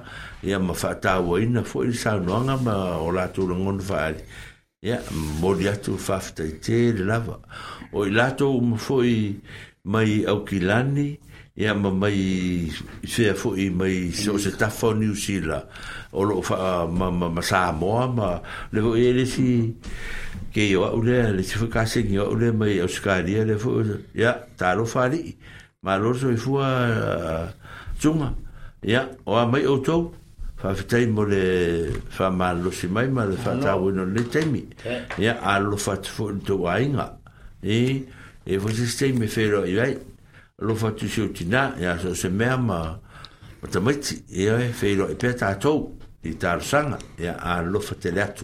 ia 0.44 0.58
ma 0.60 0.74
faatauaina 0.74 1.62
foʻi 1.72 1.88
le 1.92 1.98
saunoaga 2.04 2.56
ma 2.66 2.76
o 3.06 3.12
latou 3.14 3.46
lagona 3.50 3.82
faaali 3.90 4.22
ia 4.88 4.98
moli 5.42 5.68
atu 5.70 5.94
faafetaitē 6.06 6.78
le 6.98 7.04
lava 7.06 7.36
o 7.94 8.06
i 8.08 8.12
latou 8.18 8.58
uma 8.58 8.78
foʻi 8.78 9.38
mai 9.94 10.26
aukilani 10.26 11.10
ia 11.62 11.74
ma 11.78 11.92
mai 11.94 12.18
fea 13.06 13.34
foʻi 13.38 13.70
mai 13.70 14.10
soo 14.18 14.40
se 14.42 14.52
tafa 14.58 14.88
o 14.96 14.98
niusila 14.98 15.60
o 16.18 16.24
loo 16.26 16.42
ma 17.30 17.42
samoa 17.42 18.04
ma 18.18 18.30
le 18.74 18.80
foʻi 18.82 19.04
e 19.04 19.12
lesi 19.14 19.50
keio 20.54 20.90
aʻu 20.90 21.06
lea 21.06 21.30
lesi 21.38 21.54
foi 21.62 21.70
kasegi 21.70 22.18
aʻu 22.18 22.34
lea 22.42 22.52
mai 22.62 22.80
ausikalia 22.82 23.46
le 23.46 23.56
foʻi 23.62 24.18
ia 24.26 24.32
talofa 24.58 25.06
alii 25.06 25.38
ma 25.88 25.96
loso 25.96 26.30
i 26.30 26.36
fua 26.36 27.50
tunga 27.98 28.34
ia 28.82 29.10
o 29.24 29.38
a 29.38 29.46
mai 29.46 29.64
outou 29.66 30.12
faafetai 30.60 31.06
mo 31.08 31.24
le 31.24 32.02
faamalosi 32.10 32.88
mai 32.96 33.08
ma 33.08 33.24
le 33.24 33.38
faatauina 33.38 34.02
o 34.04 34.06
lenei 34.06 34.28
taimi 34.34 34.62
ia 35.18 35.38
alofa 35.40 35.94
atu 35.94 36.10
foʻi 36.16 36.32
le 36.36 36.42
tou 36.48 36.68
aiga 36.68 37.06
i 37.64 38.04
e 38.46 38.60
foi 38.60 38.74
sesi 38.76 38.96
taimi 39.00 39.28
lo 39.54 39.62
ai 39.64 39.96
alofa 40.60 40.88
atu 40.90 41.08
siotinā 41.14 41.62
ya 41.80 41.96
so 42.04 42.12
se 42.14 42.28
mea 42.30 42.58
ma 42.58 42.80
ma 43.62 43.68
tamaiti 43.72 44.26
ia 44.28 44.60
e 44.60 44.70
feiloaʻi 44.80 45.16
pea 45.16 45.34
tatou 45.40 45.96
i 46.24 46.36
talosaga 46.36 46.98
ia 47.18 47.40
alofa 47.40 47.96
tele 47.96 48.22
atu 48.24 48.44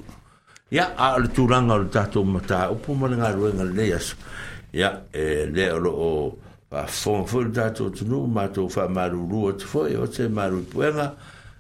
ja 0.72 0.96
al 0.96 1.28
o 1.28 1.46
le 1.52 1.56
al 1.56 1.72
o 1.72 1.78
le 1.84 1.90
tatou 1.92 2.24
mataupu 2.24 2.96
ma 2.96 3.08
le 3.12 3.18
galuega 3.18 3.64
lenei 3.64 3.92
e 3.92 5.26
lea 5.56 5.76
o 5.84 6.38
pa 6.74 6.88
fon 6.88 7.26
fo 7.28 7.44
dato 7.44 7.92
mato 8.28 8.68
fa 8.68 8.88
maru 8.90 9.28
ruot 9.30 9.62
fo 9.62 9.86
e 9.86 10.28
maru 10.28 10.66